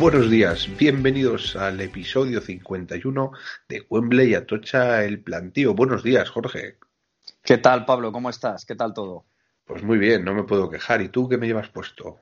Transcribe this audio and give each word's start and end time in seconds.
Buenos 0.00 0.30
días, 0.30 0.66
bienvenidos 0.78 1.56
al 1.56 1.78
episodio 1.78 2.40
51 2.40 3.32
de 3.68 3.86
Wembley 3.90 4.34
Atocha 4.34 5.04
el 5.04 5.22
Plantío. 5.22 5.74
Buenos 5.74 6.02
días, 6.02 6.30
Jorge. 6.30 6.78
¿Qué 7.42 7.58
tal, 7.58 7.84
Pablo? 7.84 8.10
¿Cómo 8.10 8.30
estás? 8.30 8.64
¿Qué 8.64 8.74
tal 8.74 8.94
todo? 8.94 9.26
Pues 9.70 9.84
muy 9.84 9.98
bien, 9.98 10.24
no 10.24 10.34
me 10.34 10.42
puedo 10.42 10.68
quejar. 10.68 11.00
¿Y 11.00 11.10
tú 11.10 11.28
qué 11.28 11.38
me 11.38 11.46
llevas 11.46 11.68
puesto? 11.68 12.18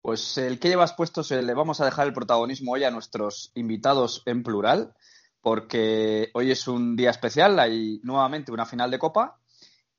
Pues 0.00 0.38
el 0.38 0.58
que 0.58 0.68
llevas 0.68 0.94
puesto 0.94 1.22
se 1.22 1.42
le 1.42 1.52
vamos 1.52 1.82
a 1.82 1.84
dejar 1.84 2.06
el 2.06 2.14
protagonismo 2.14 2.72
hoy 2.72 2.84
a 2.84 2.90
nuestros 2.90 3.52
invitados 3.54 4.22
en 4.24 4.42
plural, 4.42 4.94
porque 5.42 6.30
hoy 6.32 6.50
es 6.50 6.66
un 6.68 6.96
día 6.96 7.10
especial, 7.10 7.60
hay 7.60 8.00
nuevamente 8.02 8.50
una 8.50 8.64
final 8.64 8.90
de 8.90 8.98
Copa 8.98 9.38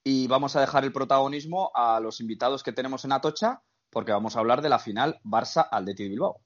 y 0.04 0.26
vamos 0.26 0.56
a 0.56 0.62
dejar 0.62 0.84
el 0.84 0.92
protagonismo 0.92 1.70
a 1.76 2.00
los 2.00 2.20
invitados 2.20 2.64
que 2.64 2.74
tenemos 2.74 3.06
en 3.06 3.12
Atocha, 3.12 3.62
porque 3.92 4.12
vamos 4.12 4.36
a 4.36 4.40
hablar 4.40 4.64
de 4.64 4.70
la 4.70 4.80
final 4.80 5.20
Barça-Atleti 5.24 6.02
de 6.02 6.10
Bilbao. 6.10 6.42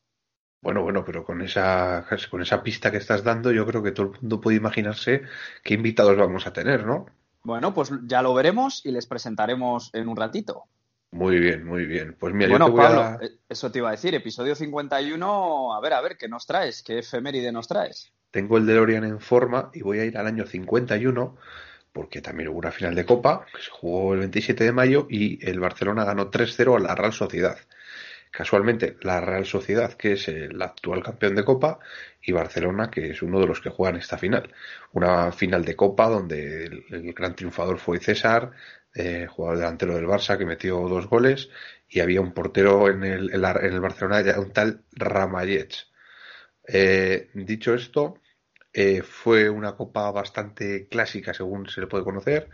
Bueno, 0.61 0.81
bueno, 0.81 1.05
pero 1.05 1.23
con 1.23 1.41
esa, 1.43 2.05
con 2.29 2.41
esa 2.41 2.61
pista 2.61 2.91
que 2.91 2.97
estás 2.97 3.23
dando, 3.23 3.53
yo 3.53 3.65
creo 3.65 3.81
que 3.81 3.93
todo 3.93 4.07
el 4.07 4.19
mundo 4.19 4.41
puede 4.41 4.57
imaginarse 4.57 5.21
qué 5.63 5.75
invitados 5.75 6.17
vamos 6.17 6.45
a 6.45 6.51
tener, 6.51 6.85
¿no? 6.85 7.05
Bueno, 7.45 7.73
pues 7.75 7.91
ya 8.05 8.23
lo 8.23 8.33
veremos 8.33 8.81
y 8.85 8.91
les 8.91 9.05
presentaremos 9.05 9.91
en 9.93 10.07
un 10.07 10.17
ratito. 10.17 10.63
Muy 11.11 11.39
bien, 11.39 11.63
muy 11.63 11.85
bien. 11.85 12.15
Pues 12.19 12.33
mira, 12.33 12.49
bueno, 12.49 12.67
yo 12.67 12.73
te 12.73 12.77
voy 12.77 12.85
Pablo, 12.87 13.01
a... 13.01 13.19
eh, 13.21 13.29
eso 13.47 13.71
te 13.71 13.77
iba 13.79 13.89
a 13.89 13.91
decir, 13.91 14.15
episodio 14.15 14.55
51, 14.55 15.73
a 15.73 15.79
ver, 15.79 15.93
a 15.93 16.01
ver, 16.01 16.17
¿qué 16.17 16.27
nos 16.27 16.47
traes? 16.47 16.81
¿Qué 16.81 16.99
efeméride 16.99 17.51
nos 17.51 17.67
traes? 17.67 18.11
Tengo 18.31 18.57
el 18.57 18.65
DeLorean 18.65 19.03
en 19.03 19.19
forma 19.19 19.69
y 19.73 19.81
voy 19.81 19.99
a 19.99 20.05
ir 20.05 20.17
al 20.17 20.27
año 20.27 20.45
51 20.45 21.37
porque 21.93 22.19
también 22.21 22.49
hubo 22.49 22.57
una 22.57 22.71
final 22.71 22.95
de 22.95 23.05
Copa 23.05 23.45
que 23.55 23.61
se 23.61 23.69
jugó 23.69 24.13
el 24.13 24.19
27 24.19 24.65
de 24.65 24.71
mayo 24.73 25.07
y 25.09 25.47
el 25.47 25.59
Barcelona 25.61 26.03
ganó 26.03 26.29
3-0 26.29 26.75
a 26.75 26.79
la 26.79 26.95
Real 26.95 27.13
Sociedad. 27.13 27.57
Casualmente, 28.35 28.97
la 29.01 29.21
Real 29.21 29.45
Sociedad, 29.45 29.93
que 29.93 30.13
es 30.13 30.27
el 30.27 30.61
actual 30.61 31.01
campeón 31.03 31.35
de 31.35 31.45
Copa, 31.45 31.79
y 32.21 32.31
Barcelona, 32.33 32.91
que 32.91 33.11
es 33.11 33.21
uno 33.21 33.39
de 33.39 33.47
los 33.47 33.61
que 33.61 33.69
juegan 33.69 33.95
esta 33.99 34.17
final. 34.17 34.53
Una 34.93 35.31
final 35.31 35.63
de 35.65 35.75
Copa 35.75 36.09
donde 36.09 36.65
el, 36.65 37.13
gran 37.13 37.35
triunfador 37.35 37.79
fue 37.79 37.99
César, 37.99 38.51
eh, 38.93 39.27
jugador 39.29 39.59
delantero 39.59 39.95
del 39.95 40.05
Barça, 40.07 40.37
que 40.37 40.45
metió 40.45 40.79
dos 40.89 41.07
goles, 41.07 41.49
y 41.87 41.99
había 42.01 42.21
un 42.21 42.33
portero 42.33 42.89
en 42.89 43.03
el, 43.05 43.29
en 43.33 43.43
el 43.73 43.79
Barcelona, 43.81 44.23
un 44.39 44.51
tal 44.51 44.83
Ramallets. 44.91 45.91
Eh, 46.67 47.29
dicho 47.33 47.73
esto, 47.73 48.21
eh, 48.73 49.01
fue 49.03 49.49
una 49.49 49.75
copa 49.75 50.11
bastante 50.11 50.87
clásica, 50.89 51.33
según 51.33 51.69
se 51.69 51.81
le 51.81 51.87
puede 51.87 52.03
conocer. 52.03 52.49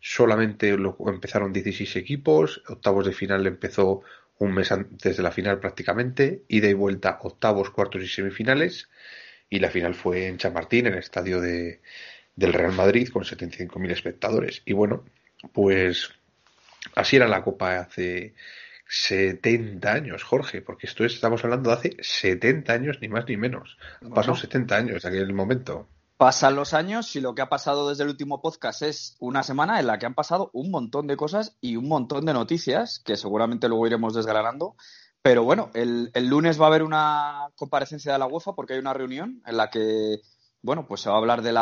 Solamente 0.00 0.76
lo- 0.78 0.96
empezaron 1.08 1.52
16 1.52 1.96
equipos, 1.96 2.62
octavos 2.68 3.06
de 3.06 3.12
final 3.12 3.46
empezó 3.46 4.02
un 4.38 4.52
mes 4.52 4.70
antes 4.72 5.16
de 5.16 5.22
la 5.22 5.30
final 5.30 5.58
prácticamente, 5.60 6.42
ida 6.48 6.68
y 6.68 6.74
vuelta 6.74 7.18
octavos, 7.22 7.70
cuartos 7.70 8.02
y 8.02 8.08
semifinales, 8.08 8.88
y 9.48 9.60
la 9.60 9.70
final 9.70 9.94
fue 9.94 10.26
en 10.26 10.38
Chamartín, 10.38 10.86
en 10.86 10.94
el 10.94 10.98
estadio 10.98 11.40
de, 11.40 11.80
del 12.34 12.52
Real 12.52 12.72
Madrid, 12.72 13.08
con 13.08 13.24
75.000 13.24 13.90
espectadores. 13.90 14.62
Y 14.64 14.72
bueno, 14.72 15.04
pues 15.52 16.10
así 16.94 17.16
era 17.16 17.28
la 17.28 17.42
copa 17.42 17.78
hace 17.78 18.34
70 18.88 19.92
años, 19.92 20.22
Jorge, 20.22 20.62
porque 20.62 20.86
esto 20.86 21.04
es, 21.04 21.14
estamos 21.14 21.42
hablando 21.44 21.70
de 21.70 21.76
hace 21.76 21.96
70 22.00 22.72
años, 22.72 22.98
ni 23.00 23.08
más 23.08 23.26
ni 23.28 23.36
menos. 23.36 23.78
Han 24.02 24.12
pasado 24.12 24.34
Bueno. 24.34 24.42
70 24.42 24.76
años 24.76 25.02
de 25.02 25.08
aquel 25.08 25.32
momento. 25.32 25.88
Pasan 26.16 26.56
los 26.56 26.72
años 26.72 27.14
y 27.14 27.20
lo 27.20 27.34
que 27.34 27.42
ha 27.42 27.48
pasado 27.50 27.90
desde 27.90 28.04
el 28.04 28.08
último 28.08 28.40
podcast 28.40 28.80
es 28.80 29.16
una 29.20 29.42
semana 29.42 29.80
en 29.80 29.86
la 29.86 29.98
que 29.98 30.06
han 30.06 30.14
pasado 30.14 30.50
un 30.54 30.70
montón 30.70 31.06
de 31.06 31.16
cosas 31.16 31.58
y 31.60 31.76
un 31.76 31.88
montón 31.88 32.24
de 32.24 32.32
noticias 32.32 33.00
que 33.04 33.18
seguramente 33.18 33.68
luego 33.68 33.86
iremos 33.86 34.14
desgranando. 34.14 34.76
Pero 35.20 35.44
bueno, 35.44 35.70
el, 35.74 36.10
el 36.14 36.26
lunes 36.28 36.58
va 36.58 36.64
a 36.64 36.68
haber 36.68 36.84
una 36.84 37.48
comparecencia 37.56 38.12
de 38.14 38.18
la 38.18 38.26
UEFA 38.26 38.54
porque 38.54 38.72
hay 38.74 38.78
una 38.78 38.94
reunión 38.94 39.42
en 39.44 39.56
la 39.58 39.68
que, 39.68 40.20
bueno, 40.62 40.86
pues 40.86 41.02
se 41.02 41.10
va 41.10 41.16
a 41.16 41.18
hablar 41.18 41.42
del 41.42 41.56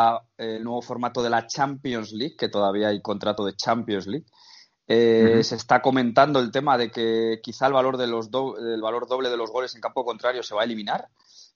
nuevo 0.63 0.83
formato 0.83 1.21
de 1.23 1.31
la 1.31 1.49
Champions 1.49 2.13
League, 2.13 2.37
que 2.37 2.49
todavía 2.49 2.89
hay 2.89 3.03
contrato 3.03 3.45
de 3.45 3.57
Champions 3.57 4.07
League. 4.07 4.27
Eh. 4.87 5.41
Se 5.43 5.57
está 5.57 5.83
comentando 5.83 6.39
el 6.39 6.53
tema 6.53 6.79
de 6.79 6.93
que 6.93 7.41
quizá 7.43 7.67
el 7.67 7.73
valor, 7.73 7.97
de 7.97 8.07
los 8.07 8.31
do- 8.31 8.57
el 8.59 8.83
valor 8.83 9.09
doble 9.09 9.31
de 9.31 9.37
los 9.37 9.51
goles 9.51 9.75
en 9.75 9.81
campo 9.81 10.05
contrario 10.05 10.45
se 10.45 10.55
va 10.55 10.61
a 10.61 10.65
eliminar. 10.65 11.09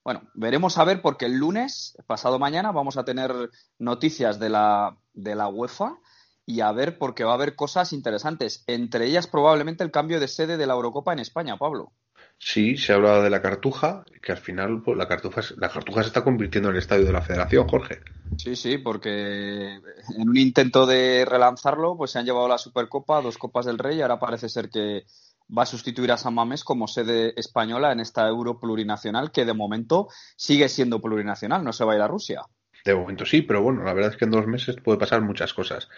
Bueno, 0.05 0.23
veremos 0.35 0.79
a 0.79 0.85
ver 0.85 1.03
porque 1.03 1.27
el 1.27 1.37
lunes, 1.37 1.97
pasado 2.07 2.39
mañana, 2.39 2.73
vamos 2.73 2.97
a 2.97 3.05
tener 3.05 3.33
noticias 3.79 4.39
de 4.39 4.49
la, 4.49 4.97
de 5.13 5.35
la 5.35 5.49
UEFA 5.49 5.99
y 6.47 6.61
a 6.61 6.73
ver 6.73 6.97
porque 6.97 7.25
va 7.25 7.33
a 7.33 7.35
haber 7.35 7.57
cosas 7.57 7.93
interesantes. 7.93 8.65
Entre 8.67 9.07
ellas 9.07 9.27
probablemente 9.27 9.85
el 9.85 9.91
cambio 9.91 10.19
de 10.19 10.29
sede 10.29 10.57
de 10.57 10.67
la 10.67 10.75
Eurocopa 10.75 11.13
en 11.13 11.19
España, 11.19 11.59
Pablo. 11.59 11.93
Sí, 12.39 12.77
se 12.77 12.93
ha 12.93 12.97
hablado 12.97 13.23
de 13.23 13.31
la 13.31 13.43
Cartuja, 13.43 14.05
que 14.23 14.33
al 14.33 14.39
final 14.39 14.81
pues, 14.83 14.97
la 14.97 15.09
Cartuja, 15.09 15.43
la 15.57 15.69
Cartuja 15.69 16.03
se 16.03 16.09
está 16.09 16.23
convirtiendo 16.23 16.69
en 16.69 16.77
el 16.77 16.81
estadio 16.81 17.05
de 17.05 17.13
la 17.13 17.21
Federación, 17.21 17.69
Jorge. 17.69 18.01
Sí, 18.37 18.55
sí, 18.55 18.79
porque 18.79 19.75
en 19.75 20.29
un 20.29 20.37
intento 20.37 20.87
de 20.87 21.27
relanzarlo, 21.29 21.97
pues 21.97 22.13
se 22.13 22.21
han 22.21 22.25
llevado 22.25 22.47
la 22.47 22.59
Supercopa, 22.59 23.21
dos 23.21 23.39
Copas 23.39 23.67
del 23.67 23.79
Rey 23.79 23.99
y 23.99 24.03
ahora 24.03 24.21
parece 24.21 24.49
ser 24.49 24.71
que 24.71 25.05
va 25.57 25.63
a 25.63 25.67
sustituir 25.67 26.13
a 26.13 26.17
San 26.17 26.35
Mamés 26.35 26.65
como 26.65 26.87
sede 26.87 27.39
española 27.39 27.93
en 27.93 28.01
esta 28.01 28.27
Euro 28.29 28.59
plurinacional 28.59 29.31
que 29.31 29.45
de 29.45 29.55
momento 29.55 30.09
sigue 30.37 30.69
siendo 30.69 31.01
plurinacional, 31.01 31.65
no 31.65 31.73
se 31.73 31.85
va 31.85 31.93
a 31.93 31.97
ir 31.97 32.03
a 32.03 32.09
Rusia. 32.09 32.43
De 32.85 32.95
momento 32.95 33.27
sí, 33.27 33.43
pero 33.43 33.63
bueno, 33.63 33.83
la 33.83 33.93
verdad 33.93 34.13
es 34.13 34.17
que 34.17 34.25
en 34.25 34.31
dos 34.31 34.47
meses 34.47 34.77
puede 34.83 34.99
pasar 34.99 35.21
muchas 35.21 35.53
cosas. 35.53 35.89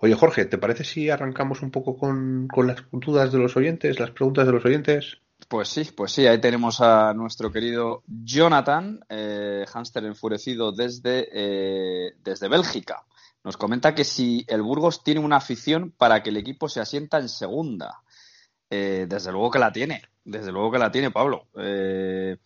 Oye, 0.00 0.14
Jorge, 0.14 0.44
¿te 0.44 0.58
parece 0.58 0.84
si 0.84 1.08
arrancamos 1.08 1.62
un 1.62 1.70
poco 1.70 1.96
con, 1.96 2.48
con 2.48 2.66
las 2.66 2.84
dudas 2.90 3.32
de 3.32 3.38
los 3.38 3.56
oyentes, 3.56 4.00
las 4.00 4.10
preguntas 4.10 4.46
de 4.46 4.52
los 4.52 4.64
oyentes? 4.64 5.18
Pues 5.48 5.68
sí, 5.68 5.84
pues 5.94 6.12
sí, 6.12 6.26
ahí 6.26 6.40
tenemos 6.40 6.80
a 6.80 7.12
nuestro 7.14 7.52
querido 7.52 8.02
Jonathan, 8.06 9.00
eh, 9.08 9.64
hámster 9.68 10.04
enfurecido 10.04 10.72
desde, 10.72 11.28
eh, 11.32 12.14
desde 12.22 12.48
Bélgica. 12.48 13.04
Nos 13.42 13.56
comenta 13.58 13.94
que 13.94 14.04
si 14.04 14.44
el 14.48 14.62
Burgos 14.62 15.04
tiene 15.04 15.20
una 15.20 15.36
afición 15.36 15.92
para 15.96 16.22
que 16.22 16.30
el 16.30 16.38
equipo 16.38 16.68
se 16.68 16.80
asienta 16.80 17.18
en 17.18 17.28
segunda. 17.28 18.02
Eh, 18.70 19.06
desde 19.08 19.30
luego 19.30 19.50
que 19.50 19.58
la 19.58 19.72
tiene, 19.72 20.02
desde 20.24 20.50
luego 20.50 20.72
que 20.72 20.78
la 20.78 20.90
tiene, 20.90 21.10
Pablo. 21.10 21.46
Eh, 21.56 22.36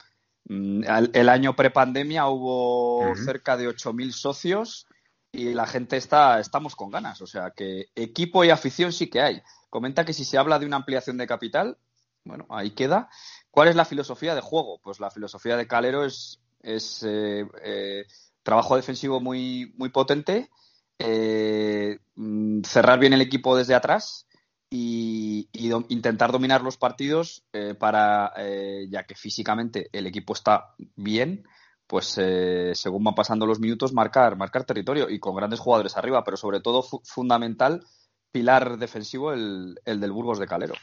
mm, 0.45 0.83
el 1.13 1.29
año 1.29 1.55
prepandemia 1.55 2.27
hubo 2.27 3.15
cerca 3.17 3.57
de 3.57 3.69
8.000 3.69 4.13
socios 4.13 4.87
y 5.31 5.55
la 5.55 5.67
gente 5.67 5.97
está, 5.97 6.41
estamos 6.41 6.75
con 6.75 6.91
ganas. 6.91 7.23
O 7.23 7.27
sea 7.27 7.53
que 7.53 7.87
equipo 7.95 8.45
y 8.45 8.51
afición 8.51 8.93
sí 8.93 9.09
que 9.09 9.21
hay. 9.21 9.43
Comenta 9.71 10.05
que 10.05 10.13
si 10.13 10.25
se 10.25 10.39
habla 10.39 10.59
de 10.59 10.67
una 10.67 10.77
ampliación 10.77 11.17
de 11.19 11.27
capital, 11.27 11.79
bueno, 12.25 12.47
ahí 12.51 12.73
queda. 12.73 13.09
¿Cuál 13.51 13.69
es 13.69 13.77
la 13.77 13.85
filosofía 13.85 14.35
de 14.35 14.41
juego? 14.41 14.81
Pues 14.83 15.01
la 15.01 15.11
filosofía 15.11 15.57
de 15.57 15.67
Calero 15.67 16.05
es, 16.05 16.41
es 16.63 17.05
eh, 17.07 18.07
trabajo 18.43 18.77
defensivo 18.77 19.21
muy, 19.21 19.73
muy 19.77 19.89
potente, 19.91 20.51
mm, 20.99 22.63
cerrar 22.65 22.99
bien 22.99 23.13
el 23.13 23.21
equipo 23.21 23.57
desde 23.57 23.75
atrás 23.75 24.28
y, 24.71 25.49
intentar 25.89 26.33
dominar 26.33 26.63
los 26.63 26.77
partidos 26.77 27.45
eh, 27.53 27.75
para, 27.79 28.33
eh, 28.37 28.87
ya 28.91 29.05
que 29.05 29.15
físicamente 29.15 29.89
el 29.93 30.07
equipo 30.07 30.33
está 30.33 30.75
bien, 30.97 31.47
pues 31.87 32.17
eh, 32.19 32.73
según 32.75 33.05
van 33.05 33.15
pasando 33.15 33.47
los 33.47 33.61
minutos, 33.61 33.93
marcar, 33.93 34.37
marcar 34.37 34.65
territorio 34.65 35.09
y 35.09 35.19
con 35.19 35.35
grandes 35.35 35.61
jugadores 35.61 35.97
arriba, 35.97 36.23
pero 36.25 36.37
sobre 36.37 36.61
todo 36.61 36.83
fu- 36.83 37.01
fundamental, 37.05 37.85
pilar 38.31 38.79
defensivo 38.79 39.33
el, 39.33 39.81
el 39.85 40.01
del 40.01 40.13
Burgos 40.13 40.39
de 40.39 40.47
Calero. 40.47 40.75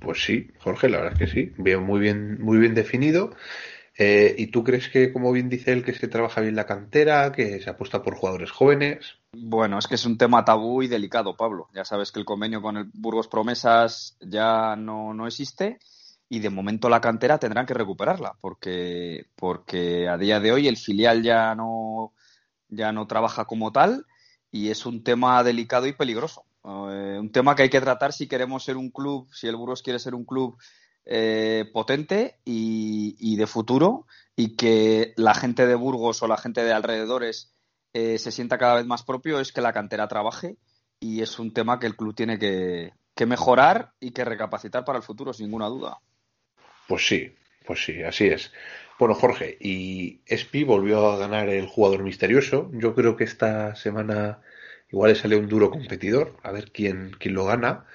Pues 0.00 0.22
sí, 0.22 0.50
Jorge, 0.60 0.88
la 0.88 0.98
verdad 0.98 1.12
es 1.14 1.18
que 1.18 1.34
sí. 1.34 1.52
Veo 1.58 1.80
muy 1.80 2.00
bien, 2.00 2.40
muy 2.40 2.58
bien 2.58 2.74
definido. 2.74 3.34
Eh, 4.00 4.36
¿y 4.38 4.46
tú 4.46 4.62
crees 4.62 4.88
que, 4.88 5.12
como 5.12 5.32
bien 5.32 5.48
dice 5.48 5.72
él, 5.72 5.84
que 5.84 5.92
se 5.92 6.06
trabaja 6.06 6.40
bien 6.40 6.54
la 6.54 6.66
cantera, 6.66 7.32
que 7.32 7.60
se 7.60 7.68
apuesta 7.68 8.00
por 8.00 8.14
jugadores 8.14 8.52
jóvenes? 8.52 9.18
Bueno, 9.32 9.76
es 9.76 9.88
que 9.88 9.96
es 9.96 10.06
un 10.06 10.16
tema 10.16 10.44
tabú 10.44 10.82
y 10.82 10.86
delicado, 10.86 11.36
Pablo. 11.36 11.68
Ya 11.74 11.84
sabes 11.84 12.12
que 12.12 12.20
el 12.20 12.24
convenio 12.24 12.62
con 12.62 12.76
el 12.76 12.90
Burgos 12.94 13.26
Promesas 13.26 14.16
ya 14.20 14.76
no, 14.76 15.12
no 15.14 15.26
existe 15.26 15.80
y 16.28 16.38
de 16.38 16.50
momento 16.50 16.88
la 16.88 17.00
cantera 17.00 17.38
tendrán 17.38 17.66
que 17.66 17.74
recuperarla 17.74 18.36
porque, 18.40 19.26
porque 19.34 20.08
a 20.08 20.16
día 20.16 20.38
de 20.40 20.52
hoy 20.52 20.68
el 20.68 20.76
filial 20.76 21.22
ya 21.22 21.54
no, 21.54 22.12
ya 22.68 22.92
no 22.92 23.06
trabaja 23.06 23.46
como 23.46 23.72
tal 23.72 24.06
y 24.50 24.68
es 24.68 24.86
un 24.86 25.02
tema 25.02 25.42
delicado 25.42 25.86
y 25.86 25.92
peligroso. 25.92 26.44
Eh, 26.64 27.16
un 27.18 27.32
tema 27.32 27.56
que 27.56 27.64
hay 27.64 27.70
que 27.70 27.80
tratar 27.80 28.12
si 28.12 28.28
queremos 28.28 28.62
ser 28.62 28.76
un 28.76 28.90
club, 28.90 29.28
si 29.32 29.48
el 29.48 29.56
Burgos 29.56 29.82
quiere 29.82 29.98
ser 29.98 30.14
un 30.14 30.24
club 30.24 30.56
eh, 31.10 31.64
potente 31.72 32.38
y, 32.44 33.36
de 33.36 33.46
futuro 33.46 34.06
y 34.36 34.56
que 34.56 35.14
la 35.16 35.32
gente 35.32 35.66
de 35.66 35.74
Burgos 35.74 36.22
o 36.22 36.28
la 36.28 36.36
gente 36.36 36.62
de 36.62 36.72
alrededores 36.72 37.54
eh, 37.94 38.18
se 38.18 38.30
sienta 38.30 38.58
cada 38.58 38.74
vez 38.74 38.84
más 38.84 39.04
propio 39.04 39.40
es 39.40 39.52
que 39.52 39.62
la 39.62 39.72
cantera 39.72 40.06
trabaje 40.06 40.56
y 41.00 41.22
es 41.22 41.38
un 41.38 41.54
tema 41.54 41.78
que 41.78 41.86
el 41.86 41.96
club 41.96 42.14
tiene 42.14 42.38
que, 42.38 42.92
que 43.14 43.24
mejorar 43.26 43.92
y 44.00 44.10
que 44.10 44.24
recapacitar 44.24 44.84
para 44.84 44.98
el 44.98 45.04
futuro, 45.04 45.32
sin 45.32 45.46
ninguna 45.46 45.68
duda. 45.68 45.98
Pues 46.86 47.06
sí, 47.06 47.34
pues 47.64 47.84
sí, 47.84 48.02
así 48.02 48.26
es. 48.26 48.52
Bueno, 48.98 49.14
Jorge, 49.14 49.56
y 49.60 50.20
Espi 50.26 50.64
volvió 50.64 51.10
a 51.10 51.18
ganar 51.18 51.48
el 51.48 51.66
jugador 51.66 52.02
misterioso. 52.02 52.70
Yo 52.74 52.94
creo 52.94 53.16
que 53.16 53.24
esta 53.24 53.74
semana 53.76 54.42
igual 54.90 55.12
le 55.12 55.18
sale 55.18 55.36
un 55.36 55.48
duro 55.48 55.70
competidor, 55.70 56.36
a 56.42 56.52
ver 56.52 56.70
quién, 56.70 57.12
quién 57.18 57.34
lo 57.34 57.44
gana. 57.44 57.86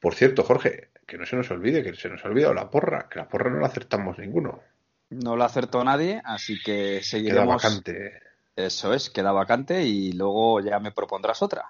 Por 0.00 0.14
cierto, 0.14 0.42
Jorge, 0.42 0.88
que 1.06 1.16
no 1.18 1.24
se 1.26 1.36
nos 1.36 1.50
olvide, 1.50 1.82
que 1.82 1.94
se 1.94 2.08
nos 2.08 2.24
ha 2.24 2.28
olvidado 2.28 2.54
la 2.54 2.68
porra, 2.70 3.08
que 3.08 3.18
la 3.18 3.28
porra 3.28 3.50
no 3.50 3.60
la 3.60 3.68
acertamos 3.68 4.18
ninguno. 4.18 4.62
No 5.10 5.36
lo 5.36 5.44
acertó 5.44 5.84
nadie, 5.84 6.20
así 6.24 6.58
que 6.64 7.00
Queda 7.00 7.02
seguiremos. 7.02 7.62
vacante. 7.62 8.20
Eso 8.56 8.92
es, 8.94 9.10
queda 9.10 9.32
vacante 9.32 9.82
y 9.84 10.12
luego 10.12 10.60
ya 10.60 10.80
me 10.80 10.90
propondrás 10.90 11.42
otra. 11.42 11.66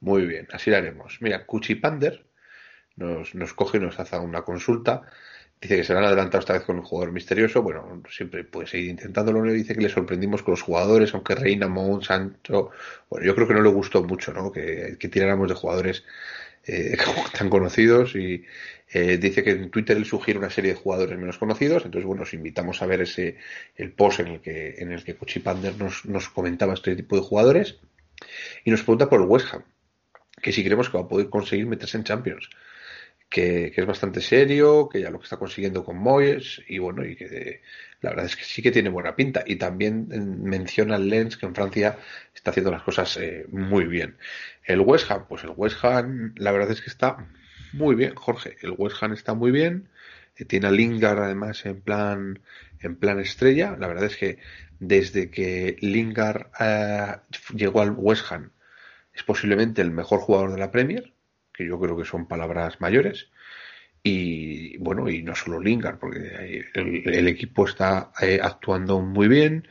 Muy 0.00 0.26
bien, 0.26 0.48
así 0.52 0.70
lo 0.70 0.76
haremos. 0.78 1.18
Mira, 1.20 1.46
Cuchipander 1.46 2.26
nos, 2.96 3.34
nos 3.34 3.54
coge 3.54 3.78
y 3.78 3.80
nos 3.80 4.00
hace 4.00 4.18
una 4.18 4.42
consulta. 4.42 5.02
Dice 5.60 5.76
que 5.76 5.84
se 5.84 5.92
le 5.92 6.00
han 6.00 6.06
adelantado 6.06 6.40
esta 6.40 6.52
vez 6.54 6.62
con 6.64 6.76
un 6.76 6.82
jugador 6.82 7.12
misterioso. 7.12 7.62
Bueno, 7.62 8.02
siempre 8.10 8.44
puede 8.44 8.66
seguir 8.66 8.90
intentándolo. 8.90 9.44
Le 9.44 9.52
dice 9.52 9.74
que 9.74 9.80
le 9.82 9.88
sorprendimos 9.88 10.42
con 10.42 10.52
los 10.52 10.62
jugadores, 10.62 11.14
aunque 11.14 11.34
Reina, 11.34 11.68
Mount, 11.68 12.02
Sancho. 12.04 12.70
Bueno, 13.08 13.24
yo 13.24 13.34
creo 13.34 13.46
que 13.48 13.54
no 13.54 13.62
le 13.62 13.70
gustó 13.70 14.02
mucho, 14.02 14.32
¿no? 14.32 14.50
Que, 14.50 14.96
que 14.98 15.08
tiráramos 15.08 15.48
de 15.48 15.54
jugadores 15.54 16.04
eh, 16.66 16.96
tan 17.38 17.50
conocidos 17.50 18.14
y 18.14 18.44
eh, 18.92 19.18
dice 19.18 19.42
que 19.42 19.50
en 19.50 19.70
Twitter 19.70 19.96
él 19.96 20.04
sugiere 20.04 20.38
una 20.38 20.50
serie 20.50 20.72
de 20.72 20.78
jugadores 20.78 21.18
menos 21.18 21.38
conocidos. 21.38 21.84
Entonces, 21.84 22.06
bueno, 22.06 22.22
os 22.22 22.34
invitamos 22.34 22.82
a 22.82 22.86
ver 22.86 23.02
ese 23.02 23.36
el 23.76 23.92
post 23.92 24.20
en 24.20 24.28
el 24.28 24.40
que 24.40 24.76
en 24.78 24.92
el 24.92 25.04
que 25.04 25.14
Cuchipander 25.14 25.76
nos, 25.76 26.04
nos 26.04 26.28
comentaba 26.28 26.74
este 26.74 26.96
tipo 26.96 27.16
de 27.16 27.22
jugadores 27.22 27.78
y 28.64 28.70
nos 28.70 28.82
pregunta 28.82 29.08
por 29.08 29.20
el 29.20 29.26
West 29.26 29.52
Ham, 29.52 29.64
que 30.40 30.52
si 30.52 30.62
creemos 30.62 30.88
que 30.88 30.98
va 30.98 31.04
a 31.04 31.08
poder 31.08 31.28
conseguir 31.28 31.66
meterse 31.66 31.96
en 31.96 32.04
Champions 32.04 32.48
que, 33.28 33.72
que, 33.74 33.80
es 33.80 33.86
bastante 33.86 34.20
serio, 34.20 34.88
que 34.88 35.00
ya 35.00 35.10
lo 35.10 35.18
que 35.18 35.24
está 35.24 35.36
consiguiendo 35.36 35.84
con 35.84 35.96
Moyes, 35.96 36.62
y 36.68 36.78
bueno, 36.78 37.04
y 37.04 37.16
que 37.16 37.62
la 38.04 38.10
verdad 38.10 38.26
es 38.26 38.36
que 38.36 38.44
sí 38.44 38.60
que 38.60 38.70
tiene 38.70 38.90
buena 38.90 39.16
pinta. 39.16 39.42
Y 39.46 39.56
también 39.56 40.08
menciona 40.42 40.96
el 40.96 41.08
Lens 41.08 41.38
que 41.38 41.46
en 41.46 41.54
Francia 41.54 41.98
está 42.34 42.50
haciendo 42.50 42.70
las 42.70 42.82
cosas 42.82 43.16
eh, 43.16 43.46
muy 43.50 43.86
bien. 43.86 44.18
El 44.62 44.80
West 44.80 45.10
Ham, 45.10 45.24
pues 45.26 45.42
el 45.44 45.52
West 45.56 45.82
Ham, 45.82 46.34
la 46.36 46.52
verdad 46.52 46.70
es 46.70 46.82
que 46.82 46.90
está 46.90 47.26
muy 47.72 47.94
bien, 47.94 48.14
Jorge. 48.14 48.56
El 48.60 48.74
West 48.76 49.02
Ham 49.02 49.14
está 49.14 49.32
muy 49.32 49.50
bien. 49.50 49.88
Eh, 50.36 50.44
tiene 50.44 50.66
a 50.66 50.70
Lingard 50.70 51.18
además 51.18 51.64
en 51.64 51.80
plan, 51.80 52.40
en 52.80 52.96
plan 52.96 53.18
estrella. 53.20 53.74
La 53.78 53.86
verdad 53.88 54.04
es 54.04 54.18
que 54.18 54.38
desde 54.80 55.30
que 55.30 55.78
Lingard 55.80 56.48
eh, 56.60 57.16
llegó 57.54 57.80
al 57.80 57.92
West 57.92 58.30
Ham 58.30 58.50
es 59.14 59.22
posiblemente 59.22 59.80
el 59.80 59.92
mejor 59.92 60.20
jugador 60.20 60.52
de 60.52 60.58
la 60.58 60.70
Premier 60.70 61.13
que 61.54 61.66
yo 61.66 61.78
creo 61.80 61.96
que 61.96 62.04
son 62.04 62.26
palabras 62.26 62.80
mayores. 62.80 63.30
Y 64.02 64.76
bueno, 64.78 65.08
y 65.08 65.22
no 65.22 65.34
solo 65.34 65.60
Lingard, 65.60 65.98
porque 65.98 66.64
el, 66.74 67.28
equipo 67.28 67.66
está 67.66 68.12
eh, 68.20 68.38
actuando 68.42 69.00
muy 69.00 69.28
bien, 69.28 69.66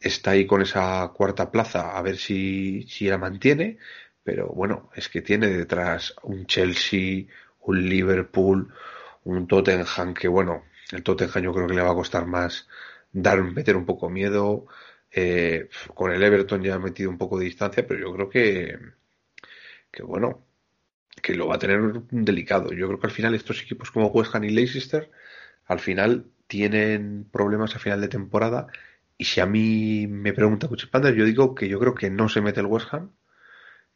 está 0.00 0.32
ahí 0.32 0.46
con 0.46 0.62
esa 0.62 1.12
cuarta 1.14 1.52
plaza 1.52 1.96
a 1.96 2.02
ver 2.02 2.16
si, 2.16 2.82
si 2.88 3.06
la 3.06 3.18
mantiene, 3.18 3.78
pero 4.24 4.48
bueno, 4.48 4.90
es 4.96 5.08
que 5.08 5.22
tiene 5.22 5.48
detrás 5.48 6.14
un 6.24 6.46
Chelsea, 6.46 7.26
un 7.60 7.88
Liverpool, 7.88 8.72
un 9.24 9.46
Tottenham, 9.46 10.14
que 10.14 10.28
bueno, 10.28 10.64
el 10.92 11.02
Tottenham 11.02 11.44
yo 11.44 11.54
creo 11.54 11.66
que 11.68 11.74
le 11.74 11.82
va 11.82 11.92
a 11.92 11.94
costar 11.94 12.26
más 12.26 12.68
dar, 13.12 13.42
meter 13.42 13.76
un 13.76 13.86
poco 13.86 14.10
miedo. 14.10 14.66
Eh, 15.12 15.68
con 15.94 16.12
el 16.12 16.22
Everton 16.22 16.62
ya 16.62 16.74
ha 16.76 16.78
metido 16.78 17.10
un 17.10 17.18
poco 17.18 17.38
de 17.38 17.46
distancia, 17.46 17.86
pero 17.86 18.00
yo 18.00 18.14
creo 18.14 18.28
que, 18.28 18.78
que 19.90 20.02
bueno, 20.02 20.46
que 21.20 21.34
lo 21.34 21.46
va 21.48 21.56
a 21.56 21.58
tener 21.58 22.02
delicado. 22.10 22.72
Yo 22.72 22.86
creo 22.86 22.98
que 23.00 23.06
al 23.06 23.12
final 23.12 23.34
estos 23.34 23.62
equipos 23.62 23.90
como 23.90 24.08
West 24.08 24.34
Ham 24.34 24.44
y 24.44 24.50
Leicester 24.50 25.10
al 25.66 25.80
final 25.80 26.26
tienen 26.46 27.26
problemas 27.30 27.76
a 27.76 27.78
final 27.78 28.00
de 28.00 28.08
temporada 28.08 28.66
y 29.16 29.24
si 29.24 29.40
a 29.40 29.46
mí 29.46 30.06
me 30.08 30.32
pregunta 30.32 30.66
Cuchipander 30.66 31.14
yo 31.14 31.24
digo 31.24 31.54
que 31.54 31.68
yo 31.68 31.78
creo 31.78 31.94
que 31.94 32.10
no 32.10 32.28
se 32.28 32.40
mete 32.40 32.60
el 32.60 32.66
West 32.66 32.92
Ham 32.92 33.10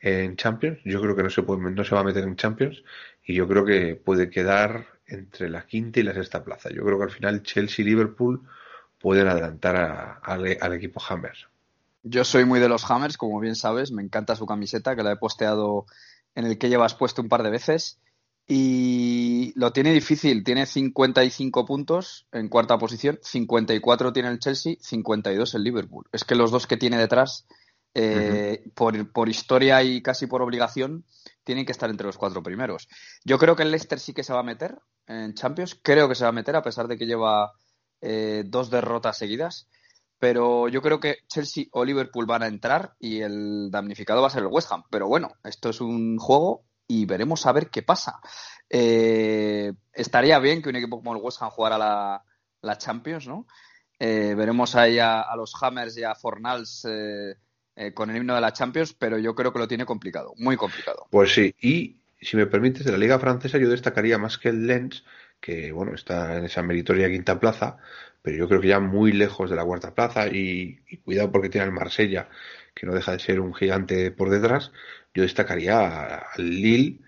en 0.01 0.37
Champions, 0.37 0.79
yo 0.85 1.01
creo 1.01 1.17
que 1.17 1.23
no 1.23 1.31
se 1.31 1.43
puede, 1.43 1.63
no 1.71 1.83
se 1.83 1.95
va 1.95 2.03
a 2.03 2.05
meter 2.05 2.25
en 2.25 2.37
Champions 2.37 2.85
y 3.25 3.35
yo 3.35 3.49
creo 3.49 3.65
que 3.65 3.97
puede 3.97 4.29
quedar 4.29 4.87
entre 5.07 5.49
la 5.49 5.67
quinta 5.67 6.01
y 6.01 6.03
la 6.03 6.13
sexta 6.13 6.45
plaza. 6.45 6.69
Yo 6.71 6.85
creo 6.85 6.99
que 6.99 7.05
al 7.05 7.11
final 7.11 7.43
Chelsea 7.43 7.83
y 7.83 7.89
Liverpool 7.89 8.43
pueden 9.01 9.29
adelantar 9.29 9.77
a, 9.77 10.13
al 10.23 10.73
equipo 10.75 11.03
Hammers. 11.09 11.49
Yo 12.03 12.23
soy 12.25 12.45
muy 12.45 12.61
de 12.61 12.69
los 12.69 12.91
Hammers, 12.91 13.17
como 13.17 13.41
bien 13.41 13.57
sabes, 13.57 13.91
me 13.91 14.03
encanta 14.03 14.37
su 14.37 14.45
camiseta 14.45 14.95
que 14.95 15.03
la 15.03 15.13
he 15.13 15.17
posteado 15.17 15.87
en 16.35 16.47
el 16.47 16.59
que 16.59 16.69
llevas 16.69 16.95
puesto 16.95 17.23
un 17.23 17.29
par 17.29 17.43
de 17.43 17.51
veces 17.51 18.01
y 18.47 19.53
lo 19.57 19.73
tiene 19.73 19.93
difícil. 19.93 20.45
Tiene 20.45 20.67
55 20.67 21.65
puntos 21.65 22.27
en 22.33 22.49
cuarta 22.49 22.79
posición, 22.79 23.19
54 23.23 24.13
tiene 24.13 24.29
el 24.29 24.39
Chelsea, 24.39 24.77
52 24.81 25.55
el 25.55 25.65
Liverpool. 25.65 26.07
Es 26.13 26.25
que 26.25 26.35
los 26.35 26.51
dos 26.51 26.67
que 26.67 26.77
tiene 26.77 26.99
detrás, 26.99 27.47
eh, 27.95 28.63
uh 28.65 28.69
-huh. 28.69 28.73
por, 28.75 29.13
por, 29.13 29.29
historia 29.29 29.83
y 29.83 30.03
casi 30.03 30.27
por 30.27 30.43
obligación, 30.43 31.05
tienen 31.45 31.65
que 31.65 31.73
estar 31.73 31.91
entre 31.91 32.07
los 32.07 32.19
cuatro 32.19 32.43
primeros. 32.43 32.89
Yo 33.25 33.39
creo 33.39 33.57
que 33.57 33.63
el 33.63 33.71
Leicester 33.71 34.01
sí 34.01 34.13
que 34.13 34.25
se 34.25 34.33
va 34.33 34.41
a 34.41 34.45
meter 34.45 34.79
en 35.07 35.35
Champions, 35.35 35.79
creo 35.83 36.09
que 36.09 36.15
se 36.15 36.25
va 36.25 36.31
a 36.31 36.33
meter 36.33 36.57
a 36.57 36.63
pesar 36.63 36.89
de 36.89 36.97
que 36.97 37.07
lleva 37.07 37.53
eh, 38.01 38.45
dos 38.47 38.71
derrotas 38.71 39.19
seguidas 39.19 39.69
pero 40.19 40.69
yo 40.69 40.81
creo 40.81 41.01
que 41.01 41.19
Chelsea 41.29 41.65
o 41.73 41.85
Liverpool 41.85 42.27
van 42.27 42.43
a 42.43 42.47
entrar 42.47 42.95
y 42.99 43.21
el 43.21 43.71
damnificado 43.71 44.21
va 44.23 44.29
a 44.29 44.31
ser 44.31 44.43
el 44.43 44.49
West 44.51 44.71
Ham. 44.73 44.85
Pero 44.91 45.07
bueno, 45.07 45.33
esto 45.45 45.71
es 45.71 45.81
un 45.81 46.19
juego 46.19 46.65
y 46.87 47.07
veremos 47.07 47.47
a 47.47 47.53
ver 47.53 47.71
qué 47.71 47.83
pasa. 47.83 48.21
Eh, 48.69 49.73
estaría 49.93 50.39
bien 50.39 50.63
que 50.63 50.69
un 50.69 50.77
equipo 50.77 50.99
como 50.99 51.15
el 51.15 51.23
West 51.23 51.43
Ham 51.43 51.51
jugara 51.51 51.79
la, 51.79 52.25
la 52.63 52.79
Champions, 52.79 53.27
¿no? 53.27 53.47
Eh, 53.99 54.35
veremos 54.37 54.75
ahí 54.75 54.99
a, 54.99 55.25
los 55.37 55.53
Hammers 55.61 55.97
y 55.97 56.05
a 56.05 56.15
Fornals 56.15 56.87
eh, 56.89 57.93
con 57.93 58.11
el 58.11 58.17
himno 58.17 58.35
de 58.35 58.41
la 58.41 58.53
Champions, 58.53 58.93
pero 58.93 59.19
yo 59.19 59.35
creo 59.35 59.53
que 59.53 59.59
lo 59.59 59.69
tiene 59.69 59.87
complicado, 59.87 60.33
muy 60.37 60.57
complicado. 60.57 61.07
Pues 61.11 61.33
sí, 61.33 61.55
y 61.61 62.01
si 62.21 62.37
me 62.37 62.47
permites, 62.47 62.85
de 62.85 62.93
la 62.93 62.99
Liga 62.99 63.19
Francesa 63.19 63.59
yo 63.59 63.69
destacaría 63.69 64.19
más 64.19 64.39
que 64.39 64.49
el 64.49 64.67
Lens, 64.67 65.05
que 65.45 65.73
bueno, 65.73 65.95
está 65.95 66.39
en 66.39 66.47
esa 66.47 66.63
meritoria 66.63 67.11
quinta 67.11 67.39
plaza, 67.39 67.77
pero 68.23 68.39
yo 68.39 68.49
creo 68.49 68.63
que 68.63 68.69
ya 68.69 68.81
muy 68.81 69.13
lejos 69.13 69.51
de 69.51 69.57
la 69.57 69.65
cuarta 69.65 69.95
plaza 69.95 70.27
y, 70.27 70.81
cuidado 71.05 71.31
porque 71.31 71.51
tiene 71.51 71.67
al 71.67 71.73
Marsella, 71.73 72.31
que 72.75 72.87
no 72.87 72.95
deja 72.95 73.13
de 73.13 73.19
ser 73.19 73.41
un 73.41 73.53
gigante 73.53 74.11
por 74.11 74.31
detrás, 74.31 74.73
yo 75.13 75.23
destacaría 75.23 76.17
al 76.17 76.49
Lille, 76.49 77.01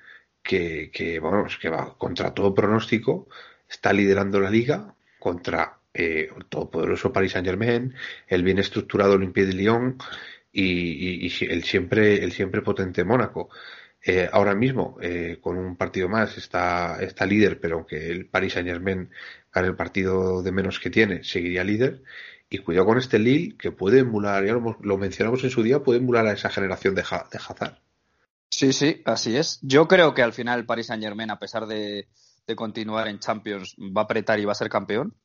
que, 0.42 0.90
que, 0.92 1.18
vamos, 1.18 1.56
que 1.56 1.70
va 1.70 1.96
contra 1.96 2.34
todo 2.34 2.54
pronóstico, 2.54 3.26
está 3.70 3.94
liderando 3.94 4.38
la 4.38 4.50
liga 4.50 4.94
contra 5.18 5.78
eh, 5.94 6.28
el 6.36 6.44
todopoderoso 6.44 7.10
Paris 7.14 7.32
Saint 7.32 7.46
Germain, 7.46 7.94
el 8.28 8.42
bien 8.42 8.58
estructurado 8.58 9.14
Olympique 9.14 9.46
de 9.46 9.54
Lyon 9.54 9.96
y, 10.52 10.62
y, 10.62 11.26
y 11.26 11.44
el, 11.46 11.64
siempre, 11.64 12.22
el 12.22 12.32
siempre 12.32 12.60
potente 12.60 13.02
Mónaco. 13.02 13.48
Eh, 14.08 14.30
ahora 14.32 14.54
mismo, 14.54 14.96
eh, 15.02 15.38
con 15.40 15.58
un 15.58 15.74
partido 15.74 16.08
más, 16.08 16.38
está, 16.38 17.02
está 17.02 17.26
líder, 17.26 17.58
pero 17.58 17.78
aunque 17.78 18.08
el 18.08 18.26
Paris 18.26 18.52
Saint 18.52 18.68
Germain 18.68 19.10
gane 19.52 19.66
el 19.66 19.74
partido 19.74 20.44
de 20.44 20.52
menos 20.52 20.78
que 20.78 20.90
tiene, 20.90 21.24
seguiría 21.24 21.64
líder. 21.64 22.04
Y 22.48 22.58
cuidado 22.58 22.86
con 22.86 22.98
este 22.98 23.18
Lille, 23.18 23.56
que 23.56 23.72
puede 23.72 23.98
emular, 23.98 24.46
ya 24.46 24.52
lo, 24.52 24.96
mencionamos 24.96 25.42
en 25.42 25.50
su 25.50 25.64
día, 25.64 25.82
puede 25.82 25.98
emular 25.98 26.24
a 26.24 26.34
esa 26.34 26.50
generación 26.50 26.94
de, 26.94 27.00
ha, 27.02 27.26
Hazard. 27.32 27.80
Sí, 28.48 28.72
sí, 28.72 29.02
así 29.04 29.36
es. 29.36 29.58
Yo 29.62 29.88
creo 29.88 30.14
que 30.14 30.22
al 30.22 30.32
final 30.32 30.60
el 30.60 30.66
Paris 30.66 30.86
Saint 30.86 31.02
Germain, 31.02 31.32
a 31.32 31.40
pesar 31.40 31.66
de, 31.66 32.06
de, 32.46 32.54
continuar 32.54 33.08
en 33.08 33.18
Champions, 33.18 33.74
va 33.76 34.02
a 34.02 34.04
apretar 34.04 34.38
y 34.38 34.44
va 34.44 34.52
a 34.52 34.54
ser 34.54 34.68
campeón. 34.68 35.16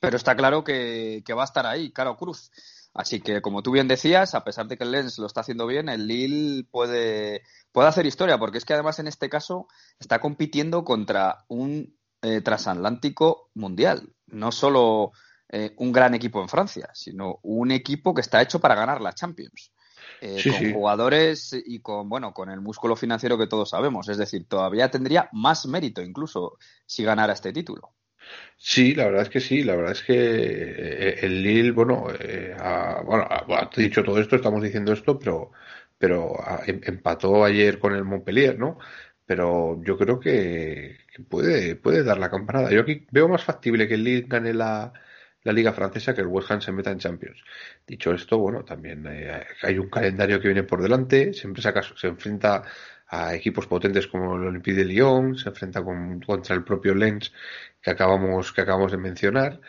Pero 0.00 0.16
está 0.16 0.34
claro 0.34 0.64
que, 0.64 1.22
que 1.24 1.32
va 1.32 1.42
a 1.42 1.44
estar 1.44 1.64
ahí, 1.64 1.92
caro 1.92 2.16
cruz. 2.16 2.50
Así 2.96 3.20
que, 3.20 3.42
como 3.42 3.62
tú 3.62 3.72
bien 3.72 3.88
decías, 3.88 4.34
a 4.34 4.42
pesar 4.42 4.68
de 4.68 4.78
que 4.78 4.84
el 4.84 4.90
Lens 4.90 5.18
lo 5.18 5.26
está 5.26 5.42
haciendo 5.42 5.66
bien, 5.66 5.90
el 5.90 6.06
Lille 6.06 6.64
puede, 6.70 7.42
puede 7.70 7.88
hacer 7.88 8.06
historia, 8.06 8.38
porque 8.38 8.56
es 8.56 8.64
que 8.64 8.72
además 8.72 8.98
en 8.98 9.06
este 9.06 9.28
caso 9.28 9.68
está 9.98 10.18
compitiendo 10.18 10.82
contra 10.82 11.44
un 11.48 11.94
eh, 12.22 12.40
transatlántico 12.40 13.50
mundial. 13.52 14.14
No 14.28 14.50
solo 14.50 15.12
eh, 15.50 15.74
un 15.76 15.92
gran 15.92 16.14
equipo 16.14 16.40
en 16.40 16.48
Francia, 16.48 16.88
sino 16.94 17.38
un 17.42 17.70
equipo 17.70 18.14
que 18.14 18.22
está 18.22 18.40
hecho 18.40 18.60
para 18.60 18.74
ganar 18.74 19.02
la 19.02 19.12
Champions. 19.12 19.72
Eh, 20.22 20.40
sí, 20.40 20.50
con 20.50 20.58
sí. 20.60 20.72
jugadores 20.72 21.50
y 21.52 21.80
con 21.80 22.08
bueno 22.08 22.32
con 22.32 22.48
el 22.48 22.62
músculo 22.62 22.96
financiero 22.96 23.36
que 23.36 23.46
todos 23.46 23.68
sabemos. 23.68 24.08
Es 24.08 24.16
decir, 24.16 24.48
todavía 24.48 24.90
tendría 24.90 25.28
más 25.32 25.66
mérito 25.66 26.00
incluso 26.00 26.56
si 26.86 27.04
ganara 27.04 27.34
este 27.34 27.52
título. 27.52 27.92
Sí, 28.58 28.94
la 28.94 29.04
verdad 29.06 29.22
es 29.22 29.28
que 29.28 29.40
sí, 29.40 29.62
la 29.62 29.76
verdad 29.76 29.92
es 29.92 30.02
que 30.02 30.14
eh, 30.14 31.18
el 31.22 31.42
Lille, 31.42 31.70
bueno, 31.72 32.06
eh, 32.18 32.54
a, 32.58 33.02
bueno, 33.04 33.26
ha 33.28 33.70
dicho 33.76 34.02
todo 34.02 34.18
esto, 34.20 34.36
estamos 34.36 34.62
diciendo 34.62 34.92
esto, 34.92 35.18
pero, 35.18 35.52
pero 35.98 36.40
a, 36.40 36.62
em, 36.66 36.80
empató 36.84 37.44
ayer 37.44 37.78
con 37.78 37.94
el 37.94 38.04
Montpellier, 38.04 38.58
¿no? 38.58 38.78
Pero 39.26 39.82
yo 39.82 39.98
creo 39.98 40.18
que, 40.20 40.98
puede, 41.28 41.76
puede 41.76 42.02
dar 42.02 42.18
la 42.18 42.30
campanada. 42.30 42.70
Yo 42.70 42.80
aquí 42.82 43.06
veo 43.10 43.28
más 43.28 43.44
factible 43.44 43.86
que 43.88 43.94
el 43.94 44.04
Lille 44.04 44.26
gane 44.28 44.54
la, 44.54 44.92
la 45.42 45.52
Liga 45.52 45.72
Francesa 45.72 46.14
que 46.14 46.20
el 46.22 46.26
West 46.28 46.50
Ham 46.50 46.60
se 46.60 46.72
meta 46.72 46.90
en 46.90 46.98
Champions. 46.98 47.42
Dicho 47.86 48.12
esto, 48.12 48.38
bueno, 48.38 48.64
también 48.64 49.04
eh, 49.08 49.44
hay 49.62 49.78
un 49.78 49.88
calendario 49.90 50.40
que 50.40 50.48
viene 50.48 50.62
por 50.64 50.82
delante, 50.82 51.32
siempre 51.34 51.62
se, 51.62 51.72
se 51.96 52.06
enfrenta 52.08 52.62
a 53.08 53.34
equipos 53.34 53.66
potentes 53.66 54.06
como 54.08 54.36
el 54.36 54.46
Olympique 54.46 54.76
de 54.78 54.84
Lyon, 54.84 55.36
se 55.36 55.48
enfrenta 55.48 55.82
con, 55.84 56.20
contra 56.20 56.54
el 56.56 56.64
propio 56.64 56.94
Lens 56.94 57.32
que 57.86 57.92
acabamos, 57.92 58.52
que 58.52 58.62
acabamos 58.62 58.90
de 58.90 58.98
mencionar 58.98 59.60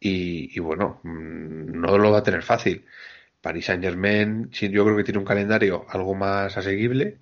y, 0.00 0.56
y 0.56 0.58
bueno, 0.58 0.98
mm, 1.04 1.70
no 1.80 1.98
lo 1.98 2.10
va 2.10 2.18
a 2.18 2.22
tener 2.24 2.42
fácil. 2.42 2.84
Paris 3.40 3.66
Saint 3.66 3.84
Germain, 3.84 4.50
yo 4.50 4.84
creo 4.84 4.96
que 4.96 5.04
tiene 5.04 5.20
un 5.20 5.24
calendario 5.24 5.86
algo 5.88 6.16
más 6.16 6.56
asequible, 6.56 7.20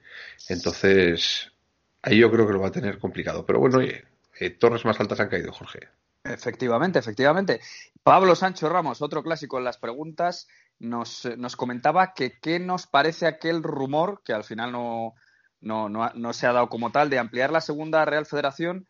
entonces 0.49 1.52
ahí 2.00 2.19
yo 2.19 2.31
creo 2.31 2.47
que 2.47 2.55
lo 2.55 2.61
va 2.61 2.69
a 2.69 2.73
tener 2.73 2.99
complicado. 2.99 3.45
Pero 3.45 3.59
bueno, 3.59 3.76
oye, 3.76 4.07
eh, 4.40 4.49
torres 4.49 4.87
más 4.87 4.99
altas 4.99 5.21
han 5.21 5.28
caído, 5.28 5.52
Jorge. 5.52 5.81
Efectivamente, 6.25 6.99
efectivamente. 6.99 7.61
Pablo 8.02 8.35
Sancho 8.35 8.71
Ramos, 8.71 9.02
otro 9.02 9.23
clásico 9.23 9.59
en 9.59 9.64
las 9.64 9.76
preguntas, 9.76 10.49
nos, 10.78 11.28
nos 11.37 11.57
comentaba 11.57 12.14
que 12.14 12.38
qué 12.40 12.59
nos 12.59 12.87
parece 12.87 13.26
aquel 13.26 13.62
rumor, 13.62 14.23
que 14.25 14.33
al 14.33 14.45
final 14.45 14.73
no, 14.73 15.12
no, 15.61 15.90
no, 15.90 16.11
no 16.14 16.33
se 16.33 16.47
ha 16.47 16.55
dado 16.55 16.71
como 16.71 16.90
tal, 16.90 17.11
de 17.11 17.19
ampliar 17.19 17.52
la 17.52 17.61
segunda 17.61 18.07
Real 18.07 18.25
Federación 18.25 18.88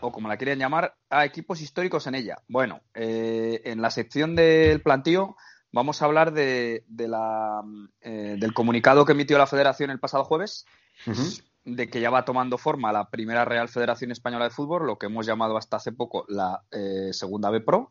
O 0.00 0.12
como 0.12 0.28
la 0.28 0.36
querían 0.36 0.58
llamar, 0.58 0.94
a 1.10 1.24
equipos 1.24 1.60
históricos 1.60 2.06
en 2.06 2.14
ella. 2.14 2.38
Bueno, 2.48 2.82
eh, 2.94 3.60
en 3.64 3.82
la 3.82 3.90
sección 3.90 4.36
del 4.36 4.80
plantío 4.82 5.36
vamos 5.72 6.00
a 6.00 6.04
hablar 6.04 6.32
de, 6.32 6.84
de 6.86 7.08
la, 7.08 7.60
eh, 8.00 8.36
del 8.38 8.54
comunicado 8.54 9.04
que 9.04 9.12
emitió 9.12 9.36
la 9.36 9.48
Federación 9.48 9.90
el 9.90 9.98
pasado 9.98 10.24
jueves, 10.24 10.64
uh 11.06 11.10
-huh. 11.10 11.44
de 11.64 11.88
que 11.90 12.00
ya 12.00 12.10
va 12.10 12.24
tomando 12.24 12.56
forma 12.56 12.92
la 12.92 13.10
primera 13.10 13.44
Real 13.44 13.68
Federación 13.68 14.12
Española 14.12 14.44
de 14.44 14.50
Fútbol, 14.50 14.86
lo 14.86 14.96
que 14.96 15.06
hemos 15.06 15.26
llamado 15.26 15.56
hasta 15.56 15.78
hace 15.78 15.90
poco 15.90 16.24
la 16.28 16.62
eh, 16.70 17.12
Segunda 17.12 17.50
B 17.50 17.60
Pro, 17.60 17.90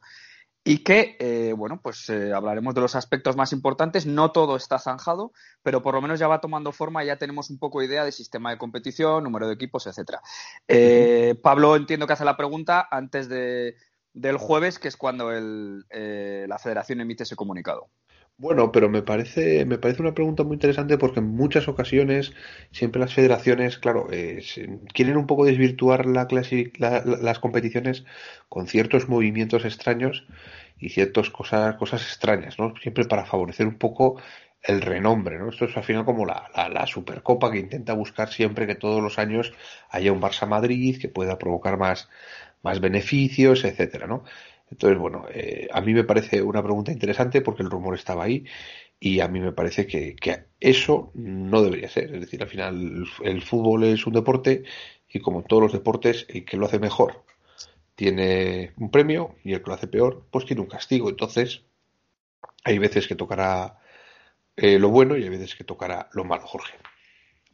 y 0.65 0.79
que, 0.79 1.17
eh, 1.19 1.53
bueno, 1.53 1.81
pues 1.81 2.09
eh, 2.09 2.31
hablaremos 2.33 2.73
de 2.73 2.81
los 2.81 2.95
aspectos 2.95 3.35
más 3.35 3.51
importantes. 3.51 4.05
No 4.05 4.31
todo 4.31 4.55
está 4.55 4.79
zanjado, 4.79 5.33
pero 5.61 5.81
por 5.81 5.93
lo 5.93 6.01
menos 6.01 6.19
ya 6.19 6.27
va 6.27 6.39
tomando 6.39 6.71
forma 6.71 7.03
y 7.03 7.07
ya 7.07 7.17
tenemos 7.17 7.49
un 7.49 7.59
poco 7.59 7.81
idea 7.83 8.05
de 8.05 8.13
sistema 8.13 8.51
de 8.51 8.57
competición, 8.57 9.23
número 9.25 9.47
de 9.47 9.55
equipos, 9.55 9.87
etcétera. 9.87 10.21
Eh, 10.67 11.35
Pablo 11.43 11.75
entiendo 11.75 12.07
que 12.07 12.13
hace 12.13 12.23
la 12.23 12.37
pregunta 12.37 12.87
antes 12.89 13.27
de, 13.27 13.75
del 14.13 14.37
jueves, 14.37 14.79
que 14.79 14.87
es 14.87 14.95
cuando 14.95 15.31
el, 15.31 15.85
eh, 15.89 16.45
la 16.47 16.59
federación 16.59 17.01
emite 17.01 17.23
ese 17.23 17.35
comunicado. 17.35 17.89
Bueno, 18.37 18.71
pero 18.71 18.89
me 18.89 19.03
parece, 19.03 19.63
me 19.65 19.77
parece 19.77 20.01
una 20.01 20.13
pregunta 20.13 20.43
muy 20.43 20.55
interesante 20.55 20.97
porque 20.97 21.19
en 21.19 21.27
muchas 21.27 21.67
ocasiones 21.67 22.33
siempre 22.71 22.99
las 22.99 23.13
federaciones, 23.13 23.77
claro, 23.77 24.07
eh, 24.11 24.43
quieren 24.93 25.17
un 25.17 25.27
poco 25.27 25.45
desvirtuar 25.45 26.05
la 26.07 26.27
la, 26.79 27.03
las 27.05 27.39
competiciones 27.39 28.05
con 28.49 28.67
ciertos 28.67 29.07
movimientos 29.07 29.65
extraños 29.65 30.25
y 30.79 30.89
ciertas 30.89 31.29
cosas, 31.29 31.75
cosas 31.77 32.01
extrañas, 32.01 32.57
¿no? 32.59 32.73
Siempre 32.81 33.05
para 33.05 33.25
favorecer 33.25 33.67
un 33.67 33.77
poco 33.77 34.19
el 34.63 34.81
renombre, 34.81 35.37
¿no? 35.37 35.49
Esto 35.49 35.65
es 35.65 35.77
al 35.77 35.83
final 35.83 36.03
como 36.05 36.25
la, 36.25 36.49
la, 36.55 36.69
la, 36.69 36.87
Supercopa 36.87 37.51
que 37.51 37.59
intenta 37.59 37.93
buscar 37.93 38.29
siempre 38.29 38.65
que 38.67 38.75
todos 38.75 39.01
los 39.01 39.19
años 39.19 39.53
haya 39.89 40.11
un 40.11 40.21
Barça 40.21 40.47
Madrid 40.47 40.99
que 40.99 41.09
pueda 41.09 41.37
provocar 41.37 41.77
más, 41.77 42.09
más 42.63 42.79
beneficios, 42.79 43.63
etcétera, 43.65 44.07
¿no? 44.07 44.23
Entonces, 44.69 44.97
bueno, 44.97 45.25
eh, 45.31 45.67
a 45.71 45.81
mí 45.81 45.93
me 45.93 46.03
parece 46.03 46.41
una 46.41 46.63
pregunta 46.63 46.91
interesante 46.91 47.41
porque 47.41 47.63
el 47.63 47.69
rumor 47.69 47.95
estaba 47.95 48.23
ahí 48.23 48.45
y 48.99 49.19
a 49.19 49.27
mí 49.27 49.39
me 49.39 49.51
parece 49.51 49.85
que, 49.85 50.15
eso 50.59 51.11
no 51.13 51.61
debería 51.61 51.89
ser. 51.89 52.13
Es 52.15 52.21
decir, 52.21 52.41
al 52.41 52.49
final 52.49 53.05
el, 53.23 53.41
fútbol 53.41 53.83
es 53.83 54.07
un 54.07 54.13
deporte 54.13 54.63
y 55.09 55.19
como 55.19 55.43
todos 55.43 55.63
los 55.63 55.73
deportes, 55.73 56.25
el 56.29 56.45
que 56.45 56.57
lo 56.57 56.65
hace 56.65 56.79
mejor 56.79 57.23
tiene 57.95 58.71
un 58.77 58.89
premio 58.89 59.35
y 59.43 59.53
el 59.53 59.61
que 59.61 59.67
lo 59.67 59.73
hace 59.73 59.87
peor, 59.87 60.25
pues 60.31 60.45
tiene 60.45 60.61
un 60.61 60.69
castigo. 60.69 61.09
Entonces, 61.09 61.63
hay 62.63 62.79
veces 62.79 63.07
que 63.07 63.15
tocará 63.15 63.77
eh, 64.55 64.79
lo 64.79 64.89
bueno 64.89 65.17
y 65.17 65.23
hay 65.23 65.29
veces 65.29 65.55
que 65.55 65.63
tocará 65.63 66.09
lo 66.13 66.23
malo, 66.23 66.47
Jorge. 66.47 66.73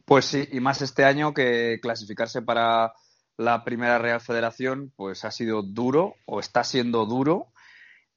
Pues 0.04 0.24
sí, 0.24 0.48
y 0.52 0.60
más 0.60 0.82
este 0.82 1.04
año 1.04 1.34
que 1.34 1.78
clasificarse 1.82 2.42
para 2.42 2.94
la 3.40 3.64
primera 3.64 3.98
Real 3.98 4.20
Federación, 4.20 4.92
pues 4.96 5.24
ha 5.24 5.30
sido 5.30 5.62
duro 5.62 6.16
o 6.26 6.40
está 6.40 6.62
siendo 6.62 7.06
duro. 7.06 7.46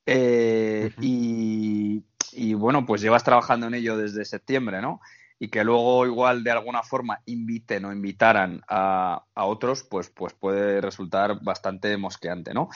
Eh, 0.05 0.91
uh 0.91 0.99
-huh. 0.99 1.03
y, 1.03 2.03
y, 2.33 2.53
bueno, 2.55 2.85
pues 2.85 3.01
llevas 3.01 3.23
trabajando 3.23 3.67
en 3.67 3.73
ello 3.73 3.95
desde 3.97 4.25
septiembre, 4.25 4.81
¿no? 4.81 4.99
Y 5.39 5.47
que 5.47 5.63
luego 5.63 6.05
igual 6.05 6.43
de 6.43 6.51
alguna 6.51 6.83
forma 6.83 7.21
inviten 7.25 7.85
o 7.85 7.93
invitaran 7.93 8.61
a, 8.67 9.23
a, 9.33 9.45
otros, 9.45 9.83
pues, 9.83 10.09
pues 10.09 10.33
puede 10.33 10.81
resultar 10.81 11.41
bastante 11.41 11.95
mosqueante, 11.95 12.53
¿no? 12.53 12.67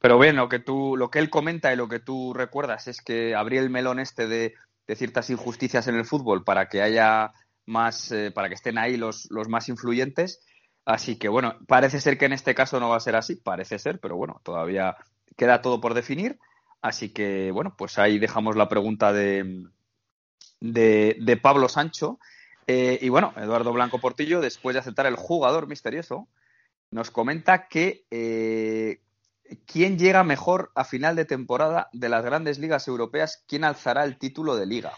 Pero 0.00 0.16
bien, 0.16 0.36
lo 0.36 0.48
que 0.48 0.60
tú, 0.60 0.96
lo 0.96 1.10
que 1.10 1.18
él 1.18 1.28
comenta 1.28 1.72
y 1.72 1.76
lo 1.76 1.88
que 1.88 1.98
tú 1.98 2.32
recuerdas 2.32 2.86
es 2.86 3.00
que 3.00 3.34
abrir 3.34 3.60
el 3.62 3.70
melón 3.70 3.98
este 3.98 4.28
de, 4.28 4.54
de 4.86 4.96
ciertas 4.96 5.28
injusticias 5.30 5.88
en 5.88 5.96
el 5.96 6.04
fútbol 6.04 6.44
para 6.44 6.68
que 6.68 6.82
haya 6.82 7.32
más, 7.66 8.12
eh, 8.12 8.30
para 8.30 8.48
que 8.48 8.54
estén 8.54 8.78
ahí 8.78 8.96
los, 8.96 9.26
los 9.30 9.48
más 9.48 9.68
influyentes 9.68 10.40
Así 10.86 11.16
que 11.16 11.28
bueno, 11.28 11.58
parece 11.66 12.00
ser 12.00 12.16
que 12.16 12.26
en 12.26 12.32
este 12.32 12.54
caso 12.54 12.78
no 12.78 12.88
va 12.88 12.96
a 12.96 13.00
ser 13.00 13.16
así, 13.16 13.34
parece 13.34 13.78
ser, 13.80 13.98
pero 13.98 14.16
bueno, 14.16 14.40
todavía 14.44 14.96
queda 15.36 15.60
todo 15.60 15.80
por 15.80 15.94
definir. 15.94 16.38
Así 16.80 17.12
que 17.12 17.50
bueno, 17.50 17.74
pues 17.76 17.98
ahí 17.98 18.20
dejamos 18.20 18.54
la 18.54 18.68
pregunta 18.68 19.12
de, 19.12 19.66
de, 20.60 21.40
Pablo 21.42 21.68
Sancho. 21.68 22.20
Eh, 22.68 23.00
y 23.02 23.08
bueno, 23.08 23.34
Eduardo 23.36 23.72
Blanco 23.72 23.98
Portillo, 23.98 24.40
después 24.40 24.74
de 24.74 24.80
aceptar 24.80 25.06
el 25.06 25.16
jugador 25.16 25.66
misterioso, 25.66 26.28
nos 26.92 27.10
comenta 27.10 27.66
que 27.66 28.06
eh, 28.12 29.00
quién 29.66 29.98
llega 29.98 30.22
mejor 30.22 30.70
a 30.76 30.84
final 30.84 31.16
de 31.16 31.24
temporada 31.24 31.88
de 31.92 32.08
las 32.08 32.24
grandes 32.24 32.60
ligas 32.60 32.86
europeas, 32.86 33.44
quién 33.48 33.64
alzará 33.64 34.04
el 34.04 34.18
título 34.18 34.54
de 34.54 34.66
liga. 34.66 34.92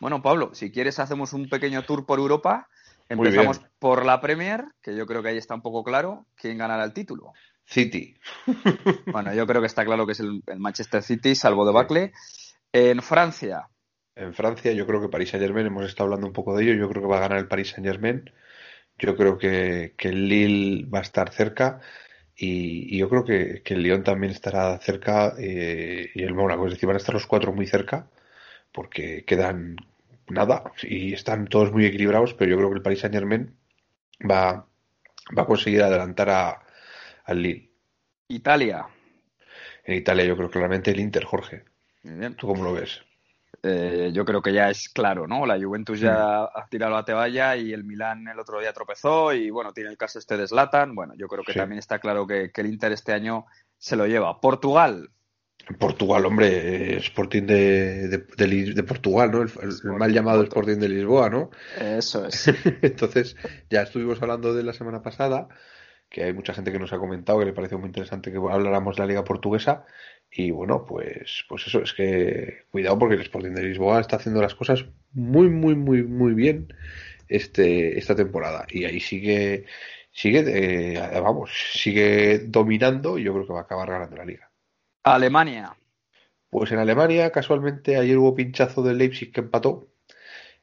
Bueno, 0.00 0.22
Pablo, 0.22 0.54
si 0.54 0.72
quieres 0.72 0.98
hacemos 0.98 1.32
un 1.32 1.48
pequeño 1.48 1.84
tour 1.84 2.04
por 2.04 2.18
Europa 2.18 2.68
Empezamos 3.10 3.60
por 3.80 4.06
la 4.06 4.20
Premier, 4.20 4.64
que 4.80 4.96
yo 4.96 5.04
creo 5.04 5.20
que 5.20 5.30
ahí 5.30 5.36
está 5.36 5.54
un 5.56 5.62
poco 5.62 5.82
claro 5.82 6.26
quién 6.36 6.56
ganará 6.58 6.84
el 6.84 6.92
título. 6.92 7.32
City. 7.64 8.16
bueno, 9.06 9.34
yo 9.34 9.46
creo 9.46 9.60
que 9.60 9.66
está 9.66 9.84
claro 9.84 10.06
que 10.06 10.12
es 10.12 10.20
el, 10.20 10.42
el 10.46 10.60
Manchester 10.60 11.02
City, 11.02 11.34
salvo 11.34 11.66
de 11.66 11.72
Bacle. 11.72 12.12
En 12.72 13.02
Francia. 13.02 13.68
En 14.14 14.32
Francia, 14.32 14.72
yo 14.72 14.86
creo 14.86 15.00
que 15.00 15.08
Paris 15.08 15.30
Saint 15.30 15.44
Germain, 15.44 15.66
hemos 15.66 15.86
estado 15.86 16.04
hablando 16.04 16.28
un 16.28 16.32
poco 16.32 16.56
de 16.56 16.62
ello, 16.62 16.74
yo 16.74 16.88
creo 16.88 17.02
que 17.02 17.08
va 17.08 17.16
a 17.16 17.20
ganar 17.20 17.38
el 17.38 17.48
Paris 17.48 17.70
Saint 17.70 17.86
Germain. 17.86 18.30
Yo 18.96 19.16
creo 19.16 19.38
que, 19.38 19.94
que 19.96 20.08
el 20.08 20.28
Lille 20.28 20.86
va 20.86 21.00
a 21.00 21.02
estar 21.02 21.32
cerca. 21.32 21.80
Y, 22.36 22.94
y 22.94 22.98
yo 22.98 23.08
creo 23.08 23.24
que, 23.24 23.62
que, 23.64 23.74
el 23.74 23.82
Lyon 23.82 24.04
también 24.04 24.32
estará 24.32 24.78
cerca 24.78 25.34
eh, 25.38 26.10
y 26.14 26.22
el 26.22 26.34
Mónaco. 26.34 26.66
Es 26.66 26.74
decir, 26.74 26.86
van 26.86 26.96
a 26.96 26.98
estar 26.98 27.14
los 27.14 27.26
cuatro 27.26 27.52
muy 27.52 27.66
cerca 27.66 28.08
porque 28.72 29.24
quedan 29.24 29.76
nada, 30.30 30.72
y 30.82 31.12
están 31.12 31.46
todos 31.46 31.72
muy 31.72 31.84
equilibrados, 31.86 32.34
pero 32.34 32.50
yo 32.50 32.56
creo 32.56 32.70
que 32.70 32.76
el 32.76 32.82
Paris 32.82 33.00
Saint 33.00 33.14
Germain 33.14 33.56
va, 34.28 34.66
va 35.36 35.42
a 35.42 35.46
conseguir 35.46 35.82
adelantar 35.82 36.30
a, 36.30 36.62
al 37.24 37.42
Lille. 37.42 37.70
Italia. 38.28 38.86
En 39.84 39.96
Italia 39.96 40.24
yo 40.24 40.36
creo 40.36 40.50
claramente 40.50 40.90
el 40.90 41.00
Inter, 41.00 41.24
Jorge. 41.24 41.64
Bien. 42.02 42.34
¿Tú 42.34 42.46
cómo 42.46 42.64
lo 42.64 42.72
ves? 42.72 43.02
Eh, 43.62 44.10
yo 44.14 44.24
creo 44.24 44.40
que 44.40 44.52
ya 44.52 44.70
es 44.70 44.88
claro, 44.88 45.26
¿no? 45.26 45.44
La 45.44 45.60
Juventus 45.60 46.00
ya 46.00 46.14
mm. 46.14 46.58
ha 46.58 46.66
tirado 46.70 46.96
a 46.96 47.04
Teballa 47.04 47.56
y 47.56 47.72
el 47.72 47.84
Milán 47.84 48.26
el 48.28 48.38
otro 48.38 48.60
día 48.60 48.72
tropezó 48.72 49.34
y 49.34 49.50
bueno, 49.50 49.72
tiene 49.72 49.90
el 49.90 49.98
caso 49.98 50.18
este 50.18 50.36
de 50.36 50.46
Zlatan. 50.46 50.94
Bueno, 50.94 51.14
yo 51.16 51.28
creo 51.28 51.44
que 51.44 51.52
sí. 51.52 51.58
también 51.58 51.78
está 51.78 51.98
claro 51.98 52.26
que, 52.26 52.50
que 52.52 52.60
el 52.62 52.68
Inter 52.68 52.92
este 52.92 53.12
año 53.12 53.46
se 53.76 53.96
lo 53.96 54.06
lleva. 54.06 54.40
Portugal. 54.40 55.10
Portugal, 55.78 56.26
hombre, 56.26 56.96
Sporting 56.98 57.42
de, 57.42 58.08
de, 58.08 58.18
de, 58.18 58.74
de 58.74 58.82
Portugal, 58.82 59.30
¿no? 59.30 59.42
El, 59.42 59.50
el, 59.62 59.70
el, 59.84 59.92
mal 59.92 60.12
llamado 60.12 60.42
Sporting 60.42 60.78
de 60.78 60.88
Lisboa, 60.88 61.30
¿no? 61.30 61.50
Eso 61.78 62.26
es. 62.26 62.48
Entonces, 62.82 63.36
ya 63.70 63.82
estuvimos 63.82 64.20
hablando 64.22 64.54
de 64.54 64.62
la 64.62 64.72
semana 64.72 65.02
pasada, 65.02 65.48
que 66.08 66.24
hay 66.24 66.32
mucha 66.32 66.54
gente 66.54 66.72
que 66.72 66.78
nos 66.78 66.92
ha 66.92 66.98
comentado 66.98 67.38
que 67.38 67.44
le 67.46 67.52
pareció 67.52 67.78
muy 67.78 67.86
interesante 67.86 68.32
que 68.32 68.38
habláramos 68.38 68.96
de 68.96 69.02
la 69.02 69.06
Liga 69.06 69.24
Portuguesa. 69.24 69.84
Y 70.32 70.50
bueno, 70.50 70.84
pues, 70.86 71.44
pues 71.48 71.66
eso, 71.66 71.82
es 71.82 71.92
que 71.92 72.64
cuidado 72.70 72.98
porque 72.98 73.14
el 73.14 73.20
Sporting 73.22 73.52
de 73.52 73.62
Lisboa 73.62 74.00
está 74.00 74.16
haciendo 74.16 74.40
las 74.42 74.54
cosas 74.54 74.84
muy, 75.12 75.48
muy, 75.48 75.74
muy, 75.74 76.02
muy 76.02 76.34
bien 76.34 76.72
este, 77.28 77.98
esta 77.98 78.14
temporada. 78.14 78.66
Y 78.68 78.84
ahí 78.84 79.00
sigue, 79.00 79.66
sigue, 80.12 80.44
eh, 80.46 81.20
vamos, 81.20 81.50
sigue 81.72 82.40
dominando 82.40 83.18
y 83.18 83.24
yo 83.24 83.32
creo 83.32 83.46
que 83.46 83.52
va 83.52 83.60
a 83.60 83.62
acabar 83.62 83.90
ganando 83.90 84.16
la 84.16 84.24
liga. 84.24 84.49
Alemania. 85.02 85.76
Pues 86.50 86.72
en 86.72 86.78
Alemania, 86.78 87.30
casualmente, 87.30 87.96
ayer 87.96 88.18
hubo 88.18 88.34
pinchazo 88.34 88.82
de 88.82 88.94
Leipzig 88.94 89.32
que 89.32 89.40
empató. 89.40 89.88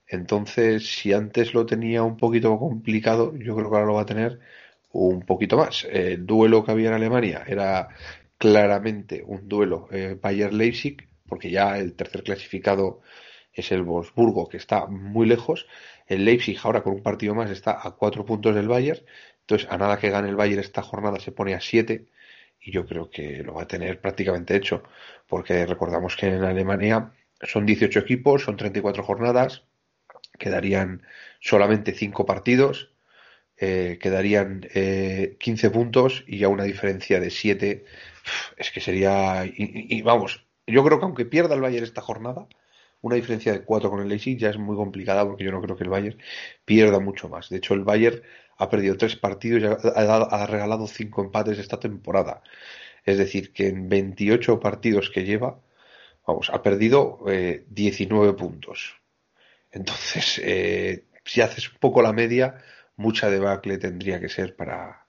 Entonces, 0.08 0.88
si 0.88 1.14
antes 1.14 1.54
lo 1.54 1.66
tenía 1.66 2.04
un 2.04 2.18
poquito 2.18 2.58
complicado, 2.60 3.36
yo 3.36 3.56
creo 3.56 3.70
que 3.70 3.76
ahora 3.76 3.88
lo 3.88 3.96
va 3.96 4.02
a 4.04 4.06
tener 4.06 4.40
un 4.92 5.22
poquito 5.22 5.58
más. 5.58 5.86
El 5.90 6.26
duelo 6.26 6.64
que 6.64 6.72
había 6.72 6.90
en 6.90 6.96
Alemania 6.96 7.44
era 7.48 7.90
claramente 8.38 9.24
un 9.26 9.48
duelo 9.48 9.88
eh, 9.92 10.18
Bayer-Leipzig, 10.22 11.08
porque 11.28 11.50
ya 11.52 11.78
el 11.78 11.96
tercer 11.96 12.24
clasificado 12.24 13.02
es 13.54 13.72
el 13.72 13.84
Wolfsburgo, 13.84 14.48
que 14.48 14.58
está 14.58 14.86
muy 14.88 15.26
lejos. 15.26 15.68
El 16.08 16.26
Leipzig 16.26 16.60
ahora 16.64 16.84
con 16.84 16.94
un 16.94 17.04
partido 17.04 17.36
más 17.36 17.50
está 17.50 17.80
a 17.82 17.92
cuatro 17.92 18.26
puntos 18.26 18.56
del 18.56 18.68
Bayern. 18.68 19.02
Entonces, 19.42 19.68
a 19.72 19.78
nada 19.78 19.98
que 19.98 20.10
gane 20.10 20.30
el 20.30 20.36
Bayern 20.36 20.62
esta 20.62 20.84
jornada 20.84 21.20
se 21.20 21.32
pone 21.32 21.54
a 21.56 21.62
siete 21.62 22.08
y 22.62 22.72
yo 22.72 22.86
creo 22.86 23.10
que 23.10 23.44
lo 23.44 23.54
va 23.56 23.64
a 23.64 23.68
tener 23.68 24.02
prácticamente 24.02 24.56
hecho, 24.56 24.84
porque 25.28 25.66
recordamos 25.66 26.16
que 26.16 26.28
en 26.28 26.44
Alemania 26.44 27.12
son 27.42 27.66
18 27.66 28.00
equipos, 28.00 28.44
son 28.44 28.58
34 28.58 29.04
jornadas, 29.04 29.64
quedarían 30.40 31.04
solamente 31.40 31.94
5 31.94 32.26
partidos, 32.26 32.92
eh, 33.58 33.98
quedarían 34.02 34.68
eh, 34.74 35.38
15 35.40 35.70
puntos 35.72 36.24
y 36.28 36.44
a 36.44 36.50
una 36.50 36.64
diferencia 36.64 37.20
de 37.20 37.30
7. 37.32 37.86
Es 38.58 38.72
que 38.72 38.82
sería. 38.82 39.46
Y, 39.46 39.98
y, 39.98 40.02
vamos, 40.02 40.46
yo 40.68 40.84
creo 40.84 41.00
que 41.00 41.06
aunque 41.06 41.26
pierda 41.26 41.56
el 41.56 41.62
Bayern 41.62 41.86
esta 41.86 42.02
jornada, 42.02 42.48
una 43.02 43.16
diferencia 43.16 43.52
de 43.54 43.64
4 43.64 43.90
con 43.90 44.02
el 44.02 44.10
Leipzig 44.10 44.38
ya 44.38 44.50
es 44.50 44.58
muy 44.58 44.76
complicada 44.76 45.26
porque 45.26 45.44
yo 45.44 45.52
no 45.52 45.62
creo 45.62 45.78
que 45.78 45.84
el 45.84 45.90
Bayern 45.90 46.18
pierda 46.66 47.00
mucho 47.00 47.30
más. 47.30 47.50
De 47.50 47.58
hecho, 47.58 47.74
el 47.74 47.84
Bayern 47.84 48.22
ha 48.58 48.70
perdido 48.70 48.98
3 48.98 49.16
partidos 49.18 49.62
y 49.62 49.66
ha, 49.66 49.92
ha, 49.96 50.44
ha 50.44 50.48
regalado 50.48 50.88
5 50.88 51.24
empates 51.24 51.60
esta 51.60 51.80
temporada. 51.80 52.42
Es 53.04 53.18
decir, 53.18 53.54
que 53.54 53.68
en 53.68 53.88
28 53.88 54.60
partidos 54.60 55.10
que 55.10 55.24
lleva, 55.24 55.60
vamos, 56.28 56.50
ha 56.50 56.62
perdido 56.62 57.20
eh, 57.28 57.66
19 57.70 58.34
puntos. 58.34 58.96
Entonces, 59.72 60.42
eh, 60.44 61.06
si 61.24 61.42
haces 61.42 61.72
un 61.72 61.78
poco 61.80 62.02
la 62.02 62.14
media, 62.14 62.58
mucha 62.98 63.30
debacle 63.30 63.78
tendría 63.78 64.20
que 64.20 64.30
ser 64.30 64.56
para, 64.56 65.06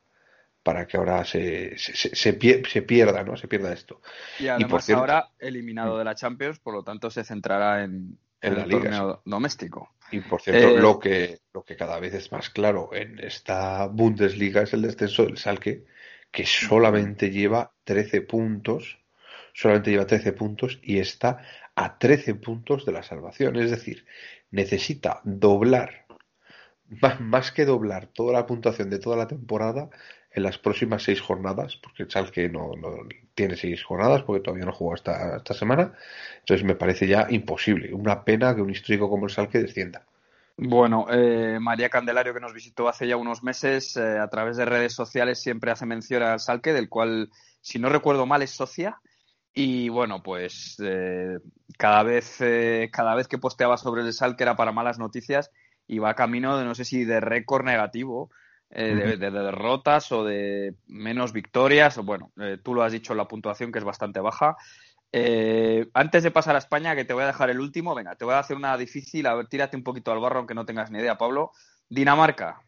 para 0.63 0.87
que 0.87 0.97
ahora 0.97 1.25
se, 1.25 1.77
se, 1.79 2.15
se, 2.15 2.63
se, 2.65 2.83
pierda, 2.83 3.25
¿no? 3.25 3.37
Se 3.37 3.49
pierda 3.49 3.73
esto. 3.73 4.01
Y 4.39 4.49
además 4.49 4.69
y 4.69 4.71
por 4.71 4.83
cierto, 4.83 5.01
ahora 5.01 5.31
eliminado 5.39 5.99
de 5.99 6.05
la 6.05 6.15
Champions, 6.15 6.59
por 6.61 6.75
lo 6.75 6.85
tanto 6.85 7.11
se 7.11 7.25
centrará 7.25 7.83
en, 7.83 8.19
en, 8.41 8.53
en 8.53 8.55
la 8.55 8.63
el 8.63 8.69
liga, 8.69 8.83
torneo 8.83 9.23
doméstico. 9.25 9.91
Y 10.11 10.21
por 10.21 10.41
cierto, 10.41 10.69
Eh, 10.69 10.81
lo, 10.81 10.99
que, 10.99 11.41
lo 11.53 11.65
que 11.65 11.77
cada 11.77 11.99
vez 12.01 12.15
es 12.15 12.33
más 12.33 12.51
claro 12.51 12.91
en 12.95 13.19
esta 13.19 13.87
Bundesliga 13.87 14.63
es 14.63 14.73
el 14.73 14.83
descenso 14.83 15.25
del 15.25 15.39
Salque, 15.39 15.85
que 16.31 16.47
solamente 16.47 17.31
lleva 17.31 17.75
13 17.85 18.23
puntos, 18.23 18.99
solamente 19.53 19.91
lleva 19.91 20.07
13 20.07 20.33
puntos 20.33 20.79
y 20.83 20.99
está 20.99 21.39
a 21.75 21.99
13 21.99 22.35
puntos 22.37 22.85
de 22.87 22.93
la 22.93 23.03
salvación. 23.03 23.57
Es 23.57 23.71
decir, 23.71 24.07
necesita 24.51 25.21
doblar, 25.25 26.07
más, 26.87 27.21
más 27.21 27.53
que 27.53 27.65
doblar 27.65 28.09
toda 28.09 28.33
la 28.33 28.47
puntuación 28.47 28.91
de 28.91 28.99
toda 28.99 29.17
la 29.17 29.27
temporada 29.29 29.91
en 30.31 30.43
las 30.43 30.59
próximas 30.59 31.03
seis 31.03 31.21
jornadas, 31.21 31.77
porque 31.77 32.05
Schalke 32.05 32.49
no, 32.49 32.73
no 32.77 32.99
tiene 33.35 33.57
seis 33.57 33.83
jornadas, 33.83 34.23
porque 34.23 34.43
todavía 34.43 34.67
no 34.67 34.73
jugó 34.73 34.95
esta, 34.95 35.37
esta 35.37 35.55
semana. 35.55 35.95
Entonces 36.41 36.65
me 36.65 36.75
parece 36.75 37.07
ya 37.07 37.27
imposible. 37.31 37.93
Una 37.93 38.25
pena 38.25 38.55
que 38.55 38.63
un 38.63 38.71
histórico 38.71 39.09
como 39.09 39.27
el 39.27 39.33
Schalke 39.33 39.59
descienda. 39.59 40.05
Bueno, 40.61 41.07
eh, 41.09 41.59
María 41.61 41.89
Candelario, 41.89 42.35
que 42.35 42.41
nos 42.41 42.53
visitó 42.53 42.89
hace 42.89 43.07
ya 43.07 43.17
unos 43.17 43.45
meses, 43.45 43.97
eh, 43.97 44.19
a 44.19 44.29
través 44.29 44.57
de 44.57 44.65
redes 44.65 44.93
sociales 44.93 45.41
siempre 45.41 45.71
hace 45.71 45.87
mención 45.87 46.23
al 46.25 46.41
Salque, 46.41 46.73
del 46.73 46.89
cual, 46.89 47.31
si 47.61 47.79
no 47.79 47.89
recuerdo 47.89 48.27
mal, 48.27 48.43
es 48.43 48.51
socia. 48.51 49.01
Y 49.55 49.89
bueno, 49.89 50.21
pues 50.21 50.77
eh, 50.83 51.39
cada 51.79 52.03
vez 52.03 52.39
cada 52.93 53.15
vez 53.15 53.29
que 53.29 53.39
posteaba 53.39 53.77
sobre 53.77 54.03
el 54.03 54.13
Salque 54.13 54.43
era 54.43 54.57
para 54.57 54.73
malas 54.73 54.99
noticias 54.99 55.51
y 55.87 56.01
va 56.01 56.15
camino 56.15 56.59
de 56.59 56.65
no 56.65 56.75
sé 56.75 56.85
si 56.85 57.05
de 57.05 57.21
récord 57.21 57.65
negativo, 57.65 58.31
eh, 58.71 58.95
de, 58.95 59.17
de, 59.17 59.31
de, 59.31 59.43
derrotas 59.43 60.13
o 60.13 60.25
de 60.25 60.75
menos 60.87 61.33
victorias. 61.33 61.99
O 61.99 62.03
bueno, 62.03 62.33
eh, 62.39 62.59
tú 62.63 62.75
lo 62.75 62.83
has 62.83 62.93
dicho 62.93 63.13
en 63.13 63.19
la 63.19 63.29
puntuación 63.29 63.73
que 63.73 63.79
es 63.79 63.85
bastante 63.85 64.21
baja. 64.21 64.57
Eh, 65.11 65.89
antes 65.95 66.23
de 66.23 66.31
pasar 66.31 66.55
a 66.55 66.59
España, 66.59 66.95
que 66.95 67.05
te 67.05 67.15
voy 67.15 67.23
a 67.23 67.29
dejar 67.29 67.49
el 67.51 67.61
último, 67.61 67.95
venga, 67.95 68.15
te 68.17 68.25
voy 68.25 68.35
a 68.35 68.41
hacer 68.41 68.57
una 68.57 68.77
difícil, 68.77 69.27
a 69.27 69.35
ver, 69.35 69.47
tírate 69.47 69.77
un 69.77 69.83
poquito 69.83 70.13
al 70.13 70.21
barro 70.21 70.41
aunque 70.41 70.55
no 70.55 70.67
tengas 70.67 70.91
ni 70.91 70.99
idea, 70.99 71.17
Pablo. 71.17 71.53
Dinamarca. 71.89 72.63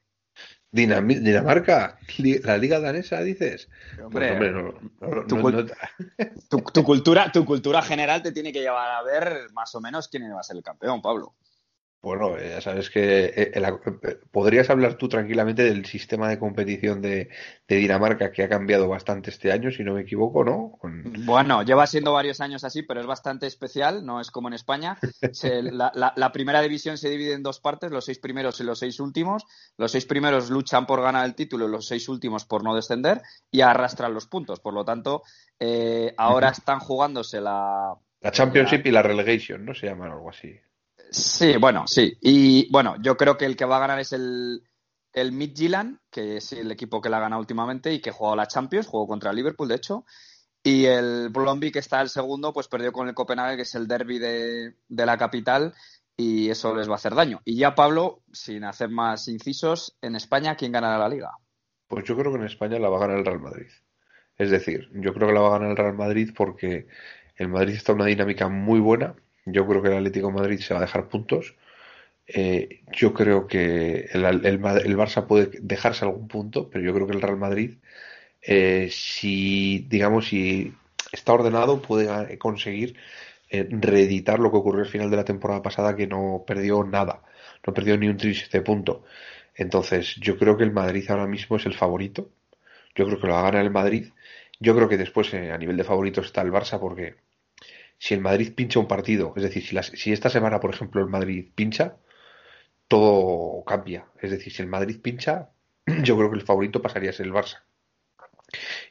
Dinam 0.72 1.08
Dinamarca, 1.08 1.98
la 2.44 2.56
liga 2.56 2.78
danesa, 2.78 3.20
dices. 3.22 3.68
Hombre, 4.02 4.36
pues, 4.36 4.52
hombre 4.52 4.52
no, 4.52 5.14
no, 5.16 5.26
tu, 5.26 5.36
no, 5.50 5.66
tu, 6.48 6.58
tu, 6.72 6.84
cultura, 6.84 7.32
tu 7.32 7.44
cultura 7.44 7.82
general 7.82 8.22
te 8.22 8.30
tiene 8.30 8.52
que 8.52 8.60
llevar 8.60 8.88
a 8.88 9.02
ver 9.02 9.50
más 9.52 9.74
o 9.74 9.80
menos 9.80 10.06
quién 10.08 10.32
va 10.32 10.40
a 10.40 10.44
ser 10.44 10.56
el 10.56 10.62
campeón, 10.62 11.02
Pablo. 11.02 11.34
Bueno, 12.02 12.38
eh, 12.38 12.48
ya 12.48 12.60
sabes 12.62 12.88
que 12.88 13.26
eh, 13.26 13.52
eh, 13.54 14.18
podrías 14.30 14.70
hablar 14.70 14.94
tú 14.94 15.06
tranquilamente 15.06 15.64
del 15.64 15.84
sistema 15.84 16.30
de 16.30 16.38
competición 16.38 17.02
de, 17.02 17.28
de, 17.68 17.76
Dinamarca 17.76 18.32
que 18.32 18.42
ha 18.42 18.48
cambiado 18.48 18.88
bastante 18.88 19.28
este 19.28 19.52
año, 19.52 19.70
si 19.70 19.84
no 19.84 19.92
me 19.92 20.00
equivoco, 20.00 20.42
¿no? 20.42 20.78
Con... 20.80 21.04
Bueno, 21.26 21.62
lleva 21.62 21.86
siendo 21.86 22.14
varios 22.14 22.40
años 22.40 22.64
así, 22.64 22.82
pero 22.82 23.00
es 23.00 23.06
bastante 23.06 23.46
especial, 23.46 24.06
no 24.06 24.18
es 24.18 24.30
como 24.30 24.48
en 24.48 24.54
España. 24.54 24.98
Se, 25.32 25.62
la, 25.62 25.92
la, 25.94 26.14
la, 26.16 26.32
primera 26.32 26.62
división 26.62 26.96
se 26.96 27.10
divide 27.10 27.34
en 27.34 27.42
dos 27.42 27.60
partes, 27.60 27.90
los 27.90 28.06
seis 28.06 28.18
primeros 28.18 28.58
y 28.60 28.64
los 28.64 28.78
seis 28.78 28.98
últimos. 28.98 29.44
Los 29.76 29.92
seis 29.92 30.06
primeros 30.06 30.48
luchan 30.48 30.86
por 30.86 31.02
ganar 31.02 31.26
el 31.26 31.34
título 31.34 31.68
y 31.68 31.70
los 31.70 31.86
seis 31.86 32.08
últimos 32.08 32.46
por 32.46 32.64
no 32.64 32.74
descender 32.74 33.20
y 33.50 33.60
arrastran 33.60 34.14
los 34.14 34.26
puntos. 34.26 34.58
Por 34.60 34.72
lo 34.72 34.86
tanto, 34.86 35.22
eh, 35.58 36.14
ahora 36.16 36.48
están 36.48 36.80
jugándose 36.80 37.42
la... 37.42 37.94
La 38.22 38.30
Championship 38.30 38.86
y 38.86 38.90
la 38.90 39.02
Relegation, 39.02 39.66
¿no? 39.66 39.74
Se 39.74 39.86
llaman 39.86 40.12
algo 40.12 40.30
así. 40.30 40.58
Sí, 41.10 41.56
bueno, 41.56 41.84
sí. 41.86 42.16
Y 42.20 42.70
bueno, 42.70 42.94
yo 43.02 43.16
creo 43.16 43.36
que 43.36 43.44
el 43.44 43.56
que 43.56 43.64
va 43.64 43.76
a 43.76 43.80
ganar 43.80 43.98
es 43.98 44.12
el, 44.12 44.62
el 45.12 45.32
Midtjylland, 45.32 45.98
que 46.10 46.36
es 46.36 46.52
el 46.52 46.70
equipo 46.70 47.00
que 47.00 47.08
la 47.08 47.16
ha 47.16 47.20
ganado 47.20 47.40
últimamente 47.40 47.92
y 47.92 48.00
que 48.00 48.12
jugó 48.12 48.36
la 48.36 48.46
Champions, 48.46 48.86
jugó 48.86 49.06
contra 49.08 49.32
Liverpool, 49.32 49.68
de 49.68 49.74
hecho. 49.74 50.04
Y 50.62 50.84
el 50.84 51.30
Blomby, 51.30 51.72
que 51.72 51.80
está 51.80 52.00
el 52.00 52.10
segundo, 52.10 52.52
pues 52.52 52.68
perdió 52.68 52.92
con 52.92 53.08
el 53.08 53.14
Copenhague, 53.14 53.56
que 53.56 53.62
es 53.62 53.74
el 53.74 53.88
derby 53.88 54.18
de, 54.18 54.76
de, 54.88 55.06
la 55.06 55.16
capital, 55.16 55.74
y 56.16 56.50
eso 56.50 56.74
les 56.74 56.88
va 56.88 56.92
a 56.92 56.96
hacer 56.96 57.14
daño. 57.14 57.40
Y 57.44 57.56
ya, 57.56 57.74
Pablo, 57.74 58.22
sin 58.32 58.64
hacer 58.64 58.90
más 58.90 59.26
incisos, 59.26 59.96
en 60.02 60.14
España, 60.16 60.54
¿quién 60.56 60.72
ganará 60.72 60.98
la 60.98 61.08
liga? 61.08 61.30
Pues 61.88 62.04
yo 62.04 62.16
creo 62.16 62.30
que 62.30 62.38
en 62.38 62.44
España 62.44 62.78
la 62.78 62.88
va 62.88 62.98
a 62.98 63.00
ganar 63.00 63.18
el 63.18 63.24
Real 63.24 63.40
Madrid. 63.40 63.70
Es 64.36 64.50
decir, 64.50 64.88
yo 64.94 65.12
creo 65.12 65.28
que 65.28 65.34
la 65.34 65.40
va 65.40 65.48
a 65.48 65.58
ganar 65.58 65.70
el 65.70 65.76
Real 65.76 65.96
Madrid 65.96 66.30
porque 66.36 66.86
el 67.36 67.48
Madrid 67.48 67.74
está 67.74 67.92
en 67.92 67.98
una 68.00 68.06
dinámica 68.06 68.48
muy 68.48 68.80
buena, 68.80 69.16
yo 69.46 69.66
creo 69.66 69.82
que 69.82 69.88
el 69.88 69.94
Atlético 69.94 70.28
de 70.28 70.34
Madrid 70.34 70.60
se 70.60 70.74
va 70.74 70.80
a 70.80 70.82
dejar 70.84 71.08
puntos. 71.08 71.54
Eh, 72.26 72.82
yo 72.92 73.12
creo 73.14 73.46
que 73.46 74.08
el, 74.12 74.24
el, 74.24 74.44
el, 74.46 74.60
Barça 74.96 75.26
puede 75.26 75.50
dejarse 75.60 76.04
algún 76.04 76.28
punto, 76.28 76.70
pero 76.70 76.84
yo 76.84 76.94
creo 76.94 77.06
que 77.06 77.14
el 77.14 77.22
Real 77.22 77.36
Madrid, 77.38 77.78
eh, 78.42 78.88
si 78.90 79.86
digamos, 79.88 80.28
si 80.28 80.72
está 81.12 81.32
ordenado, 81.32 81.82
puede 81.82 82.38
conseguir 82.38 82.96
eh, 83.50 83.66
reeditar 83.70 84.38
lo 84.38 84.50
que 84.50 84.58
ocurrió 84.58 84.82
al 84.84 84.90
final 84.90 85.10
de 85.10 85.16
la 85.16 85.24
temporada 85.24 85.62
pasada, 85.62 85.96
que 85.96 86.06
no 86.06 86.44
perdió 86.46 86.84
nada, 86.84 87.22
no 87.66 87.74
perdió 87.74 87.98
ni 87.98 88.08
un 88.08 88.16
triste 88.16 88.60
punto. 88.62 89.04
Entonces, 89.54 90.16
yo 90.16 90.38
creo 90.38 90.56
que 90.56 90.64
el 90.64 90.72
Madrid 90.72 91.04
ahora 91.10 91.26
mismo 91.26 91.56
es 91.56 91.66
el 91.66 91.74
favorito. 91.74 92.30
Yo 92.94 93.06
creo 93.06 93.20
que 93.20 93.26
lo 93.26 93.34
va 93.34 93.48
a 93.48 93.60
el 93.60 93.70
Madrid. 93.70 94.12
Yo 94.60 94.74
creo 94.76 94.88
que 94.88 94.96
después, 94.98 95.32
eh, 95.34 95.52
a 95.52 95.58
nivel 95.58 95.76
de 95.76 95.84
favorito, 95.84 96.20
está 96.20 96.42
el 96.42 96.52
Barça, 96.52 96.78
porque 96.80 97.16
si 98.00 98.14
el 98.14 98.20
Madrid 98.22 98.54
pincha 98.54 98.80
un 98.80 98.88
partido, 98.88 99.34
es 99.36 99.42
decir, 99.42 99.62
si, 99.94 100.12
esta 100.12 100.30
semana, 100.30 100.58
por 100.58 100.74
ejemplo, 100.74 101.02
el 101.02 101.08
Madrid 101.08 101.50
pincha, 101.54 101.98
todo 102.88 103.62
cambia. 103.64 104.06
Es 104.22 104.30
decir, 104.30 104.52
si 104.52 104.62
el 104.62 104.68
Madrid 104.68 105.00
pincha, 105.02 105.50
yo 106.02 106.16
creo 106.16 106.30
que 106.30 106.38
el 106.38 106.46
favorito 106.46 106.80
pasaría 106.80 107.10
a 107.10 107.12
ser 107.12 107.26
el 107.26 107.34
Barça. 107.34 107.62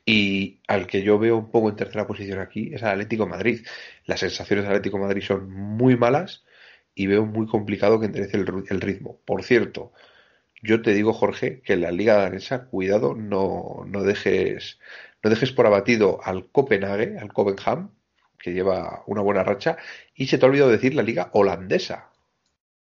Y 0.06 0.62
al 0.68 0.86
que 0.88 1.02
yo 1.02 1.18
veo 1.18 1.38
un 1.38 1.50
poco 1.52 1.70
en 1.70 1.76
tercera 1.76 2.06
posición 2.08 2.40
aquí 2.40 2.72
es 2.74 2.84
al 2.84 2.92
Atlético 2.92 3.26
Madrid. 3.28 3.66
Las 4.06 4.20
sensaciones 4.22 4.64
del 4.66 4.74
Atlético 4.74 5.00
Madrid 5.00 5.24
son 5.24 5.50
muy 5.52 5.98
malas 5.98 6.46
y 6.94 7.08
veo 7.08 7.26
muy 7.26 7.48
complicado 7.48 8.00
que 8.00 8.06
enderece 8.06 8.38
el, 8.38 8.64
el 8.70 8.82
ritmo. 8.82 9.20
Por 9.26 9.44
cierto, 9.44 9.92
yo 10.62 10.84
te 10.84 10.94
digo, 10.94 11.14
Jorge, 11.14 11.62
que 11.62 11.74
en 11.74 11.82
la 11.82 11.92
Liga 11.92 12.16
Danesa, 12.16 12.66
cuidado, 12.68 13.16
no, 13.16 13.86
no 13.88 14.04
dejes, 14.04 14.80
no 15.24 15.32
dejes 15.32 15.52
por 15.52 15.66
abatido 15.66 16.20
al 16.24 16.52
Copenhague, 16.52 17.18
al 17.18 17.34
Copenhagen, 17.34 17.90
que 18.42 18.54
lleva 18.54 19.04
una 19.08 19.22
buena 19.22 19.44
racha, 19.44 19.78
y 20.16 20.28
se 20.28 20.38
te 20.38 20.46
ha 20.46 20.50
olvidado 20.50 20.72
decir 20.72 20.96
la 20.96 21.04
liga 21.04 21.30
holandesa, 21.34 22.10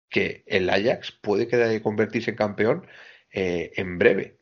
que 0.08 0.44
el 0.46 0.68
Ajax 0.70 1.12
puede 1.20 1.82
convertirse 1.82 2.30
en 2.30 2.36
campeón 2.36 2.86
eh, 3.32 3.72
en 3.76 3.98
breve. 3.98 4.38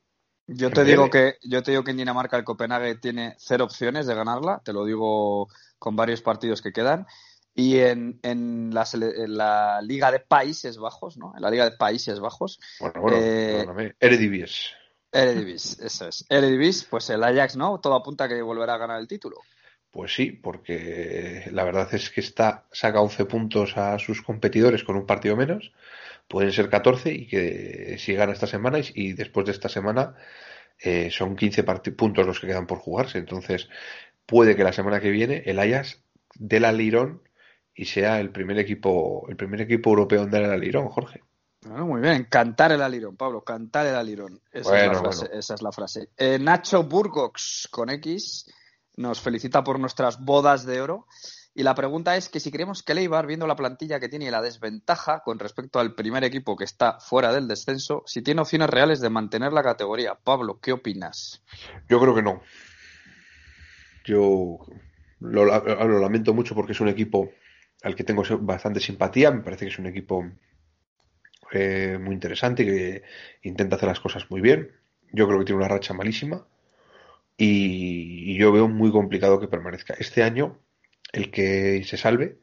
Yo 0.47 0.71
te, 0.71 0.83
digo 0.83 1.09
que, 1.09 1.37
yo 1.43 1.63
te 1.63 1.71
digo 1.71 1.85
que 1.85 1.93
en 1.93 1.99
Dinamarca 1.99 2.37
el 2.37 2.43
Copenhague 2.43 2.97
tiene 2.97 3.37
cero 3.39 3.65
opciones 3.65 4.09
de 4.09 4.17
ganarla, 4.17 4.61
te 4.65 4.73
lo 4.73 4.85
digo 4.85 5.49
con 5.79 5.95
varios 5.95 6.23
partidos 6.23 6.61
que 6.61 6.73
quedan. 6.73 7.07
Y 7.55 7.79
en, 7.79 8.19
en, 8.23 8.73
la, 8.73 8.85
en 8.93 9.37
la 9.37 9.81
Liga 9.83 10.11
de 10.11 10.21
Países 10.21 10.79
Bajos, 10.79 11.17
¿no? 11.17 11.33
En 11.37 11.43
la 11.43 11.51
Liga 11.51 11.65
de 11.69 11.77
Países 11.77 12.19
Bajos. 12.19 12.59
Bueno, 12.81 13.01
bueno, 13.01 13.17
eh, 13.21 13.95
Eredivisie. 14.01 14.71
Eredivisie, 15.13 15.87
eso 15.87 16.09
es. 16.09 16.25
Eredivisie, 16.29 16.87
pues 16.89 17.11
el 17.11 17.23
Ajax, 17.23 17.57
¿no? 17.57 17.79
Todo 17.81 17.95
apunta 17.95 18.25
a 18.25 18.29
que 18.29 18.41
volverá 18.43 18.75
a 18.75 18.79
ganar 18.79 19.01
el 19.01 19.09
título. 19.09 19.37
Pues 19.91 20.15
sí, 20.15 20.31
porque 20.31 21.49
la 21.53 21.65
verdad 21.65 21.93
es 21.93 22.11
que 22.11 22.21
está, 22.21 22.67
saca 22.71 23.01
11 23.01 23.25
puntos 23.25 23.77
a 23.77 23.99
sus 23.99 24.23
competidores 24.23 24.85
con 24.85 24.97
un 24.97 25.07
partido 25.07 25.37
menos. 25.37 25.73
Pueden 26.29 26.53
ser 26.53 26.71
14 26.71 27.13
y 27.13 27.27
que 27.27 27.97
si 27.99 28.15
gana 28.15 28.33
esta 28.33 28.47
semana 28.47 28.79
y, 28.79 28.85
y 28.95 29.13
después 29.15 29.47
de 29.47 29.53
esta 29.53 29.69
semana 29.69 30.15
eh, 30.79 31.11
son 31.11 31.37
15 31.37 31.65
puntos 31.93 32.27
los 32.27 32.39
que 32.41 32.47
quedan 32.47 32.67
por 32.67 32.79
jugarse. 32.79 33.19
Entonces 33.19 33.69
puede 34.27 34.57
que 34.57 34.65
la 34.65 34.73
semana 34.73 35.01
que 35.01 35.11
viene 35.11 35.43
el 35.47 35.59
Ajax 35.59 36.03
dé 36.35 36.61
la 36.61 36.73
Lirón 36.73 37.23
y 37.75 37.87
sea 37.87 38.21
el 38.21 38.31
primer 38.31 38.59
equipo, 38.59 39.27
el 39.29 39.37
primer 39.37 39.61
equipo 39.63 39.91
europeo 39.91 40.23
en 40.23 40.31
dar 40.31 40.43
el 40.43 40.51
Alirón, 40.51 40.89
Jorge. 40.89 41.23
Muy 41.67 42.01
bien, 42.01 42.25
cantar 42.25 42.73
el 42.73 42.81
alirón, 42.81 43.17
Pablo, 43.17 43.45
cantar 43.45 43.87
el 43.87 43.95
alirón. 43.95 44.41
Esa, 44.51 44.71
bueno, 44.71 44.93
es, 44.93 44.97
la 44.97 45.01
frase, 45.03 45.25
bueno. 45.27 45.39
esa 45.39 45.55
es 45.55 45.63
la 45.63 45.73
frase. 45.73 46.09
Eh, 46.17 46.39
Nacho 46.39 46.85
Burgox 46.85 47.69
con 47.71 47.91
X 47.91 48.47
nos 49.01 49.21
felicita 49.21 49.65
por 49.65 49.81
nuestras 49.81 50.23
bodas 50.23 50.67
de 50.67 50.81
oro 50.81 51.07
Y 51.55 51.63
la 51.63 51.75
pregunta 51.75 52.17
es 52.17 52.29
que 52.29 52.39
si 52.39 52.51
creemos 52.51 52.83
que 52.83 52.95
Leibar, 52.95 53.27
viendo 53.27 53.47
la 53.47 53.57
plantilla 53.57 53.99
que 53.99 54.09
tiene 54.09 54.27
y 54.27 54.31
la 54.31 54.43
desventaja 54.43 55.21
con 55.25 55.39
respecto 55.39 55.81
al 55.81 55.95
primer 55.95 56.23
equipo 56.23 56.57
que 56.57 56.65
está 56.65 57.01
fuera 57.01 57.33
del 57.33 57.49
descenso, 57.49 58.05
si 58.07 58.23
tiene 58.23 58.43
opciones 58.43 58.71
reales 58.71 59.01
de 59.01 59.11
mantener 59.11 59.53
la 59.53 59.63
categoría. 59.63 60.15
Pablo, 60.15 60.61
¿qué 60.61 60.73
opinas? 60.73 61.43
Yo 61.89 61.99
creo 61.99 62.15
que 62.15 62.23
no. 62.23 62.43
Yo 64.05 64.59
lo, 65.19 66.01
lamento 66.01 66.35
mucho 66.35 66.55
porque 66.55 66.73
es 66.73 66.81
un 66.81 66.89
equipo 66.89 67.33
al 67.83 67.97
que 67.97 68.05
tengo 68.05 68.23
bastante 68.41 68.79
simpatía. 68.79 69.31
Me 69.31 69.43
parece 69.43 69.65
que 69.65 69.73
es 69.73 69.79
un 69.79 69.87
equipo 69.87 70.25
eh, 71.53 71.99
muy 72.01 72.15
interesante 72.15 72.65
que 72.65 73.03
intenta 73.43 73.77
hacer 73.77 73.89
las 73.89 74.01
cosas 74.01 74.31
muy 74.31 74.41
bien. 74.41 74.71
Yo 75.13 75.27
creo 75.27 75.41
que 75.41 75.47
tiene 75.47 75.59
una 75.59 75.69
racha 75.69 75.95
malísima 75.95 76.47
y, 77.41 78.37
yo 78.37 78.53
veo 78.53 78.69
muy 78.69 78.91
complicado 78.93 79.41
que 79.41 79.49
permanezca. 79.49 79.95
Este 79.99 80.23
año 80.23 80.59
el 81.13 81.31
que 81.31 81.83
se 81.85 81.97
salve 81.97 82.39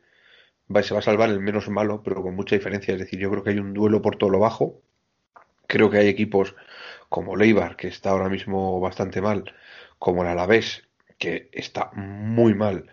va, 0.73 0.83
se 0.83 0.93
va 0.93 0.99
a 1.01 1.03
salvar 1.03 1.29
el 1.29 1.39
menos 1.39 1.69
malo, 1.69 2.03
pero 2.03 2.23
con 2.23 2.35
mucha 2.35 2.55
diferencia. 2.55 2.93
Es 2.93 2.99
decir, 2.99 3.19
yo 3.19 3.29
creo 3.31 3.43
que 3.43 3.51
hay 3.51 3.59
un 3.59 3.73
duelo 3.73 4.01
por 4.01 4.17
todo 4.17 4.29
lo 4.31 4.39
bajo. 4.39 4.81
Creo 5.67 5.89
que 5.89 5.99
hay 5.99 6.07
equipos 6.07 6.55
como 7.09 7.35
Leibar, 7.35 7.75
que 7.77 7.87
está 7.87 8.11
ahora 8.11 8.29
mismo 8.29 8.79
bastante 8.79 9.21
mal, 9.21 9.53
como 9.99 10.23
el 10.23 10.29
Alavés, 10.29 10.87
que 11.19 11.49
está 11.53 11.91
muy 11.93 12.53
mal, 12.55 12.91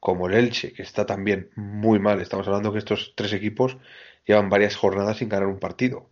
como 0.00 0.28
el 0.28 0.34
Elche, 0.34 0.72
que 0.72 0.82
está 0.82 1.06
también 1.06 1.50
muy 1.56 1.98
mal. 1.98 2.20
Estamos 2.20 2.46
hablando 2.48 2.72
que 2.72 2.78
estos 2.80 3.14
tres 3.16 3.32
equipos 3.32 3.78
llevan 4.26 4.50
varias 4.50 4.76
jornadas 4.76 5.18
sin 5.18 5.28
ganar 5.28 5.48
un 5.48 5.60
partido. 5.60 6.10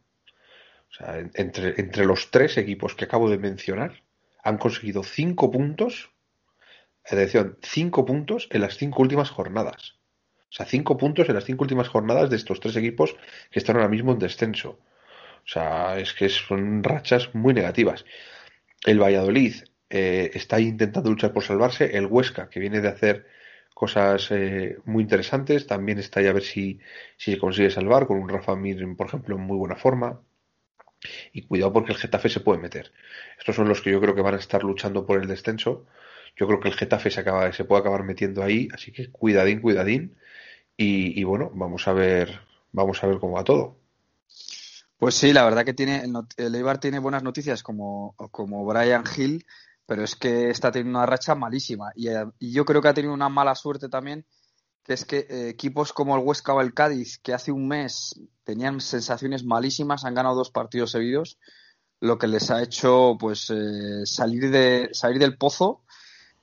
O 0.90 0.94
sea, 0.94 1.18
entre, 1.34 1.80
entre 1.80 2.06
los 2.06 2.30
tres 2.30 2.56
equipos 2.58 2.94
que 2.94 3.04
acabo 3.04 3.28
de 3.30 3.38
mencionar, 3.38 4.03
han 4.44 4.58
conseguido 4.58 5.02
cinco 5.02 5.50
puntos 5.50 6.14
Atención, 7.06 7.58
cinco 7.62 8.06
puntos 8.06 8.48
en 8.50 8.62
las 8.62 8.76
cinco 8.78 9.02
últimas 9.02 9.30
jornadas. 9.30 9.98
O 10.50 10.56
sea, 10.56 10.64
cinco 10.66 10.96
puntos 10.96 11.28
en 11.28 11.34
las 11.34 11.44
cinco 11.44 11.64
últimas 11.64 11.88
jornadas 11.88 12.30
de 12.30 12.36
estos 12.36 12.60
tres 12.60 12.76
equipos 12.76 13.14
que 13.50 13.58
están 13.58 13.76
ahora 13.76 13.88
mismo 13.88 14.12
en 14.12 14.18
descenso. 14.18 14.78
O 15.44 15.48
sea, 15.48 15.98
es 15.98 16.14
que 16.14 16.28
son 16.30 16.82
rachas 16.82 17.34
muy 17.34 17.52
negativas. 17.52 18.06
El 18.86 19.00
Valladolid 19.02 19.54
eh, 19.90 20.30
está 20.32 20.60
intentando 20.60 21.10
luchar 21.10 21.32
por 21.34 21.44
salvarse. 21.44 21.96
El 21.96 22.06
Huesca, 22.06 22.48
que 22.48 22.60
viene 22.60 22.80
de 22.80 22.88
hacer 22.88 23.26
cosas 23.74 24.30
eh, 24.30 24.78
muy 24.86 25.02
interesantes, 25.02 25.66
también 25.66 25.98
está 25.98 26.20
ahí 26.20 26.28
a 26.28 26.32
ver 26.32 26.44
si, 26.44 26.80
si 27.18 27.32
se 27.32 27.38
consigue 27.38 27.70
salvar 27.70 28.06
con 28.06 28.18
un 28.18 28.28
Rafa 28.30 28.56
Mir, 28.56 28.82
por 28.96 29.08
ejemplo, 29.08 29.36
en 29.36 29.42
muy 29.42 29.58
buena 29.58 29.76
forma. 29.76 30.22
Y 31.32 31.42
cuidado 31.42 31.72
porque 31.72 31.92
el 31.92 31.98
Getafe 31.98 32.28
se 32.28 32.40
puede 32.40 32.60
meter. 32.60 32.92
Estos 33.38 33.56
son 33.56 33.68
los 33.68 33.80
que 33.80 33.90
yo 33.90 34.00
creo 34.00 34.14
que 34.14 34.22
van 34.22 34.34
a 34.34 34.38
estar 34.38 34.62
luchando 34.62 35.04
por 35.04 35.20
el 35.20 35.28
descenso 35.28 35.86
yo 36.36 36.46
creo 36.46 36.60
que 36.60 36.68
el 36.68 36.74
Getafe 36.74 37.10
se, 37.10 37.20
acaba, 37.20 37.52
se 37.52 37.64
puede 37.64 37.80
acabar 37.80 38.02
metiendo 38.02 38.42
ahí, 38.42 38.68
así 38.72 38.92
que 38.92 39.10
cuidadín, 39.10 39.60
cuidadín. 39.60 40.16
Y, 40.76 41.22
bueno, 41.22 41.52
vamos 41.54 41.86
a 41.86 41.92
ver, 41.92 42.40
vamos 42.72 43.02
a 43.02 43.06
ver 43.06 43.18
cómo 43.20 43.34
va 43.34 43.44
todo. 43.44 43.76
Pues 44.98 45.14
sí, 45.14 45.32
la 45.32 45.44
verdad 45.44 45.64
que 45.64 45.74
tiene 45.74 46.04
el 46.36 46.54
Eibar 46.54 46.78
tiene 46.78 46.98
buenas 46.98 47.22
noticias 47.22 47.62
como, 47.62 48.16
como 48.32 48.64
Brian 48.64 49.04
Hill, 49.16 49.46
pero 49.86 50.02
es 50.02 50.16
que 50.16 50.50
está 50.50 50.72
teniendo 50.72 50.98
una 50.98 51.06
racha 51.06 51.36
malísima. 51.36 51.92
Y, 51.94 52.08
y 52.40 52.52
yo 52.52 52.64
creo 52.64 52.82
que 52.82 52.88
ha 52.88 52.94
tenido 52.94 53.14
una 53.14 53.28
mala 53.28 53.54
suerte 53.54 53.88
también, 53.88 54.24
que 54.84 54.92
es 54.92 55.04
que 55.04 55.26
eh, 55.28 55.48
equipos 55.48 55.92
como 55.92 56.16
el 56.16 56.22
Huesca 56.22 56.54
o 56.54 56.60
el 56.60 56.74
Cádiz, 56.74 57.18
que 57.18 57.34
hace 57.34 57.50
un 57.50 57.66
mes 57.66 58.20
tenían 58.44 58.80
sensaciones 58.80 59.44
malísimas, 59.44 60.04
han 60.04 60.14
ganado 60.14 60.36
dos 60.36 60.50
partidos 60.50 60.90
seguidos, 60.90 61.38
lo 62.00 62.18
que 62.18 62.28
les 62.28 62.50
ha 62.50 62.62
hecho 62.62 63.16
pues 63.18 63.50
eh, 63.50 64.04
salir 64.04 64.50
de 64.50 64.90
salir 64.92 65.18
del 65.18 65.38
pozo 65.38 65.84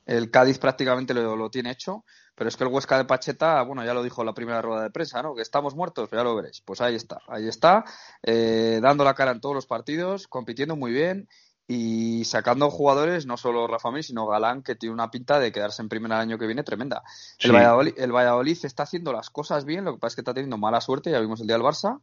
el 0.06 0.32
Cádiz 0.32 0.58
prácticamente 0.58 1.14
lo, 1.14 1.50
tiene 1.50 1.72
hecho, 1.72 2.04
pero 2.36 2.48
es 2.48 2.58
que 2.58 2.64
el 2.64 2.70
Huesca 2.70 2.98
de 2.98 3.06
Pacheta, 3.06 3.62
bueno, 3.64 3.86
ya 3.86 3.94
lo 3.94 4.04
dijo 4.04 4.24
la 4.24 4.34
primera 4.34 4.62
rueda 4.62 4.84
de 4.84 4.90
prensa, 4.90 5.22
¿no? 5.22 5.36
Que 5.36 5.42
estamos 5.42 5.76
muertos, 5.76 6.10
ya 6.12 6.24
lo 6.24 6.36
veréis. 6.36 6.62
Pues 6.62 6.82
ahí 6.82 6.96
está, 6.96 7.20
ahí 7.28 7.48
está, 7.48 7.86
eh, 8.24 8.80
dando 8.82 9.04
la 9.04 9.14
cara 9.14 9.32
en 9.32 9.40
todos 9.40 9.56
los 9.56 9.68
partidos, 9.68 10.28
compitiendo 10.28 10.76
muy 10.76 10.92
bien 10.92 11.30
y 11.74 12.26
sacando 12.26 12.70
jugadores, 12.70 13.26
no 13.26 13.38
solo 13.38 13.66
Rafa 13.66 13.92
Mir, 13.92 14.04
sino 14.04 14.28
Galán, 14.28 14.62
que 14.62 14.76
tiene 14.76 14.94
una 14.94 15.10
pinta 15.10 15.40
de 15.40 15.54
quedarse 15.54 15.82
en 15.82 15.88
primera 15.88 16.16
el 16.16 16.22
año 16.24 16.38
que 16.38 16.46
viene 16.46 16.64
tremenda. 16.64 17.02
El, 17.40 17.54
Valladolid, 17.54 17.94
el 17.98 18.12
Valladolid 18.12 18.58
está 18.64 18.84
haciendo 18.84 19.14
las 19.14 19.30
cosas 19.30 19.64
bien, 19.64 19.86
lo 19.86 19.94
que 19.94 20.00
pasa 20.00 20.12
es 20.12 20.16
que 20.16 20.22
está 20.22 20.34
teniendo 20.34 20.58
mala 20.58 20.82
suerte, 20.82 21.12
ya 21.12 21.22
vimos 21.22 21.40
el 21.40 21.48
día 21.48 21.56
del 21.56 21.66
Barça, 21.66 22.02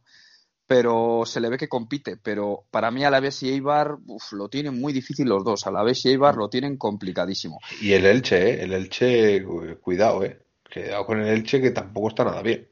pero 0.65 1.21
se 1.27 1.39
le 1.39 1.49
ve 1.49 1.59
que 1.59 1.67
compite. 1.67 2.17
Pero 2.17 2.63
para 2.71 2.89
mí 2.89 3.03
Alavés 3.03 3.43
y 3.43 3.49
Eibar 3.49 3.97
uf, 4.07 4.33
lo 4.33 4.49
tienen 4.49 4.79
muy 4.79 4.91
difícil 4.91 5.29
los 5.29 5.43
dos. 5.43 5.67
Alavés 5.67 6.03
y 6.05 6.09
Eibar 6.09 6.35
lo 6.35 6.49
tienen 6.49 6.75
complicadísimo. 6.75 7.59
Y 7.79 7.93
el 7.93 8.07
Elche, 8.07 8.37
¿eh? 8.37 8.63
el 8.63 8.73
Elche, 8.73 9.45
cuidado, 9.81 10.23
¿eh? 10.23 10.39
Cuidado 10.73 11.05
con 11.05 11.21
el 11.21 11.27
Elche 11.27 11.61
que 11.61 11.69
tampoco 11.69 12.09
está 12.09 12.23
nada 12.23 12.41
bien. 12.41 12.67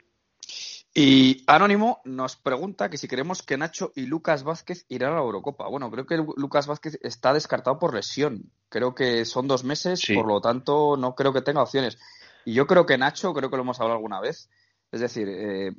Y 0.99 1.43
Anónimo 1.45 2.01
nos 2.05 2.37
pregunta 2.37 2.89
que 2.89 2.97
si 2.97 3.07
creemos 3.07 3.43
que 3.43 3.55
Nacho 3.55 3.91
y 3.93 4.07
Lucas 4.07 4.43
Vázquez 4.43 4.83
irán 4.89 5.11
a 5.11 5.17
la 5.17 5.21
Eurocopa. 5.21 5.67
Bueno, 5.67 5.91
creo 5.91 6.07
que 6.07 6.17
Lucas 6.17 6.65
Vázquez 6.65 6.97
está 7.03 7.33
descartado 7.33 7.77
por 7.77 7.93
lesión. 7.93 8.51
Creo 8.67 8.95
que 8.95 9.23
son 9.23 9.47
dos 9.47 9.63
meses, 9.63 10.01
por 10.15 10.25
lo 10.25 10.41
tanto 10.41 10.97
no 10.97 11.13
creo 11.13 11.33
que 11.33 11.43
tenga 11.43 11.61
opciones. 11.61 11.99
Y 12.45 12.55
yo 12.55 12.65
creo 12.65 12.87
que 12.87 12.97
Nacho, 12.97 13.31
creo 13.35 13.51
que 13.51 13.57
lo 13.57 13.61
hemos 13.61 13.79
hablado 13.79 13.97
alguna 13.97 14.19
vez, 14.19 14.49
es 14.91 15.01
decir, 15.01 15.27
eh, 15.29 15.75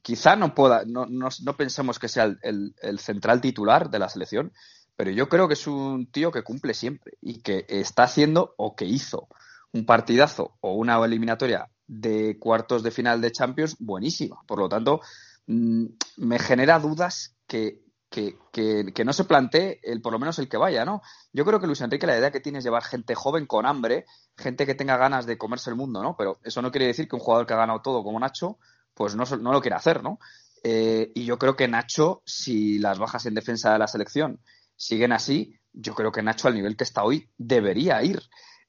quizá 0.00 0.36
no 0.36 0.54
pueda, 0.54 0.84
no, 0.86 1.06
no, 1.08 1.56
pensemos 1.56 1.98
que 1.98 2.06
sea 2.06 2.32
el, 2.40 3.00
central 3.00 3.40
titular 3.40 3.90
de 3.90 3.98
la 3.98 4.08
selección, 4.08 4.52
pero 4.94 5.10
yo 5.10 5.28
creo 5.28 5.48
que 5.48 5.54
es 5.54 5.66
un 5.66 6.06
tío 6.12 6.30
que 6.30 6.44
cumple 6.44 6.72
siempre 6.72 7.14
y 7.20 7.40
que 7.40 7.66
está 7.68 8.04
haciendo 8.04 8.54
o 8.58 8.76
que 8.76 8.84
hizo 8.84 9.26
un 9.72 9.86
partidazo 9.86 10.56
o 10.60 10.74
una 10.74 11.04
eliminatoria 11.04 11.68
de 11.86 12.38
cuartos 12.38 12.82
de 12.82 12.90
final 12.90 13.20
de 13.20 13.32
Champions 13.32 13.76
buenísima. 13.78 14.36
Por 14.46 14.58
lo 14.58 14.68
tanto, 14.68 15.00
mm, 15.46 15.84
me 16.18 16.38
genera 16.38 16.78
dudas 16.78 17.36
que, 17.46 17.82
que, 18.10 18.36
que, 18.52 19.04
no 19.04 19.12
se 19.12 19.24
plantee 19.24 19.80
el, 19.82 20.00
por 20.00 20.12
lo 20.12 20.18
menos 20.18 20.38
el 20.38 20.48
que 20.48 20.56
vaya, 20.56 20.84
¿no? 20.84 21.02
Yo 21.32 21.44
creo 21.44 21.60
que 21.60 21.66
Luis 21.66 21.80
Enrique 21.80 22.06
la 22.06 22.18
idea 22.18 22.30
que 22.30 22.40
tiene 22.40 22.58
es 22.58 22.64
llevar 22.64 22.82
gente 22.82 23.14
joven 23.14 23.46
con 23.46 23.66
hambre, 23.66 24.06
gente 24.36 24.64
que 24.64 24.74
tenga 24.74 24.96
ganas 24.96 25.26
de 25.26 25.36
comerse 25.36 25.70
el 25.70 25.76
mundo, 25.76 26.02
¿no? 26.02 26.16
Pero 26.16 26.38
eso 26.42 26.62
no 26.62 26.70
quiere 26.70 26.86
decir 26.86 27.08
que 27.08 27.16
un 27.16 27.20
jugador 27.20 27.46
que 27.46 27.54
ha 27.54 27.58
ganado 27.58 27.82
todo 27.82 28.02
como 28.02 28.18
Nacho 28.18 28.58
pues 28.94 29.14
no, 29.14 29.24
no 29.24 29.52
lo 29.52 29.60
quiere 29.60 29.76
hacer, 29.76 30.02
¿no? 30.02 30.18
Eh, 30.64 31.12
y 31.14 31.26
yo 31.26 31.38
creo 31.38 31.54
que 31.54 31.68
Nacho, 31.68 32.22
si 32.24 32.78
las 32.78 32.98
bajas 32.98 33.26
en 33.26 33.34
defensa 33.34 33.72
de 33.72 33.78
la 33.78 33.86
selección 33.86 34.40
siguen 34.74 35.12
así, 35.12 35.54
yo 35.72 35.94
creo 35.94 36.10
que 36.10 36.22
Nacho 36.22 36.48
al 36.48 36.54
nivel 36.54 36.76
que 36.76 36.84
está 36.84 37.04
hoy 37.04 37.28
debería 37.36 38.02
ir. 38.02 38.22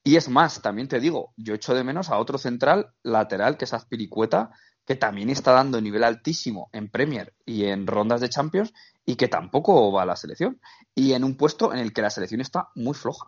Y 0.07 0.15
es 0.15 0.29
más, 0.29 0.61
también 0.61 0.87
te 0.87 1.01
digo, 1.01 1.33
yo 1.35 1.53
echo 1.53 1.75
de 1.75 1.83
menos 1.83 2.09
a 2.09 2.17
otro 2.17 2.37
central 2.37 2.93
lateral 3.03 3.57
que 3.57 3.65
es 3.65 3.73
Azpiricueta, 3.73 4.51
que 4.85 4.95
también 4.95 5.29
está 5.29 5.51
dando 5.51 5.81
nivel 5.81 6.05
altísimo 6.05 6.69
en 6.71 6.87
Premier 6.87 7.33
y 7.45 7.65
en 7.65 7.85
rondas 7.85 8.21
de 8.21 8.29
Champions 8.29 8.73
y 9.05 9.17
que 9.17 9.27
tampoco 9.27 9.91
va 9.91 10.03
a 10.03 10.05
la 10.05 10.15
selección. 10.15 10.61
Y 10.95 11.11
en 11.11 11.25
un 11.25 11.35
puesto 11.35 11.73
en 11.73 11.79
el 11.79 11.91
que 11.91 12.01
la 12.01 12.09
selección 12.09 12.39
está 12.39 12.69
muy 12.73 12.93
floja. 12.93 13.27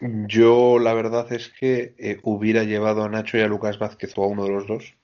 Yo 0.00 0.78
la 0.78 0.92
verdad 0.92 1.32
es 1.32 1.48
que 1.48 1.94
eh, 1.96 2.20
hubiera 2.22 2.62
llevado 2.62 3.04
a 3.04 3.08
Nacho 3.08 3.38
y 3.38 3.40
a 3.40 3.48
Lucas 3.48 3.78
Vázquez 3.78 4.12
o 4.18 4.24
a 4.24 4.26
uno 4.26 4.44
de 4.44 4.50
los 4.50 4.66
dos 4.66 4.96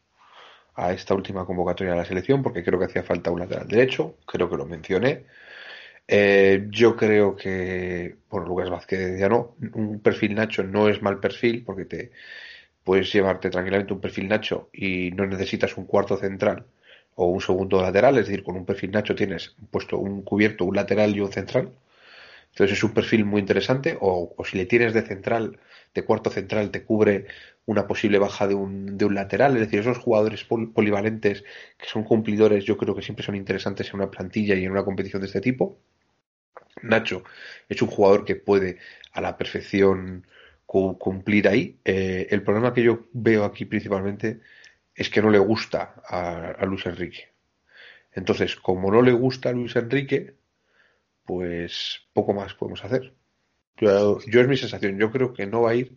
a 0.74 0.92
esta 0.92 1.14
última 1.14 1.46
convocatoria 1.46 1.94
de 1.94 2.00
la 2.00 2.04
selección 2.04 2.42
porque 2.42 2.62
creo 2.62 2.78
que 2.78 2.84
hacía 2.84 3.02
falta 3.02 3.30
un 3.30 3.40
lateral 3.40 3.66
derecho, 3.66 4.16
creo 4.26 4.50
que 4.50 4.58
lo 4.58 4.66
mencioné. 4.66 5.24
Eh, 6.06 6.66
yo 6.70 6.96
creo 6.96 7.34
que, 7.34 8.16
bueno, 8.30 8.46
Lucas 8.46 8.68
Vázquez 8.70 9.18
ya 9.18 9.28
no, 9.28 9.56
un 9.74 10.00
perfil 10.00 10.34
Nacho 10.34 10.62
no 10.62 10.88
es 10.88 11.00
mal 11.02 11.18
perfil 11.18 11.64
porque 11.64 11.86
te 11.86 12.10
puedes 12.84 13.12
llevarte 13.12 13.50
tranquilamente 13.50 13.94
un 13.94 14.00
perfil 14.00 14.28
Nacho 14.28 14.70
y 14.72 15.10
no 15.12 15.26
necesitas 15.26 15.76
un 15.78 15.86
cuarto 15.86 16.16
central 16.18 16.66
o 17.16 17.26
un 17.28 17.40
segundo 17.40 17.82
lateral, 17.82 18.18
es 18.18 18.26
decir, 18.26 18.44
con 18.44 18.56
un 18.56 18.66
perfil 18.66 18.92
Nacho 18.92 19.14
tienes 19.16 19.56
puesto 19.70 19.98
un 19.98 20.22
cubierto, 20.22 20.64
un 20.66 20.76
lateral 20.76 21.16
y 21.16 21.20
un 21.20 21.32
central. 21.32 21.72
Entonces 22.50 22.78
es 22.78 22.84
un 22.84 22.92
perfil 22.94 23.24
muy 23.24 23.40
interesante 23.40 23.98
o, 24.00 24.34
o 24.36 24.44
si 24.44 24.56
le 24.58 24.66
tienes 24.66 24.94
de 24.94 25.02
central, 25.02 25.58
de 25.94 26.04
cuarto 26.04 26.30
central, 26.30 26.70
te 26.70 26.84
cubre 26.84 27.26
una 27.66 27.86
posible 27.88 28.18
baja 28.18 28.46
de 28.48 28.54
un, 28.54 28.98
de 28.98 29.04
un 29.06 29.14
lateral. 29.14 29.54
Es 29.56 29.60
decir, 29.62 29.80
esos 29.80 29.98
jugadores 29.98 30.44
polivalentes 30.44 31.44
que 31.78 31.86
son 31.86 32.04
cumplidores, 32.04 32.64
yo 32.64 32.76
creo 32.78 32.94
que 32.94 33.02
siempre 33.02 33.24
son 33.24 33.36
interesantes 33.36 33.88
en 33.90 33.96
una 33.96 34.10
plantilla 34.10 34.54
y 34.56 34.64
en 34.64 34.72
una 34.72 34.84
competición 34.84 35.22
de 35.22 35.26
este 35.28 35.40
tipo. 35.42 35.78
Nacho 36.84 37.24
es 37.68 37.80
un 37.82 37.88
jugador 37.88 38.24
que 38.24 38.36
puede 38.36 38.78
a 39.12 39.20
la 39.20 39.36
perfección 39.36 40.26
cumplir 40.66 41.48
ahí. 41.48 41.78
Eh, 41.84 42.26
el 42.30 42.42
problema 42.42 42.74
que 42.74 42.82
yo 42.82 43.06
veo 43.12 43.44
aquí 43.44 43.64
principalmente 43.64 44.40
es 44.94 45.08
que 45.08 45.22
no 45.22 45.30
le 45.30 45.38
gusta 45.38 46.02
a, 46.06 46.64
Luis 46.66 46.86
Enrique. 46.86 47.28
Entonces, 48.12 48.56
como 48.56 48.90
no 48.90 49.02
le 49.02 49.12
gusta 49.12 49.50
a 49.50 49.52
Luis 49.52 49.76
Enrique, 49.76 50.34
pues 51.24 52.02
poco 52.12 52.32
más 52.32 52.54
podemos 52.54 52.84
hacer. 52.84 53.14
yo, 53.76 54.20
es 54.26 54.48
mi 54.48 54.56
sensación. 54.56 54.98
Yo 54.98 55.10
creo 55.10 55.32
que 55.32 55.46
no 55.46 55.62
va 55.62 55.70
a 55.70 55.74
ir 55.74 55.96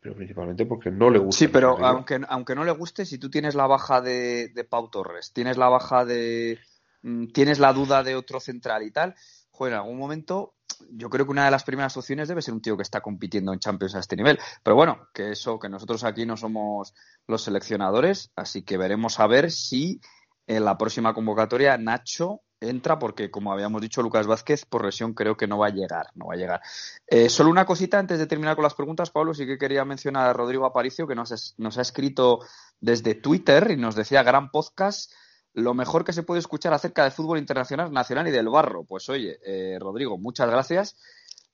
pero 0.00 0.16
principalmente 0.16 0.64
porque 0.64 0.90
no 0.90 1.10
le 1.10 1.18
gusta. 1.18 1.38
Sí, 1.38 1.48
pero 1.48 1.76
aunque, 1.84 2.20
aunque 2.28 2.54
no 2.54 2.64
le 2.64 2.72
guste, 2.72 3.04
si 3.04 3.18
tú 3.18 3.28
tienes 3.28 3.54
la 3.54 3.66
baja 3.66 4.00
de, 4.00 4.48
de 4.48 4.64
Pau 4.64 4.88
Torres, 4.90 5.32
tienes 5.32 5.58
la 5.58 5.68
baja 5.68 6.04
de. 6.04 6.58
Mm, 7.02 7.26
tienes 7.28 7.58
la 7.58 7.72
duda 7.72 8.02
de 8.02 8.16
otro 8.16 8.40
central 8.40 8.82
y 8.82 8.90
tal, 8.90 9.14
joder, 9.60 9.74
en 9.74 9.80
algún 9.80 9.98
momento 9.98 10.54
yo 10.90 11.10
creo 11.10 11.26
que 11.26 11.32
una 11.32 11.44
de 11.44 11.50
las 11.50 11.64
primeras 11.64 11.94
opciones 11.94 12.28
debe 12.28 12.40
ser 12.40 12.54
un 12.54 12.62
tío 12.62 12.78
que 12.78 12.82
está 12.82 13.02
compitiendo 13.02 13.52
en 13.52 13.58
Champions 13.58 13.94
a 13.94 13.98
este 13.98 14.16
nivel. 14.16 14.38
Pero 14.62 14.74
bueno, 14.74 15.08
que 15.12 15.32
eso, 15.32 15.58
que 15.58 15.68
nosotros 15.68 16.02
aquí 16.04 16.24
no 16.24 16.38
somos 16.38 16.94
los 17.26 17.42
seleccionadores, 17.42 18.30
así 18.36 18.62
que 18.62 18.78
veremos 18.78 19.20
a 19.20 19.26
ver 19.26 19.50
si 19.50 20.00
en 20.46 20.64
la 20.64 20.78
próxima 20.78 21.12
convocatoria 21.12 21.76
Nacho 21.76 22.40
entra 22.58 22.98
porque, 22.98 23.30
como 23.30 23.52
habíamos 23.52 23.82
dicho, 23.82 24.00
Lucas 24.00 24.26
Vázquez 24.26 24.64
por 24.64 24.86
lesión 24.86 25.12
creo 25.12 25.36
que 25.36 25.46
no 25.46 25.58
va 25.58 25.66
a 25.66 25.74
llegar, 25.74 26.06
no 26.14 26.28
va 26.28 26.34
a 26.34 26.38
llegar. 26.38 26.62
Eh, 27.06 27.28
solo 27.28 27.50
una 27.50 27.66
cosita 27.66 27.98
antes 27.98 28.18
de 28.18 28.26
terminar 28.26 28.56
con 28.56 28.62
las 28.62 28.74
preguntas, 28.74 29.10
Pablo, 29.10 29.34
sí 29.34 29.44
que 29.46 29.58
quería 29.58 29.84
mencionar 29.84 30.26
a 30.26 30.32
Rodrigo 30.32 30.64
Aparicio 30.64 31.06
que 31.06 31.14
nos, 31.14 31.54
nos 31.58 31.76
ha 31.76 31.82
escrito 31.82 32.38
desde 32.80 33.14
Twitter 33.14 33.72
y 33.72 33.76
nos 33.76 33.94
decía 33.94 34.22
gran 34.22 34.50
podcast 34.50 35.12
lo 35.54 35.74
mejor 35.74 36.04
que 36.04 36.12
se 36.12 36.22
puede 36.22 36.40
escuchar 36.40 36.72
acerca 36.72 37.02
del 37.02 37.12
fútbol 37.12 37.38
internacional, 37.38 37.92
nacional 37.92 38.28
y 38.28 38.30
del 38.30 38.48
barro. 38.48 38.84
Pues 38.84 39.08
oye, 39.08 39.38
eh, 39.44 39.78
Rodrigo, 39.78 40.18
muchas 40.18 40.48
gracias. 40.50 40.96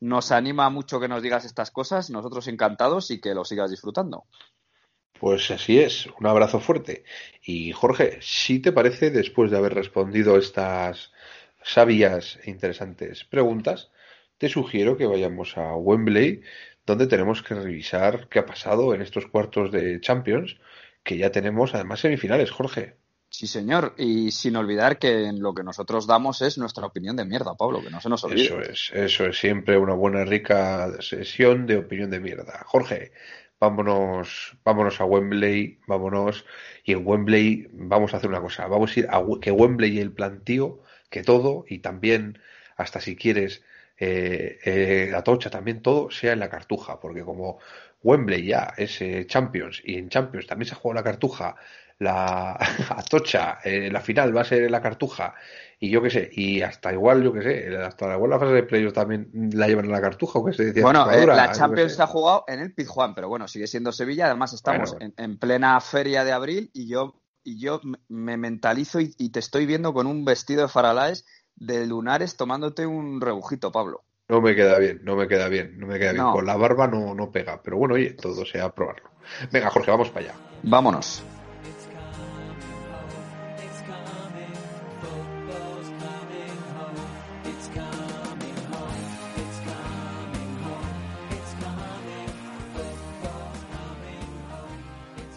Nos 0.01 0.33
anima 0.33 0.69
mucho 0.69 1.01
que 1.01 1.09
nos 1.09 1.23
digas 1.23 1.45
estas 1.45 1.71
cosas, 1.71 2.11
nosotros 2.11 2.49
encantados 2.49 3.11
y 3.11 3.21
que 3.21 3.35
lo 3.35 3.45
sigas 3.45 3.71
disfrutando. 3.71 4.25
Pues 5.19 5.51
así 5.51 5.79
es, 5.81 6.07
un 6.21 6.27
abrazo 6.27 6.61
fuerte. 6.61 7.05
Y 7.43 7.73
Jorge, 7.73 8.19
si 8.21 8.59
te 8.59 8.73
parece, 8.73 9.11
después 9.11 9.51
de 9.51 9.57
haber 9.57 9.75
respondido 9.75 10.37
estas 10.37 11.13
sabias 11.63 12.39
e 12.45 12.51
interesantes 12.51 13.25
preguntas, 13.25 13.91
te 14.37 14.51
sugiero 14.51 14.99
que 14.99 15.07
vayamos 15.07 15.57
a 15.57 15.75
Wembley, 15.75 16.43
donde 16.85 17.07
tenemos 17.07 17.43
que 17.43 17.55
revisar 17.55 18.29
qué 18.29 18.41
ha 18.41 18.47
pasado 18.47 18.95
en 18.95 19.01
estos 19.01 19.27
cuartos 19.27 19.73
de 19.73 19.99
Champions, 20.01 20.59
que 21.03 21.17
ya 21.17 21.33
tenemos 21.33 21.75
además 21.75 22.01
semifinales, 22.01 22.51
Jorge. 22.51 22.97
Sí, 23.37 23.46
señor. 23.46 23.92
Y 23.99 24.31
sin 24.31 24.57
olvidar 24.57 24.99
que 24.99 25.31
lo 25.31 25.55
que 25.55 25.62
nosotros 25.62 26.07
damos 26.07 26.40
es 26.40 26.57
nuestra 26.57 26.87
opinión 26.87 27.16
de 27.16 27.27
mierda, 27.27 27.55
Pablo, 27.55 27.83
que 27.83 27.90
no 27.90 28.01
se 28.01 28.09
nos 28.09 28.25
olvide. 28.25 28.44
Eso 28.44 28.62
es, 28.62 28.90
eso 28.94 29.27
es 29.27 29.38
siempre 29.38 29.77
una 29.77 29.92
buena, 29.92 30.25
rica 30.25 30.90
sesión 31.01 31.66
de 31.66 31.77
opinión 31.77 32.09
de 32.09 32.18
mierda. 32.18 32.62
Jorge, 32.64 33.12
vámonos, 33.61 34.57
vámonos 34.64 35.03
a 35.03 35.05
Wembley, 35.05 35.81
vámonos, 35.87 36.46
y 36.83 36.92
en 36.92 37.07
Wembley 37.07 37.68
vamos 37.72 38.14
a 38.14 38.16
hacer 38.16 38.31
una 38.31 38.40
cosa, 38.40 38.68
vamos 38.68 38.96
a 38.96 39.01
ir 39.01 39.07
a 39.11 39.22
que 39.42 39.51
Wembley 39.51 39.99
y 39.99 40.01
el 40.01 40.12
plantío, 40.12 40.81
que 41.11 41.22
todo, 41.22 41.66
y 41.68 41.81
también, 41.81 42.38
hasta 42.79 43.03
si 43.03 43.16
quieres, 43.16 43.62
eh, 43.99 44.59
eh, 44.64 45.09
la 45.12 45.22
tocha, 45.22 45.51
también 45.51 45.83
todo, 45.83 46.11
sea 46.11 46.33
en 46.33 46.40
la 46.40 46.49
cartuja, 46.49 47.01
porque 47.01 47.22
como 47.22 47.59
Wembley 48.03 48.46
ya 48.46 48.72
es 48.79 48.99
eh, 49.03 49.27
Champions, 49.27 49.83
y 49.85 49.99
en 49.99 50.09
Champions 50.09 50.46
también 50.46 50.70
se 50.70 50.75
ha 50.75 50.94
la 50.94 51.05
cartuja, 51.05 51.57
la 51.99 52.53
Atocha, 52.97 53.59
eh, 53.65 53.91
la 53.91 54.01
final 54.01 54.37
va 54.37 54.43
a 54.43 54.45
ser 54.45 54.65
en 54.65 54.73
la 54.73 54.83
Cartuja, 54.83 55.35
y 55.79 55.91
yo 55.91 56.03
qué 56.03 56.11
sé, 56.11 56.31
y 56.33 56.63
hasta 56.63 56.93
igual, 56.93 57.23
yo 57.23 57.33
qué 57.33 57.43
sé, 57.43 57.77
hasta 57.77 58.13
igual 58.15 58.31
la 58.31 58.39
fase 58.39 58.53
de 58.53 58.63
playoffs 58.63 58.95
también 58.95 59.31
la 59.53 59.67
llevan 59.67 59.87
en 59.87 59.93
la 59.93 60.01
Cartuja, 60.01 60.39
o 60.39 60.45
qué 60.45 60.53
se 60.53 60.65
decía. 60.67 60.83
Bueno, 60.83 61.11
eh, 61.11 61.27
la 61.27 61.53
Champions 61.53 61.95
se 61.95 62.03
ha 62.03 62.07
jugado 62.07 62.45
en 62.49 62.61
el 62.61 62.75
Pizjuán, 62.75 63.15
pero 63.15 63.29
bueno, 63.29 63.49
sigue 63.49 63.67
siendo 63.67 63.93
Sevilla, 63.93 64.27
además 64.27 64.53
estamos 64.53 64.97
En, 65.01 65.39
plena 65.39 65.81
feria 65.81 66.25
de 66.25 66.33
abril 66.33 66.71
y 66.73 66.89
yo, 66.89 67.21
y 67.43 67.61
yo 67.61 67.81
me 68.09 68.37
mentalizo 68.37 69.01
y, 69.01 69.31
te 69.31 69.39
estoy 69.39 69.67
viendo 69.67 69.93
con 69.93 70.07
un 70.07 70.25
vestido 70.25 70.63
de 70.63 70.69
faralaes 70.69 71.27
de 71.55 71.87
lunares 71.87 72.37
tomándote 72.37 72.87
un 72.87 73.21
rebujito, 73.21 73.73
Pablo. 73.73 74.03
No 74.29 74.41
me 74.41 74.57
queda 74.57 74.79
bien, 74.79 75.01
no 75.05 75.15
me 75.15 75.29
queda 75.29 75.49
bien, 75.49 75.79
no 75.79 75.87
me 75.87 75.99
queda 75.99 76.13
bien. 76.13 76.25
Con 76.25 76.47
la 76.47 76.57
barba 76.57 76.89
no, 76.89 77.15
no 77.15 77.31
pega, 77.31 77.63
pero 77.63 77.77
bueno, 77.77 77.95
oye, 77.95 78.11
todo 78.11 78.45
sea 78.45 78.75
probarlo. 78.75 79.11
Venga, 79.53 79.71
Jorge, 79.71 79.91
vamos 79.91 80.11
para 80.11 80.27
allá. 80.27 80.35
Vámonos. 80.65 81.23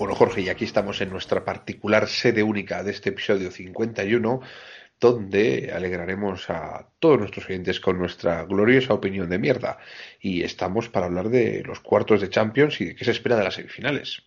Bueno, 0.10 0.26
Jorge, 0.26 0.42
y 0.42 0.50
aquí 0.50 0.66
estamos 0.66 1.02
en 1.02 1.12
nuestra 1.12 1.46
particular 1.46 2.08
sede 2.08 2.42
única 2.42 2.82
de 2.82 2.90
este 2.90 3.10
episodio 3.10 3.52
51, 3.52 4.42
donde 5.00 5.72
alegraremos 5.72 6.50
a 6.50 6.90
todos 6.98 7.20
nuestros 7.20 7.46
oyentes 7.46 7.80
con 7.80 8.00
nuestra 8.00 8.44
gloriosa 8.46 8.96
opinión 8.96 9.30
de 9.30 9.38
mierda. 9.38 9.78
Y 10.20 10.42
estamos 10.42 10.90
para 10.90 11.06
hablar 11.06 11.30
de 11.30 11.62
los 11.64 11.80
cuartos 11.82 12.22
de 12.22 12.30
Champions 12.32 12.82
y 12.82 12.86
de 12.86 12.96
qué 12.96 13.06
se 13.06 13.12
espera 13.12 13.38
de 13.38 13.44
las 13.44 13.54
semifinales. 13.54 14.24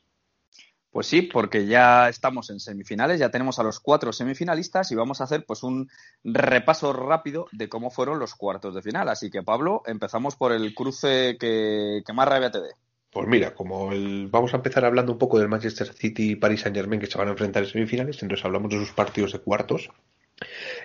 Pues 0.88 1.09
sí, 1.09 1.23
porque 1.23 1.66
ya 1.66 2.09
estamos 2.09 2.51
en 2.51 2.61
semifinales, 2.61 3.18
ya 3.18 3.33
tenemos 3.33 3.59
a 3.59 3.64
los 3.64 3.81
cuatro 3.81 4.12
semifinalistas 4.12 4.92
y 4.92 4.95
vamos 4.95 5.21
a 5.21 5.25
hacer 5.25 5.45
pues 5.45 5.64
un 5.64 5.90
repaso 6.23 6.92
rápido 6.92 7.49
de 7.51 7.68
cómo 7.68 7.90
fueron 7.90 8.21
los 8.21 8.37
cuartos 8.37 8.77
de 8.77 8.83
final. 8.83 9.09
Así 9.09 9.33
que 9.33 9.42
Pablo, 9.42 9.83
empezamos 9.87 10.37
por 10.37 10.53
el 10.53 10.77
cruce 10.77 11.37
que, 11.40 12.03
que 12.07 12.12
más 12.12 12.29
rabia 12.29 12.53
te 12.53 12.61
dé. 12.61 12.71
Pues 13.12 13.29
mira, 13.29 13.55
como 13.55 13.92
el, 13.92 14.29
vamos 14.29 14.55
a 14.55 14.57
empezar 14.57 14.87
hablando 14.87 15.12
un 15.12 15.18
poco 15.18 15.38
del 15.38 15.48
Manchester 15.48 15.92
City 15.92 16.31
y 16.31 16.37
Paris 16.37 16.62
Saint 16.62 16.75
Germain 16.75 16.98
que 16.98 17.07
se 17.07 17.18
van 17.18 17.29
a 17.29 17.33
enfrentar 17.33 17.62
en 17.62 17.68
semifinales, 17.68 18.22
entonces 18.22 18.42
hablamos 18.42 18.70
de 18.70 18.79
sus 18.79 18.92
partidos 18.92 19.33
de 19.33 19.40
cuartos. 19.40 19.90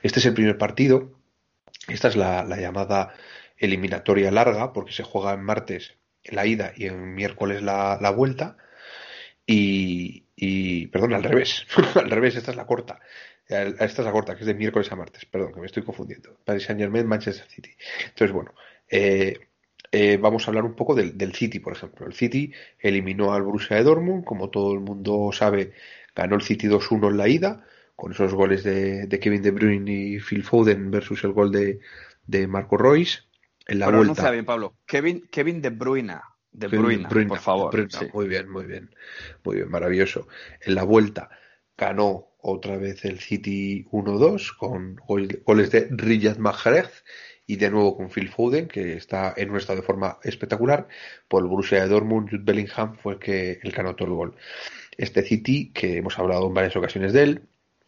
Este 0.04 0.20
es 0.20 0.26
el 0.26 0.34
primer 0.34 0.58
partido. 0.58 1.14
Esta 1.88 2.10
es 2.10 2.18
la, 2.18 2.44
llamada 2.58 3.14
eliminatoria 3.58 4.30
larga, 4.30 4.74
porque 4.74 4.92
se 4.92 5.04
juega 5.04 5.34
en 5.34 5.42
martes 5.42 5.96
la 6.26 6.46
ida 6.46 6.74
y 6.76 6.88
en 6.88 7.16
miércoles 7.16 7.62
la, 7.62 8.14
vuelta. 8.14 8.58
Y, 9.46 10.26
y, 10.36 10.88
perdón, 10.88 11.14
al 11.14 11.24
revés. 11.24 11.66
al 11.96 12.12
revés, 12.12 12.36
esta 12.36 12.52
es 12.52 12.58
la 12.58 12.66
corta. 12.66 13.00
Esta 13.48 13.86
es 13.86 14.00
la 14.00 14.12
corta, 14.12 14.36
que 14.36 14.42
es 14.42 14.48
de 14.48 14.54
miércoles 14.54 14.92
a 14.92 14.98
martes. 14.98 15.26
Perdón, 15.26 15.54
que 15.54 15.62
me 15.62 15.68
estoy 15.68 15.84
confundiendo. 15.84 16.38
Paris 16.44 16.64
Saint 16.64 16.82
Germain, 16.82 17.08
Manchester 17.08 17.48
City. 17.48 17.72
Entonces, 18.10 18.34
bueno, 18.34 18.54
eh, 18.90 19.47
eh, 19.92 20.18
vamos 20.18 20.46
a 20.46 20.52
hablar 20.52 20.66
un 20.66 20.76
poco 20.76 20.96
del, 20.96 21.34
City, 21.34 21.60
por 21.60 21.74
ejemplo. 21.74 22.06
El 22.06 22.14
City 22.14 22.52
eliminó 22.80 23.34
al 23.34 23.44
Borussia 23.44 23.78
de 23.78 23.84
Dortmund, 23.84 24.24
como 24.24 24.50
todo 24.50 24.74
el 24.74 24.80
mundo 24.80 25.32
sabe, 25.32 25.74
ganó 26.16 26.36
el 26.36 26.42
City 26.42 26.68
2-1 26.68 27.10
en 27.10 27.18
la 27.18 27.28
ida, 27.28 27.66
con 27.96 28.12
esos 28.12 28.34
goles 28.34 28.64
de, 28.64 29.08
Kevin 29.22 29.42
De 29.42 29.52
Bruyne 29.52 29.92
y 29.92 30.20
Phil 30.20 30.44
Foden 30.44 30.92
versus 30.92 31.24
el 31.24 31.32
gol 31.32 31.52
de, 31.52 32.48
Marco 32.48 32.78
Royce. 32.78 33.20
En 33.66 33.80
la 33.80 33.90
vuelta. 33.90 34.32
bien, 34.32 34.46
Pablo. 34.46 34.76
Kevin, 34.86 35.28
Kevin 35.32 35.62
De 35.62 35.70
Bruyne. 35.70 36.16
De 36.52 36.68
Bruyne, 36.68 37.08
por 37.28 37.40
favor. 37.40 37.88
Muy 38.14 38.28
bien, 38.28 38.50
muy 38.50 38.66
bien. 38.66 38.90
Muy 39.44 39.58
bien, 39.58 39.70
maravilloso. 39.70 40.28
En 40.62 40.76
la 40.76 40.84
vuelta 40.84 41.30
ganó 41.78 42.28
otra 42.40 42.78
vez 42.78 43.04
el 43.06 43.20
City 43.20 43.86
1-2 43.92 44.56
con 44.58 44.96
goles 44.96 45.72
de 45.72 45.88
Riyad 45.92 46.38
Mahrez 46.38 47.04
y 47.48 47.56
de 47.56 47.72
nuevo 47.72 47.96
con 47.96 48.10
Phil 48.10 48.30
Foden, 48.30 48.68
que 48.68 48.94
está 48.98 49.34
en 49.38 49.50
un 49.50 49.58
estado 49.58 49.80
de 49.80 49.86
forma 49.86 50.20
espectacular, 50.24 50.88
por 51.28 51.42
el 51.42 51.50
Borussia 51.50 51.82
de 51.82 51.88
Dortmund, 51.88 52.30
Jude 52.30 52.44
Bellingham 52.44 52.96
fue 52.98 53.14
el 53.14 53.20
que, 53.20 53.60
el 53.64 53.74
que 53.74 53.82
anotó 53.82 54.04
el 54.04 54.12
gol. 54.12 54.36
Este 54.98 55.24
City, 55.24 55.72
que 55.74 55.98
hemos 55.98 56.20
hablado 56.20 56.48
en 56.48 56.54
varias 56.54 56.76
ocasiones 56.76 57.14
de 57.14 57.24
él, 57.24 57.42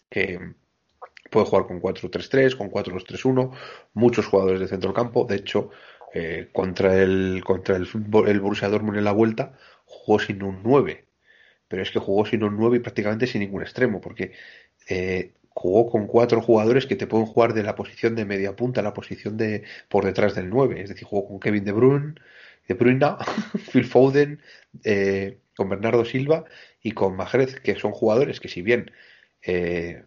que 0.09 0.39
puede 1.29 1.45
jugar 1.45 1.67
con 1.67 1.81
4-3-3, 1.81 2.55
con 2.55 2.71
4-2-3-1, 2.71 3.51
muchos 3.93 4.25
jugadores 4.25 4.61
de 4.61 4.67
centro 4.67 4.93
campo, 4.93 5.25
de 5.25 5.35
hecho, 5.35 5.69
eh, 6.13 6.49
contra 6.51 6.97
el 6.97 7.43
contra 7.45 7.75
el, 7.75 7.87
el 8.27 8.39
Borussia 8.39 8.67
Dortmund 8.67 8.97
en 8.97 9.03
la 9.03 9.11
vuelta 9.11 9.53
jugó 9.85 10.19
sin 10.19 10.41
un 10.41 10.61
9, 10.63 11.05
pero 11.67 11.83
es 11.83 11.91
que 11.91 11.99
jugó 11.99 12.25
sin 12.25 12.43
un 12.43 12.57
9 12.57 12.77
y 12.77 12.79
prácticamente 12.79 13.27
sin 13.27 13.41
ningún 13.41 13.61
extremo, 13.61 14.01
porque 14.01 14.31
eh, 14.87 15.33
jugó 15.59 15.89
con 15.89 16.07
cuatro 16.07 16.41
jugadores 16.41 16.85
que 16.85 16.95
te 16.95 17.05
pueden 17.05 17.25
jugar 17.27 17.53
de 17.53 17.63
la 17.63 17.75
posición 17.75 18.15
de 18.15 18.23
media 18.23 18.55
punta 18.55 18.79
a 18.79 18.83
la 18.83 18.93
posición 18.93 19.35
de 19.35 19.63
por 19.89 20.05
detrás 20.05 20.33
del 20.33 20.49
9. 20.49 20.81
Es 20.81 20.89
decir, 20.89 21.05
jugó 21.05 21.27
con 21.27 21.39
Kevin 21.41 21.65
De 21.65 21.73
Bruyne, 21.73 22.15
De 22.67 22.75
Bruyne 22.75 23.05
Phil 23.71 23.83
Foden, 23.85 24.41
eh, 24.85 25.41
con 25.57 25.67
Bernardo 25.67 26.05
Silva 26.05 26.45
y 26.81 26.93
con 26.93 27.17
Mahrez, 27.17 27.59
que 27.59 27.75
son 27.75 27.91
jugadores 27.91 28.39
que 28.39 28.47
si 28.47 28.61
bien 28.61 28.91
eh, 29.41 30.05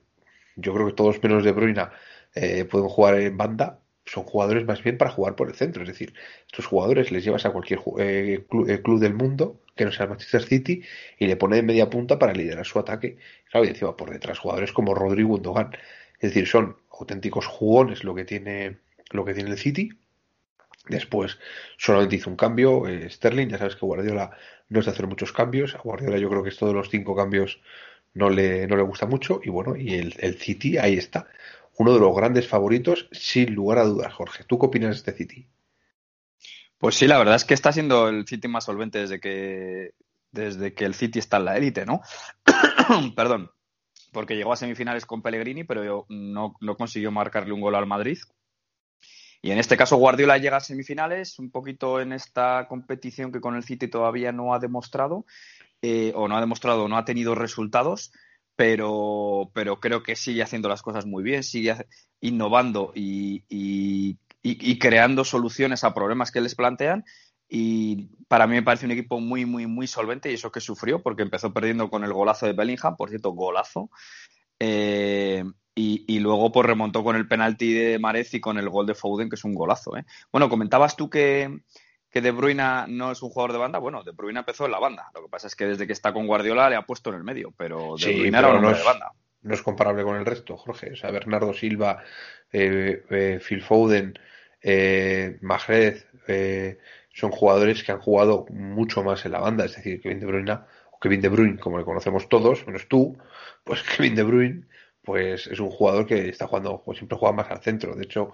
yo 0.57 0.73
creo 0.73 0.87
que 0.87 0.95
todos 0.95 1.23
menos 1.23 1.45
De 1.45 1.53
Bruyne 1.53 1.89
eh, 2.35 2.65
pueden 2.65 2.89
jugar 2.89 3.21
en 3.21 3.37
banda, 3.37 3.82
son 4.13 4.25
jugadores 4.25 4.67
más 4.67 4.83
bien 4.83 4.99
para 4.99 5.11
jugar 5.11 5.37
por 5.37 5.49
el 5.49 5.55
centro. 5.55 5.83
Es 5.83 5.89
decir, 5.89 6.13
estos 6.47 6.67
jugadores 6.67 7.11
les 7.11 7.25
llevas 7.25 7.47
a 7.47 7.51
cualquier 7.51 7.81
eh, 7.99 8.45
eh, 8.69 8.83
club, 8.83 9.01
del 9.01 9.15
mundo, 9.15 9.63
que 9.75 9.87
no 9.87 9.93
sea 9.93 10.07
Manchester 10.07 10.43
City, 10.43 10.83
y 11.19 11.27
le 11.27 11.37
pone 11.37 11.57
de 11.57 11.63
media 11.63 11.89
punta 11.89 12.19
para 12.19 12.35
liderar 12.35 12.67
su 12.67 12.79
ataque. 12.79 13.17
Claro, 13.51 13.65
y 13.65 13.71
encima 13.71 13.97
por 13.97 14.11
detrás 14.11 14.39
jugadores 14.39 14.73
como 14.73 14.95
Rodrigo 14.95 15.31
Gundogan. 15.31 15.71
Es 16.21 16.31
decir, 16.31 16.47
son 16.47 16.77
auténticos 16.91 17.47
jugones 17.47 18.05
lo 18.05 18.15
que 18.15 18.27
tiene, 18.27 18.81
lo 19.13 19.25
que 19.25 19.33
tiene 19.33 19.51
el 19.51 19.59
City. 19.59 19.89
Después 20.89 21.39
solamente 21.79 22.17
hizo 22.17 22.29
un 22.29 22.37
cambio. 22.37 22.87
Eh, 22.87 23.09
Sterling, 23.09 23.49
ya 23.49 23.57
sabes 23.57 23.77
que 23.77 23.87
Guardiola 23.87 24.37
no 24.69 24.81
es 24.81 24.85
de 24.85 24.93
hacer 24.93 25.07
muchos 25.07 25.33
cambios. 25.33 25.75
A 25.75 25.79
Guardiola 25.79 26.19
yo 26.19 26.29
creo 26.29 26.43
que 26.43 26.51
esto 26.51 26.67
de 26.67 26.75
los 26.75 26.91
cinco 26.91 27.17
cambios 27.17 27.63
no 28.13 28.29
le, 28.29 28.67
no 28.67 28.77
le 28.77 28.83
gusta 28.83 29.07
mucho. 29.07 29.41
Y 29.43 29.49
bueno, 29.49 29.75
y 29.75 29.95
el, 29.95 30.15
el 30.19 30.35
City 30.35 30.77
ahí 30.77 30.99
está 30.99 31.29
uno 31.79 31.95
de 31.95 32.01
los 32.01 32.15
grandes 32.15 32.49
favoritos, 32.49 33.09
sin 33.13 33.55
lugar 33.55 33.79
a 33.79 33.85
dudas, 33.85 34.13
Jorge. 34.13 34.45
¿Tú 34.45 34.59
qué 34.59 34.67
opinas 34.67 34.91
de 34.91 34.97
este 34.97 35.13
City? 35.13 35.49
Pues 36.79 36.97
sí, 36.97 37.07
la 37.07 37.19
verdad 37.19 37.37
es 37.37 37.45
que 37.45 37.55
está 37.55 37.73
siendo 37.73 38.09
el 38.09 38.27
City 38.27 38.49
más 38.49 38.65
solvente 38.65 38.99
desde 38.99 39.21
que, 39.21 39.95
desde 40.31 40.75
que 40.75 40.85
el 40.85 40.95
City 40.95 41.19
está 41.19 41.37
en 41.37 41.45
la 41.45 41.57
élite, 41.57 41.87
¿no? 41.87 42.01
Perdón, 43.17 43.51
porque 44.13 44.37
llegó 44.37 44.53
a 44.53 44.57
semifinales 44.57 45.07
con 45.07 45.23
Pellegrini, 45.23 45.65
pero 45.65 46.07
no, 46.09 46.55
no 46.61 46.77
consiguió 46.77 47.11
marcarle 47.11 47.53
un 47.53 47.61
gol 47.61 47.75
al 47.75 47.87
Madrid. 47.87 48.19
Y 49.41 49.51
en 49.51 49.59
este 49.59 49.77
caso 49.77 49.97
Guardiola 49.97 50.39
llega 50.39 50.59
a 50.59 50.61
semifinales, 50.61 51.39
un 51.39 51.51
poquito 51.51 52.01
en 52.01 52.13
esta 52.13 52.69
competición 52.69 53.33
que 53.33 53.41
con 53.41 53.57
el 53.57 53.65
City 53.65 53.89
todavía 53.89 54.31
no 54.31 54.55
ha 54.55 54.61
demostrado, 54.61 55.25
eh, 55.81 56.13
o 56.15 56.29
no 56.29 56.37
ha 56.37 56.41
demostrado, 56.41 56.87
no 56.89 56.97
ha 56.97 57.05
tenido 57.05 57.35
resultados, 57.35 58.13
pero, 58.63 59.51
pero 59.55 59.81
creo 59.81 60.05
que 60.05 60.15
sigue 60.15 60.41
haciendo 60.41 60.69
las 60.69 60.83
cosas 60.83 61.05
muy 61.05 61.25
bien, 61.25 61.43
sigue 61.43 61.75
innovando 62.21 62.93
y, 62.95 63.43
y, 63.49 64.21
y, 64.41 64.79
creando 64.79 65.25
soluciones 65.25 65.83
a 65.83 65.93
problemas 65.93 66.31
que 66.31 66.41
les 66.41 66.55
plantean. 66.55 67.05
Y 67.49 68.11
para 68.29 68.47
mí 68.47 68.55
me 68.55 68.63
parece 68.63 68.87
un 68.87 68.93
equipo 68.93 69.19
muy, 69.19 69.47
muy, 69.47 69.67
muy 69.67 69.89
solvente 69.89 70.31
y 70.31 70.35
eso 70.35 70.53
que 70.53 70.61
sufrió 70.61 71.03
porque 71.03 71.23
empezó 71.23 71.53
perdiendo 71.53 71.91
con 71.91 72.05
el 72.05 72.13
golazo 72.13 72.47
de 72.47 72.53
Bellingham, 72.53 72.97
por 72.97 73.09
cierto, 73.09 73.33
golazo. 73.33 73.91
Eh, 74.61 75.43
y, 75.75 76.21
luego 76.21 76.53
pues 76.53 76.65
remontó 76.65 77.03
con 77.03 77.17
el 77.17 77.27
penalti 77.27 77.73
de 77.73 77.99
Marez 77.99 78.33
y 78.35 78.41
con 78.41 78.59
el 78.59 78.69
gol 78.69 78.87
de 78.87 78.95
Foden, 78.95 79.29
que 79.29 79.35
es 79.35 79.45
un 79.45 79.57
golazo. 79.57 79.97
¿eh? 79.97 80.05
Bueno, 80.31 80.49
comentabas 80.49 80.95
tú 80.95 81.11
que, 81.11 81.63
que 82.13 82.21
De 82.21 82.31
Bruyne 82.31 82.85
no 82.89 83.11
es 83.11 83.23
un 83.23 83.31
jugador 83.31 83.53
de 83.53 83.59
banda. 83.59 83.79
Bueno, 83.79 84.05
De 84.05 84.13
Bruyne 84.13 84.41
empezó 84.41 84.67
en 84.67 84.73
la 84.73 84.79
banda. 84.79 85.11
Lo 85.15 85.23
que 85.23 85.29
pasa 85.31 85.47
es 85.47 85.57
que 85.57 85.67
desde 85.67 85.87
que 85.87 85.95
está 85.95 86.13
con 86.13 86.27
Guardiola 86.27 86.69
le 86.69 86.77
ha 86.77 86.83
puepuesto 86.83 87.11
en 87.11 87.17
el 87.17 87.25
medio, 87.25 87.53
pero 87.57 87.97
De 87.97 88.13
Bruyne 88.13 88.39
era 88.39 88.49
un 88.55 88.63
no 88.63 88.71
es, 88.71 88.79
de 88.79 88.85
banda. 88.85 89.13
No 89.41 89.55
es 89.55 89.63
comparable 89.63 90.05
con 90.05 90.17
el 90.17 90.27
resto, 90.27 90.57
Jorge. 90.59 90.93
O 90.93 90.97
sea, 90.97 91.11
Bernardo 91.11 91.55
Silva, 91.55 92.05
eh, 92.53 93.03
eh, 93.09 93.41
Phil 93.43 93.63
Foden, 93.63 94.19
eh, 94.61 95.39
Mahrez, 95.41 96.07
eh, 96.29 96.79
son 97.15 97.31
jugadores 97.31 97.83
que 97.83 97.93
han 97.93 98.01
jugado 98.01 98.45
mucho 98.51 99.03
más 99.03 99.25
en 99.25 99.33
la 99.33 99.41
banda. 99.41 99.65
Es 99.65 99.77
decir, 99.77 100.03
Kevin 100.03 100.21
De 100.21 100.27
Bruyne, 100.27 100.59
o 100.91 101.01
Kevin 101.01 101.23
De 101.23 101.29
Bruyne, 101.31 101.59
como 101.59 101.79
le 101.79 101.85
conocemos 101.85 102.29
todos, 102.29 102.67
menos 102.67 102.89
tú, 102.89 103.17
pues 103.65 103.83
Kevin 103.97 104.15
De 104.15 104.23
Bruyne 104.23 104.65
pues 105.03 105.49
es 105.49 105.59
un 105.59 105.71
jugador 105.71 106.07
que 106.07 106.29
está 106.29 106.47
jugando, 106.47 106.83
pues 106.85 106.99
siempre 106.99 107.19
juega 107.19 107.35
más 107.35 107.51
al 107.51 107.61
centro. 107.61 107.95
De 107.97 108.05
hecho, 108.05 108.33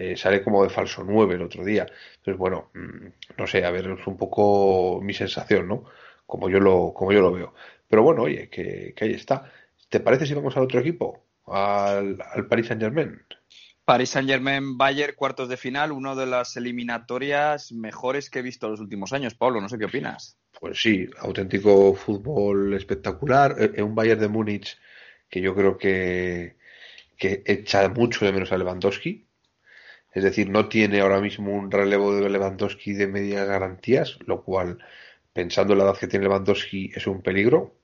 eh, 0.00 0.16
sale 0.16 0.42
como 0.42 0.62
de 0.62 0.70
falso 0.70 1.04
9 1.04 1.34
el 1.34 1.42
otro 1.42 1.62
día. 1.62 1.86
Entonces, 2.16 2.38
bueno, 2.38 2.70
mm, 2.72 3.06
no 3.36 3.46
sé, 3.46 3.66
a 3.66 3.70
ver, 3.70 3.86
es 3.86 4.06
un 4.06 4.16
poco 4.16 4.98
mi 5.02 5.12
sensación, 5.12 5.68
¿no? 5.68 5.84
Como 6.24 6.48
yo 6.48 6.58
lo, 6.58 6.94
como 6.94 7.12
yo 7.12 7.20
lo 7.20 7.30
veo. 7.30 7.52
Pero 7.86 8.02
bueno, 8.02 8.22
oye, 8.22 8.48
que, 8.48 8.94
ahí 8.98 9.12
está. 9.12 9.52
¿Te 9.90 10.00
parece 10.00 10.24
si 10.24 10.32
vamos 10.32 10.56
al 10.56 10.62
otro 10.62 10.80
equipo? 10.80 11.26
Al, 11.46 12.16
al 12.32 12.46
Paris 12.46 12.68
Saint 12.68 12.80
Germain. 12.80 13.20
Paris 13.84 14.08
Saint 14.08 14.26
Germain 14.26 14.78
Bayern, 14.78 15.14
cuartos 15.14 15.50
de 15.50 15.58
final, 15.58 15.92
una 15.92 16.14
de 16.14 16.24
las 16.24 16.56
eliminatorias 16.56 17.70
mejores 17.70 18.30
que 18.30 18.38
he 18.38 18.42
visto 18.42 18.66
en 18.66 18.72
los 18.72 18.80
últimos 18.80 19.12
años. 19.12 19.34
Pablo, 19.34 19.60
no 19.60 19.68
sé 19.68 19.76
qué 19.76 19.84
opinas. 19.84 20.38
Pues 20.58 20.80
sí, 20.80 21.10
auténtico 21.18 21.94
fútbol 21.94 22.72
espectacular. 22.72 23.56
Eh, 23.58 23.72
eh, 23.74 23.82
un 23.82 23.94
Bayern 23.94 24.20
de 24.20 24.28
Múnich 24.28 24.78
que 25.28 25.42
yo 25.42 25.54
creo 25.54 25.76
que, 25.76 26.56
que 27.18 27.42
echa 27.44 27.86
mucho 27.90 28.24
de 28.24 28.32
menos 28.32 28.50
a 28.50 28.56
Lewandowski. 28.56 29.26
Es 30.12 30.24
decir, 30.24 30.50
no 30.50 30.68
tiene 30.68 31.00
ahora 31.00 31.20
mismo 31.20 31.52
un 31.52 31.70
relevo 31.70 32.14
de 32.14 32.28
Lewandowski 32.28 32.94
de 32.94 33.06
media 33.06 33.44
garantías, 33.44 34.18
lo 34.26 34.42
cual, 34.42 34.78
pensando 35.32 35.72
en 35.72 35.78
la 35.78 35.84
edad 35.84 35.98
que 35.98 36.08
tiene 36.08 36.24
Lewandowski, 36.24 36.92
es 36.94 37.06
un 37.06 37.22
peligro. 37.22 37.76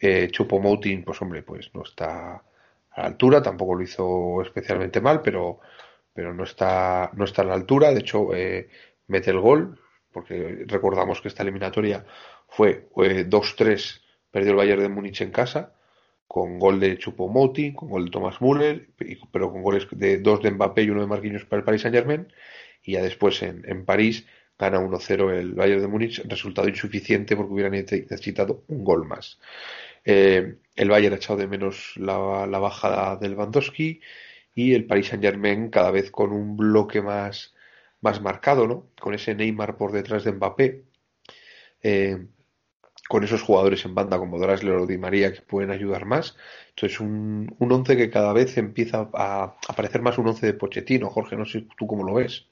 Eh, 0.00 0.28
Chupo 0.30 0.60
Moutin, 0.60 1.04
pues 1.04 1.20
hombre, 1.22 1.42
pues 1.42 1.70
no 1.74 1.82
está 1.82 2.36
a 2.36 3.00
la 3.00 3.06
altura, 3.06 3.42
tampoco 3.42 3.74
lo 3.74 3.82
hizo 3.82 4.42
especialmente 4.42 5.00
mal, 5.00 5.22
pero, 5.22 5.60
pero 6.12 6.32
no 6.32 6.44
está, 6.44 7.10
no 7.14 7.24
está 7.24 7.42
a 7.42 7.46
la 7.46 7.54
altura. 7.54 7.92
De 7.92 8.00
hecho, 8.00 8.34
eh, 8.34 8.68
mete 9.08 9.30
el 9.30 9.40
gol, 9.40 9.80
porque 10.12 10.64
recordamos 10.66 11.20
que 11.20 11.28
esta 11.28 11.42
eliminatoria 11.42 12.04
fue 12.48 12.88
2-3, 12.94 14.02
perdió 14.30 14.52
el 14.52 14.56
Bayern 14.56 14.82
de 14.82 14.88
Múnich 14.88 15.20
en 15.20 15.30
casa 15.32 15.74
con 16.30 16.60
gol 16.60 16.78
de 16.78 16.96
Chupomoting, 16.96 17.74
con 17.74 17.88
gol 17.88 18.04
de 18.04 18.10
Thomas 18.12 18.40
Müller, 18.40 18.88
pero 19.32 19.50
con 19.50 19.64
goles 19.64 19.88
de 19.90 20.18
dos 20.18 20.40
de 20.40 20.52
Mbappé 20.52 20.84
y 20.84 20.90
uno 20.90 21.00
de 21.00 21.08
Marquinhos 21.08 21.44
para 21.44 21.58
el 21.58 21.64
Paris 21.64 21.82
Saint 21.82 21.96
Germain. 21.96 22.28
Y 22.84 22.92
ya 22.92 23.02
después 23.02 23.42
en, 23.42 23.64
en 23.66 23.84
París 23.84 24.24
gana 24.56 24.78
1-0 24.78 25.32
el 25.32 25.54
Bayern 25.54 25.80
de 25.80 25.88
Múnich, 25.88 26.22
resultado 26.28 26.68
insuficiente 26.68 27.34
porque 27.34 27.52
hubieran 27.52 27.72
necesitado 27.72 28.62
un 28.68 28.84
gol 28.84 29.08
más. 29.08 29.40
Eh, 30.04 30.54
el 30.76 30.88
Bayern 30.88 31.14
ha 31.14 31.16
echado 31.16 31.36
de 31.40 31.48
menos 31.48 31.94
la, 31.96 32.46
la 32.46 32.58
bajada 32.60 33.16
del 33.16 33.34
Bandowski 33.34 34.00
y 34.54 34.74
el 34.74 34.86
Paris 34.86 35.08
Saint 35.08 35.24
Germain 35.24 35.68
cada 35.68 35.90
vez 35.90 36.12
con 36.12 36.32
un 36.32 36.56
bloque 36.56 37.02
más, 37.02 37.56
más 38.02 38.22
marcado, 38.22 38.68
¿no? 38.68 38.86
Con 39.00 39.14
ese 39.14 39.34
Neymar 39.34 39.76
por 39.76 39.90
detrás 39.90 40.22
de 40.22 40.30
Mbappé. 40.30 40.84
Eh, 41.82 42.18
con 43.10 43.24
esos 43.24 43.42
jugadores 43.42 43.84
en 43.84 43.96
banda 43.96 44.18
como 44.18 44.38
Drasler 44.38 44.74
o 44.74 44.86
Di 44.86 44.96
María 44.96 45.32
que 45.32 45.42
pueden 45.42 45.72
ayudar 45.72 46.04
más. 46.04 46.36
Entonces, 46.68 47.00
un, 47.00 47.52
un 47.58 47.72
once 47.72 47.96
que 47.96 48.08
cada 48.08 48.32
vez 48.32 48.56
empieza 48.56 49.10
a, 49.12 49.56
aparecer 49.66 50.00
más 50.00 50.16
un 50.16 50.28
once 50.28 50.46
de 50.46 50.54
Pochettino. 50.54 51.10
Jorge, 51.10 51.34
no 51.34 51.44
sé 51.44 51.66
tú 51.76 51.88
cómo 51.88 52.04
lo 52.04 52.14
ves. 52.14 52.46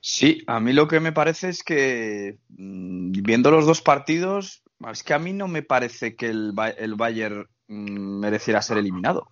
Sí, 0.00 0.42
a 0.46 0.60
mí 0.60 0.72
lo 0.72 0.88
que 0.88 0.98
me 0.98 1.12
parece 1.12 1.50
es 1.50 1.62
que 1.62 2.38
mm, 2.56 3.12
viendo 3.22 3.50
los 3.50 3.66
dos 3.66 3.82
partidos, 3.82 4.62
es 4.90 5.02
que 5.02 5.12
a 5.12 5.18
mí 5.18 5.34
no 5.34 5.46
me 5.46 5.62
parece 5.62 6.16
que 6.16 6.30
el, 6.30 6.54
el 6.78 6.94
Bayern 6.94 7.46
mm, 7.68 8.20
mereciera 8.20 8.62
ser 8.62 8.78
eliminado. 8.78 9.30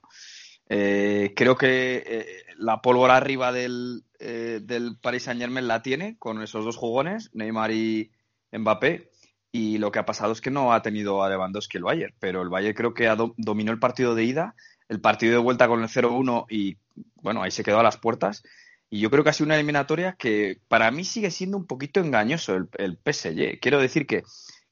Eh, 0.68 1.32
creo 1.34 1.56
que 1.56 2.02
eh, 2.06 2.26
la 2.58 2.82
pólvora 2.82 3.16
arriba 3.16 3.50
del, 3.50 4.04
eh, 4.18 4.60
del 4.62 4.98
Paris 5.00 5.22
Saint 5.22 5.40
Germain 5.40 5.66
la 5.66 5.80
tiene 5.80 6.18
con 6.18 6.42
esos 6.42 6.66
dos 6.66 6.76
jugones, 6.76 7.30
Neymar 7.32 7.70
y 7.70 8.12
Mbappé. 8.52 9.11
Y 9.52 9.76
lo 9.76 9.92
que 9.92 9.98
ha 9.98 10.06
pasado 10.06 10.32
es 10.32 10.40
que 10.40 10.50
no 10.50 10.72
ha 10.72 10.80
tenido 10.80 11.22
a 11.22 11.28
Lewandowski 11.28 11.76
el 11.76 11.84
Bayern, 11.84 12.14
pero 12.18 12.40
el 12.40 12.48
Bayern 12.48 12.74
creo 12.74 12.94
que 12.94 13.06
ha 13.06 13.16
dominó 13.36 13.70
el 13.70 13.78
partido 13.78 14.14
de 14.14 14.24
ida, 14.24 14.54
el 14.88 15.00
partido 15.00 15.32
de 15.32 15.38
vuelta 15.38 15.68
con 15.68 15.82
el 15.82 15.88
0-1 15.88 16.46
y 16.48 16.78
bueno, 17.16 17.42
ahí 17.42 17.50
se 17.50 17.62
quedó 17.62 17.78
a 17.78 17.82
las 17.82 17.98
puertas. 17.98 18.42
Y 18.88 19.00
yo 19.00 19.10
creo 19.10 19.24
que 19.24 19.30
ha 19.30 19.34
sido 19.34 19.46
una 19.46 19.54
eliminatoria 19.56 20.14
que 20.18 20.58
para 20.68 20.90
mí 20.90 21.04
sigue 21.04 21.30
siendo 21.30 21.56
un 21.58 21.66
poquito 21.66 22.00
engañoso 22.00 22.56
el, 22.56 22.98
PSG. 22.98 23.60
Quiero 23.60 23.78
decir 23.78 24.06
que, 24.06 24.22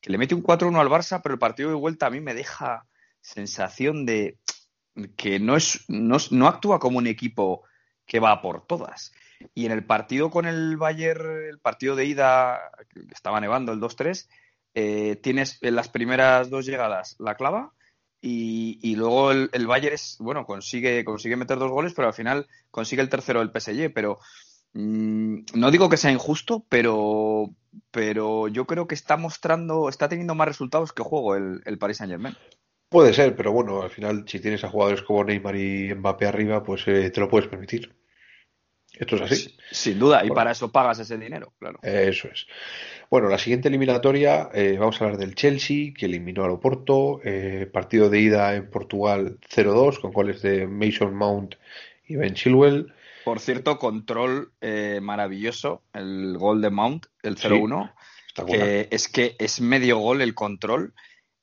que 0.00 0.10
le 0.10 0.18
mete 0.18 0.34
un 0.34 0.42
4-1 0.42 0.80
al 0.80 0.88
Barça, 0.88 1.20
pero 1.22 1.34
el 1.34 1.38
partido 1.38 1.70
de 1.70 1.76
vuelta 1.76 2.06
a 2.06 2.10
mí 2.10 2.20
me 2.20 2.34
deja 2.34 2.86
sensación 3.20 4.06
de 4.06 4.38
que 5.16 5.38
no, 5.38 5.56
es, 5.56 5.84
no, 5.88 6.16
no 6.30 6.48
actúa 6.48 6.78
como 6.78 6.98
un 6.98 7.06
equipo 7.06 7.64
que 8.06 8.20
va 8.20 8.42
por 8.42 8.66
todas. 8.66 9.12
Y 9.54 9.66
en 9.66 9.72
el 9.72 9.84
partido 9.84 10.30
con 10.30 10.46
el 10.46 10.76
Bayern, 10.76 11.48
el 11.48 11.58
partido 11.58 11.96
de 11.96 12.04
ida, 12.04 12.60
estaba 13.10 13.40
nevando 13.40 13.72
el 13.72 13.80
2-3, 13.80 14.28
eh, 14.74 15.16
tienes 15.22 15.58
en 15.62 15.74
las 15.74 15.88
primeras 15.88 16.50
dos 16.50 16.66
llegadas 16.66 17.16
la 17.18 17.34
clava 17.34 17.72
y, 18.22 18.94
luego 18.96 19.32
el, 19.32 19.48
el, 19.52 19.66
Bayern 19.66 19.94
es, 19.94 20.16
bueno, 20.20 20.44
consigue, 20.44 21.04
consigue 21.04 21.36
meter 21.36 21.58
dos 21.58 21.70
goles, 21.70 21.94
pero 21.94 22.08
al 22.08 22.14
final 22.14 22.46
consigue 22.70 23.00
el 23.00 23.08
tercero 23.08 23.40
del 23.40 23.50
PSG. 23.50 23.92
Pero 23.94 24.18
mmm, 24.74 25.38
no 25.54 25.70
digo 25.70 25.88
que 25.88 25.96
sea 25.96 26.12
injusto, 26.12 26.64
pero, 26.68 27.50
pero 27.90 28.48
yo 28.48 28.66
creo 28.66 28.86
que 28.86 28.94
está 28.94 29.16
mostrando, 29.16 29.88
está 29.88 30.08
teniendo 30.08 30.34
más 30.34 30.48
resultados 30.48 30.92
que 30.92 31.02
juego 31.02 31.34
el, 31.34 31.62
el 31.64 31.78
Paris 31.78 31.98
Saint 31.98 32.10
Germain. 32.10 32.36
Puede 32.90 33.14
ser, 33.14 33.36
pero 33.36 33.52
bueno, 33.52 33.82
al 33.82 33.90
final 33.90 34.24
si 34.26 34.40
tienes 34.40 34.64
a 34.64 34.68
jugadores 34.68 35.02
como 35.02 35.24
Neymar 35.24 35.56
y 35.56 35.94
Mbappé 35.94 36.26
arriba, 36.26 36.62
pues 36.62 36.86
eh, 36.88 37.10
te 37.10 37.20
lo 37.20 37.28
puedes 37.28 37.48
permitir. 37.48 37.94
Esto 38.98 39.16
es 39.16 39.22
así. 39.22 39.56
Sin 39.70 39.98
duda, 39.98 40.18
y 40.18 40.28
bueno, 40.28 40.34
para 40.34 40.50
eso 40.50 40.70
pagas 40.72 40.98
ese 40.98 41.16
dinero, 41.16 41.54
claro. 41.58 41.78
Eso 41.82 42.28
es. 42.28 42.46
Bueno, 43.10 43.28
la 43.28 43.38
siguiente 43.38 43.66
eliminatoria, 43.66 44.50
eh, 44.54 44.76
vamos 44.78 45.00
a 45.00 45.04
hablar 45.04 45.18
del 45.18 45.34
Chelsea, 45.34 45.92
que 45.92 46.06
eliminó 46.06 46.44
al 46.44 46.52
Oporto. 46.52 47.20
Eh, 47.24 47.68
partido 47.72 48.08
de 48.08 48.20
ida 48.20 48.54
en 48.54 48.70
Portugal 48.70 49.38
0-2, 49.52 50.00
con 50.00 50.12
goles 50.12 50.42
de 50.42 50.68
Mason 50.68 51.16
Mount 51.16 51.56
y 52.06 52.14
Ben 52.14 52.34
Chilwell. 52.34 52.94
Por 53.24 53.40
cierto, 53.40 53.78
control 53.78 54.52
eh, 54.60 55.00
maravilloso, 55.02 55.82
el 55.92 56.38
gol 56.38 56.62
de 56.62 56.70
Mount, 56.70 57.06
el 57.24 57.36
0-1. 57.36 57.92
Sí, 58.36 58.42
que 58.46 58.88
es 58.92 59.08
que 59.08 59.34
es 59.40 59.60
medio 59.60 59.98
gol 59.98 60.22
el 60.22 60.36
control. 60.36 60.94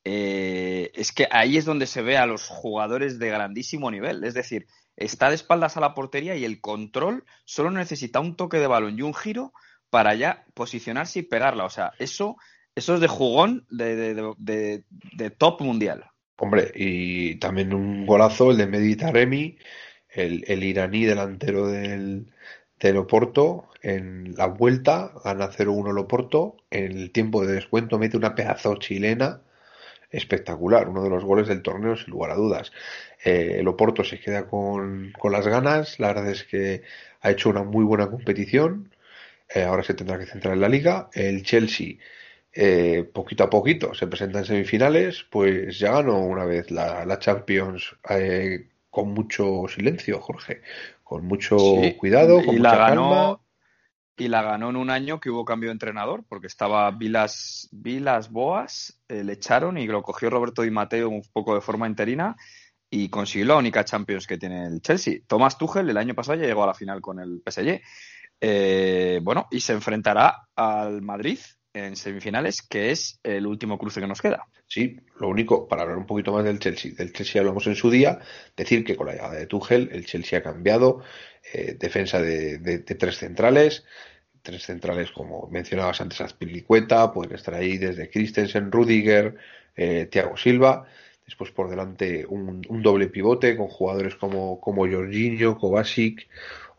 Eh, 0.05 0.91
es 0.95 1.11
que 1.11 1.27
ahí 1.31 1.57
es 1.57 1.65
donde 1.65 1.85
se 1.85 2.01
ve 2.01 2.17
a 2.17 2.25
los 2.25 2.47
jugadores 2.47 3.19
de 3.19 3.27
grandísimo 3.27 3.91
nivel. 3.91 4.23
Es 4.23 4.33
decir, 4.33 4.67
está 4.95 5.27
de 5.27 5.35
espaldas 5.35 5.75
a 5.75 5.81
la 5.81 5.93
portería 5.93 6.37
y 6.37 6.45
el 6.45 6.61
control 6.61 7.25
solo 7.43 7.71
necesita 7.71 8.21
un 8.21 8.37
toque 8.37 8.57
de 8.57 8.67
balón 8.67 8.97
y 8.97 9.01
un 9.01 9.13
giro 9.13 9.51
para 9.89 10.13
ya 10.15 10.45
posicionarse 10.53 11.19
y 11.19 11.23
pegarla. 11.23 11.65
O 11.65 11.69
sea, 11.69 11.93
eso, 11.99 12.37
eso 12.75 12.95
es 12.95 13.01
de 13.01 13.07
jugón 13.07 13.65
de, 13.69 13.95
de, 13.95 14.33
de, 14.37 14.83
de 15.13 15.29
top 15.29 15.61
mundial. 15.61 16.05
Hombre, 16.37 16.71
y 16.75 17.35
también 17.35 17.73
un 17.73 18.05
golazo, 18.05 18.51
el 18.51 18.57
de 18.57 18.67
Meditaremi, 18.67 19.57
el, 20.09 20.43
el 20.47 20.63
iraní 20.63 21.05
delantero 21.05 21.67
del, 21.67 22.31
del 22.79 22.97
Oporto, 22.97 23.69
en 23.81 24.35
la 24.35 24.47
vuelta 24.47 25.11
gana 25.23 25.49
0-1 25.49 25.91
el 25.91 25.97
Oporto, 25.97 26.57
en 26.69 26.91
el 26.97 27.11
tiempo 27.11 27.45
de 27.45 27.53
descuento 27.53 27.97
mete 27.97 28.17
una 28.17 28.35
pedazo 28.35 28.75
chilena 28.75 29.41
espectacular, 30.09 30.87
uno 30.87 31.03
de 31.03 31.09
los 31.09 31.23
goles 31.23 31.47
del 31.47 31.61
torneo 31.61 31.95
sin 31.95 32.11
lugar 32.11 32.31
a 32.31 32.35
dudas. 32.35 32.71
Eh, 33.23 33.57
el 33.59 33.67
Oporto 33.67 34.03
se 34.03 34.19
queda 34.19 34.47
con, 34.47 35.13
con, 35.19 35.31
las 35.31 35.47
ganas, 35.47 35.99
la 35.99 36.07
verdad 36.09 36.29
es 36.29 36.43
que 36.43 36.83
ha 37.21 37.31
hecho 37.31 37.49
una 37.49 37.63
muy 37.63 37.83
buena 37.83 38.09
competición, 38.09 38.93
eh, 39.53 39.63
ahora 39.63 39.83
se 39.83 39.93
tendrá 39.93 40.17
que 40.19 40.25
centrar 40.25 40.53
en 40.55 40.61
la 40.61 40.69
liga. 40.69 41.09
El 41.13 41.43
Chelsea, 41.43 41.95
eh, 42.51 43.09
poquito 43.13 43.43
a 43.43 43.49
poquito, 43.49 43.93
se 43.93 44.07
presenta 44.07 44.39
en 44.39 44.45
semifinales, 44.45 45.23
pues 45.29 45.77
ya 45.79 45.91
ganó 45.93 46.19
una 46.25 46.45
vez 46.45 46.71
la, 46.71 47.05
la 47.05 47.19
Champions 47.19 47.95
con 48.89 49.09
mucho 49.13 49.63
silencio, 49.67 50.19
Jorge, 50.21 50.61
con 51.03 51.25
mucho 51.25 51.57
Sí, 51.57 51.93
cuidado, 51.97 52.43
con 52.43 52.55
y 52.55 52.57
mucha 52.57 52.61
la 52.71 52.77
ganó 52.77 53.03
calma. 53.09 53.41
y 54.17 54.27
la 54.29 54.41
ganó 54.41 54.69
en 54.69 54.75
un 54.77 54.89
año 54.89 55.19
que 55.19 55.29
hubo 55.29 55.45
cambio 55.45 55.69
de 55.69 55.73
entrenador 55.73 56.25
porque 56.27 56.47
estaba 56.47 56.89
Vilas 56.91 57.69
Vilas 57.71 58.31
Boas 58.31 59.01
eh, 59.07 59.23
le 59.23 59.33
echaron 59.33 59.77
y 59.77 59.87
lo 59.87 60.01
cogió 60.03 60.29
Roberto 60.29 60.63
Di 60.63 60.71
Matteo 60.71 61.09
un 61.09 61.21
poco 61.33 61.55
de 61.55 61.61
forma 61.61 61.87
interina 61.87 62.35
y 62.89 63.09
consiguió 63.09 63.47
la 63.47 63.57
única 63.57 63.85
Champions 63.85 64.27
que 64.27 64.37
tiene 64.37 64.65
el 64.65 64.81
Chelsea. 64.81 65.19
Thomas 65.27 65.57
Tuchel 65.57 65.89
el 65.89 65.97
año 65.97 66.15
pasado 66.15 66.39
ya 66.39 66.47
llegó 66.47 66.63
a 66.63 66.67
la 66.67 66.73
final 66.73 67.01
con 67.01 67.19
el 67.19 67.41
PSG. 67.45 67.81
Eh, 68.39 69.19
bueno, 69.23 69.47
y 69.51 69.59
se 69.61 69.73
enfrentará 69.73 70.47
al 70.55 71.01
Madrid 71.01 71.39
en 71.73 71.95
semifinales, 71.95 72.61
que 72.61 72.91
es 72.91 73.19
el 73.23 73.45
último 73.45 73.77
cruce 73.77 74.01
que 74.01 74.07
nos 74.07 74.21
queda. 74.21 74.45
Sí, 74.67 74.99
lo 75.19 75.29
único, 75.29 75.67
para 75.67 75.83
hablar 75.83 75.97
un 75.97 76.05
poquito 76.05 76.33
más 76.33 76.43
del 76.43 76.59
Chelsea, 76.59 76.91
del 76.97 77.13
Chelsea 77.13 77.39
hablamos 77.39 77.67
en 77.67 77.75
su 77.75 77.89
día, 77.89 78.19
decir 78.55 78.83
que 78.83 78.95
con 78.95 79.07
la 79.07 79.13
llegada 79.13 79.35
de 79.35 79.47
Tuchel 79.47 79.89
el 79.91 80.05
Chelsea 80.05 80.39
ha 80.39 80.43
cambiado, 80.43 81.01
eh, 81.53 81.77
defensa 81.79 82.21
de, 82.21 82.79
tres 82.79 83.17
centrales, 83.17 83.85
tres 84.41 84.63
centrales 84.63 85.11
como 85.11 85.47
mencionabas 85.49 86.01
antes, 86.01 86.21
Azpilicueta, 86.21 87.13
pueden 87.13 87.35
estar 87.35 87.53
ahí 87.53 87.77
desde 87.77 88.09
Christensen, 88.09 88.71
Rudiger, 88.71 89.37
eh, 89.75 90.07
Thiago 90.11 90.35
Silva, 90.35 90.85
después 91.25 91.51
por 91.51 91.69
delante 91.69 92.25
un, 92.25 92.65
un 92.67 92.81
doble 92.81 93.07
pivote 93.07 93.55
con 93.55 93.67
jugadores 93.67 94.15
como, 94.15 94.59
como 94.59 94.87
Jorginho, 94.87 95.57
Kovacic 95.57 96.27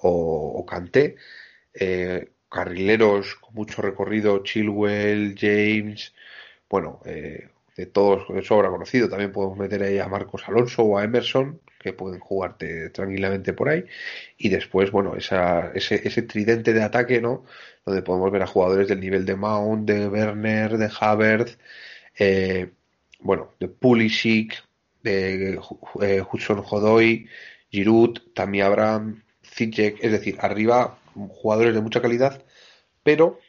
o 0.01 0.65
Kanté, 0.65 1.17
eh, 1.79 2.31
carrileros 2.49 3.35
con 3.37 3.55
mucho 3.55 3.83
recorrido, 3.83 4.43
Chilwell, 4.43 5.35
James, 5.39 6.15
bueno, 6.69 7.01
eh, 7.05 7.49
de 7.77 7.87
todos 7.87 8.27
sobra 8.47 8.71
conocido. 8.71 9.09
También 9.09 9.33
podemos 9.33 9.57
meter 9.59 9.83
ahí 9.83 9.99
a 9.99 10.09
Marcos 10.09 10.43
Alonso 10.49 10.83
o 10.83 10.99
a 10.99 11.05
Emerson, 11.05 11.61
que 11.79 11.93
pueden 11.93 12.21
jugarte 12.21 12.91
tranquilamente 12.91 13.53
por 13.53 13.69
ahí. 13.69 13.85
Y 14.37 14.49
después, 14.49 14.91
bueno, 14.91 15.15
esa, 15.17 15.71
ese, 15.75 16.07
ese 16.07 16.23
tridente 16.23 16.73
de 16.73 16.83
ataque, 16.83 17.21
¿no? 17.21 17.45
Donde 17.85 18.03
podemos 18.03 18.31
ver 18.33 18.43
a 18.43 18.47
jugadores 18.47 18.89
del 18.89 19.01
nivel 19.01 19.25
de 19.25 19.37
Mount, 19.37 19.89
de 19.89 20.09
Werner, 20.09 20.77
de 20.77 20.91
Havertz, 21.01 21.59
eh, 22.19 22.73
bueno, 23.21 23.55
de 23.61 23.69
Pulisic, 23.69 24.55
de 25.03 25.61
eh, 26.03 26.23
Hudson 26.33 26.65
Odoi, 26.69 27.29
Giroud, 27.71 28.19
Tammy 28.35 28.61
Abraham, 28.61 29.23
Ziyech, 29.43 29.99
es 30.03 30.13
decir, 30.13 30.37
arriba 30.41 30.99
jugadores 31.29 31.75
de 31.75 31.81
mucha 31.81 32.01
calidad, 32.01 32.45
pero 33.03 33.41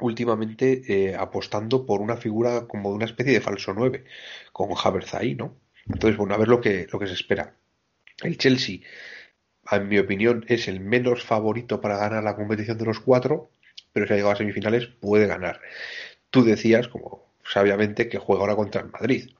últimamente 0.00 0.82
eh, 0.88 1.16
apostando 1.16 1.86
por 1.86 2.00
una 2.00 2.16
figura 2.16 2.66
como 2.66 2.90
de 2.90 2.96
una 2.96 3.04
especie 3.04 3.32
de 3.32 3.40
falso 3.40 3.72
9, 3.74 4.04
con 4.52 4.68
Havertz 4.82 5.14
ahí, 5.14 5.34
¿no? 5.34 5.56
Entonces, 5.88 6.16
bueno, 6.16 6.34
a 6.34 6.38
ver 6.38 6.48
lo 6.48 6.60
que, 6.60 6.86
lo 6.92 6.98
que 6.98 7.06
se 7.06 7.14
espera. 7.14 7.54
El 8.22 8.36
Chelsea, 8.36 8.80
en 9.70 9.88
mi 9.88 9.98
opinión, 9.98 10.44
es 10.48 10.68
el 10.68 10.80
menos 10.80 11.22
favorito 11.22 11.80
para 11.80 11.96
ganar 11.96 12.22
la 12.22 12.36
competición 12.36 12.78
de 12.78 12.84
los 12.84 13.00
cuatro, 13.00 13.50
pero 13.92 14.06
si 14.06 14.12
ha 14.12 14.16
llegado 14.16 14.32
a 14.32 14.36
semifinales 14.36 14.86
puede 14.86 15.26
ganar. 15.26 15.60
Tú 16.30 16.44
decías, 16.44 16.88
como 16.88 17.26
sabiamente, 17.44 18.08
que 18.08 18.18
juega 18.18 18.42
ahora 18.42 18.56
contra 18.56 18.82
el 18.82 18.90
Madrid. 18.90 19.30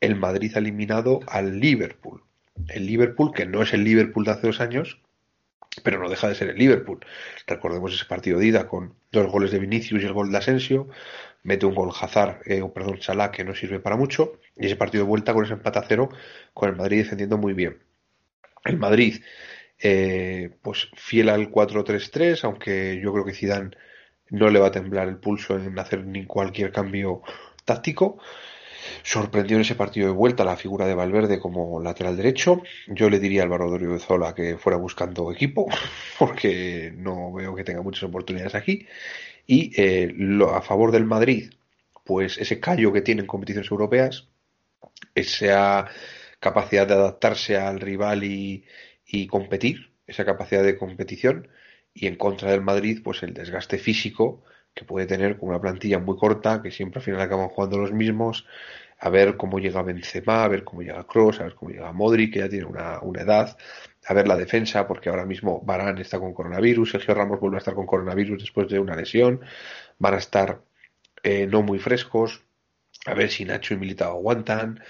El 0.00 0.16
Madrid 0.16 0.52
ha 0.54 0.60
eliminado 0.60 1.20
al 1.26 1.58
Liverpool. 1.58 2.22
El 2.68 2.86
Liverpool, 2.86 3.32
que 3.32 3.46
no 3.46 3.62
es 3.62 3.72
el 3.72 3.84
Liverpool 3.84 4.24
de 4.24 4.30
hace 4.32 4.46
dos 4.46 4.60
años, 4.60 5.00
pero 5.82 5.98
no 5.98 6.08
deja 6.08 6.28
de 6.28 6.34
ser 6.34 6.50
el 6.50 6.56
Liverpool. 6.56 7.00
Recordemos 7.46 7.94
ese 7.94 8.04
partido 8.04 8.38
de 8.38 8.46
ida 8.46 8.68
con 8.68 8.94
dos 9.10 9.30
goles 9.30 9.50
de 9.50 9.58
Vinicius 9.58 10.02
y 10.02 10.06
el 10.06 10.12
gol 10.12 10.30
de 10.30 10.38
Asensio, 10.38 10.88
mete 11.42 11.66
un 11.66 11.74
gol 11.74 11.90
Hazard, 11.98 12.40
eh, 12.46 12.62
perdón, 12.74 13.00
Salah, 13.00 13.30
que 13.30 13.44
no 13.44 13.54
sirve 13.54 13.80
para 13.80 13.96
mucho, 13.96 14.40
y 14.56 14.66
ese 14.66 14.76
partido 14.76 15.04
de 15.04 15.08
vuelta 15.08 15.32
con 15.32 15.44
ese 15.44 15.54
empate 15.54 15.78
a 15.78 15.84
cero, 15.86 16.08
con 16.52 16.68
el 16.68 16.76
Madrid 16.76 16.98
defendiendo 16.98 17.38
muy 17.38 17.54
bien. 17.54 17.82
El 18.64 18.78
Madrid, 18.78 19.22
eh, 19.78 20.50
pues 20.62 20.88
fiel 20.96 21.28
al 21.28 21.50
4-3-3, 21.50 22.44
aunque 22.44 23.00
yo 23.02 23.12
creo 23.12 23.24
que 23.24 23.32
Zidane 23.32 23.70
no 24.30 24.50
le 24.50 24.58
va 24.58 24.68
a 24.68 24.72
temblar 24.72 25.08
el 25.08 25.18
pulso 25.18 25.56
en 25.56 25.78
hacer 25.78 26.04
ni 26.04 26.26
cualquier 26.26 26.72
cambio 26.72 27.22
táctico. 27.64 28.18
Sorprendió 29.02 29.56
en 29.56 29.62
ese 29.62 29.74
partido 29.74 30.06
de 30.06 30.12
vuelta 30.12 30.44
la 30.44 30.56
figura 30.56 30.86
de 30.86 30.94
Valverde 30.94 31.38
como 31.40 31.80
lateral 31.80 32.16
derecho. 32.16 32.62
Yo 32.86 33.10
le 33.10 33.18
diría 33.18 33.42
a 33.42 33.44
Álvaro 33.44 33.98
Zola 33.98 34.34
que 34.34 34.56
fuera 34.56 34.78
buscando 34.78 35.32
equipo, 35.32 35.66
porque 36.18 36.92
no 36.96 37.32
veo 37.32 37.54
que 37.54 37.64
tenga 37.64 37.82
muchas 37.82 38.04
oportunidades 38.04 38.54
aquí. 38.54 38.86
Y 39.46 39.72
eh, 39.80 40.12
lo, 40.14 40.54
a 40.54 40.62
favor 40.62 40.92
del 40.92 41.04
Madrid, 41.04 41.50
pues 42.04 42.38
ese 42.38 42.60
callo 42.60 42.92
que 42.92 43.02
tiene 43.02 43.22
en 43.22 43.26
competiciones 43.26 43.70
europeas, 43.70 44.28
esa 45.14 45.88
capacidad 46.40 46.86
de 46.86 46.94
adaptarse 46.94 47.56
al 47.56 47.80
rival 47.80 48.24
y 48.24 49.26
competir, 49.28 49.92
esa 50.06 50.24
capacidad 50.24 50.64
de 50.64 50.76
competición, 50.76 51.48
y 52.00 52.06
en 52.06 52.16
contra 52.16 52.52
del 52.52 52.62
Madrid, 52.62 53.00
pues 53.02 53.22
el 53.24 53.34
desgaste 53.34 53.78
físico 53.78 54.44
que 54.72 54.84
puede 54.84 55.06
tener 55.06 55.36
con 55.36 55.48
una 55.48 55.60
plantilla 55.60 55.98
muy 55.98 56.16
corta, 56.16 56.62
que 56.62 56.70
siempre 56.70 57.00
al 57.00 57.04
final 57.04 57.20
acaban 57.20 57.48
jugando 57.48 57.78
los 57.78 57.92
mismos, 57.92 58.46
a 59.00 59.10
ver 59.10 59.36
cómo 59.36 59.58
llega 59.58 59.82
Benzema, 59.82 60.44
a 60.44 60.48
ver 60.48 60.62
cómo 60.62 60.82
llega 60.82 61.04
Kroos, 61.06 61.40
a 61.40 61.44
ver 61.44 61.54
cómo 61.56 61.72
llega 61.72 61.92
Modric, 61.92 62.32
que 62.32 62.38
ya 62.38 62.48
tiene 62.48 62.66
una, 62.66 63.00
una 63.00 63.22
edad, 63.22 63.56
a 64.06 64.14
ver 64.14 64.28
la 64.28 64.36
defensa, 64.36 64.86
porque 64.86 65.08
ahora 65.08 65.26
mismo 65.26 65.60
Barán 65.64 65.98
está 65.98 66.20
con 66.20 66.32
coronavirus, 66.32 66.92
Sergio 66.92 67.14
Ramos 67.14 67.40
vuelve 67.40 67.56
a 67.56 67.58
estar 67.58 67.74
con 67.74 67.86
coronavirus 67.86 68.40
después 68.40 68.68
de 68.68 68.78
una 68.78 68.94
lesión, 68.94 69.40
van 69.98 70.14
a 70.14 70.18
estar 70.18 70.60
eh, 71.24 71.48
no 71.48 71.62
muy 71.62 71.80
frescos, 71.80 72.42
a 73.06 73.14
ver 73.14 73.30
si 73.30 73.44
Nacho 73.44 73.74
y 73.74 73.78
Militao 73.78 74.12
aguantan, 74.12 74.80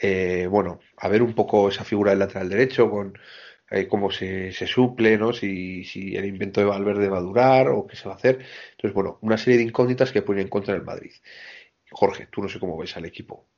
eh, 0.00 0.48
bueno, 0.50 0.80
a 0.96 1.08
ver 1.08 1.22
un 1.22 1.34
poco 1.34 1.68
esa 1.68 1.84
figura 1.84 2.10
del 2.10 2.18
lateral 2.18 2.48
derecho 2.48 2.90
con 2.90 3.16
eh, 3.70 3.88
cómo 3.88 4.10
se, 4.10 4.52
se, 4.52 4.66
suple, 4.66 5.18
¿no? 5.18 5.32
Si, 5.32 5.84
si, 5.84 6.16
el 6.16 6.24
invento 6.26 6.60
de 6.60 6.66
Valverde 6.66 7.08
va 7.08 7.18
a 7.18 7.22
durar 7.22 7.68
o 7.68 7.86
qué 7.86 7.96
se 7.96 8.08
va 8.08 8.14
a 8.14 8.16
hacer. 8.16 8.44
Entonces, 8.72 8.94
bueno, 8.94 9.18
una 9.22 9.36
serie 9.36 9.58
de 9.58 9.64
incógnitas 9.64 10.12
que 10.12 10.22
ponen 10.22 10.42
en 10.42 10.48
contra 10.48 10.74
del 10.74 10.84
Madrid. 10.84 11.12
Jorge, 11.90 12.28
tú 12.30 12.42
no 12.42 12.48
sé 12.48 12.60
cómo 12.60 12.78
ves 12.78 12.96
al 12.96 13.06
equipo. 13.06 13.48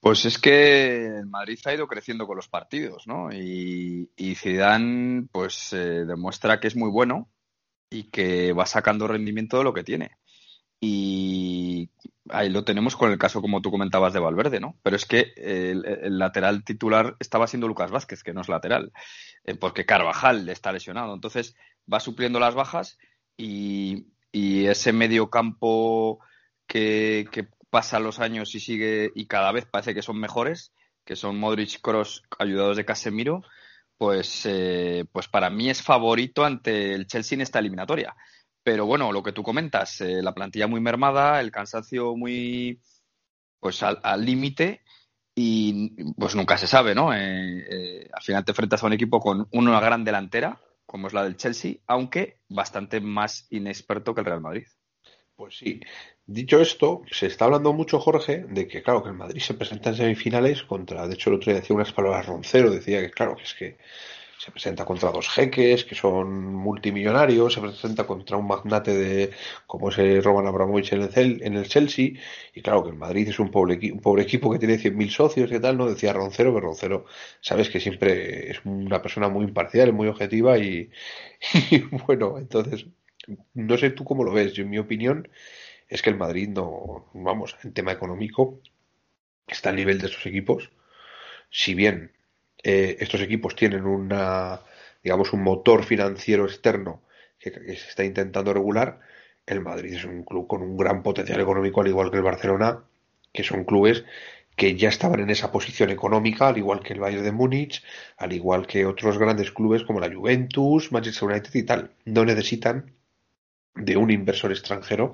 Pues 0.00 0.24
es 0.26 0.38
que 0.38 1.06
el 1.06 1.26
Madrid 1.26 1.58
ha 1.64 1.74
ido 1.74 1.88
creciendo 1.88 2.26
con 2.26 2.36
los 2.36 2.48
partidos, 2.48 3.06
¿no? 3.06 3.32
Y, 3.32 4.10
y 4.16 4.34
Zidane, 4.36 5.26
pues, 5.32 5.72
eh, 5.72 6.04
demuestra 6.04 6.60
que 6.60 6.68
es 6.68 6.76
muy 6.76 6.90
bueno 6.90 7.30
y 7.90 8.10
que 8.10 8.52
va 8.52 8.66
sacando 8.66 9.08
rendimiento 9.08 9.58
de 9.58 9.64
lo 9.64 9.74
que 9.74 9.82
tiene. 9.82 10.18
Y 10.80 11.90
ahí 12.30 12.50
lo 12.50 12.64
tenemos 12.64 12.96
con 12.96 13.10
el 13.10 13.18
caso, 13.18 13.40
como 13.40 13.60
tú 13.60 13.70
comentabas, 13.70 14.12
de 14.12 14.20
Valverde, 14.20 14.60
¿no? 14.60 14.76
Pero 14.82 14.96
es 14.96 15.06
que 15.06 15.32
el, 15.36 16.18
lateral 16.18 16.64
titular 16.64 17.16
estaba 17.18 17.46
siendo 17.46 17.68
Lucas 17.68 17.90
Vázquez, 17.90 18.22
que 18.22 18.32
no 18.32 18.42
es 18.42 18.48
lateral, 18.48 18.92
eh, 19.44 19.54
porque 19.54 19.86
Carvajal 19.86 20.48
está 20.48 20.72
lesionado. 20.72 21.14
Entonces 21.14 21.56
va 21.92 22.00
supliendo 22.00 22.38
las 22.38 22.54
bajas 22.54 22.98
y, 23.36 24.06
y 24.30 24.66
ese 24.66 24.92
medio 24.92 25.30
campo 25.30 26.20
que, 26.66 27.28
que, 27.32 27.48
pasa 27.70 28.00
los 28.00 28.18
años 28.18 28.54
y 28.54 28.60
sigue 28.60 29.12
y 29.14 29.26
cada 29.26 29.52
vez 29.52 29.66
parece 29.66 29.94
que 29.94 30.00
son 30.00 30.18
mejores, 30.18 30.72
que 31.04 31.16
son 31.16 31.38
Modric, 31.38 31.82
Cross, 31.82 32.22
ayudados 32.38 32.78
de 32.78 32.86
Casemiro, 32.86 33.42
pues, 33.98 34.46
eh, 34.46 35.04
pues 35.12 35.28
para 35.28 35.50
mí 35.50 35.68
es 35.68 35.82
favorito 35.82 36.44
ante 36.44 36.94
el 36.94 37.06
Chelsea 37.06 37.36
en 37.36 37.42
esta 37.42 37.58
eliminatoria. 37.58 38.16
Pero 38.68 38.84
bueno, 38.84 39.12
lo 39.12 39.22
que 39.22 39.32
tú 39.32 39.42
comentas, 39.42 40.02
eh, 40.02 40.20
la 40.22 40.34
plantilla 40.34 40.66
muy 40.66 40.78
mermada, 40.78 41.40
el 41.40 41.50
cansancio 41.50 42.14
muy 42.14 42.78
pues 43.58 43.82
al 43.82 44.22
límite 44.22 44.82
y 45.34 46.12
pues 46.12 46.36
nunca 46.36 46.58
se 46.58 46.66
sabe, 46.66 46.94
¿no? 46.94 47.14
Eh, 47.14 47.64
eh, 47.66 48.10
al 48.12 48.22
final 48.22 48.44
te 48.44 48.50
enfrentas 48.50 48.82
a 48.82 48.86
un 48.86 48.92
equipo 48.92 49.20
con 49.20 49.48
una 49.52 49.80
gran 49.80 50.04
delantera, 50.04 50.60
como 50.84 51.06
es 51.06 51.14
la 51.14 51.24
del 51.24 51.38
Chelsea, 51.38 51.76
aunque 51.86 52.40
bastante 52.50 53.00
más 53.00 53.46
inexperto 53.48 54.14
que 54.14 54.20
el 54.20 54.26
Real 54.26 54.42
Madrid. 54.42 54.66
Pues 55.34 55.56
sí. 55.56 55.80
Dicho 56.26 56.60
esto, 56.60 57.00
se 57.10 57.24
está 57.24 57.46
hablando 57.46 57.72
mucho, 57.72 57.98
Jorge, 57.98 58.44
de 58.50 58.68
que, 58.68 58.82
claro, 58.82 59.02
que 59.02 59.08
el 59.08 59.16
Madrid 59.16 59.40
se 59.40 59.54
presenta 59.54 59.88
en 59.88 59.96
semifinales 59.96 60.62
contra, 60.64 61.08
de 61.08 61.14
hecho, 61.14 61.30
el 61.30 61.36
otro 61.36 61.52
día 61.52 61.62
decía 61.62 61.74
unas 61.74 61.94
palabras 61.94 62.26
Roncero, 62.26 62.70
decía 62.70 63.00
que, 63.00 63.10
claro, 63.10 63.34
que 63.34 63.44
es 63.44 63.54
que 63.54 63.78
se 64.38 64.52
presenta 64.52 64.84
contra 64.84 65.10
dos 65.10 65.28
jeques 65.28 65.84
que 65.84 65.96
son 65.96 66.54
multimillonarios, 66.54 67.52
se 67.54 67.60
presenta 67.60 68.06
contra 68.06 68.36
un 68.36 68.46
magnate 68.46 68.94
de 68.96 69.30
como 69.66 69.90
es 69.90 70.24
Roman 70.24 70.46
Abramovich 70.46 70.92
en 70.92 71.02
el, 71.02 71.42
en 71.42 71.54
el 71.54 71.68
Chelsea, 71.68 72.12
y 72.54 72.62
claro 72.62 72.84
que 72.84 72.90
el 72.90 72.96
Madrid 72.96 73.28
es 73.28 73.40
un 73.40 73.50
pobre, 73.50 73.74
equipo 73.74 74.52
que 74.52 74.58
tiene 74.58 74.78
100.000 74.78 75.10
socios 75.10 75.50
y 75.50 75.60
tal, 75.60 75.76
¿no? 75.76 75.88
Decía 75.88 76.12
Roncero, 76.12 76.54
que 76.54 76.60
Roncero, 76.60 77.06
sabes 77.40 77.68
que 77.68 77.80
siempre 77.80 78.50
es 78.50 78.64
una 78.64 79.02
persona 79.02 79.28
muy 79.28 79.44
imparcial, 79.44 79.92
muy 79.92 80.06
objetiva 80.06 80.56
y, 80.58 80.90
y 81.70 81.78
bueno, 82.06 82.38
entonces, 82.38 82.86
no 83.54 83.76
sé 83.76 83.90
tú 83.90 84.04
cómo 84.04 84.22
lo 84.22 84.32
ves, 84.32 84.52
yo 84.52 84.62
en 84.62 84.70
mi 84.70 84.78
opinión 84.78 85.28
es 85.88 86.02
que 86.02 86.10
el 86.10 86.16
Madrid 86.16 86.48
no, 86.48 87.10
vamos, 87.12 87.56
en 87.64 87.72
tema 87.72 87.92
económico, 87.92 88.60
está 89.48 89.70
al 89.70 89.76
nivel 89.76 89.98
de 89.98 90.06
estos 90.06 90.26
equipos, 90.26 90.70
si 91.50 91.74
bien 91.74 92.12
eh, 92.62 92.96
estos 93.00 93.20
equipos 93.20 93.56
tienen 93.56 93.84
una, 93.86 94.60
digamos, 95.02 95.32
un 95.32 95.42
motor 95.42 95.84
financiero 95.84 96.44
externo 96.44 97.02
que, 97.38 97.52
que, 97.52 97.76
se 97.76 97.88
está 97.88 98.04
intentando 98.04 98.52
regular. 98.52 99.00
El 99.46 99.60
Madrid 99.60 99.94
es 99.94 100.04
un 100.04 100.24
club 100.24 100.46
con 100.46 100.62
un 100.62 100.76
gran 100.76 101.02
potencial 101.02 101.40
económico, 101.40 101.80
al 101.80 101.88
igual 101.88 102.10
que 102.10 102.18
el 102.18 102.22
Barcelona, 102.22 102.84
que 103.32 103.42
son 103.42 103.64
clubes 103.64 104.04
que 104.58 104.76
ya 104.76 104.88
estaban 104.88 105.20
en 105.20 105.30
esa 105.30 105.52
posición 105.52 105.90
económica, 105.90 106.48
al 106.48 106.58
igual 106.58 106.80
que 106.80 106.92
el 106.92 107.00
Bayern 107.00 107.22
de 107.22 107.30
Múnich, 107.32 107.84
al 108.16 108.32
igual 108.32 108.66
que 108.66 108.86
otros 108.86 109.16
grandes 109.16 109.52
clubes 109.52 109.84
como 109.84 110.00
la 110.00 110.12
Juventus, 110.12 110.90
Manchester 110.90 111.28
United 111.28 111.54
y 111.54 111.62
tal. 111.62 111.92
No 112.04 112.24
necesitan 112.24 112.92
de 113.76 113.96
un 113.96 114.10
inversor 114.10 114.50
extranjero 114.50 115.12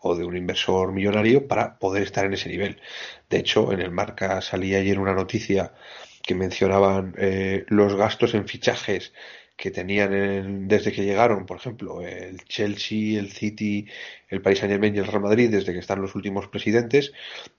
o 0.00 0.16
de 0.16 0.24
un 0.24 0.36
inversor 0.36 0.92
millonario 0.92 1.46
para 1.46 1.78
poder 1.78 2.02
estar 2.02 2.24
en 2.26 2.34
ese 2.34 2.48
nivel. 2.48 2.80
De 3.30 3.38
hecho, 3.38 3.72
en 3.72 3.80
el 3.80 3.92
marca 3.92 4.40
salía 4.40 4.78
ayer 4.78 4.98
una 4.98 5.14
noticia 5.14 5.74
que 6.22 6.34
mencionaban 6.34 7.14
eh, 7.18 7.64
los 7.68 7.94
gastos 7.94 8.34
en 8.34 8.46
fichajes 8.46 9.12
que 9.56 9.70
tenían 9.70 10.66
desde 10.66 10.92
que 10.92 11.04
llegaron, 11.04 11.46
por 11.46 11.58
ejemplo, 11.58 12.00
el 12.02 12.42
Chelsea, 12.44 13.18
el 13.18 13.30
City, 13.30 13.86
el 14.28 14.42
Paris 14.42 14.58
Saint 14.60 14.72
Germain 14.72 14.94
y 14.94 14.98
el 14.98 15.06
Real 15.06 15.22
Madrid, 15.22 15.50
desde 15.50 15.72
que 15.72 15.78
están 15.78 16.02
los 16.02 16.14
últimos 16.14 16.48
presidentes. 16.48 17.12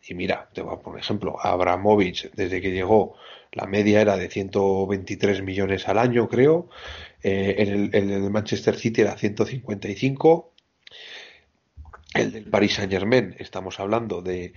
Y 0.05 0.14
mira, 0.14 0.49
poner 0.84 0.99
ejemplo, 0.99 1.38
Abramovich, 1.39 2.30
desde 2.34 2.61
que 2.61 2.72
llegó, 2.72 3.16
la 3.53 3.68
media 3.68 4.01
era 4.01 4.18
de 4.18 4.28
123 4.30 5.43
millones 5.43 5.88
al 5.88 5.97
año, 5.97 6.28
creo. 6.28 6.68
Eh, 7.22 7.55
en 7.59 7.70
el, 7.93 8.11
el, 8.11 8.30
Manchester 8.30 8.76
City 8.76 9.01
era 9.01 9.16
155. 9.16 10.53
El 12.16 12.32
del 12.32 12.45
Paris 12.49 12.74
Saint 12.74 12.91
Germain, 12.91 13.36
estamos 13.39 13.80
hablando 13.80 14.22
de 14.22 14.53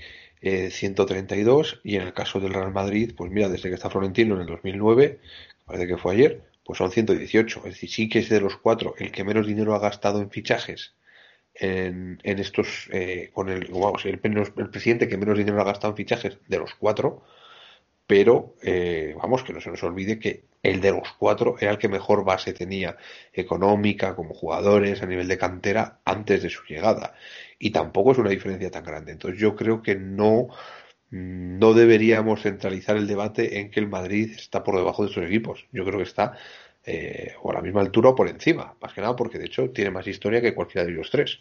eh, 0.47 0.71
132. 0.71 1.81
Y 1.85 1.97
en 1.97 2.03
el 2.03 2.13
caso 2.13 2.41
del 2.41 2.55
Real 2.55 2.73
Madrid, 2.73 3.13
pues 3.17 3.31
mira, 3.31 3.49
desde 3.49 3.69
que 3.69 3.75
está 3.75 3.91
Florentino 3.91 4.35
en 4.37 4.43
el 4.43 4.47
2009, 4.47 5.21
parece 5.65 5.87
que 5.87 5.97
fue 5.97 6.15
ayer, 6.15 6.43
pues 6.65 6.79
son 6.79 6.91
118. 6.91 7.59
Es 7.61 7.65
decir, 7.65 7.91
sí 7.91 8.09
que 8.09 8.21
es 8.21 8.29
de 8.29 8.41
los 8.41 8.57
cuatro 8.57 8.95
el 8.99 9.13
que 9.13 9.25
menos 9.25 9.47
dinero 9.47 9.75
ha 9.75 9.79
gastado 9.79 10.21
en 10.21 10.31
fichajes 10.31 10.95
en, 11.61 12.19
en 12.23 12.39
estos, 12.39 12.89
eh, 12.93 13.31
con 13.33 13.49
el, 13.49 13.67
vamos, 13.73 14.05
el, 14.05 14.21
el, 14.23 14.71
presidente 14.71 15.09
que 15.09 15.17
menos 15.17 15.39
dinero 15.39 15.61
ha 15.61 15.65
gastado 15.65 15.93
en 15.93 15.97
fichajes 15.97 16.39
de 16.47 16.59
los 16.59 16.75
cuatro, 16.75 17.25
pero 18.07 18.55
eh, 18.63 19.15
vamos, 19.21 19.43
que 19.43 19.53
no 19.53 19.61
se 19.61 19.71
nos 19.71 19.83
olvide 19.83 20.19
que 20.19 20.45
el 20.63 20.81
de 20.81 20.93
los 20.93 21.13
cuatro 21.19 21.57
era 21.61 21.73
el 21.73 21.79
que 21.79 21.89
mejor 21.89 22.25
base 22.25 22.53
tenía 22.53 22.97
económica, 23.33 24.15
como 24.15 24.35
jugadores, 24.35 25.03
a 25.03 25.07
nivel 25.07 25.29
de 25.29 25.39
cantera, 25.39 26.01
antes 26.05 26.43
de 26.43 26.51
su 26.51 26.65
llegada. 26.65 27.15
Y 27.59 27.71
tampoco 27.71 28.13
es 28.13 28.19
una 28.19 28.31
diferencia 28.31 28.71
tan 28.71 28.85
grande. 28.85 29.13
Entonces 29.13 29.41
yo 29.41 29.55
creo 29.55 29.83
que 29.83 29.95
no 29.97 30.49
no 31.11 31.73
deberíamos 31.73 32.43
centralizar 32.43 32.97
el 32.97 33.07
debate 33.07 33.61
en 33.61 33.71
que 33.71 33.81
el 33.81 33.89
Madrid 33.89 34.33
está 34.35 34.65
por 34.65 34.77
debajo 34.77 35.03
de 35.03 35.09
estos 35.09 35.25
equipos. 35.25 35.65
Yo 35.73 35.85
creo 35.85 35.99
que 35.99 36.05
está 36.05 36.37
eh, 36.85 37.35
o 37.43 37.51
a 37.51 37.55
la 37.55 37.63
misma 37.63 37.81
altura 37.81 38.11
o 38.11 38.15
por 38.15 38.29
encima, 38.29 38.75
más 38.81 38.93
que 38.93 39.01
nada 39.01 39.17
porque 39.17 39.39
de 39.39 39.47
hecho 39.47 39.71
tiene 39.71 39.91
más 39.91 40.07
historia 40.07 40.41
que 40.41 40.55
cualquiera 40.55 40.85
de 40.87 40.93
los 40.93 41.11
tres. 41.11 41.41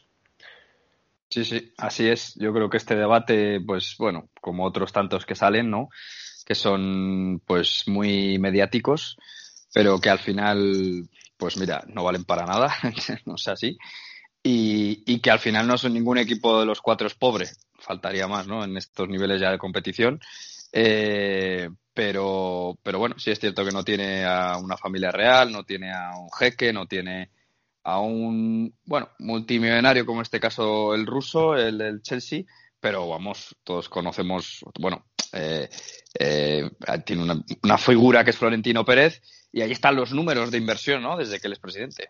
Sí, 1.29 1.43
sí, 1.43 1.73
así 1.77 2.07
es. 2.07 2.35
Yo 2.35 2.53
creo 2.53 2.69
que 2.69 2.77
este 2.77 2.95
debate, 2.95 3.59
pues 3.59 3.95
bueno, 3.97 4.29
como 4.39 4.63
otros 4.65 4.93
tantos 4.93 5.25
que 5.25 5.35
salen, 5.35 5.69
¿no? 5.69 5.89
Que 6.45 6.55
son 6.55 7.41
pues 7.45 7.83
muy 7.87 8.39
mediáticos, 8.39 9.17
pero 9.73 9.99
que 9.99 10.09
al 10.09 10.19
final, 10.19 11.09
pues 11.37 11.57
mira, 11.57 11.83
no 11.87 12.03
valen 12.03 12.23
para 12.23 12.45
nada, 12.45 12.73
no 13.25 13.37
sé 13.37 13.51
así. 13.51 13.77
Y, 14.43 15.03
y, 15.11 15.19
que 15.19 15.31
al 15.31 15.39
final 15.39 15.67
no 15.67 15.77
son 15.77 15.93
ningún 15.93 16.19
equipo 16.19 16.59
de 16.59 16.67
los 16.67 16.79
cuatro 16.79 17.07
es 17.07 17.15
pobre 17.15 17.47
faltaría 17.85 18.27
más, 18.27 18.47
¿no? 18.47 18.63
En 18.63 18.75
estos 18.77 19.07
niveles 19.07 19.39
ya 19.39 19.51
de 19.51 19.57
competición. 19.57 20.19
Eh, 20.71 21.69
pero, 21.93 22.77
pero 22.83 22.99
bueno, 22.99 23.17
sí 23.17 23.31
es 23.31 23.39
cierto 23.39 23.63
que 23.63 23.71
no 23.71 23.83
tiene 23.83 24.25
a 24.25 24.57
una 24.57 24.75
familia 24.77 25.11
real, 25.11 25.51
no 25.51 25.63
tiene 25.63 25.93
a 25.93 26.11
un 26.17 26.29
jeque, 26.31 26.73
no 26.73 26.87
tiene 26.87 27.31
a 27.83 27.99
un, 27.99 28.73
bueno, 28.83 29.09
multimillonario 29.19 30.05
como 30.05 30.19
en 30.19 30.23
este 30.23 30.39
caso 30.39 30.95
el 30.95 31.05
ruso, 31.05 31.55
el 31.55 31.77
del 31.77 32.01
Chelsea, 32.01 32.43
pero 32.79 33.07
vamos, 33.07 33.55
todos 33.63 33.89
conocemos, 33.89 34.63
bueno, 34.79 35.05
eh, 35.33 35.69
eh, 36.17 36.69
tiene 37.05 37.23
una, 37.63 37.77
figura 37.77 38.23
que 38.23 38.29
es 38.29 38.37
Florentino 38.37 38.85
Pérez 38.85 39.21
y 39.51 39.61
ahí 39.61 39.71
están 39.71 39.95
los 39.95 40.13
números 40.13 40.51
de 40.51 40.57
inversión, 40.57 41.01
¿no? 41.01 41.17
Desde 41.17 41.39
que 41.39 41.47
él 41.47 41.53
es 41.53 41.59
presidente. 41.59 42.09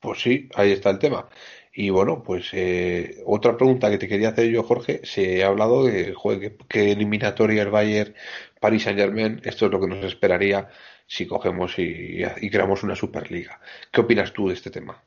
Pues 0.00 0.20
sí, 0.20 0.48
ahí 0.54 0.72
está 0.72 0.90
el 0.90 0.98
tema. 0.98 1.28
Y 1.72 1.90
bueno, 1.90 2.22
pues 2.22 2.48
eh, 2.52 3.22
otra 3.26 3.56
pregunta 3.56 3.90
que 3.90 3.98
te 3.98 4.08
quería 4.08 4.30
hacer 4.30 4.48
yo, 4.48 4.62
Jorge, 4.62 5.00
se 5.04 5.44
ha 5.44 5.48
hablado 5.48 5.84
de 5.84 6.14
joder, 6.14 6.56
que, 6.68 6.92
eliminatoria 6.92 7.62
el 7.62 7.70
Bayern 7.70 8.14
Paris 8.60 8.84
Saint 8.84 8.98
Germain, 8.98 9.40
esto 9.44 9.66
es 9.66 9.72
lo 9.72 9.80
que 9.80 9.86
nos 9.86 10.04
esperaría 10.04 10.68
si 11.06 11.26
cogemos 11.26 11.78
y, 11.78 12.22
y 12.40 12.50
creamos 12.50 12.82
una 12.82 12.96
Superliga. 12.96 13.60
¿Qué 13.92 14.00
opinas 14.00 14.32
tú 14.32 14.48
de 14.48 14.54
este 14.54 14.70
tema? 14.70 15.02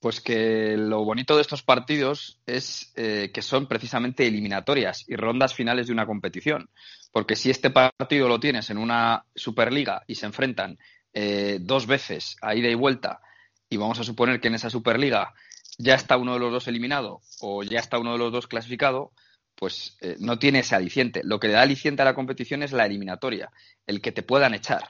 Pues 0.00 0.20
que 0.20 0.76
lo 0.76 1.04
bonito 1.04 1.34
de 1.34 1.42
estos 1.42 1.62
partidos 1.62 2.40
es 2.46 2.92
eh, 2.94 3.30
que 3.34 3.42
son 3.42 3.66
precisamente 3.66 4.26
eliminatorias 4.26 5.04
y 5.08 5.16
rondas 5.16 5.54
finales 5.54 5.88
de 5.88 5.92
una 5.92 6.06
competición. 6.06 6.70
Porque 7.10 7.34
si 7.34 7.50
este 7.50 7.70
partido 7.70 8.28
lo 8.28 8.38
tienes 8.38 8.70
en 8.70 8.78
una 8.78 9.24
Superliga 9.34 10.04
y 10.06 10.14
se 10.14 10.26
enfrentan 10.26 10.78
eh, 11.12 11.58
dos 11.60 11.86
veces 11.86 12.36
a 12.42 12.54
ida 12.54 12.68
y 12.68 12.74
vuelta, 12.74 13.20
y 13.68 13.76
vamos 13.76 13.98
a 13.98 14.04
suponer 14.04 14.40
que 14.40 14.48
en 14.48 14.54
esa 14.54 14.70
Superliga 14.70 15.34
ya 15.78 15.94
está 15.94 16.16
uno 16.16 16.34
de 16.34 16.40
los 16.40 16.52
dos 16.52 16.68
eliminado 16.68 17.20
o 17.40 17.62
ya 17.62 17.80
está 17.80 17.98
uno 17.98 18.12
de 18.12 18.18
los 18.18 18.32
dos 18.32 18.46
clasificado, 18.46 19.12
pues 19.54 19.96
eh, 20.00 20.16
no 20.20 20.38
tiene 20.38 20.60
ese 20.60 20.74
aliciente. 20.74 21.22
Lo 21.24 21.40
que 21.40 21.48
le 21.48 21.54
da 21.54 21.62
aliciente 21.62 22.02
a 22.02 22.04
la 22.04 22.14
competición 22.14 22.62
es 22.62 22.72
la 22.72 22.86
eliminatoria, 22.86 23.50
el 23.86 24.00
que 24.00 24.12
te 24.12 24.22
puedan 24.22 24.54
echar. 24.54 24.88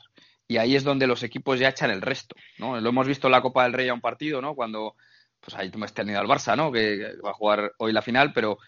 Y 0.49 0.57
ahí 0.57 0.75
es 0.75 0.83
donde 0.83 1.07
los 1.07 1.23
equipos 1.23 1.61
ya 1.61 1.69
echan 1.69 1.91
el 1.91 2.01
resto, 2.01 2.35
¿no? 2.59 2.81
Lo 2.81 2.89
hemos 2.89 3.07
visto 3.07 3.29
en 3.29 3.33
la 3.33 3.43
Copa 3.43 3.65
del 3.65 3.75
Rey 3.75 3.89
a 3.89 3.95
un 3.95 4.01
partido, 4.01 4.41
¿no? 4.41 4.55
Cuando, 4.55 4.97
pues 5.41 5.55
ahí 5.55 5.71
me 5.77 5.85
has 5.85 5.93
tenido 5.93 6.19
al 6.19 6.27
Barça, 6.27 6.57
¿no? 6.57 6.73
Que 6.73 7.17
va 7.23 7.31
a 7.31 7.35
jugar 7.35 7.73
hoy 7.79 7.93
la 7.93 8.01
final, 8.01 8.33
pero 8.33 8.59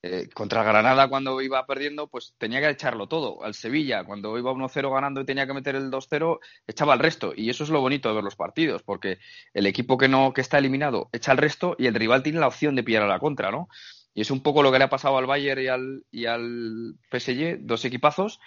eh, 0.00 0.28
contra 0.32 0.62
Granada 0.62 1.08
cuando 1.08 1.40
iba 1.42 1.66
perdiendo, 1.66 2.06
pues 2.08 2.34
tenía 2.38 2.60
que 2.60 2.70
echarlo 2.70 3.08
todo. 3.08 3.42
Al 3.44 3.52
Sevilla, 3.54 4.04
cuando 4.04 4.38
iba 4.38 4.52
1-0 4.52 4.90
ganando 4.94 5.20
y 5.20 5.26
tenía 5.26 5.46
que 5.46 5.52
meter 5.52 5.74
el 5.74 5.90
2-0, 5.90 6.38
echaba 6.66 6.94
el 6.94 7.00
resto. 7.00 7.32
Y 7.36 7.50
eso 7.50 7.64
es 7.64 7.70
lo 7.70 7.80
bonito 7.80 8.08
de 8.08 8.14
ver 8.14 8.24
los 8.24 8.36
partidos, 8.36 8.82
porque 8.82 9.18
el 9.52 9.66
equipo 9.66 9.98
que 9.98 10.08
no 10.08 10.32
que 10.32 10.40
está 10.40 10.58
eliminado 10.58 11.10
echa 11.12 11.32
el 11.32 11.38
resto 11.38 11.76
y 11.78 11.86
el 11.88 11.94
rival 11.94 12.22
tiene 12.22 12.40
la 12.40 12.46
opción 12.46 12.74
de 12.74 12.84
pillar 12.84 13.02
a 13.02 13.08
la 13.08 13.18
contra, 13.18 13.50
¿no? 13.50 13.68
Y 14.14 14.22
es 14.22 14.30
un 14.30 14.42
poco 14.42 14.62
lo 14.62 14.72
que 14.72 14.78
le 14.78 14.84
ha 14.84 14.88
pasado 14.88 15.18
al 15.18 15.26
Bayern 15.26 15.62
y 15.62 15.66
al, 15.68 16.04
y 16.10 16.26
al 16.26 16.94
PSG, 17.10 17.58
dos 17.60 17.84
equipazos, 17.84 18.40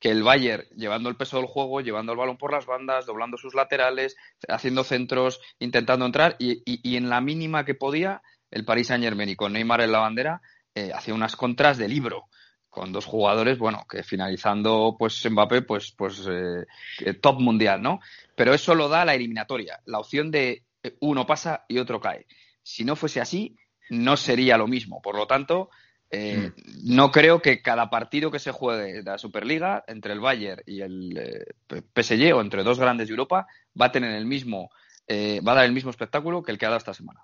que 0.00 0.10
el 0.10 0.22
Bayern, 0.22 0.64
llevando 0.76 1.08
el 1.08 1.16
peso 1.16 1.38
del 1.38 1.46
juego, 1.46 1.80
llevando 1.80 2.12
el 2.12 2.18
balón 2.18 2.36
por 2.36 2.52
las 2.52 2.66
bandas, 2.66 3.06
doblando 3.06 3.36
sus 3.36 3.54
laterales, 3.54 4.16
haciendo 4.48 4.84
centros, 4.84 5.40
intentando 5.58 6.06
entrar, 6.06 6.36
y, 6.38 6.62
y, 6.64 6.96
en 6.96 7.08
la 7.08 7.20
mínima 7.20 7.64
que 7.64 7.74
podía, 7.74 8.22
el 8.50 8.64
Paris 8.64 8.88
Saint 8.88 9.02
Germain 9.02 9.28
y 9.28 9.36
con 9.36 9.52
Neymar 9.52 9.80
en 9.80 9.92
la 9.92 9.98
bandera, 9.98 10.40
eh, 10.74 10.92
hacía 10.94 11.14
unas 11.14 11.34
contras 11.34 11.78
de 11.78 11.88
libro 11.88 12.26
con 12.68 12.92
dos 12.92 13.06
jugadores, 13.06 13.58
bueno, 13.58 13.86
que 13.88 14.02
finalizando 14.02 14.94
pues 14.98 15.28
Mbappé, 15.28 15.62
pues, 15.62 15.92
pues 15.96 16.28
eh, 16.30 17.14
top 17.14 17.40
mundial, 17.40 17.82
¿no? 17.82 17.98
Pero 18.36 18.54
eso 18.54 18.74
lo 18.74 18.88
da 18.88 19.04
la 19.04 19.14
eliminatoria, 19.14 19.80
la 19.86 19.98
opción 19.98 20.30
de 20.30 20.64
eh, 20.82 20.96
uno 21.00 21.26
pasa 21.26 21.64
y 21.66 21.78
otro 21.78 22.00
cae. 22.00 22.26
Si 22.62 22.84
no 22.84 22.94
fuese 22.94 23.20
así, 23.20 23.56
no 23.90 24.16
sería 24.16 24.56
lo 24.56 24.68
mismo. 24.68 25.00
Por 25.02 25.16
lo 25.16 25.26
tanto, 25.26 25.70
eh, 26.10 26.50
mm. 26.56 26.94
no 26.94 27.10
creo 27.10 27.40
que 27.42 27.62
cada 27.62 27.90
partido 27.90 28.30
que 28.30 28.38
se 28.38 28.52
juegue 28.52 28.94
de 28.94 29.02
la 29.02 29.18
Superliga 29.18 29.84
entre 29.86 30.12
el 30.12 30.20
Bayern 30.20 30.62
y 30.66 30.80
el 30.80 31.16
eh, 31.18 31.82
PSG 31.94 32.34
o 32.34 32.40
entre 32.40 32.62
dos 32.62 32.78
grandes 32.78 33.08
de 33.08 33.12
Europa 33.12 33.46
va 33.80 33.86
a 33.86 33.92
tener 33.92 34.14
el 34.14 34.26
mismo, 34.26 34.70
va 35.10 35.52
a 35.52 35.54
dar 35.56 35.64
el 35.64 35.72
mismo 35.72 35.90
espectáculo 35.90 36.42
que 36.42 36.52
el 36.52 36.58
que 36.58 36.66
ha 36.66 36.70
dado 36.70 36.78
esta 36.78 36.94
semana. 36.94 37.20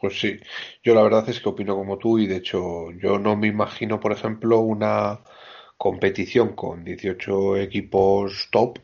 Pues 0.00 0.20
sí, 0.20 0.38
yo 0.82 0.94
la 0.94 1.02
verdad 1.02 1.28
es 1.28 1.40
que 1.40 1.48
opino 1.48 1.74
como 1.74 1.98
tú 1.98 2.18
y 2.18 2.26
de 2.26 2.36
hecho 2.36 2.90
yo 2.92 3.18
no 3.18 3.36
me 3.36 3.48
imagino, 3.48 3.98
por 3.98 4.12
ejemplo, 4.12 4.60
una 4.60 5.20
competición 5.76 6.54
con 6.54 6.84
18 6.84 7.56
equipos 7.58 8.48
top. 8.50 8.78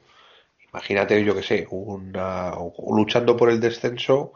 Imagínate, 0.72 1.24
yo 1.24 1.34
que 1.36 1.42
sé, 1.42 1.66
una, 1.70 2.52
luchando 2.88 3.36
por 3.36 3.50
el 3.50 3.60
descenso, 3.60 4.32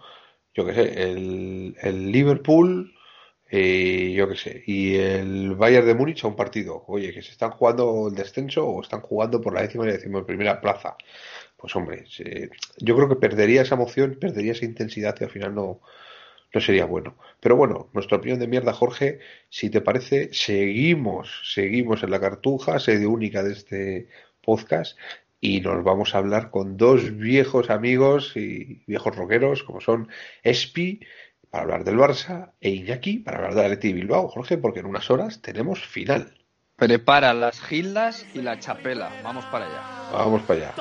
yo 0.54 0.66
que 0.66 0.74
sé, 0.74 1.02
el, 1.02 1.76
el 1.82 2.12
Liverpool, 2.12 2.94
eh, 3.50 4.12
yo 4.14 4.28
que 4.28 4.36
sé, 4.36 4.62
y 4.66 4.96
el 4.96 5.54
Bayern 5.54 5.86
de 5.86 5.94
Múnich 5.94 6.24
a 6.24 6.28
un 6.28 6.36
partido. 6.36 6.84
Oye, 6.86 7.12
que 7.12 7.22
se 7.22 7.32
están 7.32 7.50
jugando 7.50 8.08
el 8.08 8.14
descenso 8.14 8.66
o 8.66 8.82
están 8.82 9.00
jugando 9.00 9.40
por 9.40 9.54
la 9.54 9.62
décima 9.62 9.84
y 9.86 9.92
décima 9.92 10.24
primera 10.26 10.60
plaza. 10.60 10.96
Pues 11.56 11.74
hombre, 11.74 12.04
yo 12.78 12.96
creo 12.96 13.08
que 13.08 13.16
perdería 13.16 13.62
esa 13.62 13.74
emoción, 13.74 14.16
perdería 14.20 14.52
esa 14.52 14.64
intensidad 14.64 15.16
y 15.18 15.24
al 15.24 15.30
final 15.30 15.54
no, 15.54 15.80
no 16.52 16.60
sería 16.60 16.84
bueno. 16.84 17.16
Pero 17.40 17.56
bueno, 17.56 17.88
nuestra 17.92 18.18
opinión 18.18 18.38
de 18.38 18.48
mierda, 18.48 18.72
Jorge, 18.72 19.18
si 19.48 19.70
te 19.70 19.80
parece, 19.80 20.30
seguimos, 20.32 21.52
seguimos 21.52 22.02
en 22.02 22.10
la 22.10 22.20
cartuja, 22.20 22.78
sede 22.78 23.06
única 23.06 23.42
de 23.42 23.52
este 23.52 24.08
podcast, 24.42 24.96
y 25.40 25.60
nos 25.60 25.84
vamos 25.84 26.14
a 26.14 26.18
hablar 26.18 26.50
con 26.50 26.76
dos 26.76 27.16
viejos 27.16 27.70
amigos 27.70 28.36
y 28.36 28.82
viejos 28.86 29.14
rockeros, 29.14 29.62
como 29.62 29.80
son 29.80 30.08
Espi, 30.42 31.00
para 31.50 31.62
hablar 31.64 31.84
del 31.84 31.96
Barça, 31.96 32.52
e 32.60 32.70
Iñaki, 32.70 33.18
para 33.18 33.38
hablar 33.38 33.54
de 33.54 33.64
Atleti 33.64 33.92
Bilbao, 33.92 34.28
Jorge, 34.28 34.58
porque 34.58 34.80
en 34.80 34.86
unas 34.86 35.10
horas 35.10 35.40
tenemos 35.40 35.80
final. 35.86 36.34
Prepara 36.76 37.34
las 37.34 37.60
gildas 37.60 38.24
y 38.34 38.42
la 38.42 38.58
chapela. 38.60 39.10
Vamos 39.24 39.44
para 39.46 39.66
allá. 39.66 39.82
Vamos 40.12 40.42
para 40.42 40.60
allá. 40.60 40.74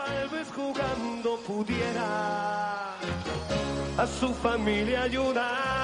a 3.97 4.05
su 4.05 4.32
familia 4.36 5.03
ayudar. 5.03 5.77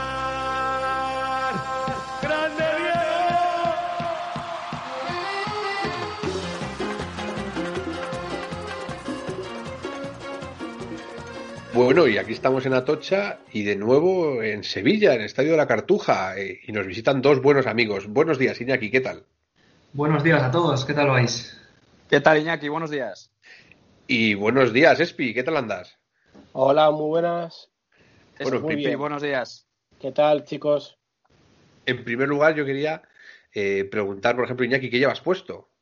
Bueno, 11.73 12.07
y 12.07 12.19
aquí 12.19 12.33
estamos 12.33 12.67
en 12.67 12.75
Atocha 12.75 13.39
y 13.51 13.63
de 13.63 13.75
nuevo 13.75 14.43
en 14.43 14.63
Sevilla, 14.63 15.15
en 15.15 15.21
el 15.21 15.25
Estadio 15.25 15.51
de 15.51 15.57
la 15.57 15.65
Cartuja, 15.65 16.37
eh, 16.37 16.59
y 16.67 16.71
nos 16.71 16.85
visitan 16.85 17.19
dos 17.19 17.41
buenos 17.41 17.65
amigos. 17.65 18.05
Buenos 18.07 18.37
días, 18.37 18.61
Iñaki, 18.61 18.91
¿qué 18.91 19.01
tal? 19.01 19.25
Buenos 19.91 20.23
días 20.23 20.43
a 20.43 20.51
todos, 20.51 20.85
¿qué 20.85 20.93
tal 20.93 21.09
vais? 21.09 21.59
¿Qué 22.07 22.19
tal, 22.19 22.37
Iñaki? 22.37 22.69
Buenos 22.69 22.91
días. 22.91 23.31
Y 24.05 24.35
buenos 24.35 24.71
días, 24.71 24.99
Espi, 24.99 25.33
¿qué 25.33 25.41
tal 25.41 25.57
andas? 25.57 25.97
Hola, 26.51 26.91
muy 26.91 27.07
buenas. 27.07 27.71
Bueno, 28.39 28.59
muy 28.59 28.75
bien. 28.75 28.99
buenos 28.99 29.23
días. 29.23 29.65
¿Qué 29.99 30.11
tal, 30.11 30.43
chicos? 30.43 30.99
En 31.87 32.03
primer 32.03 32.29
lugar, 32.29 32.53
yo 32.53 32.65
quería 32.65 33.01
eh, 33.51 33.85
preguntar, 33.85 34.35
por 34.35 34.45
ejemplo, 34.45 34.63
Iñaki, 34.63 34.91
¿qué 34.91 34.99
llevas 34.99 35.21
puesto? 35.21 35.72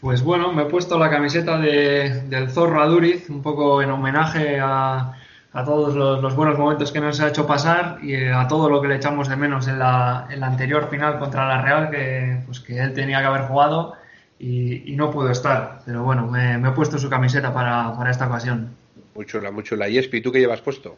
Pues 0.00 0.22
bueno, 0.22 0.52
me 0.52 0.62
he 0.62 0.66
puesto 0.66 0.98
la 0.98 1.10
camiseta 1.10 1.58
de- 1.58 2.22
del 2.28 2.50
Zorro 2.50 2.82
Aduriz, 2.82 3.30
un 3.30 3.42
poco 3.42 3.80
en 3.80 3.90
homenaje 3.90 4.60
a, 4.60 5.12
a 5.52 5.64
todos 5.64 5.94
los, 5.94 6.20
los 6.22 6.36
buenos 6.36 6.58
momentos 6.58 6.92
que 6.92 7.00
nos 7.00 7.18
ha 7.20 7.28
hecho 7.28 7.46
pasar 7.46 7.98
y 8.02 8.14
eh, 8.14 8.32
a 8.32 8.46
todo 8.46 8.68
lo 8.68 8.82
que 8.82 8.88
le 8.88 8.96
echamos 8.96 9.28
de 9.28 9.36
menos 9.36 9.68
en 9.68 9.78
la, 9.78 10.26
en 10.30 10.40
la 10.40 10.48
anterior 10.48 10.88
final 10.90 11.18
contra 11.18 11.48
la 11.48 11.62
Real, 11.62 11.90
que, 11.90 12.40
pues 12.44 12.60
que 12.60 12.78
él 12.78 12.92
tenía 12.92 13.20
que 13.20 13.26
haber 13.26 13.42
jugado 13.48 13.94
y, 14.38 14.92
y 14.92 14.96
no 14.96 15.10
pudo 15.10 15.30
estar. 15.30 15.80
Pero 15.86 16.02
bueno, 16.04 16.26
me, 16.26 16.58
me 16.58 16.68
he 16.68 16.72
puesto 16.72 16.98
su 16.98 17.08
camiseta 17.08 17.52
para, 17.54 17.96
para 17.96 18.10
esta 18.10 18.26
ocasión. 18.26 18.76
Mucho 19.14 19.40
la, 19.40 19.50
mucho 19.50 19.76
la. 19.76 19.88
Y 19.88 19.96
Espi, 19.96 20.20
¿tú 20.20 20.30
qué 20.30 20.40
llevas 20.40 20.60
puesto? 20.60 20.96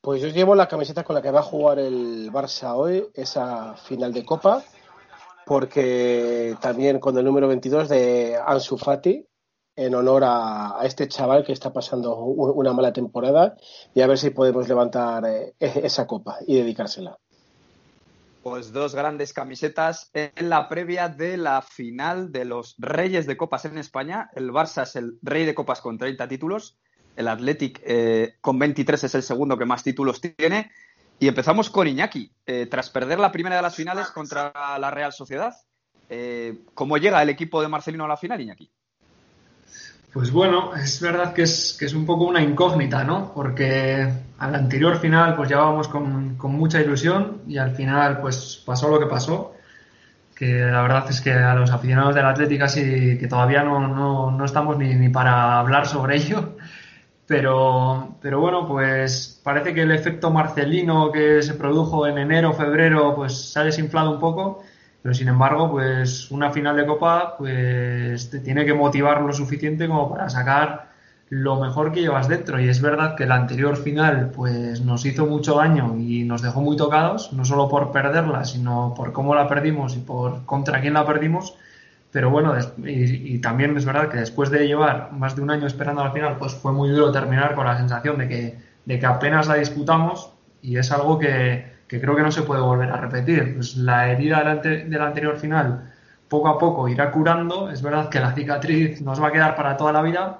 Pues 0.00 0.20
yo 0.22 0.28
llevo 0.28 0.56
la 0.56 0.66
camiseta 0.66 1.04
con 1.04 1.14
la 1.14 1.22
que 1.22 1.30
va 1.30 1.40
a 1.40 1.44
jugar 1.44 1.78
el 1.78 2.30
Barça 2.32 2.72
hoy, 2.74 3.04
esa 3.14 3.74
final 3.74 4.12
de 4.12 4.24
Copa, 4.24 4.62
porque 5.48 6.54
también 6.60 7.00
con 7.00 7.16
el 7.16 7.24
número 7.24 7.48
22 7.48 7.88
de 7.88 8.38
Ansu 8.46 8.76
Fati, 8.76 9.26
en 9.74 9.94
honor 9.94 10.22
a, 10.26 10.80
este 10.82 11.08
chaval 11.08 11.44
que 11.44 11.52
está 11.52 11.72
pasando 11.72 12.16
una 12.16 12.74
mala 12.74 12.92
temporada 12.92 13.56
y 13.94 14.02
a 14.02 14.06
ver 14.06 14.18
si 14.18 14.30
podemos 14.30 14.68
levantar 14.68 15.24
eh, 15.24 15.54
esa 15.58 16.06
copa 16.06 16.36
y 16.46 16.56
dedicársela. 16.56 17.16
Pues 18.42 18.72
dos 18.72 18.94
grandes 18.94 19.32
camisetas 19.32 20.10
en 20.12 20.50
la 20.50 20.68
previa 20.68 21.08
de 21.08 21.36
la 21.36 21.62
final 21.62 22.30
de 22.30 22.44
los 22.44 22.74
Reyes 22.78 23.26
de 23.26 23.36
Copas 23.36 23.64
en 23.64 23.78
España. 23.78 24.30
El 24.34 24.50
Barça 24.50 24.82
es 24.82 24.96
el 24.96 25.18
rey 25.22 25.44
de 25.44 25.54
copas 25.54 25.80
con 25.80 25.96
30 25.96 26.28
títulos. 26.28 26.78
El 27.16 27.28
Athletic 27.28 27.80
eh, 27.84 28.34
con 28.40 28.58
23 28.58 29.04
es 29.04 29.14
el 29.14 29.22
segundo 29.22 29.58
que 29.58 29.64
más 29.64 29.82
títulos 29.82 30.20
tiene. 30.20 30.70
Y 31.20 31.26
empezamos 31.26 31.68
con 31.70 31.88
Iñaki. 31.88 32.30
Eh, 32.46 32.66
tras 32.70 32.90
perder 32.90 33.18
la 33.18 33.32
primera 33.32 33.56
de 33.56 33.62
las 33.62 33.74
finales 33.74 34.08
contra 34.08 34.52
la 34.78 34.90
Real 34.90 35.12
Sociedad, 35.12 35.54
eh, 36.08 36.60
¿cómo 36.74 36.96
llega 36.96 37.22
el 37.22 37.28
equipo 37.28 37.60
de 37.60 37.68
Marcelino 37.68 38.04
a 38.04 38.08
la 38.08 38.16
final, 38.16 38.40
Iñaki? 38.40 38.70
Pues 40.12 40.30
bueno, 40.30 40.74
es 40.74 41.00
verdad 41.00 41.34
que 41.34 41.42
es, 41.42 41.92
un 41.94 42.06
poco 42.06 42.24
una 42.24 42.40
incógnita, 42.40 43.04
¿no? 43.04 43.32
Porque 43.34 44.08
al 44.38 44.54
anterior 44.54 44.98
final 44.98 45.36
pues 45.36 45.48
llevábamos 45.48 45.88
con, 45.88 46.36
con 46.36 46.52
mucha 46.52 46.80
ilusión 46.80 47.42
y 47.46 47.58
al 47.58 47.72
final 47.74 48.20
pues 48.20 48.62
pasó 48.64 48.88
lo 48.88 48.98
que 48.98 49.06
pasó. 49.06 49.54
Que 50.34 50.60
la 50.60 50.82
verdad 50.82 51.04
es 51.10 51.20
que 51.20 51.32
a 51.32 51.54
los 51.54 51.70
aficionados 51.70 52.14
del 52.14 52.24
Atlético 52.24 52.60
casi 52.60 53.18
que 53.18 53.26
todavía 53.28 53.64
no, 53.64 53.88
no, 53.88 54.30
no 54.30 54.44
estamos 54.44 54.78
ni 54.78 55.08
para 55.08 55.58
hablar 55.58 55.86
sobre 55.86 56.16
ello. 56.16 56.56
Pero, 57.28 58.16
pero 58.22 58.40
bueno, 58.40 58.66
pues 58.66 59.38
parece 59.44 59.74
que 59.74 59.82
el 59.82 59.90
efecto 59.92 60.30
Marcelino 60.30 61.12
que 61.12 61.42
se 61.42 61.52
produjo 61.54 62.06
en 62.06 62.16
enero, 62.16 62.54
febrero, 62.54 63.14
pues 63.14 63.52
se 63.52 63.60
ha 63.60 63.64
desinflado 63.64 64.12
un 64.12 64.18
poco. 64.18 64.62
Pero 65.02 65.14
sin 65.14 65.28
embargo, 65.28 65.70
pues 65.70 66.30
una 66.30 66.50
final 66.50 66.76
de 66.76 66.86
Copa, 66.86 67.36
pues 67.36 68.30
te 68.30 68.40
tiene 68.40 68.64
que 68.64 68.72
motivar 68.72 69.20
lo 69.20 69.34
suficiente 69.34 69.86
como 69.86 70.10
para 70.10 70.30
sacar 70.30 70.88
lo 71.28 71.60
mejor 71.60 71.92
que 71.92 72.00
llevas 72.00 72.28
dentro. 72.28 72.60
Y 72.60 72.68
es 72.70 72.80
verdad 72.80 73.14
que 73.14 73.26
la 73.26 73.36
anterior 73.36 73.76
final, 73.76 74.30
pues 74.30 74.80
nos 74.80 75.04
hizo 75.04 75.26
mucho 75.26 75.56
daño 75.56 75.96
y 75.98 76.24
nos 76.24 76.40
dejó 76.40 76.62
muy 76.62 76.78
tocados, 76.78 77.34
no 77.34 77.44
solo 77.44 77.68
por 77.68 77.92
perderla, 77.92 78.46
sino 78.46 78.94
por 78.96 79.12
cómo 79.12 79.34
la 79.34 79.48
perdimos 79.48 79.96
y 79.96 80.00
por 80.00 80.46
contra 80.46 80.80
quién 80.80 80.94
la 80.94 81.06
perdimos. 81.06 81.56
Pero 82.10 82.30
bueno, 82.30 82.54
y, 82.84 83.34
y 83.34 83.38
también 83.40 83.76
es 83.76 83.84
verdad 83.84 84.08
que 84.08 84.16
después 84.18 84.50
de 84.50 84.66
llevar 84.66 85.12
más 85.12 85.36
de 85.36 85.42
un 85.42 85.50
año 85.50 85.66
esperando 85.66 86.02
la 86.02 86.10
final, 86.12 86.36
pues 86.38 86.54
fue 86.54 86.72
muy 86.72 86.88
duro 86.90 87.12
terminar 87.12 87.54
con 87.54 87.66
la 87.66 87.76
sensación 87.76 88.18
de 88.18 88.28
que, 88.28 88.58
de 88.86 88.98
que 88.98 89.06
apenas 89.06 89.46
la 89.46 89.54
disputamos 89.56 90.32
y 90.62 90.78
es 90.78 90.90
algo 90.90 91.18
que, 91.18 91.66
que 91.86 92.00
creo 92.00 92.16
que 92.16 92.22
no 92.22 92.32
se 92.32 92.42
puede 92.42 92.62
volver 92.62 92.90
a 92.90 92.96
repetir. 92.96 93.54
Pues 93.56 93.76
la 93.76 94.08
herida 94.10 94.42
de 94.42 94.50
ante- 94.50 94.84
de 94.84 94.98
la 94.98 95.06
anterior 95.06 95.36
final 95.36 95.92
poco 96.28 96.48
a 96.48 96.58
poco 96.58 96.88
irá 96.88 97.10
curando. 97.10 97.70
Es 97.70 97.82
verdad 97.82 98.08
que 98.08 98.20
la 98.20 98.32
cicatriz 98.32 99.00
nos 99.02 99.22
va 99.22 99.28
a 99.28 99.32
quedar 99.32 99.54
para 99.56 99.76
toda 99.76 99.92
la 99.92 100.02
vida, 100.02 100.38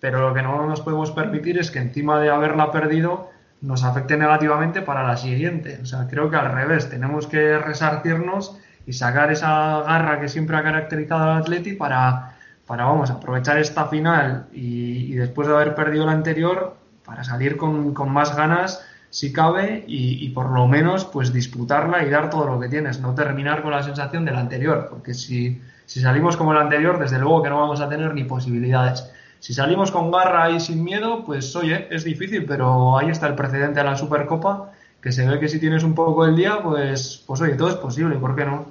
pero 0.00 0.20
lo 0.28 0.34
que 0.34 0.42
no 0.42 0.66
nos 0.66 0.80
podemos 0.80 1.10
permitir 1.10 1.58
es 1.58 1.70
que 1.70 1.78
encima 1.80 2.18
de 2.20 2.30
haberla 2.30 2.70
perdido 2.72 3.30
nos 3.60 3.84
afecte 3.84 4.16
negativamente 4.16 4.80
para 4.82 5.02
la 5.06 5.16
siguiente. 5.18 5.78
O 5.82 5.86
sea, 5.86 6.06
creo 6.08 6.30
que 6.30 6.36
al 6.36 6.50
revés, 6.52 6.88
tenemos 6.88 7.26
que 7.26 7.58
resarcirnos 7.58 8.58
y 8.86 8.92
sacar 8.92 9.30
esa 9.30 9.82
garra 9.82 10.20
que 10.20 10.28
siempre 10.28 10.56
ha 10.56 10.62
caracterizado 10.62 11.22
al 11.22 11.42
Atleti 11.42 11.74
para, 11.74 12.36
para 12.66 12.84
vamos, 12.84 13.10
aprovechar 13.10 13.58
esta 13.58 13.86
final 13.86 14.46
y, 14.52 15.14
después 15.14 15.48
de 15.48 15.54
haber 15.54 15.74
perdido 15.74 16.06
la 16.06 16.12
anterior, 16.12 16.76
para 17.04 17.24
salir 17.24 17.56
con, 17.56 17.92
con 17.94 18.10
más 18.10 18.36
ganas 18.36 18.84
si 19.10 19.32
cabe 19.32 19.84
y, 19.88 20.24
y 20.24 20.28
por 20.30 20.50
lo 20.50 20.68
menos 20.68 21.04
pues 21.04 21.32
disputarla 21.32 22.04
y 22.04 22.10
dar 22.10 22.30
todo 22.30 22.46
lo 22.46 22.60
que 22.60 22.68
tienes, 22.68 23.00
no 23.00 23.14
terminar 23.14 23.62
con 23.62 23.72
la 23.72 23.82
sensación 23.82 24.24
de 24.24 24.30
la 24.30 24.40
anterior, 24.40 24.86
porque 24.88 25.14
si, 25.14 25.60
si 25.84 26.00
salimos 26.00 26.36
como 26.36 26.54
la 26.54 26.60
anterior, 26.60 27.00
desde 27.00 27.18
luego 27.18 27.42
que 27.42 27.50
no 27.50 27.58
vamos 27.58 27.80
a 27.80 27.88
tener 27.88 28.14
ni 28.14 28.22
posibilidades. 28.22 29.10
Si 29.40 29.54
salimos 29.54 29.90
con 29.90 30.10
garra 30.12 30.50
y 30.50 30.60
sin 30.60 30.84
miedo, 30.84 31.24
pues 31.24 31.56
oye, 31.56 31.88
es 31.90 32.04
difícil, 32.04 32.44
pero 32.44 32.96
ahí 32.96 33.08
está 33.08 33.26
el 33.26 33.34
precedente 33.34 33.80
de 33.80 33.84
la 33.84 33.96
Supercopa, 33.96 34.70
que 35.02 35.12
se 35.12 35.26
ve 35.26 35.40
que 35.40 35.48
si 35.48 35.58
tienes 35.58 35.82
un 35.82 35.94
poco 35.94 36.24
el 36.24 36.36
día, 36.36 36.60
pues, 36.62 37.22
pues 37.26 37.40
oye, 37.40 37.54
todo 37.54 37.68
es 37.68 37.76
posible, 37.76 38.16
¿por 38.16 38.36
qué 38.36 38.44
no? 38.44 38.66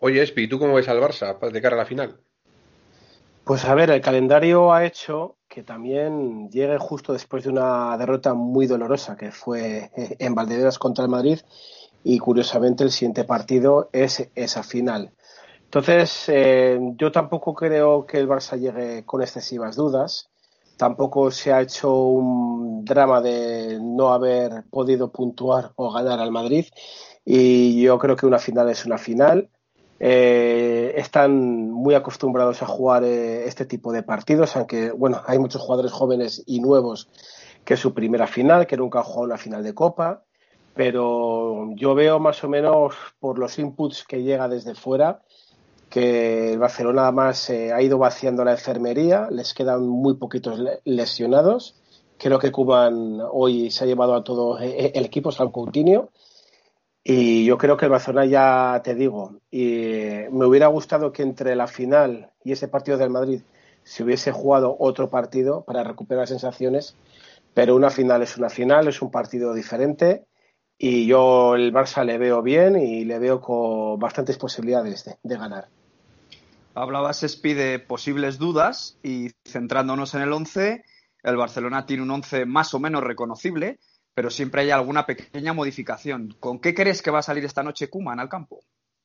Oye, 0.00 0.22
Espi, 0.22 0.48
¿tú 0.48 0.58
cómo 0.58 0.74
ves 0.74 0.88
al 0.88 1.00
Barça 1.00 1.38
de 1.38 1.62
cara 1.62 1.76
a 1.76 1.78
la 1.78 1.86
final? 1.86 2.16
Pues 3.44 3.64
a 3.66 3.74
ver, 3.74 3.90
el 3.90 4.00
calendario 4.00 4.72
ha 4.72 4.86
hecho 4.86 5.36
que 5.48 5.62
también 5.62 6.50
llegue 6.50 6.78
justo 6.78 7.12
después 7.12 7.44
de 7.44 7.50
una 7.50 7.96
derrota 7.98 8.34
muy 8.34 8.66
dolorosa 8.66 9.16
que 9.16 9.30
fue 9.30 9.90
eh, 9.96 10.16
en 10.18 10.34
Valdepeñas 10.34 10.78
contra 10.78 11.04
el 11.04 11.10
Madrid 11.10 11.38
y 12.02 12.18
curiosamente 12.18 12.84
el 12.84 12.90
siguiente 12.90 13.24
partido 13.24 13.88
es 13.92 14.28
esa 14.34 14.62
final. 14.62 15.12
Entonces, 15.64 16.24
eh, 16.28 16.78
yo 16.96 17.12
tampoco 17.12 17.54
creo 17.54 18.06
que 18.06 18.18
el 18.18 18.28
Barça 18.28 18.58
llegue 18.58 19.04
con 19.04 19.22
excesivas 19.22 19.76
dudas. 19.76 20.30
Tampoco 20.76 21.30
se 21.30 21.52
ha 21.52 21.60
hecho 21.60 21.94
un 21.94 22.84
drama 22.84 23.20
de 23.20 23.78
no 23.80 24.12
haber 24.12 24.64
podido 24.70 25.10
puntuar 25.10 25.72
o 25.76 25.92
ganar 25.92 26.20
al 26.20 26.30
Madrid. 26.30 26.66
Y 27.24 27.80
yo 27.82 27.98
creo 27.98 28.16
que 28.16 28.26
una 28.26 28.38
final 28.38 28.68
es 28.70 28.84
una 28.84 28.98
final. 28.98 29.48
Eh, 30.00 30.92
están 30.96 31.70
muy 31.70 31.94
acostumbrados 31.94 32.62
a 32.62 32.66
jugar 32.66 33.04
eh, 33.04 33.46
este 33.46 33.64
tipo 33.64 33.92
de 33.92 34.02
partidos, 34.02 34.56
aunque 34.56 34.90
bueno, 34.90 35.22
hay 35.26 35.38
muchos 35.38 35.62
jugadores 35.62 35.92
jóvenes 35.92 36.42
y 36.46 36.60
nuevos 36.60 37.08
que 37.64 37.74
es 37.74 37.80
su 37.80 37.94
primera 37.94 38.26
final, 38.26 38.66
que 38.66 38.76
nunca 38.76 38.98
han 38.98 39.04
jugado 39.04 39.24
una 39.24 39.38
final 39.38 39.62
de 39.62 39.74
Copa, 39.74 40.22
pero 40.74 41.70
yo 41.74 41.94
veo 41.94 42.18
más 42.18 42.42
o 42.44 42.48
menos 42.48 42.94
por 43.20 43.38
los 43.38 43.58
inputs 43.58 44.04
que 44.04 44.22
llega 44.22 44.48
desde 44.48 44.74
fuera 44.74 45.22
que 45.94 46.54
el 46.54 46.58
Barcelona 46.58 47.02
además 47.04 47.48
eh, 47.50 47.72
ha 47.72 47.80
ido 47.80 47.98
vaciando 47.98 48.44
la 48.44 48.50
enfermería, 48.50 49.28
les 49.30 49.54
quedan 49.54 49.86
muy 49.86 50.14
poquitos 50.16 50.58
le- 50.58 50.80
lesionados. 50.84 51.76
Creo 52.18 52.40
que 52.40 52.50
Cuban 52.50 53.20
hoy 53.30 53.70
se 53.70 53.84
ha 53.84 53.86
llevado 53.86 54.16
a 54.16 54.24
todo 54.24 54.58
eh, 54.58 54.90
el 54.92 55.04
equipo, 55.04 55.30
San 55.30 55.52
Coutinho. 55.52 56.08
Y 57.04 57.44
yo 57.44 57.56
creo 57.58 57.76
que 57.76 57.84
el 57.84 57.92
Barcelona 57.92 58.26
ya 58.26 58.80
te 58.82 58.96
digo, 58.96 59.36
y 59.52 59.68
me 60.32 60.46
hubiera 60.46 60.66
gustado 60.66 61.12
que 61.12 61.22
entre 61.22 61.54
la 61.54 61.68
final 61.68 62.32
y 62.42 62.50
ese 62.50 62.66
partido 62.66 62.98
del 62.98 63.10
Madrid 63.10 63.42
se 63.84 64.02
hubiese 64.02 64.32
jugado 64.32 64.74
otro 64.80 65.10
partido 65.10 65.62
para 65.62 65.84
recuperar 65.84 66.26
sensaciones, 66.26 66.96
pero 67.54 67.76
una 67.76 67.90
final 67.90 68.22
es 68.22 68.36
una 68.36 68.48
final, 68.50 68.88
es 68.88 69.00
un 69.00 69.12
partido 69.12 69.54
diferente 69.54 70.24
y 70.76 71.06
yo 71.06 71.54
el 71.54 71.72
Barça 71.72 72.04
le 72.04 72.18
veo 72.18 72.42
bien 72.42 72.74
y 72.76 73.04
le 73.04 73.20
veo 73.20 73.40
con 73.40 73.96
bastantes 74.00 74.38
posibilidades 74.38 75.04
de, 75.04 75.18
de 75.22 75.36
ganar. 75.36 75.68
Hablabas, 76.74 77.22
Espi, 77.22 77.54
de 77.54 77.78
posibles 77.78 78.38
dudas 78.38 78.98
y 79.02 79.30
centrándonos 79.46 80.14
en 80.14 80.22
el 80.22 80.32
11, 80.32 80.84
el 81.22 81.36
Barcelona 81.36 81.86
tiene 81.86 82.02
un 82.02 82.10
11 82.10 82.46
más 82.46 82.74
o 82.74 82.80
menos 82.80 83.02
reconocible, 83.04 83.78
pero 84.12 84.28
siempre 84.28 84.62
hay 84.62 84.70
alguna 84.70 85.06
pequeña 85.06 85.52
modificación. 85.52 86.34
¿Con 86.40 86.58
qué 86.58 86.74
crees 86.74 87.00
que 87.00 87.10
va 87.10 87.20
a 87.20 87.22
salir 87.22 87.44
esta 87.44 87.62
noche 87.62 87.88
Kuman 87.88 88.18
al 88.18 88.28
campo? 88.28 88.60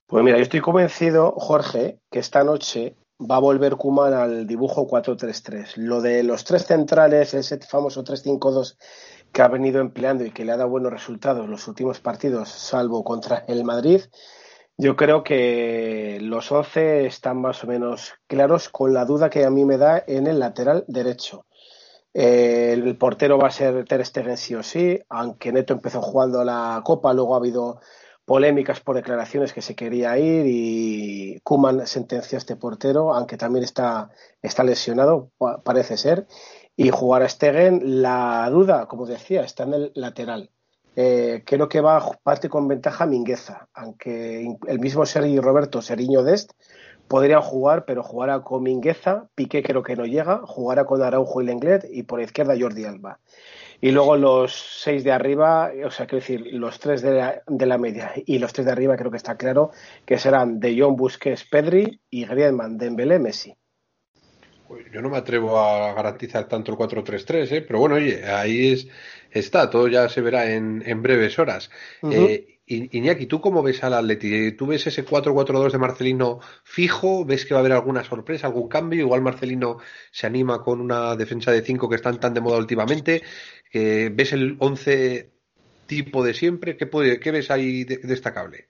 Pues 0.07 0.23
mira, 0.23 0.37
yo 0.37 0.43
estoy 0.43 0.61
convencido, 0.61 1.33
Jorge, 1.37 1.99
que 2.09 2.19
esta 2.19 2.43
noche 2.43 2.95
va 3.19 3.35
a 3.35 3.39
volver 3.39 3.75
Kuman 3.75 4.13
al 4.13 4.47
dibujo 4.47 4.87
4-3-3. 4.87 5.75
Lo 5.77 6.01
de 6.01 6.23
los 6.23 6.43
tres 6.45 6.65
centrales, 6.65 7.35
ese 7.35 7.59
famoso 7.59 8.03
3-5-2 8.03 8.77
que 9.31 9.41
ha 9.43 9.47
venido 9.47 9.79
empleando 9.79 10.25
y 10.25 10.31
que 10.31 10.43
le 10.43 10.53
ha 10.53 10.57
dado 10.57 10.69
buenos 10.69 10.91
resultados 10.91 11.47
los 11.47 11.67
últimos 11.67 11.99
partidos, 11.99 12.49
salvo 12.49 13.03
contra 13.03 13.45
el 13.47 13.63
Madrid, 13.63 14.01
yo 14.81 14.95
creo 14.95 15.25
que 15.25 16.19
los 16.21 16.49
11 16.53 17.05
están 17.05 17.41
más 17.41 17.65
o 17.65 17.67
menos 17.67 18.13
claros 18.27 18.69
con 18.69 18.93
la 18.93 19.03
duda 19.03 19.29
que 19.29 19.43
a 19.43 19.49
mí 19.49 19.65
me 19.65 19.77
da 19.77 20.01
en 20.07 20.25
el 20.25 20.39
lateral 20.39 20.85
derecho. 20.87 21.45
Eh, 22.13 22.71
el 22.73 22.97
portero 22.97 23.37
va 23.37 23.49
a 23.49 23.51
ser 23.51 23.83
Ter 23.83 24.05
Stegen 24.05 24.37
sí 24.37 24.55
o 24.55 24.63
sí, 24.63 24.97
aunque 25.09 25.51
Neto 25.51 25.73
empezó 25.73 26.01
jugando 26.01 26.45
la 26.45 26.81
Copa, 26.85 27.13
luego 27.13 27.33
ha 27.33 27.39
habido 27.39 27.81
polémicas 28.23 28.79
por 28.79 28.95
declaraciones 28.95 29.51
que 29.51 29.61
se 29.61 29.75
quería 29.75 30.17
ir 30.17 30.45
y 30.47 31.41
Kuman 31.41 31.85
sentenció 31.85 32.37
a 32.37 32.39
este 32.39 32.55
portero, 32.55 33.13
aunque 33.13 33.35
también 33.35 33.65
está, 33.65 34.11
está 34.41 34.63
lesionado, 34.63 35.31
parece 35.65 35.97
ser, 35.97 36.25
y 36.77 36.89
jugar 36.89 37.23
a 37.23 37.29
Stegen, 37.29 38.01
la 38.01 38.49
duda, 38.49 38.87
como 38.87 39.05
decía, 39.05 39.43
está 39.43 39.63
en 39.63 39.73
el 39.73 39.91
lateral. 39.95 40.51
Eh, 41.01 41.43
creo 41.45 41.69
que 41.69 41.79
va 41.79 41.95
a 41.95 42.11
parte 42.23 42.49
con 42.49 42.67
ventaja 42.67 43.05
Mingueza, 43.05 43.69
aunque 43.73 44.45
el 44.67 44.79
mismo 44.79 45.05
Sergi 45.05 45.39
Roberto 45.39 45.81
Seriño 45.81 46.23
Dest 46.23 46.51
podrían 47.07 47.41
jugar, 47.41 47.85
pero 47.85 48.03
jugará 48.03 48.41
con 48.41 48.63
Mingueza, 48.63 49.29
Piqué 49.33 49.63
creo 49.63 49.81
que 49.81 49.95
no 49.95 50.05
llega, 50.05 50.41
jugará 50.43 50.83
con 50.83 51.01
Araujo 51.01 51.41
y 51.41 51.45
Lenglet 51.45 51.87
y 51.89 52.03
por 52.03 52.19
la 52.19 52.25
izquierda 52.25 52.57
Jordi 52.59 52.83
Alba. 52.83 53.21
Y 53.79 53.91
luego 53.91 54.17
los 54.17 54.51
seis 54.51 55.05
de 55.05 55.13
arriba, 55.13 55.71
o 55.85 55.89
sea, 55.89 56.05
quiero 56.05 56.19
decir, 56.19 56.45
los 56.51 56.81
tres 56.81 57.01
de 57.01 57.13
la, 57.13 57.43
de 57.47 57.65
la 57.65 57.77
media 57.77 58.11
y 58.25 58.37
los 58.39 58.51
tres 58.51 58.65
de 58.65 58.73
arriba 58.73 58.97
creo 58.97 59.09
que 59.09 59.15
está 59.15 59.37
claro 59.37 59.71
que 60.05 60.19
serán 60.19 60.59
De 60.59 60.77
Jong, 60.77 60.97
Busquets, 60.97 61.45
Pedri 61.45 62.01
y 62.09 62.25
Griezmann, 62.25 62.77
Dembélé, 62.77 63.19
Messi. 63.19 63.55
Yo 64.91 65.01
no 65.01 65.09
me 65.09 65.17
atrevo 65.17 65.57
a 65.59 65.93
garantizar 65.93 66.47
tanto 66.47 66.71
el 66.71 66.77
4-3-3, 66.77 67.51
¿eh? 67.51 67.61
pero 67.61 67.79
bueno, 67.79 67.95
oye, 67.95 68.23
ahí 68.25 68.73
es, 68.73 68.87
está, 69.31 69.69
todo 69.69 69.87
ya 69.87 70.09
se 70.09 70.21
verá 70.21 70.51
en, 70.51 70.83
en 70.85 71.01
breves 71.01 71.37
horas. 71.39 71.69
Iñaki, 72.65 73.25
¿tú 73.25 73.41
cómo 73.41 73.63
ves 73.63 73.83
al 73.83 73.95
Atleti? 73.95 74.51
¿Tú 74.51 74.67
ves 74.67 74.85
ese 74.85 75.03
4-4-2 75.03 75.71
de 75.71 75.77
Marcelino 75.79 76.39
fijo? 76.63 77.25
¿Ves 77.25 77.45
que 77.45 77.55
va 77.55 77.59
a 77.59 77.61
haber 77.61 77.73
alguna 77.73 78.03
sorpresa, 78.03 78.47
algún 78.47 78.69
cambio? 78.69 79.01
Igual 79.01 79.21
Marcelino 79.21 79.77
se 80.11 80.27
anima 80.27 80.61
con 80.61 80.79
una 80.79 81.15
defensa 81.15 81.51
de 81.51 81.63
5 81.63 81.89
que 81.89 81.95
están 81.95 82.19
tan 82.19 82.33
de 82.33 82.41
moda 82.41 82.59
últimamente. 82.59 83.23
¿Ves 83.73 84.33
el 84.33 84.55
11 84.59 85.31
tipo 85.87 86.23
de 86.23 86.35
siempre? 86.35 86.77
¿Qué, 86.77 86.85
puede, 86.85 87.19
qué 87.19 87.31
ves 87.31 87.49
ahí 87.49 87.85
destacable? 87.85 88.69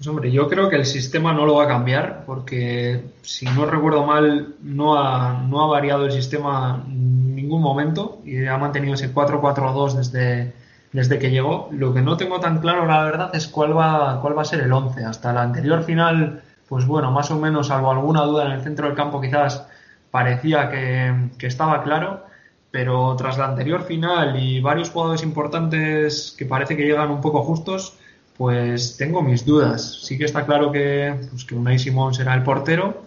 Pues 0.00 0.08
hombre, 0.08 0.32
yo 0.32 0.48
creo 0.48 0.70
que 0.70 0.76
el 0.76 0.86
sistema 0.86 1.34
no 1.34 1.44
lo 1.44 1.56
va 1.56 1.64
a 1.64 1.68
cambiar 1.68 2.24
porque, 2.24 3.04
si 3.20 3.44
no 3.44 3.66
recuerdo 3.66 4.06
mal, 4.06 4.54
no 4.62 4.96
ha, 4.98 5.42
no 5.46 5.62
ha 5.62 5.66
variado 5.66 6.06
el 6.06 6.12
sistema 6.12 6.82
en 6.86 7.36
ningún 7.36 7.60
momento 7.60 8.22
y 8.24 8.46
ha 8.46 8.56
mantenido 8.56 8.94
ese 8.94 9.12
4-4-2 9.12 9.92
desde 9.92 10.54
desde 10.92 11.18
que 11.18 11.30
llegó. 11.30 11.68
Lo 11.70 11.92
que 11.92 12.00
no 12.00 12.16
tengo 12.16 12.40
tan 12.40 12.60
claro, 12.60 12.86
la 12.86 13.04
verdad, 13.04 13.30
es 13.34 13.46
cuál 13.46 13.76
va, 13.76 14.20
cuál 14.22 14.38
va 14.38 14.42
a 14.42 14.46
ser 14.46 14.60
el 14.60 14.72
11. 14.72 15.04
Hasta 15.04 15.34
la 15.34 15.42
anterior 15.42 15.82
final, 15.84 16.42
pues 16.66 16.86
bueno, 16.86 17.10
más 17.10 17.30
o 17.30 17.38
menos, 17.38 17.66
salvo 17.66 17.90
alguna 17.90 18.22
duda 18.22 18.46
en 18.46 18.52
el 18.52 18.62
centro 18.62 18.86
del 18.86 18.96
campo, 18.96 19.20
quizás 19.20 19.66
parecía 20.10 20.70
que, 20.70 21.30
que 21.38 21.46
estaba 21.46 21.82
claro. 21.82 22.24
Pero 22.70 23.16
tras 23.16 23.36
la 23.36 23.46
anterior 23.46 23.82
final 23.82 24.40
y 24.40 24.62
varios 24.62 24.88
jugadores 24.88 25.22
importantes 25.24 26.34
que 26.38 26.46
parece 26.46 26.76
que 26.76 26.84
llegan 26.84 27.10
un 27.10 27.20
poco 27.20 27.42
justos, 27.42 27.98
pues 28.40 28.96
tengo 28.96 29.20
mis 29.20 29.44
dudas. 29.44 30.00
Sí 30.02 30.16
que 30.16 30.24
está 30.24 30.46
claro 30.46 30.72
que, 30.72 31.14
pues 31.28 31.44
que 31.44 31.54
Unai 31.54 31.78
Simón 31.78 32.14
será 32.14 32.32
el 32.32 32.42
portero, 32.42 33.04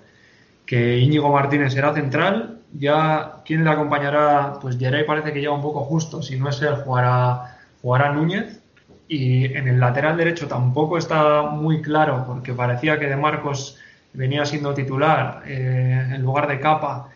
que 0.63 0.99
Íñigo 0.99 1.31
Martínez 1.31 1.73
será 1.73 1.91
central. 1.91 2.59
Ya, 2.71 3.41
¿quién 3.43 3.63
le 3.63 3.71
acompañará? 3.71 4.59
Pues 4.61 4.77
Geray 4.77 5.07
parece 5.07 5.33
que 5.33 5.39
llega 5.39 5.51
un 5.51 5.63
poco 5.63 5.85
justo. 5.85 6.21
Si 6.21 6.37
no 6.37 6.49
es 6.49 6.61
él, 6.61 6.75
jugará 6.85 7.57
jugará 7.81 8.13
Núñez 8.13 8.61
y 9.07 9.45
en 9.45 9.67
el 9.67 9.79
lateral 9.79 10.17
derecho 10.17 10.47
tampoco 10.47 10.99
está 10.99 11.41
muy 11.41 11.81
claro 11.81 12.25
porque 12.27 12.53
parecía 12.53 12.99
que 12.99 13.07
De 13.07 13.15
Marcos 13.15 13.79
venía 14.13 14.45
siendo 14.45 14.75
titular 14.75 15.41
eh, 15.47 16.11
en 16.13 16.21
lugar 16.21 16.47
de 16.47 16.59
Capa 16.59 17.09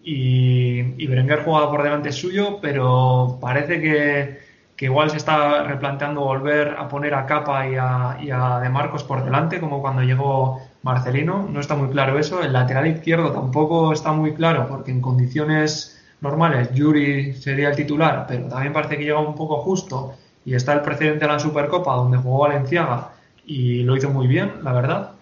y, 0.00 0.78
y 1.02 1.06
Berenguer 1.08 1.42
jugaba 1.42 1.72
por 1.72 1.82
delante 1.82 2.12
suyo, 2.12 2.60
pero 2.62 3.36
parece 3.40 3.80
que, 3.80 4.43
igual 4.84 5.10
se 5.10 5.16
está 5.16 5.64
replanteando 5.64 6.22
volver 6.22 6.76
a 6.78 6.88
poner 6.88 7.14
a 7.14 7.26
Capa 7.26 7.68
y 7.68 7.76
a, 7.76 8.18
y 8.20 8.30
a 8.30 8.60
De 8.60 8.68
Marcos 8.68 9.04
por 9.04 9.24
delante, 9.24 9.60
como 9.60 9.80
cuando 9.80 10.02
llegó 10.02 10.60
Marcelino. 10.82 11.48
No 11.50 11.60
está 11.60 11.74
muy 11.74 11.88
claro 11.88 12.18
eso. 12.18 12.42
El 12.42 12.52
lateral 12.52 12.86
izquierdo 12.86 13.32
tampoco 13.32 13.92
está 13.92 14.12
muy 14.12 14.34
claro 14.34 14.66
porque 14.68 14.90
en 14.90 15.00
condiciones 15.00 15.94
normales, 16.20 16.72
Yuri 16.72 17.34
sería 17.34 17.68
el 17.68 17.76
titular, 17.76 18.24
pero 18.26 18.48
también 18.48 18.72
parece 18.72 18.96
que 18.96 19.04
llega 19.04 19.20
un 19.20 19.34
poco 19.34 19.58
justo 19.58 20.14
y 20.44 20.54
está 20.54 20.72
el 20.72 20.80
precedente 20.80 21.26
de 21.26 21.32
la 21.32 21.38
Supercopa 21.38 21.94
donde 21.94 22.18
jugó 22.18 22.40
Valenciaga 22.40 23.12
y 23.46 23.82
lo 23.82 23.96
hizo 23.96 24.10
muy 24.10 24.26
bien, 24.26 24.52
la 24.62 24.72
verdad. 24.72 25.12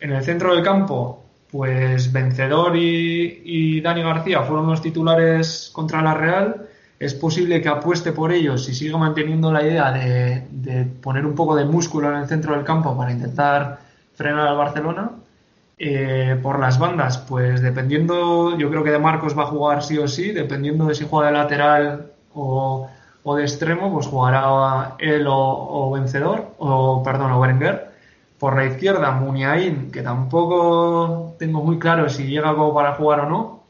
En 0.00 0.12
el 0.12 0.24
centro 0.24 0.54
del 0.54 0.64
campo, 0.64 1.22
pues 1.50 2.12
Vencedor 2.12 2.76
y, 2.76 3.80
Dani 3.80 4.02
García 4.02 4.42
fueron 4.42 4.66
los 4.66 4.82
titulares 4.82 5.70
contra 5.72 6.02
la 6.02 6.14
Real. 6.14 6.68
Es 7.02 7.14
posible 7.14 7.60
que 7.60 7.68
apueste 7.68 8.12
por 8.12 8.30
ellos 8.30 8.68
y 8.68 8.74
siga 8.74 8.96
manteniendo 8.96 9.50
la 9.50 9.64
idea 9.64 9.90
de, 9.90 10.86
poner 11.02 11.26
un 11.26 11.34
poco 11.34 11.56
de 11.56 11.64
músculo 11.64 12.08
en 12.08 12.18
el 12.18 12.28
centro 12.28 12.54
del 12.54 12.62
campo 12.62 12.96
para 12.96 13.10
intentar 13.10 13.80
frenar 14.14 14.46
al 14.46 14.56
Barcelona 14.56 15.10
eh, 15.76 16.38
por 16.40 16.60
las 16.60 16.78
bandas, 16.78 17.18
pues 17.18 17.60
dependiendo, 17.60 18.56
yo 18.56 18.70
creo 18.70 18.84
que 18.84 18.92
de 18.92 19.00
Marcos 19.00 19.36
va 19.36 19.42
a 19.42 19.46
jugar 19.46 19.82
sí 19.82 19.98
o 19.98 20.06
sí, 20.06 20.30
dependiendo 20.30 20.86
de 20.86 20.94
si 20.94 21.04
juega 21.04 21.32
de 21.32 21.38
lateral 21.38 22.12
o, 22.34 22.88
de 23.34 23.42
extremo, 23.42 23.92
pues 23.92 24.06
jugará 24.06 24.94
él 25.00 25.26
o, 25.28 25.90
vencedor, 25.90 26.52
o 26.58 27.02
perdón, 27.02 27.32
o 27.32 27.40
Berenguer. 27.40 27.90
Por 28.38 28.54
la 28.54 28.66
izquierda, 28.66 29.10
Muniain, 29.10 29.90
que 29.90 30.02
tampoco 30.02 31.34
tengo 31.36 31.64
muy 31.64 31.80
claro 31.80 32.08
si 32.08 32.28
llega 32.28 32.54
como 32.54 32.72
para 32.72 32.94
jugar 32.94 33.20
o 33.20 33.28
no. 33.28 33.61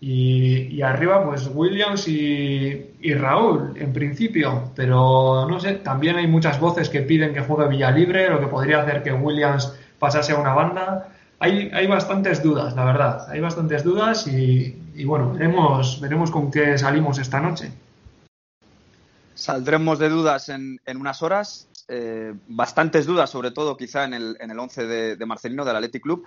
Y, 0.00 0.82
arriba, 0.82 1.24
pues 1.24 1.50
Williams 1.52 2.08
y, 2.08 3.14
Raúl, 3.14 3.72
en 3.76 3.92
principio. 3.92 4.70
Pero 4.76 5.46
no 5.48 5.58
sé, 5.60 5.74
también 5.74 6.16
hay 6.16 6.26
muchas 6.26 6.60
voces 6.60 6.90
que 6.90 7.00
piden 7.00 7.32
que 7.32 7.40
juegue 7.40 7.68
Villalibre, 7.68 8.28
lo 8.28 8.40
que 8.40 8.46
podría 8.46 8.82
hacer 8.82 9.02
que 9.02 9.12
Williams 9.12 9.74
pasase 9.98 10.32
a 10.32 10.36
una 10.36 10.52
banda 10.52 11.08
hay, 11.44 11.86
bastantes 11.86 12.42
dudas, 12.42 12.74
la 12.74 12.84
verdad. 12.84 13.28
Hay 13.28 13.40
bastantes 13.40 13.84
dudas 13.84 14.26
y, 14.26 15.04
bueno, 15.04 15.32
veremos, 15.32 16.00
veremos 16.00 16.30
con 16.30 16.50
qué 16.50 16.78
salimos 16.78 17.18
esta 17.18 17.40
noche. 17.40 17.70
Saldremos 19.34 19.98
de 19.98 20.08
dudas 20.08 20.48
en, 20.48 20.80
unas 20.86 21.22
horas. 21.22 21.68
Eh, 21.86 22.32
bastantes 22.48 23.04
dudas, 23.04 23.28
sobre 23.28 23.50
todo 23.50 23.76
quizá 23.76 24.04
en 24.04 24.14
el, 24.14 24.36
en 24.40 24.50
el 24.50 24.58
11 24.58 24.86
de, 24.86 25.26
Marcelino 25.26 25.64
del 25.66 25.76
Athletic 25.76 26.02
Club. 26.02 26.24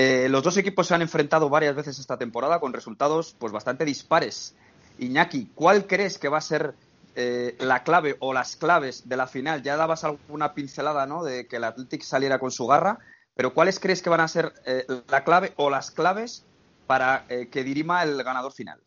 Eh, 0.00 0.28
los 0.28 0.44
dos 0.44 0.56
equipos 0.56 0.86
se 0.86 0.94
han 0.94 1.02
enfrentado 1.02 1.48
varias 1.48 1.74
veces 1.74 1.98
esta 1.98 2.16
temporada 2.16 2.60
con 2.60 2.72
resultados 2.72 3.34
pues 3.36 3.52
bastante 3.52 3.84
dispares. 3.84 4.54
Iñaki, 5.00 5.50
¿cuál 5.56 5.88
crees 5.88 6.18
que 6.18 6.28
va 6.28 6.38
a 6.38 6.40
ser 6.40 6.74
eh, 7.16 7.56
la 7.58 7.82
clave 7.82 8.14
o 8.20 8.32
las 8.32 8.54
claves 8.54 9.08
de 9.08 9.16
la 9.16 9.26
final? 9.26 9.60
Ya 9.64 9.76
dabas 9.76 10.04
alguna 10.04 10.54
pincelada, 10.54 11.04
¿no? 11.04 11.24
De 11.24 11.48
que 11.48 11.56
el 11.56 11.64
Athletic 11.64 12.02
saliera 12.02 12.38
con 12.38 12.52
su 12.52 12.68
garra. 12.68 13.00
Pero 13.34 13.52
¿cuáles 13.52 13.80
crees 13.80 14.00
que 14.00 14.08
van 14.08 14.20
a 14.20 14.28
ser 14.28 14.52
eh, 14.66 14.86
la 15.08 15.24
clave 15.24 15.52
o 15.56 15.68
las 15.68 15.90
claves 15.90 16.44
para 16.86 17.24
que 17.26 17.64
dirima 17.64 18.04
el 18.04 18.22
ganador 18.22 18.52
final? 18.52 18.78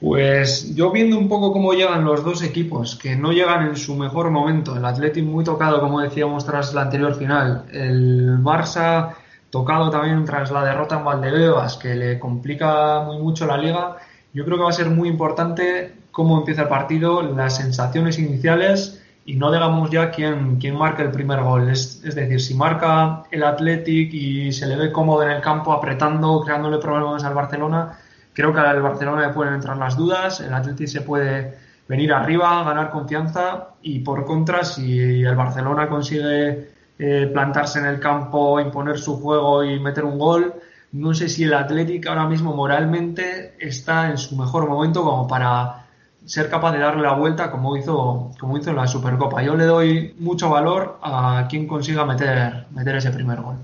Pues 0.00 0.74
yo 0.74 0.92
viendo 0.92 1.18
un 1.18 1.28
poco 1.28 1.52
cómo 1.52 1.74
llegan 1.74 2.06
los 2.06 2.24
dos 2.24 2.42
equipos, 2.42 2.96
que 2.96 3.16
no 3.16 3.32
llegan 3.32 3.66
en 3.66 3.76
su 3.76 3.94
mejor 3.94 4.30
momento. 4.30 4.74
El 4.76 4.84
Athletic 4.86 5.24
muy 5.24 5.44
tocado, 5.44 5.78
como 5.80 6.00
decíamos, 6.00 6.46
tras 6.46 6.72
la 6.72 6.82
anterior 6.82 7.14
final. 7.14 7.66
El 7.70 8.38
Barça 8.42 9.14
tocado 9.54 9.88
también 9.88 10.24
tras 10.24 10.50
la 10.50 10.64
derrota 10.64 10.96
en 10.96 11.04
Valdebebas, 11.04 11.76
que 11.76 11.94
le 11.94 12.18
complica 12.18 13.02
muy 13.02 13.18
mucho 13.18 13.46
la 13.46 13.56
liga. 13.56 13.98
Yo 14.32 14.44
creo 14.44 14.56
que 14.56 14.64
va 14.64 14.70
a 14.70 14.72
ser 14.72 14.90
muy 14.90 15.08
importante 15.08 15.94
cómo 16.10 16.36
empieza 16.38 16.62
el 16.62 16.68
partido, 16.68 17.22
las 17.22 17.58
sensaciones 17.58 18.18
iniciales 18.18 19.00
y 19.24 19.36
no 19.36 19.52
digamos 19.52 19.90
ya 19.92 20.10
quién, 20.10 20.56
quién 20.56 20.76
marca 20.76 21.04
el 21.04 21.12
primer 21.12 21.40
gol. 21.44 21.70
Es, 21.70 22.02
decir, 22.02 22.40
si 22.40 22.54
marca 22.54 23.22
el 23.30 23.44
Athletic 23.44 24.12
y 24.12 24.50
se 24.50 24.66
le 24.66 24.74
ve 24.74 24.90
cómodo 24.90 25.22
en 25.22 25.30
el 25.30 25.40
campo, 25.40 25.72
apretando, 25.72 26.40
creándole 26.40 26.78
problemas 26.78 27.22
al 27.22 27.34
Barcelona, 27.34 27.96
creo 28.32 28.52
que 28.52 28.58
al 28.58 28.82
Barcelona 28.82 29.28
le 29.28 29.32
pueden 29.32 29.54
entrar 29.54 29.76
las 29.76 29.96
dudas, 29.96 30.40
el 30.40 30.52
Athletic 30.52 30.88
se 30.88 31.02
puede 31.02 31.56
venir 31.86 32.12
arriba, 32.12 32.64
ganar 32.64 32.90
confianza 32.90 33.68
y 33.82 34.00
por 34.00 34.24
contra, 34.24 34.64
si 34.64 35.22
el 35.22 35.36
Barcelona 35.36 35.88
consigue 35.88 36.73
eh, 36.98 37.30
plantarse 37.32 37.78
en 37.78 37.86
el 37.86 38.00
campo, 38.00 38.60
imponer 38.60 38.98
su 38.98 39.16
juego 39.20 39.64
y 39.64 39.80
meter 39.80 40.04
un 40.04 40.18
gol, 40.18 40.54
no 40.92 41.12
sé 41.12 41.28
si 41.28 41.44
el 41.44 41.54
Athletic 41.54 42.06
ahora 42.06 42.28
mismo 42.28 42.54
moralmente 42.54 43.54
está 43.58 44.10
en 44.10 44.18
su 44.18 44.36
mejor 44.36 44.68
momento 44.68 45.02
como 45.02 45.26
para 45.26 45.86
ser 46.24 46.48
capaz 46.48 46.72
de 46.72 46.78
darle 46.78 47.02
la 47.02 47.14
vuelta 47.14 47.50
como 47.50 47.76
hizo, 47.76 48.30
como 48.38 48.56
hizo 48.58 48.70
en 48.70 48.76
la 48.76 48.86
Supercopa. 48.86 49.42
Yo 49.42 49.56
le 49.56 49.64
doy 49.64 50.14
mucho 50.18 50.48
valor 50.48 50.98
a 51.02 51.46
quien 51.50 51.66
consiga 51.66 52.04
meter, 52.04 52.66
meter 52.70 52.96
ese 52.96 53.10
primer 53.10 53.40
gol. 53.40 53.56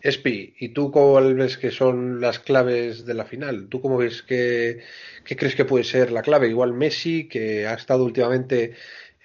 Espi, 0.00 0.54
¿y 0.58 0.68
tú 0.68 0.92
cómo 0.92 1.14
ves 1.34 1.58
que 1.58 1.70
son 1.70 2.20
las 2.20 2.38
claves 2.38 3.04
de 3.04 3.14
la 3.14 3.24
final? 3.24 3.66
¿Tú 3.68 3.80
cómo 3.80 3.96
ves 3.96 4.22
que, 4.22 4.80
crees 5.24 5.56
que 5.56 5.64
puede 5.64 5.84
ser 5.84 6.12
la 6.12 6.22
clave? 6.22 6.48
Igual 6.48 6.72
Messi, 6.72 7.26
que 7.26 7.66
ha 7.66 7.74
estado 7.74 8.04
últimamente 8.04 8.74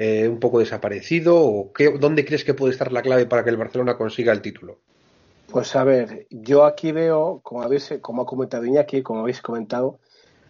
eh, 0.04 0.28
un 0.28 0.39
poco 0.39 0.60
desaparecido, 0.60 1.39
o 1.39 1.72
qué, 1.72 1.89
¿dónde 1.97 2.26
crees 2.26 2.43
que 2.43 2.54
puede 2.54 2.74
estar 2.74 2.91
la 2.91 3.01
clave 3.01 3.26
para 3.26 3.43
que 3.43 3.51
el 3.51 3.58
Barcelona 3.58 3.95
consiga 3.95 4.34
el 4.34 4.41
título? 4.41 4.80
Pues 5.49 5.76
a 5.78 5.84
ver, 5.86 6.28
yo 6.30 6.66
aquí 6.66 6.91
veo, 6.91 7.39
como 7.41 7.62
habéis, 7.62 7.93
como 8.01 8.24
ha 8.24 8.26
comentado 8.26 8.66
Iñaki, 8.66 9.01
como 9.01 9.22
habéis 9.22 9.41
comentado, 9.41 9.99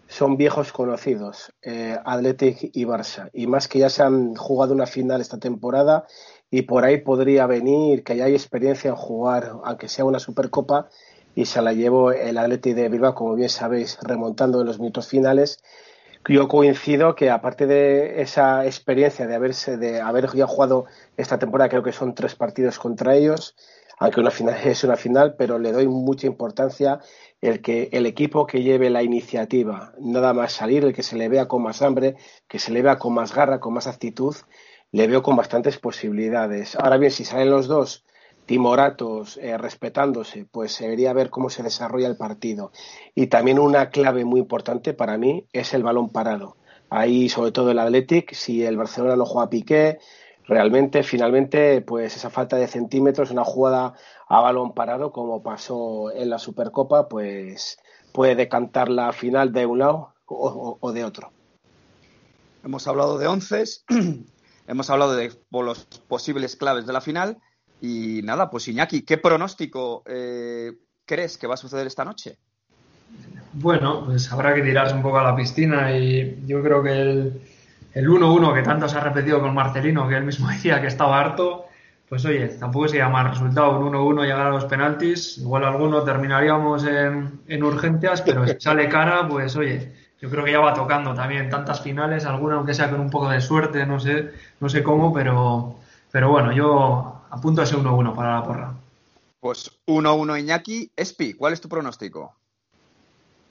son 0.07 0.37
viejos 0.37 0.71
conocidos, 0.71 1.53
eh, 1.61 1.95
Athletic 2.03 2.71
y 2.73 2.85
Barça. 2.85 3.29
Y 3.31 3.45
más 3.45 3.67
que 3.67 3.79
ya 3.79 3.89
se 3.89 4.01
han 4.01 4.33
jugado 4.35 4.73
una 4.73 4.87
final 4.87 5.21
esta 5.21 5.37
temporada 5.37 6.07
y 6.49 6.63
por 6.63 6.83
ahí 6.83 7.01
podría 7.01 7.45
venir 7.45 8.03
que 8.03 8.17
ya 8.17 8.25
hay 8.25 8.33
experiencia 8.33 8.89
en 8.89 8.95
jugar, 8.95 9.51
aunque 9.63 9.87
sea 9.87 10.05
una 10.05 10.19
Supercopa, 10.19 10.89
y 11.35 11.45
se 11.45 11.61
la 11.61 11.73
llevó 11.73 12.11
el 12.11 12.37
Athletic 12.37 12.75
de 12.75 12.89
Bilbao, 12.89 13.13
como 13.13 13.35
bien 13.35 13.49
sabéis, 13.49 13.97
remontando 14.01 14.61
en 14.61 14.67
los 14.67 14.79
minutos 14.79 15.07
finales. 15.07 15.59
Yo 16.29 16.47
coincido 16.47 17.15
que 17.15 17.29
aparte 17.29 17.67
de 17.67 18.21
esa 18.21 18.65
experiencia 18.65 19.27
de 19.27 19.35
haberse 19.35 19.77
de 19.77 19.99
haber 19.99 20.31
ya 20.33 20.47
jugado 20.47 20.85
esta 21.17 21.37
temporada, 21.37 21.69
creo 21.69 21.83
que 21.83 21.91
son 21.91 22.15
tres 22.15 22.35
partidos 22.35 22.79
contra 22.79 23.15
ellos, 23.15 23.55
aunque 23.99 24.21
una 24.21 24.31
final 24.31 24.55
es 24.63 24.83
una 24.85 24.95
final, 24.95 25.35
pero 25.37 25.59
le 25.59 25.73
doy 25.73 25.87
mucha 25.87 26.25
importancia 26.27 26.99
el 27.41 27.61
que 27.61 27.89
el 27.91 28.05
equipo 28.05 28.47
que 28.47 28.63
lleve 28.63 28.89
la 28.89 29.03
iniciativa, 29.03 29.93
nada 29.99 30.33
más 30.33 30.53
salir, 30.53 30.85
el 30.85 30.93
que 30.93 31.03
se 31.03 31.17
le 31.17 31.27
vea 31.27 31.47
con 31.47 31.61
más 31.61 31.81
hambre, 31.81 32.15
que 32.47 32.57
se 32.57 32.71
le 32.71 32.81
vea 32.81 32.97
con 32.97 33.13
más 33.13 33.35
garra, 33.35 33.59
con 33.59 33.73
más 33.73 33.87
actitud, 33.87 34.35
le 34.91 35.07
veo 35.07 35.23
con 35.23 35.35
bastantes 35.35 35.77
posibilidades. 35.77 36.77
Ahora 36.77 36.97
bien, 36.97 37.11
si 37.11 37.25
salen 37.25 37.49
los 37.49 37.67
dos 37.67 38.05
timoratos 38.45 39.37
eh, 39.37 39.57
respetándose, 39.57 40.45
pues 40.51 40.73
se 40.73 40.85
debería 40.85 41.13
ver 41.13 41.29
cómo 41.29 41.49
se 41.49 41.63
desarrolla 41.63 42.07
el 42.07 42.17
partido. 42.17 42.71
Y 43.15 43.27
también 43.27 43.59
una 43.59 43.89
clave 43.89 44.25
muy 44.25 44.41
importante 44.41 44.93
para 44.93 45.17
mí 45.17 45.47
es 45.53 45.73
el 45.73 45.83
balón 45.83 46.09
parado. 46.09 46.57
Ahí, 46.89 47.29
sobre 47.29 47.51
todo 47.51 47.71
el 47.71 47.79
Athletic, 47.79 48.33
si 48.33 48.63
el 48.63 48.77
Barcelona 48.77 49.15
no 49.15 49.25
juega 49.25 49.47
a 49.47 49.49
Piqué, 49.49 49.99
realmente, 50.45 51.03
finalmente, 51.03 51.81
pues 51.81 52.15
esa 52.15 52.29
falta 52.29 52.57
de 52.57 52.67
centímetros, 52.67 53.31
una 53.31 53.43
jugada 53.43 53.93
a 54.27 54.41
balón 54.41 54.73
parado, 54.73 55.11
como 55.11 55.41
pasó 55.41 56.11
en 56.11 56.29
la 56.29 56.37
Supercopa, 56.37 57.07
pues 57.07 57.79
puede 58.11 58.35
decantar 58.35 58.89
la 58.89 59.11
final 59.11 59.51
de 59.51 59.65
un 59.65 59.79
lado 59.79 60.13
o, 60.25 60.91
de 60.91 61.03
otro. 61.03 61.31
Hemos 62.63 62.87
hablado 62.87 63.17
de 63.17 63.27
once, 63.27 63.63
hemos 64.67 64.89
hablado 64.89 65.15
de 65.15 65.31
los 65.51 65.85
posibles 66.07 66.55
claves 66.55 66.85
de 66.85 66.93
la 66.93 67.01
final 67.01 67.41
y 67.85 68.21
nada, 68.23 68.49
pues 68.49 68.65
Iñaki, 68.69 69.01
¿qué 69.01 69.17
pronóstico 69.17 70.03
eh, 70.05 70.71
crees 71.03 71.37
que 71.37 71.47
va 71.47 71.55
a 71.55 71.57
suceder 71.57 71.85
esta 71.85 72.05
noche? 72.05 72.37
Bueno, 73.51 74.05
pues 74.05 74.31
habrá 74.31 74.55
que 74.55 74.61
tirarse 74.61 74.95
un 74.95 75.01
poco 75.01 75.19
a 75.19 75.23
la 75.23 75.35
piscina 75.35 75.91
y 75.91 76.45
yo 76.47 76.63
creo 76.63 76.81
que 76.81 76.93
el, 76.93 77.41
el 77.93 78.07
1-1 78.07 78.53
que 78.53 78.61
tanto 78.61 78.87
se 78.87 78.95
ha 78.95 79.01
repetido 79.01 79.41
con 79.41 79.53
Marcelino, 79.53 80.07
que 80.07 80.15
él 80.15 80.23
mismo 80.23 80.47
decía 80.51 80.79
que 80.79 80.87
estaba 80.87 81.19
harto, 81.19 81.65
pues 82.07 82.23
oye, 82.23 82.47
tampoco 82.47 82.87
se 82.87 82.99
llama 82.99 83.29
resultado 83.29 83.77
un 83.77 83.93
1-1 83.93 84.23
llegar 84.23 84.47
a 84.47 84.51
los 84.51 84.63
penaltis, 84.63 85.39
igual 85.39 85.65
alguno 85.65 86.03
terminaríamos 86.03 86.85
en, 86.85 87.41
en 87.49 87.63
urgencias, 87.63 88.21
pero 88.21 88.47
si 88.47 88.55
sale 88.61 88.87
cara, 88.87 89.27
pues 89.27 89.57
oye, 89.57 89.91
yo 90.21 90.29
creo 90.29 90.45
que 90.45 90.53
ya 90.53 90.61
va 90.61 90.73
tocando 90.73 91.13
también 91.13 91.49
tantas 91.49 91.81
finales, 91.81 92.23
alguna 92.25 92.55
aunque 92.55 92.73
sea 92.73 92.89
con 92.89 93.01
un 93.01 93.09
poco 93.09 93.29
de 93.29 93.41
suerte, 93.41 93.85
no 93.85 93.99
sé, 93.99 94.31
no 94.61 94.69
sé 94.69 94.81
cómo, 94.83 95.11
pero, 95.13 95.75
pero 96.13 96.29
bueno, 96.29 96.53
yo 96.53 97.12
apunto 97.33 97.61
a 97.61 97.63
ese 97.63 97.75
1-1 97.75 98.15
para 98.15 98.35
la 98.35 98.43
porra. 98.43 98.73
Pues 99.39 99.71
1-1 99.87 100.39
Iñaki. 100.39 100.91
Espi, 100.95 101.33
¿cuál 101.33 101.53
es 101.53 101.61
tu 101.61 101.67
pronóstico? 101.67 102.35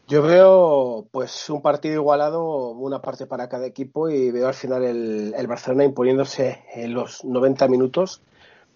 Yo 0.08 0.22
veo 0.22 1.06
pues 1.10 1.50
un 1.50 1.62
partido 1.62 1.94
igualado, 1.94 2.70
una 2.70 3.02
parte 3.02 3.26
para 3.26 3.48
cada 3.48 3.66
equipo 3.66 4.08
y 4.08 4.30
veo 4.30 4.48
al 4.48 4.54
final 4.54 4.84
el, 4.84 5.46
Barcelona 5.46 5.84
imponiéndose 5.84 6.62
en 6.74 6.94
los 6.94 7.24
90 7.24 7.68
minutos 7.68 8.22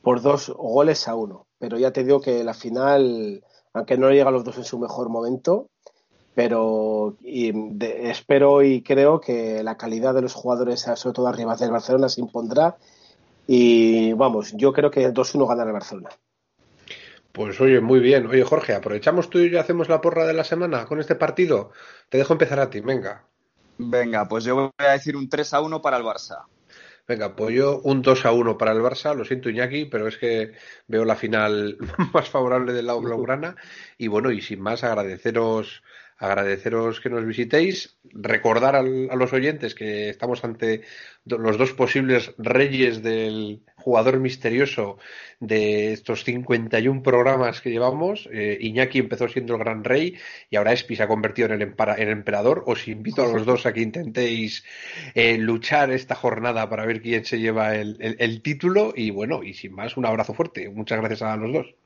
por 0.02 0.22
dos 0.22 0.50
goles 0.50 1.08
a 1.08 1.14
uno. 1.14 1.46
Pero 1.58 1.78
ya 1.78 1.92
te 1.92 2.04
digo 2.04 2.20
que 2.20 2.42
la 2.42 2.54
final, 2.54 3.44
aunque 3.72 3.98
no 3.98 4.10
llega 4.10 4.28
a 4.28 4.32
los 4.32 4.44
dos 4.44 4.56
en 4.58 4.64
su 4.64 4.78
mejor 4.78 5.08
momento, 5.08 5.68
pero 6.34 7.16
espero 7.24 8.62
y 8.62 8.82
creo 8.82 9.20
que 9.20 9.62
la 9.62 9.76
calidad 9.76 10.14
de 10.14 10.22
los 10.22 10.34
jugadores, 10.34 10.80
sobre 10.96 11.14
todo 11.14 11.28
arriba 11.28 11.56
del 11.56 11.70
Barcelona, 11.70 12.08
se 12.08 12.20
impondrá 12.20 12.76
y 13.46 14.12
vamos, 14.12 14.52
yo 14.56 14.72
creo 14.72 14.90
que 14.90 15.12
2-1 15.12 15.48
gana 15.48 15.64
el 15.64 15.72
Barcelona. 15.72 16.10
Pues 17.32 17.60
oye, 17.60 17.80
muy 17.80 18.00
bien. 18.00 18.26
Oye, 18.26 18.42
Jorge, 18.44 18.74
aprovechamos 18.74 19.28
tú 19.28 19.38
y 19.38 19.50
yo 19.50 19.60
hacemos 19.60 19.90
la 19.90 20.00
porra 20.00 20.24
de 20.24 20.32
la 20.32 20.42
semana 20.42 20.86
con 20.86 21.00
este 21.00 21.16
partido. 21.16 21.70
Te 22.08 22.16
dejo 22.16 22.32
empezar 22.32 22.58
a 22.60 22.70
ti, 22.70 22.80
venga. 22.80 23.26
Venga, 23.76 24.26
pues 24.26 24.44
yo 24.44 24.54
voy 24.54 24.70
a 24.78 24.92
decir 24.92 25.16
un 25.16 25.28
3 25.28 25.52
a 25.52 25.60
1 25.60 25.82
para 25.82 25.98
el 25.98 26.02
Barça. 26.02 26.46
Venga, 27.06 27.36
pues 27.36 27.54
yo 27.54 27.80
un 27.84 28.00
2 28.00 28.24
a 28.24 28.32
1 28.32 28.56
para 28.56 28.72
el 28.72 28.80
Barça, 28.80 29.14
lo 29.14 29.24
siento 29.24 29.50
Iñaki, 29.50 29.84
pero 29.84 30.08
es 30.08 30.16
que 30.16 30.52
veo 30.88 31.04
la 31.04 31.14
final 31.14 31.76
más 32.14 32.28
favorable 32.30 32.72
del 32.72 32.86
lado 32.86 33.02
blaugrana 33.02 33.54
y 33.98 34.08
bueno, 34.08 34.30
y 34.30 34.40
sin 34.40 34.60
más 34.60 34.82
agradeceros 34.82 35.82
agradeceros 36.18 37.00
que 37.00 37.10
nos 37.10 37.24
visitéis, 37.26 37.98
recordar 38.04 38.74
a 38.76 38.82
los 38.82 39.32
oyentes 39.32 39.74
que 39.74 40.08
estamos 40.08 40.44
ante 40.44 40.82
los 41.24 41.58
dos 41.58 41.72
posibles 41.72 42.32
reyes 42.38 43.02
del 43.02 43.62
jugador 43.76 44.18
misterioso 44.18 44.98
de 45.40 45.92
estos 45.92 46.24
51 46.24 47.02
programas 47.02 47.60
que 47.60 47.70
llevamos. 47.70 48.28
Eh, 48.32 48.58
Iñaki 48.60 48.98
empezó 48.98 49.28
siendo 49.28 49.54
el 49.54 49.60
gran 49.60 49.84
rey 49.84 50.16
y 50.50 50.56
ahora 50.56 50.72
Espi 50.72 50.96
se 50.96 51.02
ha 51.02 51.08
convertido 51.08 51.52
en 51.52 51.62
el, 51.62 51.74
en 51.98 52.08
emperador. 52.08 52.64
Os 52.66 52.88
invito 52.88 53.22
a 53.22 53.32
los 53.32 53.44
dos 53.44 53.66
a 53.66 53.72
que 53.72 53.82
intentéis 53.82 54.64
eh, 55.14 55.36
luchar 55.38 55.90
esta 55.90 56.14
jornada 56.14 56.68
para 56.68 56.86
ver 56.86 57.02
quién 57.02 57.24
se 57.24 57.38
lleva 57.38 57.74
el 57.76 58.42
título 58.42 58.92
y 58.96 59.10
bueno, 59.10 59.42
y 59.42 59.54
sin 59.54 59.74
más, 59.74 59.96
un 59.96 60.06
abrazo 60.06 60.34
fuerte. 60.34 60.68
Muchas 60.70 60.98
gracias 60.98 61.22
a 61.22 61.36
los 61.36 61.52
dos. 61.52 61.85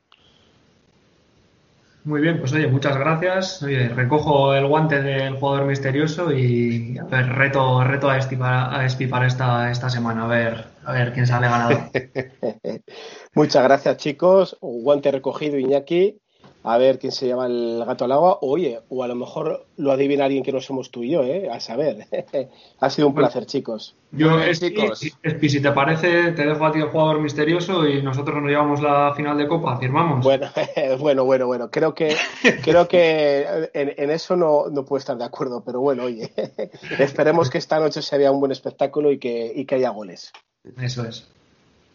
Muy 2.04 2.20
bien, 2.22 2.38
pues 2.38 2.52
oye, 2.52 2.66
muchas 2.66 2.96
gracias. 2.96 3.62
Oye, 3.62 3.88
recojo 3.88 4.54
el 4.54 4.66
guante 4.66 5.02
del 5.02 5.36
jugador 5.36 5.66
misterioso 5.66 6.32
y 6.32 6.96
a 6.98 7.04
ver, 7.04 7.28
reto, 7.28 7.84
reto 7.84 8.08
a 8.08 8.16
Espi 8.16 8.36
para, 8.36 8.74
a 8.74 9.26
esta, 9.26 9.70
esta 9.70 9.90
semana, 9.90 10.24
a 10.24 10.28
ver, 10.28 10.64
a 10.84 10.92
ver 10.92 11.12
quién 11.12 11.26
sale 11.26 11.48
ganado. 11.48 11.90
muchas 13.34 13.62
gracias, 13.62 13.96
chicos. 13.98 14.56
Guante 14.60 15.10
recogido, 15.10 15.58
Iñaki 15.58 16.19
a 16.62 16.76
ver 16.76 16.98
quién 16.98 17.12
se 17.12 17.26
llama 17.26 17.46
el 17.46 17.82
gato 17.86 18.04
al 18.04 18.12
agua. 18.12 18.38
Oye, 18.42 18.80
o 18.88 19.02
a 19.02 19.08
lo 19.08 19.14
mejor 19.14 19.66
lo 19.76 19.92
adivina 19.92 20.24
alguien 20.26 20.42
que 20.42 20.52
no 20.52 20.60
somos 20.60 20.90
tú 20.90 21.02
y 21.02 21.10
yo, 21.10 21.22
¿eh? 21.24 21.48
A 21.50 21.58
saber. 21.60 22.06
ha 22.80 22.90
sido 22.90 23.08
un 23.08 23.14
placer, 23.14 23.46
chicos. 23.46 23.96
Yo, 24.12 24.28
chicos. 24.52 24.98
si 24.98 25.62
te 25.62 25.72
parece, 25.72 26.32
te 26.32 26.44
dejo 26.44 26.66
a 26.66 26.72
ti 26.72 26.80
el 26.80 26.88
jugador 26.88 27.20
misterioso 27.20 27.86
y 27.88 28.02
nosotros 28.02 28.42
nos 28.42 28.50
llevamos 28.50 28.82
la 28.82 29.14
final 29.14 29.38
de 29.38 29.48
Copa, 29.48 29.78
firmamos. 29.78 30.22
Bueno, 30.22 30.48
bueno, 30.98 31.24
bueno, 31.24 31.46
bueno. 31.46 31.70
Creo 31.70 31.94
que, 31.94 32.14
creo 32.62 32.86
que 32.88 33.70
en, 33.72 34.10
eso 34.10 34.36
no, 34.36 34.68
no, 34.70 34.84
puedo 34.84 34.98
estar 34.98 35.16
de 35.16 35.24
acuerdo, 35.24 35.62
pero 35.64 35.80
bueno, 35.80 36.04
oye, 36.04 36.32
esperemos 36.98 37.48
que 37.48 37.58
esta 37.58 37.78
noche 37.80 38.02
se 38.02 38.18
vea 38.18 38.32
un 38.32 38.40
buen 38.40 38.52
espectáculo 38.52 39.10
y 39.10 39.18
que, 39.18 39.52
y 39.54 39.64
que 39.64 39.76
haya 39.76 39.90
goles. 39.90 40.32
Eso 40.78 41.04
es. 41.06 41.26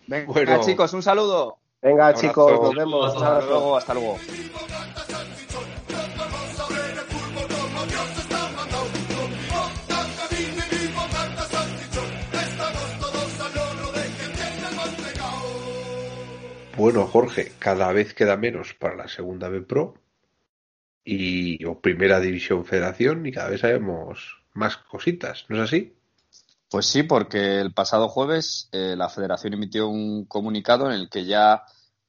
Venga, 0.08 0.60
chicos, 0.62 0.94
un 0.94 1.04
saludo. 1.04 1.58
Venga, 1.86 2.16
chicos, 2.16 2.52
nos 2.52 2.74
vemos. 2.74 3.16
Hasta 3.16 3.42
luego, 3.46 3.78
hasta 3.78 3.94
luego. 3.94 4.18
Bueno, 16.76 17.06
Jorge, 17.06 17.52
cada 17.60 17.94
vez 17.94 18.16
queda 18.16 18.36
menos 18.36 18.74
para 18.74 18.96
la 18.96 19.08
segunda 19.08 19.50
B 19.50 19.62
Pro 19.62 19.94
y 21.04 21.64
o 21.66 21.80
Primera 21.82 22.20
División 22.20 22.66
Federación 22.66 23.28
y 23.28 23.32
cada 23.32 23.50
vez 23.50 23.62
sabemos 23.62 24.44
más 24.54 24.78
cositas, 24.78 25.46
¿no 25.50 25.58
es 25.58 25.62
así? 25.62 25.94
Pues 26.70 26.88
sí, 26.88 27.04
porque 27.04 27.62
el 27.62 27.74
pasado 27.74 28.10
jueves 28.10 28.70
eh, 28.72 28.96
la 28.98 29.10
Federación 29.10 29.54
emitió 29.54 29.88
un 29.88 30.26
comunicado 30.26 30.88
en 30.88 30.94
el 30.94 31.10
que 31.10 31.26
ya 31.26 31.64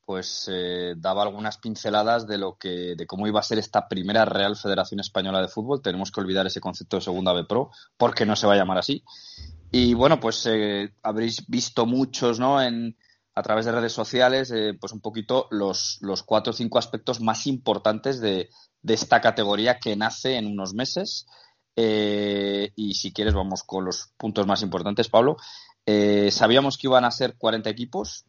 pues 0.06 0.48
eh, 0.52 0.94
daba 0.96 1.24
algunas 1.24 1.58
pinceladas 1.58 2.28
de 2.28 2.38
lo 2.38 2.56
que 2.56 2.94
de 2.96 3.06
cómo 3.08 3.26
iba 3.26 3.40
a 3.40 3.42
ser 3.42 3.58
esta 3.58 3.88
primera 3.88 4.24
Real 4.24 4.56
Federación 4.56 5.00
Española 5.00 5.42
de 5.42 5.48
Fútbol. 5.48 5.82
Tenemos 5.82 6.12
que 6.12 6.20
olvidar 6.20 6.46
ese 6.46 6.60
concepto 6.60 6.96
de 6.96 7.02
Segunda 7.02 7.32
B 7.32 7.44
Pro 7.44 7.70
porque 7.96 8.24
no 8.24 8.36
se 8.36 8.46
va 8.46 8.54
a 8.54 8.56
llamar 8.56 8.78
así. 8.78 9.02
Y 9.72 9.94
bueno, 9.94 10.20
pues 10.20 10.46
eh, 10.46 10.94
habréis 11.02 11.46
visto 11.48 11.86
muchos, 11.86 12.38
¿no? 12.38 12.62
En, 12.62 12.96
a 13.34 13.42
través 13.42 13.66
de 13.66 13.72
redes 13.72 13.92
sociales, 13.92 14.52
eh, 14.52 14.74
pues 14.80 14.92
un 14.92 15.00
poquito 15.00 15.48
los, 15.50 15.98
los 16.00 16.22
cuatro 16.22 16.52
o 16.52 16.56
cinco 16.56 16.78
aspectos 16.78 17.20
más 17.20 17.46
importantes 17.48 18.20
de, 18.20 18.48
de 18.82 18.94
esta 18.94 19.20
categoría 19.20 19.80
que 19.80 19.96
nace 19.96 20.36
en 20.36 20.46
unos 20.46 20.72
meses. 20.72 21.26
Y 21.76 22.94
si 22.94 23.12
quieres, 23.12 23.34
vamos 23.34 23.62
con 23.62 23.84
los 23.84 24.12
puntos 24.16 24.46
más 24.46 24.62
importantes, 24.62 25.08
Pablo. 25.08 25.36
sabíamos 26.30 26.78
que 26.78 26.86
iban 26.86 27.04
a 27.04 27.10
ser 27.10 27.36
40 27.36 27.68
equipos, 27.70 28.24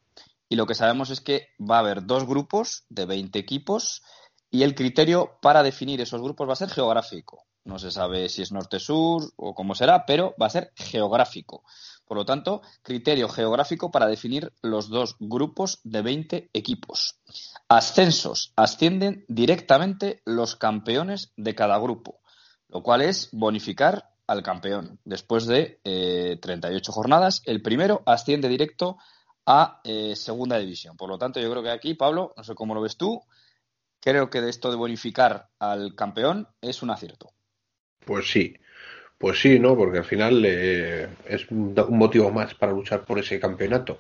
y 0.50 0.56
lo 0.56 0.66
que 0.66 0.76
sabemos 0.76 1.10
es 1.10 1.22
que 1.22 1.50
va 1.60 1.78
a 1.78 1.80
haber 1.80 2.06
dos 2.06 2.26
grupos 2.26 2.86
de 2.90 3.06
20 3.06 3.38
equipos 3.38 4.02
y 4.50 4.64
el 4.64 4.76
criterio 4.76 5.38
para 5.42 5.62
definir 5.62 6.00
esos 6.00 6.22
grupos 6.22 6.48
va 6.48 6.54
a 6.54 6.58
ser 6.58 6.70
geográfico. 6.70 7.46
No 7.66 7.80
se 7.80 7.92
sabe 7.92 8.30
si 8.30 8.44
es 8.44 8.54
norte-sur 8.54 9.34
o 9.36 9.54
cómo 9.54 9.76
será, 9.76 10.06
pero 10.06 10.34
va 10.42 10.46
a 10.46 10.52
ser 10.52 10.72
geográfico. 10.74 11.64
Por 12.06 12.16
lo 12.16 12.24
tanto, 12.24 12.62
criterio 12.82 13.28
geográfico 13.28 13.92
para 13.92 14.08
definir 14.08 14.54
los 14.62 14.88
dos 14.88 15.18
grupos 15.20 15.82
de 15.84 16.02
20 16.02 16.50
equipos. 16.54 17.20
Ascensos. 17.68 18.54
Ascienden 18.56 19.26
directamente 19.28 20.22
los 20.24 20.56
campeones 20.56 21.34
de 21.36 21.56
cada 21.56 21.78
grupo. 21.78 22.22
Lo 22.70 22.84
cual 22.84 23.02
es 23.02 23.30
bonificar 23.32 24.10
al 24.28 24.44
campeón 24.44 25.00
después 25.06 25.46
de 25.46 25.80
eh, 25.84 26.38
38 26.42 26.92
jornadas. 26.92 27.42
El 27.46 27.62
primero 27.62 28.04
asciende 28.06 28.50
directo 28.50 28.98
a 29.46 29.80
eh, 29.84 30.16
segunda 30.16 30.60
división. 30.60 30.98
Por 30.98 31.10
lo 31.10 31.18
tanto, 31.18 31.40
yo 31.40 31.50
creo 31.50 31.64
que 31.64 31.72
aquí, 31.72 31.94
Pablo, 31.94 32.34
no 32.36 32.44
sé 32.44 32.54
cómo 32.54 32.76
lo 32.76 32.82
ves 32.82 32.98
tú, 32.98 33.22
creo 34.02 34.30
que 34.30 34.42
de 34.42 34.50
esto 34.50 34.70
de 34.70 34.78
bonificar 34.78 35.50
al 35.60 35.96
campeón 35.96 36.48
es 36.62 36.82
un 36.82 36.92
acierto. 36.92 37.32
Pues 38.06 38.30
sí, 38.30 38.56
pues 39.18 39.40
sí, 39.40 39.58
¿no? 39.58 39.76
Porque 39.76 40.00
al 40.00 40.06
final 40.06 40.44
eh, 40.46 41.10
es 41.26 41.50
un, 41.50 41.74
motivo 41.90 42.32
más 42.32 42.54
para 42.54 42.72
luchar 42.72 43.04
por 43.06 43.20
ese 43.20 43.40
campeonato. 43.40 44.00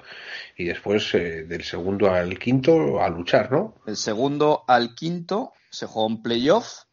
Y 0.55 0.65
después, 0.65 1.13
eh, 1.15 1.43
del 1.43 1.63
segundo 1.63 2.11
al 2.11 2.37
quinto, 2.37 3.01
a 3.01 3.09
luchar, 3.09 3.51
¿no? 3.51 3.75
El 3.87 3.97
segundo 3.97 4.63
al 4.67 4.93
quinto 4.95 5.53
se 5.69 5.87
juega 5.87 6.07
un 6.07 6.21
playoff 6.21 6.83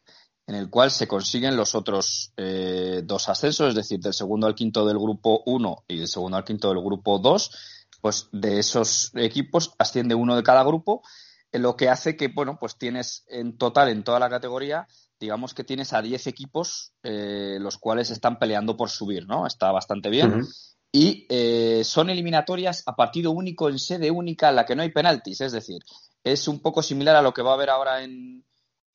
en 0.47 0.55
el 0.55 0.69
cual 0.69 0.91
se 0.91 1.07
consiguen 1.07 1.55
los 1.55 1.73
otros 1.75 2.31
eh, 2.37 3.01
dos 3.03 3.29
ascensos, 3.29 3.69
es 3.69 3.75
decir, 3.75 3.99
del 3.99 4.13
segundo 4.13 4.47
al 4.47 4.55
quinto 4.55 4.85
del 4.85 4.99
grupo 4.99 5.41
1 5.45 5.85
y 5.87 5.97
del 5.97 6.07
segundo 6.07 6.37
al 6.37 6.43
quinto 6.43 6.69
del 6.69 6.83
grupo 6.83 7.17
2, 7.19 7.51
pues 8.01 8.29
de 8.31 8.59
esos 8.59 9.11
equipos 9.15 9.73
asciende 9.79 10.13
uno 10.13 10.35
de 10.35 10.43
cada 10.43 10.63
grupo, 10.63 11.01
eh, 11.51 11.59
lo 11.59 11.75
que 11.75 11.89
hace 11.89 12.15
que, 12.15 12.27
bueno, 12.27 12.57
pues 12.59 12.77
tienes 12.77 13.25
en 13.27 13.57
total 13.57 13.89
en 13.89 14.03
toda 14.03 14.19
la 14.19 14.29
categoría, 14.29 14.87
digamos 15.19 15.53
que 15.53 15.63
tienes 15.63 15.93
a 15.93 16.01
10 16.01 16.27
equipos 16.27 16.93
eh, 17.01 17.57
los 17.59 17.77
cuales 17.77 18.11
están 18.11 18.37
peleando 18.37 18.77
por 18.77 18.89
subir, 18.89 19.25
¿no? 19.27 19.47
Está 19.47 19.71
bastante 19.71 20.09
bien. 20.09 20.45
Y 20.91 21.25
eh, 21.29 21.83
son 21.83 22.09
eliminatorias 22.09 22.83
a 22.85 22.95
partido 22.95 23.31
único 23.31 23.69
en 23.69 23.79
sede 23.79 24.11
única 24.11 24.49
en 24.49 24.55
la 24.55 24.65
que 24.65 24.75
no 24.75 24.81
hay 24.81 24.91
penaltis, 24.91 25.41
es 25.41 25.51
decir, 25.51 25.81
es 26.23 26.47
un 26.47 26.59
poco 26.59 26.83
similar 26.83 27.15
a 27.15 27.21
lo 27.21 27.33
que 27.33 27.41
va 27.41 27.51
a 27.51 27.55
haber 27.55 27.69
ahora 27.69 28.03
en, 28.03 28.45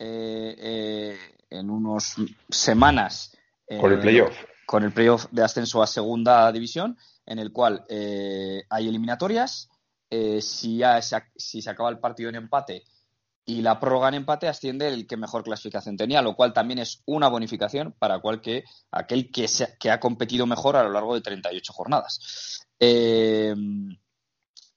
eh, 0.00 0.54
eh, 0.58 1.18
en 1.50 1.68
unos 1.70 2.14
semanas 2.48 3.36
Con 3.80 3.92
el 3.92 3.98
eh, 3.98 4.02
playoff. 4.02 4.36
con 4.66 4.82
el 4.84 4.92
playoff 4.92 5.26
de 5.30 5.42
ascenso 5.44 5.82
a 5.82 5.86
segunda 5.86 6.50
división, 6.52 6.96
en 7.26 7.38
el 7.38 7.52
cual 7.52 7.84
eh, 7.88 8.62
hay 8.70 8.88
eliminatorias. 8.88 9.68
eh, 10.10 10.40
si, 10.42 10.78
ya 10.78 11.00
se, 11.02 11.16
si 11.36 11.62
se 11.62 11.70
acaba 11.70 11.88
el 11.90 11.98
partido 12.00 12.30
en 12.30 12.34
empate 12.36 12.82
y 13.44 13.62
la 13.62 13.78
prórroga 13.80 14.08
en 14.08 14.14
empate, 14.14 14.48
asciende 14.48 14.88
el 14.88 15.06
que 15.06 15.16
mejor 15.16 15.42
clasificación 15.44 15.96
tenía, 15.96 16.22
lo 16.22 16.34
cual 16.36 16.52
también 16.52 16.78
es 16.80 17.02
una 17.06 17.28
bonificación 17.28 17.94
para 17.98 18.18
cualque- 18.20 18.64
aquel 18.92 19.30
que, 19.32 19.46
se- 19.48 19.76
que 19.78 19.90
ha 19.90 19.98
competido 20.00 20.46
mejor 20.46 20.76
a 20.76 20.82
lo 20.84 20.90
largo 20.90 21.14
de 21.14 21.20
38 21.20 21.72
jornadas. 21.72 22.66
Eh, 22.78 23.54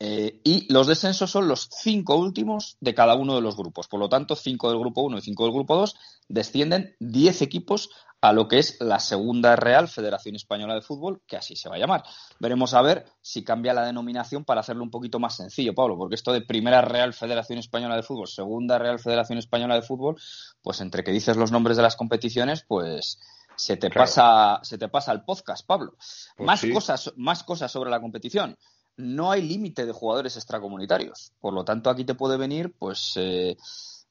eh, 0.06 0.42
y 0.44 0.68
los 0.74 0.88
descensos 0.88 1.32
son 1.32 1.48
los 1.48 1.70
cinco 1.72 2.18
últimos 2.18 2.76
de 2.82 2.94
cada 2.94 3.16
uno 3.16 3.36
de 3.36 3.42
los 3.42 3.56
grupos. 3.56 3.88
Por 3.88 4.02
lo 4.02 4.10
tanto, 4.10 4.36
cinco 4.36 4.68
del 4.70 4.78
grupo 4.78 5.02
1 5.02 5.18
y 5.18 5.22
cinco 5.22 5.46
del 5.46 5.54
grupo 5.54 5.78
2 5.78 5.96
descienden 6.28 6.98
10 7.00 7.42
equipos 7.42 7.90
a 8.20 8.34
lo 8.34 8.50
que 8.50 8.60
es 8.60 8.76
la 8.82 9.00
segunda 9.00 9.56
Real 9.56 9.88
Federación 9.88 10.36
Española 10.36 10.76
de 10.76 10.82
Fútbol, 10.82 11.22
que 11.26 11.38
así 11.38 11.56
se 11.56 11.70
va 11.70 11.76
a 11.76 11.80
llamar. 11.80 12.04
Veremos 12.38 12.74
a 12.74 12.82
ver 12.82 13.06
si 13.22 13.46
cambia 13.46 13.74
la 13.74 13.86
denominación 13.86 14.44
para 14.44 14.60
hacerlo 14.60 14.84
un 14.84 14.92
poquito 14.92 15.20
más 15.20 15.38
sencillo, 15.38 15.74
Pablo, 15.74 15.98
porque 15.98 16.16
esto 16.16 16.34
de 16.34 16.42
primera 16.42 16.82
Real 16.82 17.14
Federación 17.14 17.60
Española 17.60 17.96
de 17.96 18.04
Fútbol, 18.04 18.28
segunda 18.28 18.78
Real 18.78 19.00
Federación 19.00 19.40
Española 19.40 19.76
de 19.76 19.84
Fútbol, 19.84 20.18
pues 20.62 20.82
entre 20.82 21.06
que 21.06 21.12
dices 21.12 21.38
los 21.38 21.54
nombres 21.54 21.78
de 21.78 21.84
las 21.84 21.96
competiciones, 21.96 22.66
pues 22.68 23.20
se 23.56 23.78
te 23.78 23.90
Claro. 23.90 24.04
pasa 24.06 24.60
se 24.64 24.78
te 24.78 24.90
pasa 24.90 25.14
el 25.14 25.24
podcast, 25.24 25.66
Pablo. 25.66 25.94
Pues 26.36 26.46
más 26.48 26.60
sí. 26.60 26.74
cosas 26.74 27.14
más 27.16 27.44
cosas 27.44 27.72
sobre 27.72 27.90
la 27.90 28.02
competición 28.02 28.58
no 28.98 29.32
hay 29.32 29.42
límite 29.42 29.86
de 29.86 29.92
jugadores 29.92 30.36
extracomunitarios. 30.36 31.32
Por 31.40 31.54
lo 31.54 31.64
tanto, 31.64 31.90
aquí 31.90 32.06
te 32.06 32.16
puede 32.16 32.38
venir 32.38 32.74
pues 32.78 33.14
eh, 33.16 33.58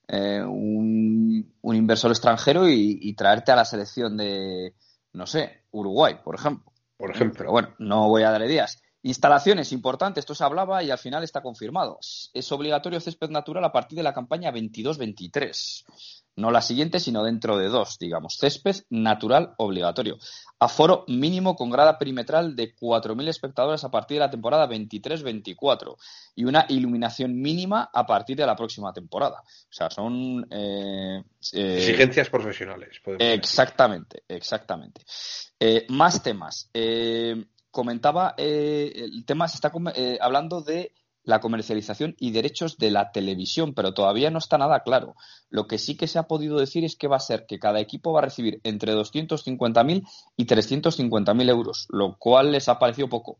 eh, 0.08 0.42
un, 0.42 1.52
un 1.60 1.76
inversor 1.76 2.10
extranjero 2.10 2.68
y, 2.68 2.98
y 3.00 3.14
traerte 3.14 3.52
a 3.52 3.56
la 3.56 3.64
selección 3.64 4.16
de, 4.16 4.74
no 5.12 5.26
sé, 5.26 5.64
Uruguay, 5.70 6.16
por 6.24 6.34
ejemplo. 6.34 6.72
Por 6.96 7.10
ejemplo. 7.10 7.38
Pero 7.38 7.50
bueno, 7.50 7.74
no 7.78 8.08
voy 8.08 8.22
a 8.22 8.30
dar 8.30 8.42
ideas. 8.42 8.80
Instalaciones, 9.02 9.72
importante, 9.72 10.20
esto 10.20 10.34
se 10.34 10.44
hablaba 10.44 10.82
y 10.82 10.90
al 10.90 10.98
final 10.98 11.24
está 11.24 11.42
confirmado. 11.42 11.98
Es 12.32 12.52
obligatorio 12.52 13.00
césped 13.00 13.30
natural 13.30 13.64
a 13.64 13.72
partir 13.72 13.96
de 13.96 14.04
la 14.04 14.14
campaña 14.14 14.52
22-23. 14.52 15.84
No 16.34 16.50
la 16.50 16.62
siguiente, 16.62 16.98
sino 16.98 17.22
dentro 17.22 17.58
de 17.58 17.68
dos, 17.68 17.98
digamos. 17.98 18.38
Césped 18.38 18.84
natural 18.88 19.54
obligatorio. 19.58 20.16
Aforo 20.58 21.04
mínimo 21.08 21.56
con 21.56 21.70
grada 21.70 21.98
perimetral 21.98 22.56
de 22.56 22.74
4.000 22.74 23.28
espectadores 23.28 23.84
a 23.84 23.90
partir 23.90 24.16
de 24.16 24.20
la 24.20 24.30
temporada 24.30 24.66
23-24. 24.66 25.96
Y 26.34 26.44
una 26.44 26.64
iluminación 26.68 27.34
mínima 27.34 27.90
a 27.92 28.06
partir 28.06 28.36
de 28.36 28.46
la 28.46 28.56
próxima 28.56 28.92
temporada. 28.92 29.42
O 29.42 29.72
sea, 29.72 29.90
son. 29.90 30.46
eh, 30.50 31.22
eh, 31.52 31.76
Exigencias 31.78 32.30
profesionales. 32.30 32.98
decir. 33.18 33.34
Exactamente, 33.34 34.22
exactamente. 34.26 35.02
Eh, 35.60 35.84
más 35.90 36.22
temas. 36.22 36.70
Eh, 36.72 37.44
comentaba, 37.70 38.34
el 38.38 39.24
tema 39.26 39.48
se 39.48 39.56
está 39.56 39.70
hablando 40.20 40.62
de 40.62 40.92
la 41.24 41.40
comercialización 41.40 42.16
y 42.18 42.32
derechos 42.32 42.78
de 42.78 42.90
la 42.90 43.12
televisión, 43.12 43.74
pero 43.74 43.94
todavía 43.94 44.30
no 44.30 44.38
está 44.38 44.58
nada 44.58 44.80
claro. 44.80 45.14
Lo 45.50 45.66
que 45.66 45.78
sí 45.78 45.96
que 45.96 46.08
se 46.08 46.18
ha 46.18 46.24
podido 46.24 46.58
decir 46.58 46.84
es 46.84 46.96
que 46.96 47.08
va 47.08 47.16
a 47.16 47.20
ser 47.20 47.46
que 47.46 47.58
cada 47.58 47.80
equipo 47.80 48.12
va 48.12 48.20
a 48.20 48.24
recibir 48.24 48.60
entre 48.64 48.92
250.000 48.94 50.02
y 50.36 50.46
350.000 50.46 51.48
euros, 51.48 51.86
lo 51.90 52.16
cual 52.18 52.52
les 52.52 52.68
ha 52.68 52.78
parecido 52.78 53.08
poco. 53.08 53.38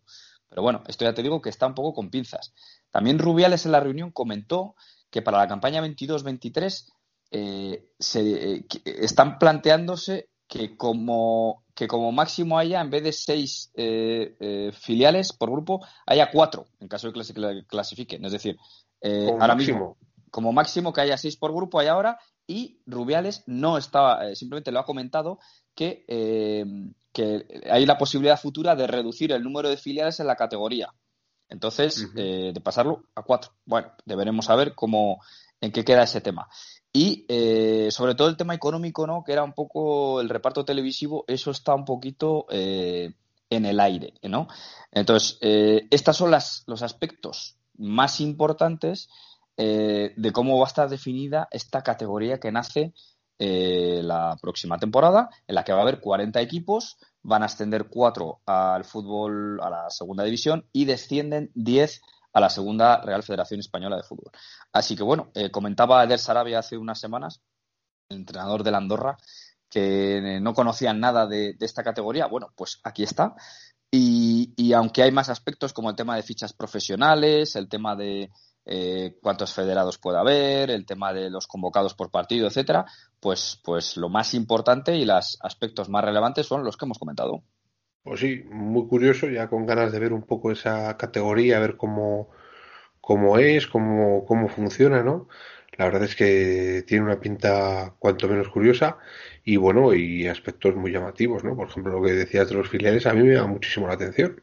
Pero 0.49 0.62
bueno, 0.62 0.83
esto 0.87 1.05
ya 1.05 1.14
te 1.14 1.22
digo 1.22 1.41
que 1.41 1.49
está 1.51 1.66
un 1.66 1.74
poco 1.74 1.95
con 1.95 2.11
pinzas. 2.11 2.53
También 2.91 3.18
Rubiales 3.18 3.64
en 3.66 3.72
la 3.72 3.80
reunión 3.80 4.11
comentó 4.11 4.74
que 5.11 5.22
para 5.22 5.39
la 5.39 5.49
campaña 5.49 5.80
22-23 5.83 6.93
eh, 7.30 7.89
se, 7.99 8.20
eh, 8.57 8.66
que- 8.68 8.83
están 8.85 9.39
planteándose 9.39 10.28
que 10.53 10.76
como, 10.76 11.64
que 11.74 11.88
como 11.88 12.12
máximo 12.12 12.59
haya, 12.59 12.82
en 12.82 12.90
vez 12.90 13.03
de 13.03 13.12
seis 13.12 13.70
eh, 13.74 14.36
eh, 14.38 14.70
filiales 14.74 15.32
por 15.32 15.50
grupo, 15.50 15.80
haya 16.07 16.30
cuatro, 16.30 16.66
en 16.78 16.88
caso 16.88 17.07
de 17.07 17.14
que 17.14 17.24
se 17.24 17.32
cla- 17.32 17.66
clasifiquen. 17.66 18.22
Es 18.26 18.32
decir, 18.32 18.59
eh, 19.00 19.24
Como 19.28 19.40
ahora 19.40 19.55
máximo. 19.55 19.78
mismo, 19.78 19.96
como 20.30 20.53
máximo 20.53 20.92
que 20.92 21.00
haya 21.00 21.16
seis 21.16 21.38
por 21.38 21.55
grupo, 21.55 21.78
hay 21.80 21.86
ahora, 21.86 22.18
y 22.46 22.82
Rubiales 22.84 23.44
no 23.46 23.78
estaba, 23.78 24.28
eh, 24.28 24.36
simplemente 24.36 24.72
lo 24.72 24.80
ha 24.80 24.84
comentado, 24.84 25.38
que, 25.74 26.05
que 27.14 27.62
hay 27.70 27.86
la 27.86 27.96
posibilidad 27.96 28.38
futura 28.38 28.76
de 28.76 28.86
reducir 28.86 29.32
el 29.32 29.42
número 29.42 29.70
de 29.70 29.78
filiales 29.78 30.20
en 30.20 30.26
la 30.26 30.36
categoría. 30.36 30.92
Entonces, 31.48 32.12
de 32.14 32.61
pasarlo 32.62 33.05
a 33.14 33.22
cuatro. 33.22 33.53
Bueno, 33.64 33.92
deberemos 34.05 34.44
saber 34.44 34.74
cómo, 34.74 35.22
en 35.62 35.72
qué 35.72 35.82
queda 35.82 36.03
ese 36.03 36.20
tema. 36.20 36.46
Y 36.93 37.24
eh, 37.28 37.88
sobre 37.90 38.14
todo 38.14 38.28
el 38.28 38.36
tema 38.36 38.55
económico, 38.55 39.07
¿no? 39.07 39.24
Que 39.24 39.32
era 39.32 39.45
un 39.45 39.55
poco 39.55 40.20
el 40.20 40.28
reparto 40.28 40.64
televisivo, 40.64 41.24
eso 41.26 41.51
está 41.51 41.74
un 41.74 41.86
poquito 41.86 42.47
eh, 42.51 43.14
en 43.49 43.64
el 43.64 43.80
aire, 43.80 44.12
¿no? 44.22 44.47
Entonces, 44.90 45.38
eh, 45.40 45.86
estos 45.90 46.16
son 46.18 46.30
las, 46.30 46.64
los 46.66 46.82
aspectos 46.82 47.57
más 47.78 48.20
importantes 48.20 49.09
eh, 49.57 50.12
de 50.16 50.32
cómo 50.32 50.59
va 50.59 50.64
a 50.64 50.68
estar 50.68 50.88
definida 50.90 51.49
esta 51.51 51.82
categoría 51.82 52.38
que 52.38 52.53
nace 52.53 52.93
la 53.45 54.36
próxima 54.40 54.78
temporada, 54.78 55.28
en 55.49 55.57
la 55.57 55.64
que 55.64 55.72
va 55.72 55.80
a 55.80 55.82
haber 55.82 55.99
40 55.99 56.40
equipos, 56.40 56.97
van 57.22 57.43
a 57.43 57.47
ascender 57.47 57.88
4 57.88 58.40
al 58.47 58.84
fútbol, 58.84 59.61
a 59.61 59.68
la 59.68 59.90
segunda 59.90 60.22
división, 60.22 60.64
y 60.72 60.84
descienden 60.84 61.51
10 61.57 62.03
a 62.33 62.41
la 62.41 62.51
segunda 62.51 63.01
Real 63.01 63.22
Federación 63.22 63.61
Española 63.61 63.97
de 63.97 64.03
Fútbol. 64.03 64.33
Así 64.72 64.97
que 64.97 65.03
bueno, 65.03 65.30
eh, 65.35 65.51
comentaba 65.51 66.03
Eder 66.05 66.18
Sarabia 66.18 66.61
hace 66.61 66.76
unas 66.76 66.99
semanas, 66.99 67.41
el 68.09 68.18
entrenador 68.18 68.62
de 68.62 68.70
la 68.70 68.78
Andorra, 68.78 69.16
que 69.68 70.39
no 70.41 70.55
conocían 70.55 71.01
nada 71.01 71.26
de, 71.26 71.57
esta 71.61 71.83
categoría. 71.83 72.26
Bueno, 72.26 72.53
pues 72.55 72.80
aquí 72.85 73.03
está. 73.03 73.35
Y, 73.91 74.53
y 74.57 74.72
aunque 74.72 75.03
hay 75.03 75.12
más 75.12 75.28
aspectos 75.28 75.72
como 75.72 75.91
el 75.91 75.97
tema 75.97 76.16
de 76.16 76.22
fichas 76.22 76.53
profesionales, 76.53 77.57
el 77.57 77.68
tema 77.68 77.97
de 77.97 78.30
eh, 78.64 79.18
cuántos 79.20 79.53
federados 79.53 79.99
puede 79.99 80.18
haber, 80.18 80.70
el 80.70 80.87
tema 80.87 81.12
de 81.12 81.30
los 81.30 81.49
convocados 81.49 81.95
por 81.95 82.11
partido, 82.11 82.47
etcétera, 82.47 82.87
pues, 83.18 83.61
pues 83.62 83.97
lo 83.97 84.09
más 84.09 84.35
importante 84.35 84.97
y 84.97 85.05
los 85.05 85.37
aspectos 85.41 85.89
más 85.89 86.05
relevantes 86.05 86.47
son 86.47 86.62
los 86.62 86.76
que 86.76 86.85
hemos 86.85 86.99
comentado. 86.99 87.43
Pues 88.03 88.20
sí, 88.20 88.42
muy 88.50 88.86
curioso, 88.88 89.28
ya 89.28 89.48
con 89.48 89.66
ganas 89.66 89.92
de 89.92 90.00
ver 90.00 90.12
un 90.12 90.22
poco 90.22 90.50
esa 90.50 90.96
categoría, 90.96 91.59
a 91.59 91.61
ver 91.61 91.76
cómo, 91.76 92.30
cómo 93.00 93.38
es, 93.38 93.66
cómo, 93.68 94.24
cómo 94.24 94.48
funciona, 94.48 95.03
¿no? 95.03 95.28
La 95.78 95.86
verdad 95.86 96.05
es 96.05 96.16
que 96.16 96.84
tiene 96.86 97.05
una 97.05 97.20
pinta 97.20 97.94
cuanto 97.98 98.28
menos 98.28 98.48
curiosa 98.48 98.98
y 99.44 99.57
bueno, 99.57 99.94
y 99.94 100.26
aspectos 100.26 100.74
muy 100.76 100.92
llamativos, 100.92 101.44
¿no? 101.44 101.57
Por 101.57 101.68
ejemplo, 101.68 101.92
lo 101.92 102.07
que 102.07 102.12
decías 102.12 102.48
de 102.48 102.57
los 102.57 102.68
filiales 102.68 103.07
a 103.07 103.14
mí 103.14 103.22
me 103.22 103.34
llama 103.34 103.55
muchísimo 103.55 103.86
la 103.86 103.94
atención. 103.94 104.42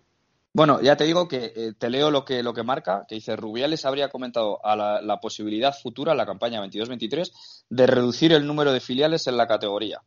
Bueno, 0.52 0.82
ya 0.82 0.98
te 0.98 1.04
digo 1.04 1.28
que 1.28 1.54
eh, 1.56 1.74
te 1.78 1.90
leo 1.92 2.10
lo 2.10 2.26
que, 2.26 2.42
lo 2.42 2.54
que 2.54 2.64
marca, 2.64 3.06
que 3.08 3.16
dice 3.16 3.36
Rubiales 3.36 3.86
habría 3.86 4.10
comentado 4.10 4.66
a 4.66 4.76
la, 4.76 5.20
posibilidad 5.20 5.76
futura, 5.76 6.16
la 6.16 6.26
campaña 6.26 6.64
22-23, 6.66 7.32
de 7.70 7.88
reducir 7.88 8.34
el 8.34 8.48
número 8.48 8.74
de 8.74 8.80
filiales 8.80 9.28
en 9.28 9.38
la 9.38 9.48
categoría 9.48 10.02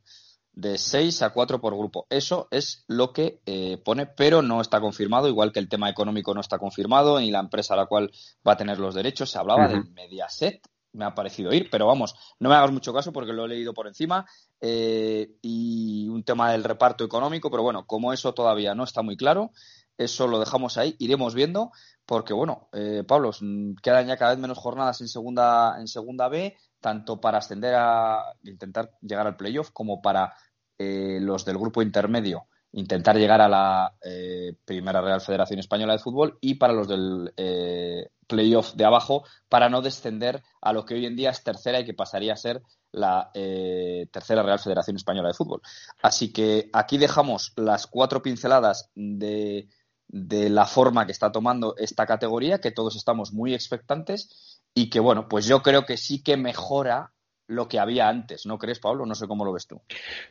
de 0.52 0.76
6 0.78 1.22
a 1.22 1.30
4 1.30 1.60
por 1.60 1.76
grupo. 1.76 2.06
Eso 2.10 2.48
es 2.50 2.84
lo 2.86 3.12
que 3.12 3.40
eh, 3.46 3.78
pone, 3.84 4.06
pero 4.06 4.42
no 4.42 4.60
está 4.60 4.80
confirmado, 4.80 5.28
igual 5.28 5.52
que 5.52 5.60
el 5.60 5.68
tema 5.68 5.88
económico 5.88 6.34
no 6.34 6.40
está 6.40 6.58
confirmado, 6.58 7.18
ni 7.20 7.30
la 7.30 7.40
empresa 7.40 7.74
a 7.74 7.78
la 7.78 7.86
cual 7.86 8.10
va 8.46 8.52
a 8.52 8.56
tener 8.56 8.78
los 8.78 8.94
derechos. 8.94 9.30
Se 9.30 9.38
hablaba 9.38 9.66
Ujú. 9.66 9.76
de 9.76 9.90
Mediaset, 9.90 10.60
me 10.92 11.06
ha 11.06 11.14
parecido 11.14 11.52
ir, 11.54 11.70
pero 11.70 11.86
vamos, 11.86 12.14
no 12.38 12.50
me 12.50 12.54
hagas 12.54 12.70
mucho 12.70 12.92
caso 12.92 13.12
porque 13.12 13.32
lo 13.32 13.46
he 13.46 13.48
leído 13.48 13.72
por 13.72 13.86
encima. 13.86 14.26
eh, 14.60 15.30
y 15.42 16.06
un 16.08 16.22
tema 16.22 16.52
del 16.52 16.62
reparto 16.64 17.02
económico, 17.04 17.50
pero 17.50 17.62
bueno, 17.64 17.84
como 17.86 18.12
eso 18.12 18.32
todavía 18.34 18.74
no 18.74 18.84
está 18.84 19.02
muy 19.02 19.16
claro, 19.16 19.50
eso 19.98 20.26
lo 20.28 20.38
dejamos 20.38 20.76
ahí, 20.78 20.94
iremos 20.98 21.34
viendo, 21.34 21.70
porque 22.06 22.32
bueno, 22.32 22.68
eh, 22.72 23.02
Pablo, 23.06 23.30
mm, 23.40 23.74
quedan 23.82 24.06
ya 24.06 24.16
cada 24.16 24.32
vez 24.32 24.40
menos 24.40 24.58
jornadas 24.58 25.00
en 25.00 25.08
segunda, 25.08 25.76
en 25.80 25.88
segunda 25.88 26.28
B, 26.28 26.56
tanto 26.82 27.18
para 27.18 27.38
ascender 27.38 27.74
a 27.74 28.34
intentar 28.44 28.90
llegar 29.00 29.26
al 29.26 29.36
playoff 29.36 29.70
como 29.70 30.02
para 30.02 30.34
eh, 30.78 31.18
los 31.20 31.46
del 31.46 31.56
grupo 31.56 31.80
intermedio 31.80 32.48
intentar 32.72 33.16
llegar 33.16 33.40
a 33.40 33.48
la 33.48 33.94
eh, 34.02 34.54
primera 34.64 35.00
Real 35.00 35.20
Federación 35.20 35.60
Española 35.60 35.92
de 35.92 35.98
Fútbol 35.98 36.38
y 36.40 36.54
para 36.54 36.72
los 36.72 36.88
del 36.88 37.32
eh, 37.36 38.08
playoff 38.26 38.74
de 38.74 38.84
abajo 38.84 39.24
para 39.48 39.68
no 39.68 39.82
descender 39.82 40.42
a 40.60 40.72
lo 40.72 40.84
que 40.84 40.94
hoy 40.94 41.06
en 41.06 41.16
día 41.16 41.30
es 41.30 41.44
tercera 41.44 41.80
y 41.80 41.84
que 41.84 41.94
pasaría 41.94 42.32
a 42.32 42.36
ser 42.36 42.62
la 42.90 43.30
eh, 43.34 44.06
tercera 44.10 44.42
Real 44.42 44.58
Federación 44.58 44.96
Española 44.96 45.28
de 45.28 45.34
Fútbol. 45.34 45.60
Así 46.02 46.32
que 46.32 46.70
aquí 46.72 46.98
dejamos 46.98 47.52
las 47.56 47.86
cuatro 47.86 48.22
pinceladas 48.22 48.90
de, 48.94 49.68
de 50.08 50.48
la 50.48 50.66
forma 50.66 51.04
que 51.04 51.12
está 51.12 51.30
tomando 51.30 51.74
esta 51.76 52.06
categoría, 52.06 52.60
que 52.60 52.70
todos 52.70 52.96
estamos 52.96 53.32
muy 53.32 53.54
expectantes 53.54 54.51
y 54.74 54.90
que, 54.90 55.00
bueno, 55.00 55.28
pues 55.28 55.46
yo 55.46 55.62
creo 55.62 55.84
que 55.84 55.96
sí 55.96 56.22
que 56.22 56.36
mejora 56.36 57.12
lo 57.46 57.68
que 57.68 57.78
había 57.78 58.08
antes, 58.08 58.46
¿no 58.46 58.58
crees, 58.58 58.78
Pablo? 58.78 59.04
No 59.04 59.14
sé 59.14 59.26
cómo 59.26 59.44
lo 59.44 59.52
ves 59.52 59.66
tú. 59.66 59.82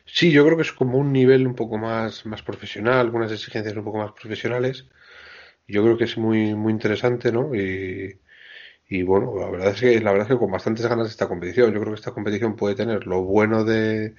Sí, 0.04 0.32
yo 0.32 0.44
creo 0.44 0.56
que 0.56 0.62
es 0.62 0.72
como 0.72 0.98
un 0.98 1.12
nivel 1.12 1.46
un 1.46 1.54
poco 1.54 1.78
más, 1.78 2.26
más 2.26 2.42
profesional, 2.42 2.98
algunas 2.98 3.30
exigencias 3.30 3.76
un 3.76 3.84
poco 3.84 3.98
más 3.98 4.12
profesionales. 4.12 4.86
Yo 5.68 5.82
creo 5.84 5.96
que 5.96 6.04
es 6.04 6.18
muy, 6.18 6.54
muy 6.54 6.72
interesante, 6.72 7.30
¿no? 7.30 7.54
Y, 7.54 8.18
y 8.88 9.02
bueno, 9.02 9.34
la 9.38 9.48
verdad 9.50 9.68
es 9.68 9.80
que, 9.80 10.00
la 10.00 10.12
verdad 10.12 10.28
es 10.28 10.34
que 10.34 10.38
con 10.38 10.50
bastantes 10.50 10.86
ganas 10.86 11.06
de 11.06 11.12
esta 11.12 11.28
competición. 11.28 11.72
Yo 11.72 11.80
creo 11.80 11.92
que 11.92 12.00
esta 12.00 12.12
competición 12.12 12.56
puede 12.56 12.74
tener 12.74 13.06
lo 13.06 13.22
bueno 13.22 13.64
de, 13.64 14.14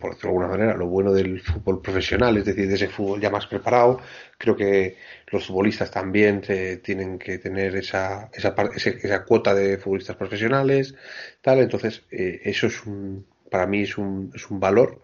por 0.00 0.10
decirlo 0.14 0.30
de 0.30 0.36
alguna 0.44 0.48
manera, 0.58 0.76
lo 0.76 0.86
bueno 0.88 1.12
del 1.12 1.40
fútbol 1.42 1.82
profesional, 1.82 2.36
es 2.38 2.44
decir, 2.46 2.68
de 2.68 2.74
ese 2.74 2.88
fútbol 2.88 3.20
ya 3.20 3.30
más 3.30 3.46
preparado. 3.46 4.00
Creo 4.38 4.56
que 4.56 4.96
los 5.30 5.46
futbolistas 5.46 5.90
también 5.90 6.42
eh, 6.48 6.80
tienen 6.82 7.18
que 7.18 7.38
tener 7.38 7.76
esa, 7.76 8.30
esa, 8.32 8.54
ese- 8.74 8.98
esa 9.02 9.24
cuota 9.24 9.54
de 9.54 9.78
futbolistas 9.78 10.16
profesionales, 10.16 10.94
tal. 11.42 11.60
Entonces, 11.60 12.02
eh, 12.10 12.40
eso 12.44 12.66
es 12.66 12.84
un, 12.86 13.26
para 13.50 13.66
mí 13.66 13.82
es 13.82 13.98
un, 13.98 14.32
es 14.34 14.50
un 14.50 14.60
valor 14.60 15.02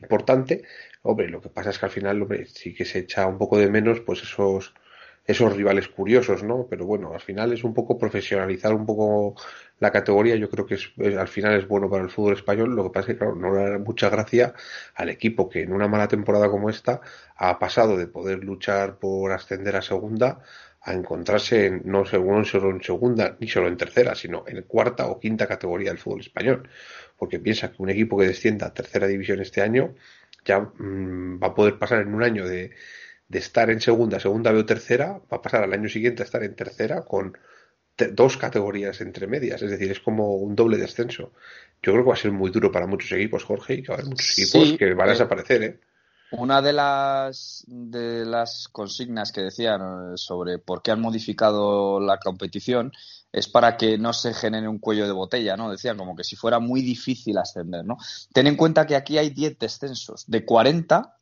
importante. 0.00 0.62
Hombre, 1.02 1.28
lo 1.28 1.40
que 1.40 1.48
pasa 1.48 1.70
es 1.70 1.78
que 1.78 1.86
al 1.86 1.92
final, 1.92 2.22
hombre, 2.22 2.46
sí 2.46 2.74
que 2.74 2.84
se 2.84 3.00
echa 3.00 3.26
un 3.26 3.38
poco 3.38 3.58
de 3.58 3.68
menos, 3.70 4.00
pues 4.00 4.22
esos, 4.22 4.74
esos 5.26 5.54
rivales 5.56 5.88
curiosos, 5.88 6.42
¿no? 6.42 6.66
Pero 6.68 6.86
bueno, 6.86 7.12
al 7.14 7.20
final 7.20 7.52
es 7.52 7.64
un 7.64 7.74
poco 7.74 7.98
profesionalizar 7.98 8.72
un 8.74 8.86
poco 8.86 9.34
la 9.78 9.90
categoría. 9.90 10.36
Yo 10.36 10.48
creo 10.50 10.66
que 10.66 10.74
es, 10.74 10.92
al 11.18 11.28
final 11.28 11.54
es 11.54 11.68
bueno 11.68 11.90
para 11.90 12.04
el 12.04 12.10
fútbol 12.10 12.34
español. 12.34 12.74
Lo 12.74 12.84
que 12.84 12.90
pasa 12.90 13.00
es 13.12 13.14
que, 13.14 13.18
claro, 13.18 13.34
no 13.34 13.54
le 13.54 13.70
da 13.70 13.78
mucha 13.78 14.08
gracia 14.08 14.54
al 14.94 15.08
equipo 15.08 15.48
que 15.48 15.62
en 15.62 15.72
una 15.72 15.88
mala 15.88 16.08
temporada 16.08 16.48
como 16.48 16.70
esta 16.70 17.00
ha 17.36 17.58
pasado 17.58 17.96
de 17.96 18.06
poder 18.06 18.44
luchar 18.44 18.98
por 18.98 19.32
ascender 19.32 19.76
a 19.76 19.82
segunda 19.82 20.40
a 20.82 20.92
encontrarse 20.92 21.66
en, 21.66 21.82
no 21.84 22.04
solo 22.04 22.70
en 22.70 22.82
segunda 22.82 23.36
ni 23.40 23.48
solo 23.48 23.66
en 23.68 23.76
tercera, 23.76 24.14
sino 24.14 24.44
en 24.46 24.62
cuarta 24.62 25.06
o 25.08 25.18
quinta 25.18 25.46
categoría 25.48 25.90
del 25.90 25.98
fútbol 25.98 26.20
español. 26.20 26.68
Porque 27.18 27.40
piensa 27.40 27.72
que 27.72 27.82
un 27.82 27.90
equipo 27.90 28.16
que 28.18 28.26
descienda 28.26 28.66
a 28.66 28.74
tercera 28.74 29.06
división 29.06 29.40
este 29.40 29.62
año 29.62 29.94
ya 30.44 30.60
mm, 30.60 31.42
va 31.42 31.48
a 31.48 31.54
poder 31.54 31.78
pasar 31.78 32.02
en 32.02 32.14
un 32.14 32.22
año 32.22 32.46
de, 32.46 32.70
de 33.28 33.38
estar 33.38 33.70
en 33.70 33.80
segunda, 33.80 34.20
segunda 34.20 34.52
B 34.52 34.60
o 34.60 34.66
tercera, 34.66 35.20
va 35.32 35.38
a 35.38 35.42
pasar 35.42 35.64
al 35.64 35.72
año 35.72 35.88
siguiente 35.88 36.22
a 36.22 36.26
estar 36.26 36.42
en 36.44 36.54
tercera 36.54 37.02
con 37.02 37.36
dos 38.12 38.36
categorías 38.36 39.00
entre 39.00 39.26
medias, 39.26 39.62
es 39.62 39.70
decir, 39.70 39.90
es 39.90 40.00
como 40.00 40.36
un 40.36 40.54
doble 40.54 40.76
descenso. 40.76 41.32
Yo 41.82 41.92
creo 41.92 42.04
que 42.04 42.08
va 42.08 42.14
a 42.14 42.18
ser 42.18 42.32
muy 42.32 42.50
duro 42.50 42.70
para 42.70 42.86
muchos 42.86 43.12
equipos, 43.12 43.44
Jorge, 43.44 43.74
y 43.74 43.82
que 43.82 43.88
va 43.88 43.94
a 43.94 43.98
haber 43.98 44.10
muchos 44.10 44.38
equipos 44.38 44.78
que 44.78 44.94
van 44.94 45.08
a 45.08 45.10
eh, 45.10 45.14
desaparecer, 45.14 45.62
¿eh? 45.62 45.80
Una 46.32 46.60
de 46.60 46.72
las, 46.72 47.64
de 47.68 48.24
las 48.24 48.68
consignas 48.72 49.30
que 49.30 49.42
decían 49.42 50.18
sobre 50.18 50.58
por 50.58 50.82
qué 50.82 50.90
han 50.90 51.00
modificado 51.00 52.00
la 52.00 52.18
competición 52.18 52.92
es 53.32 53.48
para 53.48 53.76
que 53.76 53.96
no 53.96 54.12
se 54.12 54.34
genere 54.34 54.66
un 54.66 54.78
cuello 54.78 55.06
de 55.06 55.12
botella, 55.12 55.56
¿no? 55.56 55.70
Decían 55.70 55.96
como 55.96 56.16
que 56.16 56.24
si 56.24 56.34
fuera 56.34 56.58
muy 56.58 56.82
difícil 56.82 57.38
ascender, 57.38 57.84
¿no? 57.84 57.96
Ten 58.32 58.48
en 58.48 58.56
cuenta 58.56 58.86
que 58.86 58.96
aquí 58.96 59.18
hay 59.18 59.30
10 59.30 59.58
descensos. 59.58 60.24
De 60.26 60.44
40 60.44 61.16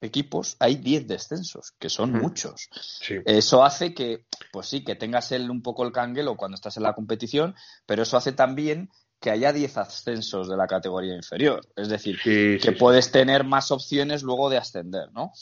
equipos 0.00 0.56
hay 0.58 0.76
10 0.76 1.06
descensos, 1.06 1.72
que 1.78 1.90
son 1.90 2.12
Mm. 2.12 2.20
muchos. 2.22 2.68
Sí. 2.80 3.16
Eso 3.24 3.64
hace 3.64 3.92
que, 3.94 4.26
pues 4.52 4.66
sí, 4.68 4.82
que 4.84 4.94
tengas 4.96 5.32
el, 5.32 5.50
un 5.50 5.62
poco 5.62 5.84
el 5.84 5.92
canguelo 5.92 6.36
cuando 6.36 6.54
estás 6.54 6.76
en 6.76 6.84
la 6.84 6.94
competición, 6.94 7.54
pero 7.86 8.02
eso 8.02 8.16
hace 8.16 8.32
también 8.32 8.90
que 9.20 9.30
haya 9.30 9.52
10 9.52 9.76
ascensos 9.76 10.48
de 10.48 10.56
la 10.56 10.66
categoría 10.66 11.14
inferior. 11.14 11.60
Es 11.76 11.88
decir, 11.90 12.16
Sí, 12.16 12.56
que 12.62 12.70
sí, 12.72 12.78
puedes 12.78 13.12
tener 13.12 13.44
más 13.44 13.70
opciones 13.70 14.22
luego 14.22 14.48
de 14.48 14.56
ascender, 14.56 15.12
¿no? 15.12 15.32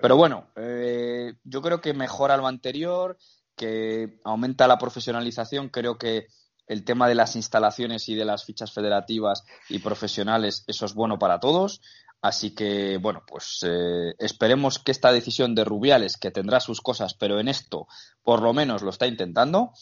Pero 0.00 0.16
bueno, 0.16 0.46
eh, 0.54 1.34
yo 1.42 1.60
creo 1.60 1.80
que 1.80 1.94
mejora 1.94 2.36
lo 2.36 2.46
anterior, 2.46 3.18
que 3.56 4.20
aumenta 4.24 4.68
la 4.68 4.78
profesionalización. 4.78 5.68
Creo 5.68 5.98
que 5.98 6.28
el 6.68 6.84
tema 6.84 7.08
de 7.08 7.14
las 7.16 7.34
instalaciones 7.36 8.08
y 8.08 8.14
de 8.14 8.24
las 8.24 8.44
fichas 8.44 8.72
federativas 8.72 9.42
y 9.68 9.80
profesionales, 9.80 10.62
eso 10.68 10.86
es 10.86 10.94
bueno 10.94 11.18
para 11.18 11.40
todos. 11.40 11.80
Así 12.24 12.54
que, 12.54 12.96
bueno, 12.96 13.22
pues 13.26 13.58
eh, 13.66 14.14
esperemos 14.18 14.78
que 14.78 14.92
esta 14.92 15.12
decisión 15.12 15.54
de 15.54 15.62
Rubiales, 15.62 16.16
que 16.16 16.30
tendrá 16.30 16.58
sus 16.58 16.80
cosas, 16.80 17.12
pero 17.12 17.38
en 17.38 17.48
esto 17.48 17.86
por 18.22 18.40
lo 18.40 18.54
menos 18.54 18.80
lo 18.80 18.88
está 18.88 19.06
intentando, 19.06 19.72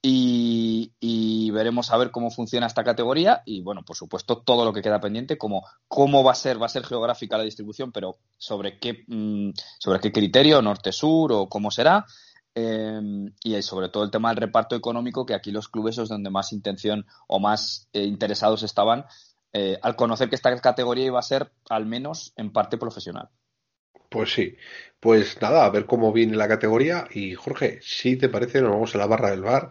y, 0.00 0.92
y 1.00 1.50
veremos 1.50 1.90
a 1.90 1.96
ver 1.96 2.12
cómo 2.12 2.30
funciona 2.30 2.68
esta 2.68 2.84
categoría 2.84 3.42
y 3.44 3.62
bueno, 3.62 3.82
por 3.84 3.96
supuesto, 3.96 4.42
todo 4.42 4.64
lo 4.64 4.72
que 4.72 4.80
queda 4.80 5.00
pendiente, 5.00 5.36
como 5.36 5.66
cómo 5.88 6.22
va 6.22 6.30
a 6.30 6.36
ser, 6.36 6.62
va 6.62 6.66
a 6.66 6.68
ser 6.68 6.84
geográfica 6.84 7.36
la 7.36 7.42
distribución, 7.42 7.90
pero 7.90 8.18
sobre 8.36 8.78
qué, 8.78 9.02
mm, 9.08 9.50
sobre 9.80 9.98
qué 9.98 10.12
criterio, 10.12 10.62
norte-sur 10.62 11.32
o 11.32 11.48
cómo 11.48 11.72
será. 11.72 12.06
Eh, 12.54 13.00
y 13.42 13.60
sobre 13.62 13.88
todo 13.88 14.04
el 14.04 14.10
tema 14.10 14.28
del 14.28 14.38
reparto 14.38 14.76
económico, 14.76 15.26
que 15.26 15.34
aquí 15.34 15.50
los 15.50 15.68
clubes 15.68 15.98
es 15.98 16.08
donde 16.08 16.30
más 16.30 16.52
intención 16.52 17.06
o 17.26 17.40
más 17.40 17.88
eh, 17.92 18.04
interesados 18.04 18.62
estaban 18.62 19.04
eh, 19.52 19.78
al 19.82 19.96
conocer 19.96 20.28
que 20.28 20.34
esta 20.34 20.54
categoría 20.60 21.06
iba 21.06 21.18
a 21.18 21.22
ser 21.22 21.50
al 21.68 21.86
menos 21.86 22.32
en 22.36 22.52
parte 22.52 22.78
profesional. 22.78 23.28
Pues 24.08 24.32
sí, 24.32 24.56
pues 25.00 25.40
nada, 25.40 25.64
a 25.64 25.70
ver 25.70 25.86
cómo 25.86 26.12
viene 26.12 26.36
la 26.36 26.48
categoría. 26.48 27.06
Y 27.10 27.34
Jorge, 27.34 27.78
si 27.82 28.16
te 28.16 28.28
parece, 28.28 28.62
nos 28.62 28.70
vamos 28.70 28.94
a 28.94 28.98
la 28.98 29.06
barra 29.06 29.30
del 29.30 29.42
bar, 29.42 29.68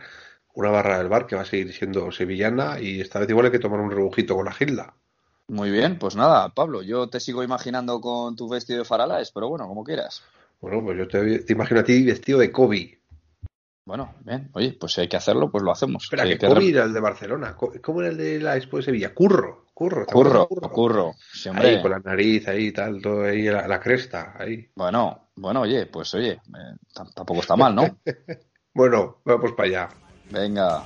una 0.54 0.70
barra 0.70 1.00
del 1.00 1.10
bar 1.10 1.26
que 1.26 1.36
va 1.36 1.42
a 1.42 1.46
seguir 1.46 1.74
siendo 1.74 2.12
sevillana 2.12 2.80
y 2.80 3.02
esta 3.02 3.20
vez 3.20 3.30
igual 3.30 3.48
hay 3.48 3.52
que 3.52 3.60
tomar 3.60 3.80
un 3.80 3.92
rebujito 3.92 4.36
con 4.36 4.46
la 4.46 4.54
Gilda. 4.54 4.94
Muy 5.50 5.72
bien, 5.72 5.98
pues 5.98 6.16
nada, 6.16 6.50
Pablo, 6.50 6.82
yo 6.82 7.08
te 7.10 7.20
sigo 7.20 7.42
imaginando 7.42 8.02
con 8.02 8.36
tu 8.36 8.50
vestido 8.50 8.80
de 8.80 8.86
faralaes, 8.86 9.32
pero 9.32 9.48
bueno, 9.48 9.68
como 9.68 9.84
quieras. 9.84 10.24
Bueno, 10.60 10.84
pues 10.84 10.98
yo 10.98 11.08
te, 11.08 11.40
te 11.40 11.54
imagino 11.54 11.80
a 11.80 11.84
ti 11.84 12.04
vestido 12.04 12.40
de 12.40 12.52
Kobe. 12.52 13.00
Bueno, 13.86 14.16
bien, 14.26 14.50
oye, 14.54 14.76
pues 14.78 14.92
si 14.92 15.02
hay 15.02 15.08
que 15.08 15.16
hacerlo, 15.16 15.50
pues 15.50 15.64
lo 15.64 15.72
hacemos. 15.72 16.04
Espera, 16.04 16.24
Sí, 16.24 16.30
que 16.32 16.38
que 16.40 16.48
Kobe 16.48 16.70
era 16.70 16.84
el 16.84 16.92
de 16.92 17.00
Barcelona. 17.00 17.56
¿Cómo 17.56 18.02
era 18.02 18.10
el 18.10 18.18
de 18.18 18.40
la 18.42 18.58
Expo 18.58 18.78
de 18.78 18.84
Sevilla? 18.84 19.14
Curro, 19.14 19.67
Curro. 19.78 20.06
¿te 20.08 20.12
acuerdas 20.12 20.34
Curro, 20.34 20.48
Curro? 20.48 20.70
curro. 20.72 21.16
Sí. 21.32 21.50
Ahí 21.54 21.80
con 21.84 21.92
la 21.92 22.00
nariz, 22.00 22.48
ahí 22.48 22.72
tal, 22.72 23.00
todo 23.00 23.26
ahí, 23.26 23.44
la, 23.44 23.68
la 23.68 23.80
cresta, 23.80 24.34
ahí. 24.36 24.72
Bueno, 24.76 25.30
bueno, 25.36 25.62
oye, 25.62 25.86
pues 25.86 26.16
oye, 26.16 26.32
eh, 26.32 26.76
tam- 26.96 27.14
tampoco 27.14 27.42
está 27.42 27.56
mal, 27.56 27.76
¿no? 27.76 27.84
Bueno, 28.74 29.22
vamos 29.24 29.52
para 29.54 29.68
allá. 29.70 29.90
Venga. 30.32 30.84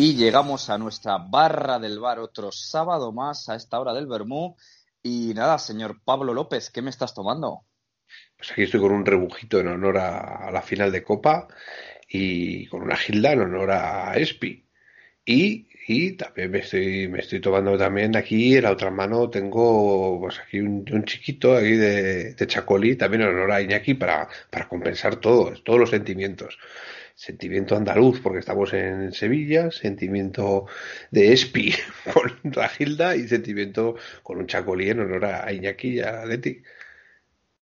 Y 0.00 0.14
llegamos 0.14 0.70
a 0.70 0.78
nuestra 0.78 1.18
barra 1.18 1.80
del 1.80 1.98
bar 1.98 2.20
otro 2.20 2.52
sábado 2.52 3.10
más 3.10 3.48
a 3.48 3.56
esta 3.56 3.80
hora 3.80 3.92
del 3.92 4.06
Bermú. 4.06 4.54
Y 5.02 5.32
nada, 5.34 5.58
señor 5.58 6.00
Pablo 6.04 6.32
López, 6.32 6.70
¿qué 6.70 6.82
me 6.82 6.90
estás 6.90 7.12
tomando? 7.12 7.64
Pues 8.36 8.52
aquí 8.52 8.62
estoy 8.62 8.78
con 8.78 8.92
un 8.92 9.04
rebujito 9.04 9.58
en 9.58 9.66
honor 9.66 9.98
a, 9.98 10.52
la 10.52 10.62
final 10.62 10.92
de 10.92 11.02
Copa 11.02 11.48
y 12.08 12.66
con 12.68 12.82
una 12.82 12.94
Gilda 12.94 13.32
en 13.32 13.40
honor 13.40 13.72
a 13.72 14.16
Espi. 14.16 14.68
Y, 15.24 15.66
y 15.88 16.12
también 16.12 16.52
me 16.52 16.60
estoy, 16.60 17.08
me 17.08 17.18
estoy 17.18 17.40
tomando 17.40 17.76
también 17.76 18.16
aquí, 18.16 18.56
en 18.56 18.62
la 18.62 18.70
otra 18.70 18.92
mano 18.92 19.28
tengo 19.28 20.20
pues 20.20 20.38
aquí 20.38 20.60
un, 20.60 20.84
chiquito 21.06 21.56
aquí 21.56 21.72
de, 21.72 22.34
de 22.34 22.46
Chacolí, 22.46 22.94
también 22.94 23.22
en 23.22 23.30
honor 23.30 23.50
a 23.50 23.62
Iñaki 23.62 23.94
para, 23.94 24.28
para 24.48 24.68
compensar 24.68 25.16
todos, 25.16 25.64
todos 25.64 25.80
los 25.80 25.90
sentimientos. 25.90 26.56
Sentimiento 27.18 27.74
andaluz 27.74 28.20
porque 28.20 28.38
estamos 28.38 28.72
en 28.74 29.12
Sevilla, 29.12 29.72
sentimiento 29.72 30.66
de 31.10 31.32
Espi 31.32 31.74
con 32.14 32.52
la 32.54 32.68
Gilda 32.68 33.16
y 33.16 33.26
sentimiento 33.26 33.96
con 34.22 34.38
un 34.38 34.46
Chacolí 34.46 34.88
en 34.88 35.00
honor 35.00 35.24
a 35.24 35.52
Iñaki 35.52 35.94
y 35.94 36.00
a 36.00 36.24
Leti. 36.24 36.62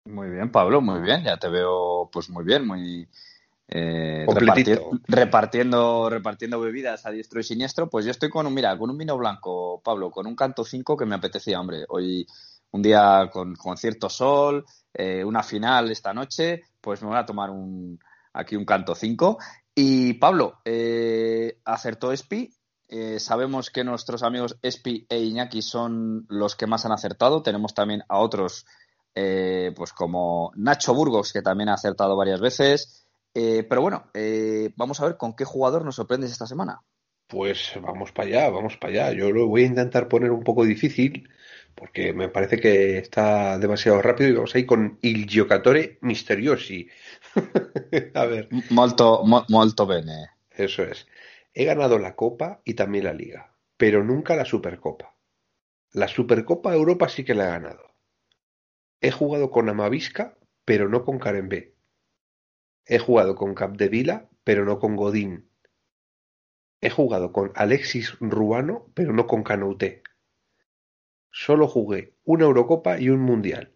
Muy 0.05 0.31
bien, 0.31 0.51
Pablo, 0.51 0.81
muy 0.81 1.01
bien. 1.01 1.23
Ya 1.23 1.38
te 1.38 1.49
veo, 1.49 2.09
pues 2.11 2.31
muy 2.31 2.43
bien, 2.43 2.65
muy 2.65 3.07
eh, 3.67 4.25
reparti- 4.27 5.01
repartiendo, 5.07 6.09
repartiendo 6.09 6.59
bebidas 6.59 7.05
a 7.05 7.11
diestro 7.11 7.39
y 7.39 7.43
siniestro, 7.43 7.91
pues 7.91 8.05
yo 8.05 8.11
estoy 8.11 8.31
con 8.31 8.47
un, 8.47 8.55
mira, 8.55 8.75
con 8.75 8.89
un 8.89 8.97
vino 8.97 9.15
blanco, 9.19 9.80
Pablo, 9.84 10.09
con 10.09 10.25
un 10.25 10.35
canto 10.35 10.65
5 10.65 10.97
que 10.97 11.05
me 11.05 11.13
apetecía, 11.13 11.59
hombre. 11.59 11.85
Hoy, 11.89 12.25
un 12.71 12.81
día 12.81 13.30
con, 13.31 13.55
con 13.55 13.77
cierto 13.77 14.09
sol, 14.09 14.65
eh, 14.95 15.23
una 15.23 15.43
final 15.43 15.91
esta 15.91 16.11
noche, 16.11 16.63
pues 16.81 17.03
me 17.03 17.09
voy 17.09 17.17
a 17.17 17.25
tomar 17.27 17.51
un, 17.51 17.99
aquí 18.34 18.55
un 18.55 18.65
canto 18.65 18.95
5. 18.95 19.38
Y 19.76 20.14
Pablo, 20.14 20.60
eh, 20.65 21.60
acertó 21.64 22.11
Espi. 22.11 22.53
Eh, 22.89 23.19
sabemos 23.19 23.69
que 23.69 23.84
nuestros 23.84 24.22
amigos 24.23 24.57
Espi 24.61 25.05
e 25.10 25.19
Iñaki 25.19 25.61
son 25.61 26.26
los 26.30 26.55
que 26.55 26.68
más 26.68 26.85
han 26.85 26.91
acertado. 26.91 27.41
Tenemos 27.41 27.73
también 27.73 28.03
a 28.07 28.19
otros, 28.19 28.65
eh, 29.15 29.72
pues 29.76 29.93
como 29.93 30.51
Nacho 30.55 30.93
Burgos, 30.93 31.34
que 31.34 31.41
también 31.41 31.69
ha 31.69 31.76
acertado 31.76 32.15
varias 32.15 32.41
veces. 32.41 32.99
Pero 33.34 33.81
bueno, 33.81 34.11
vamos 34.76 35.01
a 35.01 35.05
ver 35.05 35.18
con 35.18 35.35
qué 35.35 35.43
jugador 35.43 35.84
nos 35.84 35.95
sorprendes 35.95 36.31
esta 36.31 36.45
semana. 36.45 36.81
Pues 37.27 37.72
vamos 37.81 38.11
para 38.11 38.27
allá, 38.27 38.49
vamos 38.51 38.77
para 38.77 39.07
allá. 39.07 39.18
Yo 39.18 39.31
lo 39.31 39.47
voy 39.47 39.64
a 39.64 39.68
intentar 39.68 40.07
poner 40.07 40.30
un 40.30 40.43
poco 40.43 40.64
difícil 40.64 41.27
porque 41.76 42.14
me 42.14 42.30
parece 42.30 42.60
que 42.60 42.98
está 42.98 43.58
demasiado 43.60 44.02
rápido 44.02 44.30
y 44.30 44.34
vamos 44.34 44.56
a 44.56 44.60
ir 44.60 44.66
con 44.66 44.98
Il 45.02 45.28
Giocatore 45.28 45.98
Misteriosi. 46.02 46.88
a 48.16 48.26
ver, 48.26 48.50
Molto, 48.78 49.08
mo- 49.26 49.45
molto 49.50 49.86
bene. 49.86 50.18
eso 50.52 50.84
es. 50.84 51.06
He 51.54 51.66
ganado 51.66 52.00
la 52.00 52.16
Copa 52.16 52.62
y 52.64 52.76
también 52.76 53.04
la 53.04 53.14
Liga, 53.14 53.56
pero 53.76 54.04
nunca 54.06 54.36
la 54.38 54.45
Supercopa. 54.45 55.16
La 55.94 56.08
Supercopa 56.08 56.74
Europa 56.74 57.10
sí 57.10 57.24
que 57.26 57.36
la 57.36 57.45
he 57.45 57.52
ganado. 57.52 57.95
He 59.02 59.12
jugado 59.12 59.52
con 59.52 59.70
Amavisca, 59.70 60.36
pero 60.66 60.90
no 60.90 61.06
con 61.06 61.20
Karen 61.20 61.48
B. 61.48 61.76
He 62.86 62.98
jugado 62.98 63.36
con 63.36 63.56
Capdevila, 63.56 64.30
pero 64.45 64.64
no 64.64 64.80
con 64.80 64.95
Godín. 64.95 65.50
He 66.82 66.91
jugado 66.91 67.32
con 67.32 67.52
Alexis 67.56 68.16
Ruano, 68.20 68.86
pero 68.94 69.12
no 69.12 69.26
con 69.26 69.41
Canouté. 69.41 70.02
Solo 71.35 71.68
jugué 71.68 72.14
una 72.26 72.45
Eurocopa 72.45 72.99
y 72.99 73.10
un 73.10 73.19
Mundial, 73.22 73.73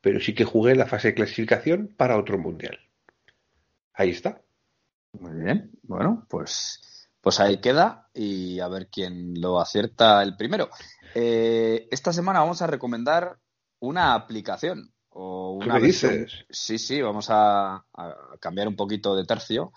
pero 0.00 0.20
sí 0.20 0.32
que 0.34 0.44
jugué 0.44 0.76
la 0.76 0.86
fase 0.86 1.08
de 1.08 1.14
clasificación 1.14 1.92
para 1.96 2.16
otro 2.16 2.38
Mundial. 2.38 2.78
Ahí 3.94 4.10
está. 4.10 4.40
Muy 5.12 5.32
bien, 5.42 5.72
bueno, 5.82 6.24
pues, 6.30 7.08
pues 7.20 7.40
ahí 7.40 7.60
queda 7.60 8.08
y 8.14 8.60
a 8.60 8.68
ver 8.68 8.88
quién 8.88 9.34
lo 9.40 9.60
acierta 9.60 10.22
el 10.22 10.36
primero. 10.36 10.70
Eh, 11.16 11.88
esta 11.90 12.12
semana 12.12 12.38
vamos 12.40 12.62
a 12.62 12.68
recomendar 12.68 13.38
una 13.80 14.14
aplicación 14.14 14.92
o 15.08 15.58
¿Qué 15.60 15.64
una 15.66 15.74
me 15.74 15.80
versión- 15.88 16.12
dices? 16.20 16.44
Sí, 16.48 16.78
sí, 16.78 17.02
vamos 17.02 17.26
a, 17.28 17.74
a 17.92 18.16
cambiar 18.38 18.68
un 18.68 18.76
poquito 18.76 19.16
de 19.16 19.24
tercio 19.26 19.72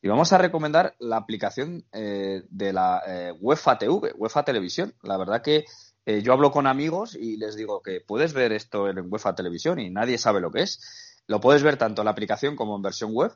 y 0.00 0.06
vamos 0.08 0.32
a 0.32 0.38
recomendar 0.38 0.94
la 1.00 1.16
aplicación 1.16 1.84
eh, 1.90 2.44
de 2.48 2.72
la 2.72 3.02
eh, 3.04 3.32
UEFA 3.40 3.76
TV, 3.76 4.12
UEFA 4.16 4.44
Televisión. 4.44 4.94
La 5.02 5.16
verdad 5.16 5.42
que 5.42 5.64
eh, 6.06 6.22
yo 6.22 6.32
hablo 6.32 6.52
con 6.52 6.66
amigos 6.66 7.16
y 7.16 7.36
les 7.36 7.56
digo 7.56 7.82
que 7.82 8.00
puedes 8.00 8.32
ver 8.32 8.52
esto 8.52 8.88
en 8.88 9.12
UEFA 9.12 9.34
Televisión 9.34 9.80
y 9.80 9.90
nadie 9.90 10.18
sabe 10.18 10.40
lo 10.40 10.52
que 10.52 10.62
es. 10.62 11.20
Lo 11.26 11.40
puedes 11.40 11.64
ver 11.64 11.76
tanto 11.76 12.02
en 12.02 12.06
la 12.06 12.12
aplicación 12.12 12.54
como 12.54 12.76
en 12.76 12.82
versión 12.82 13.12
web. 13.12 13.32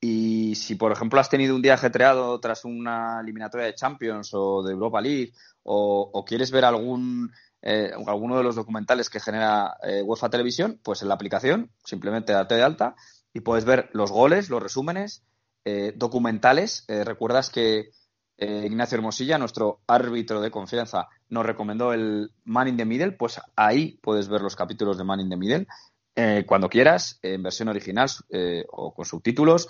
Y 0.00 0.54
si, 0.54 0.76
por 0.76 0.92
ejemplo, 0.92 1.20
has 1.20 1.28
tenido 1.28 1.54
un 1.54 1.62
día 1.62 1.74
ajetreado 1.74 2.38
tras 2.40 2.64
una 2.64 3.20
eliminatoria 3.20 3.66
de 3.66 3.74
Champions 3.74 4.30
o 4.34 4.62
de 4.62 4.72
Europa 4.72 5.00
League 5.00 5.32
o, 5.64 6.24
quieres 6.26 6.50
ver 6.50 6.64
algún 6.64 7.32
eh, 7.60 7.92
alguno 8.06 8.36
de 8.36 8.44
los 8.44 8.56
documentales 8.56 9.10
que 9.10 9.20
genera 9.20 9.76
eh, 9.82 10.02
UEFA 10.02 10.30
Televisión, 10.30 10.80
pues 10.82 11.02
en 11.02 11.08
la 11.08 11.14
aplicación 11.14 11.70
simplemente 11.84 12.32
date 12.32 12.56
de 12.56 12.62
alta 12.62 12.96
y 13.32 13.40
puedes 13.40 13.64
ver 13.64 13.90
los 13.92 14.10
goles, 14.10 14.48
los 14.48 14.62
resúmenes, 14.62 15.24
eh, 15.64 15.92
documentales. 15.96 16.84
Eh, 16.88 17.04
Recuerdas 17.04 17.50
que 17.50 17.90
eh, 18.36 18.64
Ignacio 18.66 18.96
Hermosilla, 18.96 19.38
nuestro 19.38 19.80
árbitro 19.86 20.40
de 20.40 20.50
confianza, 20.50 21.08
nos 21.32 21.46
recomendó 21.46 21.92
el 21.92 22.30
Man 22.44 22.68
in 22.68 22.76
the 22.76 22.84
Middle, 22.84 23.12
pues 23.12 23.40
ahí 23.56 23.98
puedes 24.02 24.28
ver 24.28 24.42
los 24.42 24.54
capítulos 24.54 24.98
de 24.98 25.04
Man 25.04 25.20
in 25.20 25.30
the 25.30 25.36
Middle 25.36 25.66
eh, 26.14 26.44
cuando 26.46 26.68
quieras, 26.68 27.18
en 27.22 27.42
versión 27.42 27.68
original 27.68 28.08
eh, 28.30 28.64
o 28.70 28.92
con 28.94 29.04
subtítulos. 29.04 29.66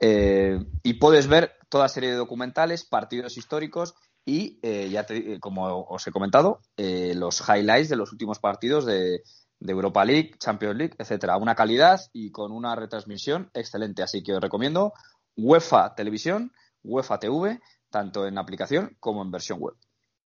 eh, 0.00 0.58
y 0.82 0.94
puedes 0.94 1.28
ver 1.28 1.52
toda 1.68 1.88
serie 1.88 2.10
de 2.10 2.16
documentales, 2.16 2.84
partidos 2.84 3.36
históricos 3.36 3.94
y, 4.26 4.58
ya 4.90 5.04
te- 5.06 5.38
como 5.38 5.82
os 5.88 6.06
he 6.06 6.10
comentado, 6.12 6.60
los 6.76 7.40
highlights 7.48 7.88
de 7.90 7.96
los 7.96 8.10
últimos 8.12 8.38
partidos 8.40 8.84
de, 8.86 9.20
de 9.60 9.72
Europa 9.72 10.04
League, 10.04 10.32
Champions 10.38 10.76
League, 10.76 10.94
etcétera. 10.98 11.36
Una 11.36 11.54
calidad 11.54 12.00
y 12.12 12.30
con 12.32 12.50
una 12.50 12.74
retransmisión 12.74 13.50
excelente. 13.54 14.02
Así 14.02 14.22
que 14.22 14.32
os 14.34 14.40
recomiendo 14.40 14.92
UEFA 15.36 15.94
Televisión, 15.94 16.50
UEFA 16.82 17.18
TV, 17.18 17.60
tanto 17.90 18.26
en 18.26 18.38
aplicación 18.38 18.96
como 18.98 19.22
en 19.22 19.30
versión 19.30 19.58
web. 19.60 19.74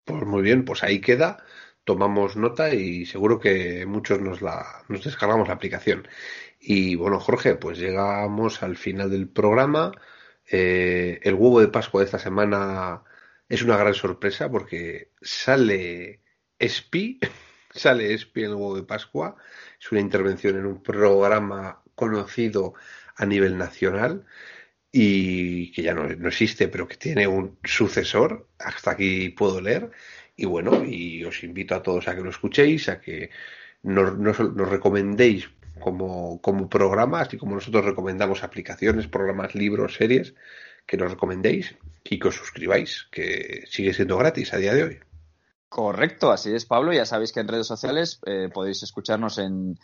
Pues 0.07 0.25
muy 0.25 0.43
bien, 0.43 0.65
pues 0.65 0.85
ahí 0.85 1.01
queda. 1.01 1.45
Tomamos 1.85 2.37
nota 2.37 2.73
y 2.75 3.07
seguro 3.07 3.41
que 3.41 3.87
muchos 3.87 4.21
nos 4.21 4.41
la 4.41 4.85
nos 4.89 5.05
descargamos 5.05 5.49
la 5.49 5.55
aplicación. 5.55 6.07
Y 6.61 6.95
bueno, 6.97 7.19
Jorge, 7.21 7.57
pues 7.57 7.79
llegamos 7.79 8.63
al 8.63 8.77
final 8.77 9.11
del 9.11 9.29
programa. 9.29 9.93
Eh, 10.47 11.19
el 11.23 11.35
huevo 11.35 11.61
de 11.61 11.69
Pascua 11.69 12.01
de 12.01 12.07
esta 12.07 12.19
semana 12.21 13.03
es 13.49 13.63
una 13.63 13.77
gran 13.77 13.95
sorpresa 13.95 14.49
porque 14.51 15.13
sale 15.23 16.23
Espi, 16.59 17.19
sale 17.71 18.15
Espi 18.15 18.45
en 18.45 18.51
el 18.51 18.55
huevo 18.55 18.77
de 18.77 18.85
Pascua. 18.85 19.37
Es 19.81 19.91
una 19.93 20.01
intervención 20.01 20.57
en 20.57 20.67
un 20.67 20.83
programa 20.83 21.83
conocido 21.97 22.75
a 23.17 23.27
nivel 23.27 23.59
nacional 23.59 24.25
y 24.99 25.71
que 25.73 25.83
ya 25.83 25.93
no, 25.93 26.09
no 26.09 26.29
existe, 26.29 26.69
pero 26.69 26.89
que 26.89 26.97
tiene 26.97 27.27
un 27.27 27.59
sucesor. 27.63 28.49
Hasta 28.59 28.93
aquí 28.93 29.29
puedo 29.29 29.61
leer. 29.61 29.91
Y 30.37 30.47
bueno, 30.47 30.85
y 30.87 31.23
os 31.23 31.45
invito 31.45 31.75
a 31.75 31.83
todos 31.83 32.09
a 32.09 32.15
que 32.15 32.23
lo 32.23 32.31
escuchéis, 32.31 32.89
a 32.89 32.99
que 32.99 33.29
nos, 33.83 34.17
nos, 34.17 34.39
recomendéis 34.39 35.51
como, 35.81 36.41
como 36.41 36.71
programa, 36.71 37.21
así 37.21 37.37
como 37.37 37.57
nosotros 37.57 37.85
recomendamos 37.85 38.43
aplicaciones, 38.43 39.07
programas, 39.07 39.55
libros, 39.55 39.97
series, 39.97 40.35
que 40.87 40.97
nos 40.97 41.11
recomendéis 41.11 41.77
y 42.05 42.19
que 42.19 42.29
os 42.29 42.35
suscribáis, 42.35 43.07
que 43.13 43.65
sigue 43.67 43.93
siendo 43.93 44.17
gratis 44.17 44.55
a 44.55 44.57
día 44.57 44.73
de 44.73 44.83
hoy. 44.83 44.99
Correcto, 45.69 46.33
así 46.33 46.55
es, 46.55 46.65
Pablo. 46.65 46.95
Ya 46.95 47.05
sabéis 47.05 47.33
que 47.33 47.41
en 47.41 47.49
redes 47.49 47.67
sociales 47.67 48.19
eh, 48.25 48.49
podéis 48.53 48.83
escucharnos 48.83 49.37
en 49.37 49.79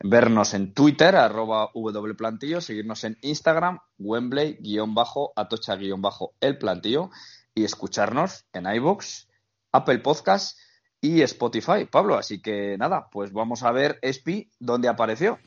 vernos 0.00 0.54
en 0.54 0.74
Twitter, 0.74 1.16
arroba 1.16 1.70
wplantillo, 1.74 2.60
seguirnos 2.60 3.04
en 3.04 3.18
Instagram, 3.22 3.80
Wembley, 3.98 4.58
guion 4.60 4.94
bajo, 4.94 5.32
atocha, 5.36 5.76
guion 5.76 6.02
bajo, 6.02 6.34
el 6.40 6.58
plantillo, 6.58 7.10
y 7.54 7.64
escucharnos 7.64 8.46
en 8.52 8.66
iVoox, 8.66 9.26
Apple 9.72 9.98
Podcast 9.98 10.58
y 11.00 11.22
Spotify, 11.22 11.84
Pablo. 11.90 12.16
Así 12.16 12.40
que 12.40 12.76
nada, 12.78 13.08
pues 13.10 13.32
vamos 13.32 13.62
a 13.62 13.72
ver 13.72 13.98
Espi 14.02 14.50
dónde 14.58 14.88
apareció. 14.88 15.38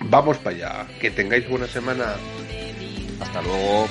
Vamos 0.00 0.38
para 0.38 0.56
allá, 0.56 0.98
que 1.00 1.10
tengáis 1.10 1.48
buena 1.48 1.66
semana. 1.66 2.16
Hasta 3.20 3.42
luego. 3.42 3.86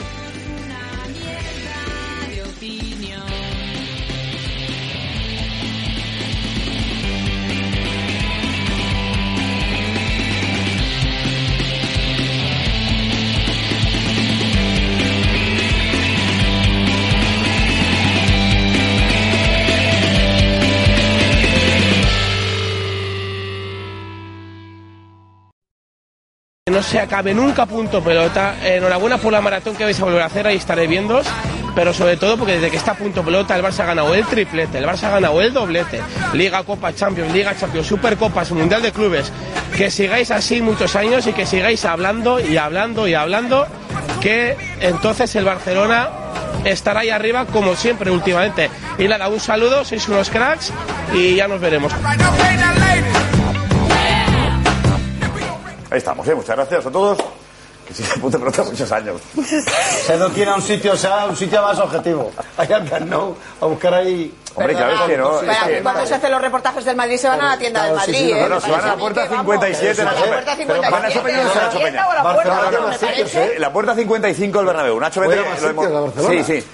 Se 26.95 27.01
acabe 27.01 27.33
nunca 27.33 27.65
punto 27.65 28.01
pelota. 28.01 28.55
Enhorabuena 28.63 29.17
por 29.17 29.33
la 29.33 29.41
maratón 29.41 29.75
que 29.75 29.83
vais 29.83 29.99
a 29.99 30.05
volver 30.05 30.21
a 30.21 30.27
hacer, 30.27 30.47
ahí 30.47 30.55
estaré 30.55 30.87
viendo. 30.87 31.21
Pero 31.75 31.93
sobre 31.93 32.15
todo 32.15 32.37
porque 32.37 32.53
desde 32.53 32.71
que 32.71 32.77
está 32.77 32.93
punto 32.93 33.21
pelota 33.21 33.53
el 33.53 33.61
Barça 33.61 33.81
ha 33.81 33.87
ganado 33.87 34.15
el 34.15 34.25
triplete, 34.25 34.77
el 34.77 34.85
Barça 34.85 35.07
ha 35.07 35.09
ganado 35.09 35.41
el 35.41 35.51
doblete, 35.51 35.99
Liga, 36.31 36.63
Copa, 36.63 36.95
Champions, 36.95 37.33
Liga, 37.33 37.53
Champions, 37.53 37.87
Supercopas, 37.87 38.49
Mundial 38.51 38.81
de 38.81 38.93
Clubes. 38.93 39.29
Que 39.75 39.91
sigáis 39.91 40.31
así 40.31 40.61
muchos 40.61 40.95
años 40.95 41.27
y 41.27 41.33
que 41.33 41.45
sigáis 41.45 41.83
hablando 41.83 42.39
y 42.39 42.55
hablando 42.55 43.09
y 43.09 43.13
hablando. 43.13 43.67
Que 44.21 44.55
entonces 44.79 45.35
el 45.35 45.43
Barcelona 45.43 46.07
estará 46.63 47.01
ahí 47.01 47.09
arriba 47.09 47.45
como 47.45 47.75
siempre 47.75 48.09
últimamente. 48.09 48.69
Y 48.97 49.09
nada, 49.09 49.27
un 49.27 49.41
saludo, 49.41 49.83
sois 49.83 50.07
unos 50.07 50.29
cracks 50.29 50.71
y 51.13 51.35
ya 51.35 51.49
nos 51.49 51.59
veremos. 51.59 51.91
Ahí 55.95 55.99
estamos, 55.99 56.27
¿eh? 56.27 56.35
muchas 56.35 56.57
gracias 56.57 56.85
a 56.85 56.91
todos. 56.91 57.17
Que 57.87 57.93
siga 57.93 58.15
punto 58.21 58.37
pelota 58.37 58.63
muchos 58.63 58.91
años. 58.91 59.21
Se 60.05 60.17
no 60.17 60.27
tiene 60.29 60.51
un 60.53 60.61
sitio, 60.61 60.91
o 60.91 60.97
sea, 60.97 61.25
un 61.25 61.37
sitio 61.37 61.61
más 61.61 61.79
objetivo. 61.79 62.33
Hay 62.57 62.67
al 62.73 63.09
Nou, 63.09 63.33
a 63.61 63.65
buscar 63.65 63.93
ahí 63.93 64.33
Hombre, 64.55 64.73
claro, 64.75 64.93
es 64.93 65.01
que 65.03 65.17
no. 65.17 65.39
es 65.41 65.47
Para- 65.47 65.67
que- 65.67 65.83
cuando 65.83 66.05
se 66.05 66.15
hacen 66.15 66.31
los 66.31 66.41
reportajes 66.41 66.83
del 66.83 66.97
Madrid 66.97 67.17
se 67.17 67.29
van 67.29 67.39
a 67.39 67.49
la 67.51 67.57
tienda 67.57 67.83
del 67.83 67.93
Claro, 67.93 68.05
sí, 68.07 68.11
Madrid, 68.11 68.25
sí, 68.27 68.31
¿eh? 68.33 68.41
No, 68.41 68.49
no, 68.49 68.61
se 68.61 68.71
van 68.71 68.81
a 68.81 68.87
la 68.87 68.95
puerta 68.97 69.27
57 69.29 70.01
A 70.01 70.05
Nacho 70.05 70.15
la 70.15 70.21
Peña. 70.21 70.33
puerta 70.33 70.55
Pero 70.57 70.73
57. 70.83 71.01
Nacho 71.01 71.23
Peña 71.23 71.43
no 71.43 71.49
¿A 71.49 71.53
se 71.53 71.57
la 71.59 71.63
Nacho 71.65 71.77
tienda 71.79 71.91
Peña. 71.91 72.07
o 72.07 72.11
a 72.11 72.15
¿eh? 73.45 73.55
La 73.59 73.71
puerta 73.73 73.95
55 73.95 74.59
el 74.59 74.65
Bernabéu. 74.65 74.99
Nacho, 74.99 75.21
vete. 75.21 75.43
Sí, 76.27 76.43
sí. 76.43 76.67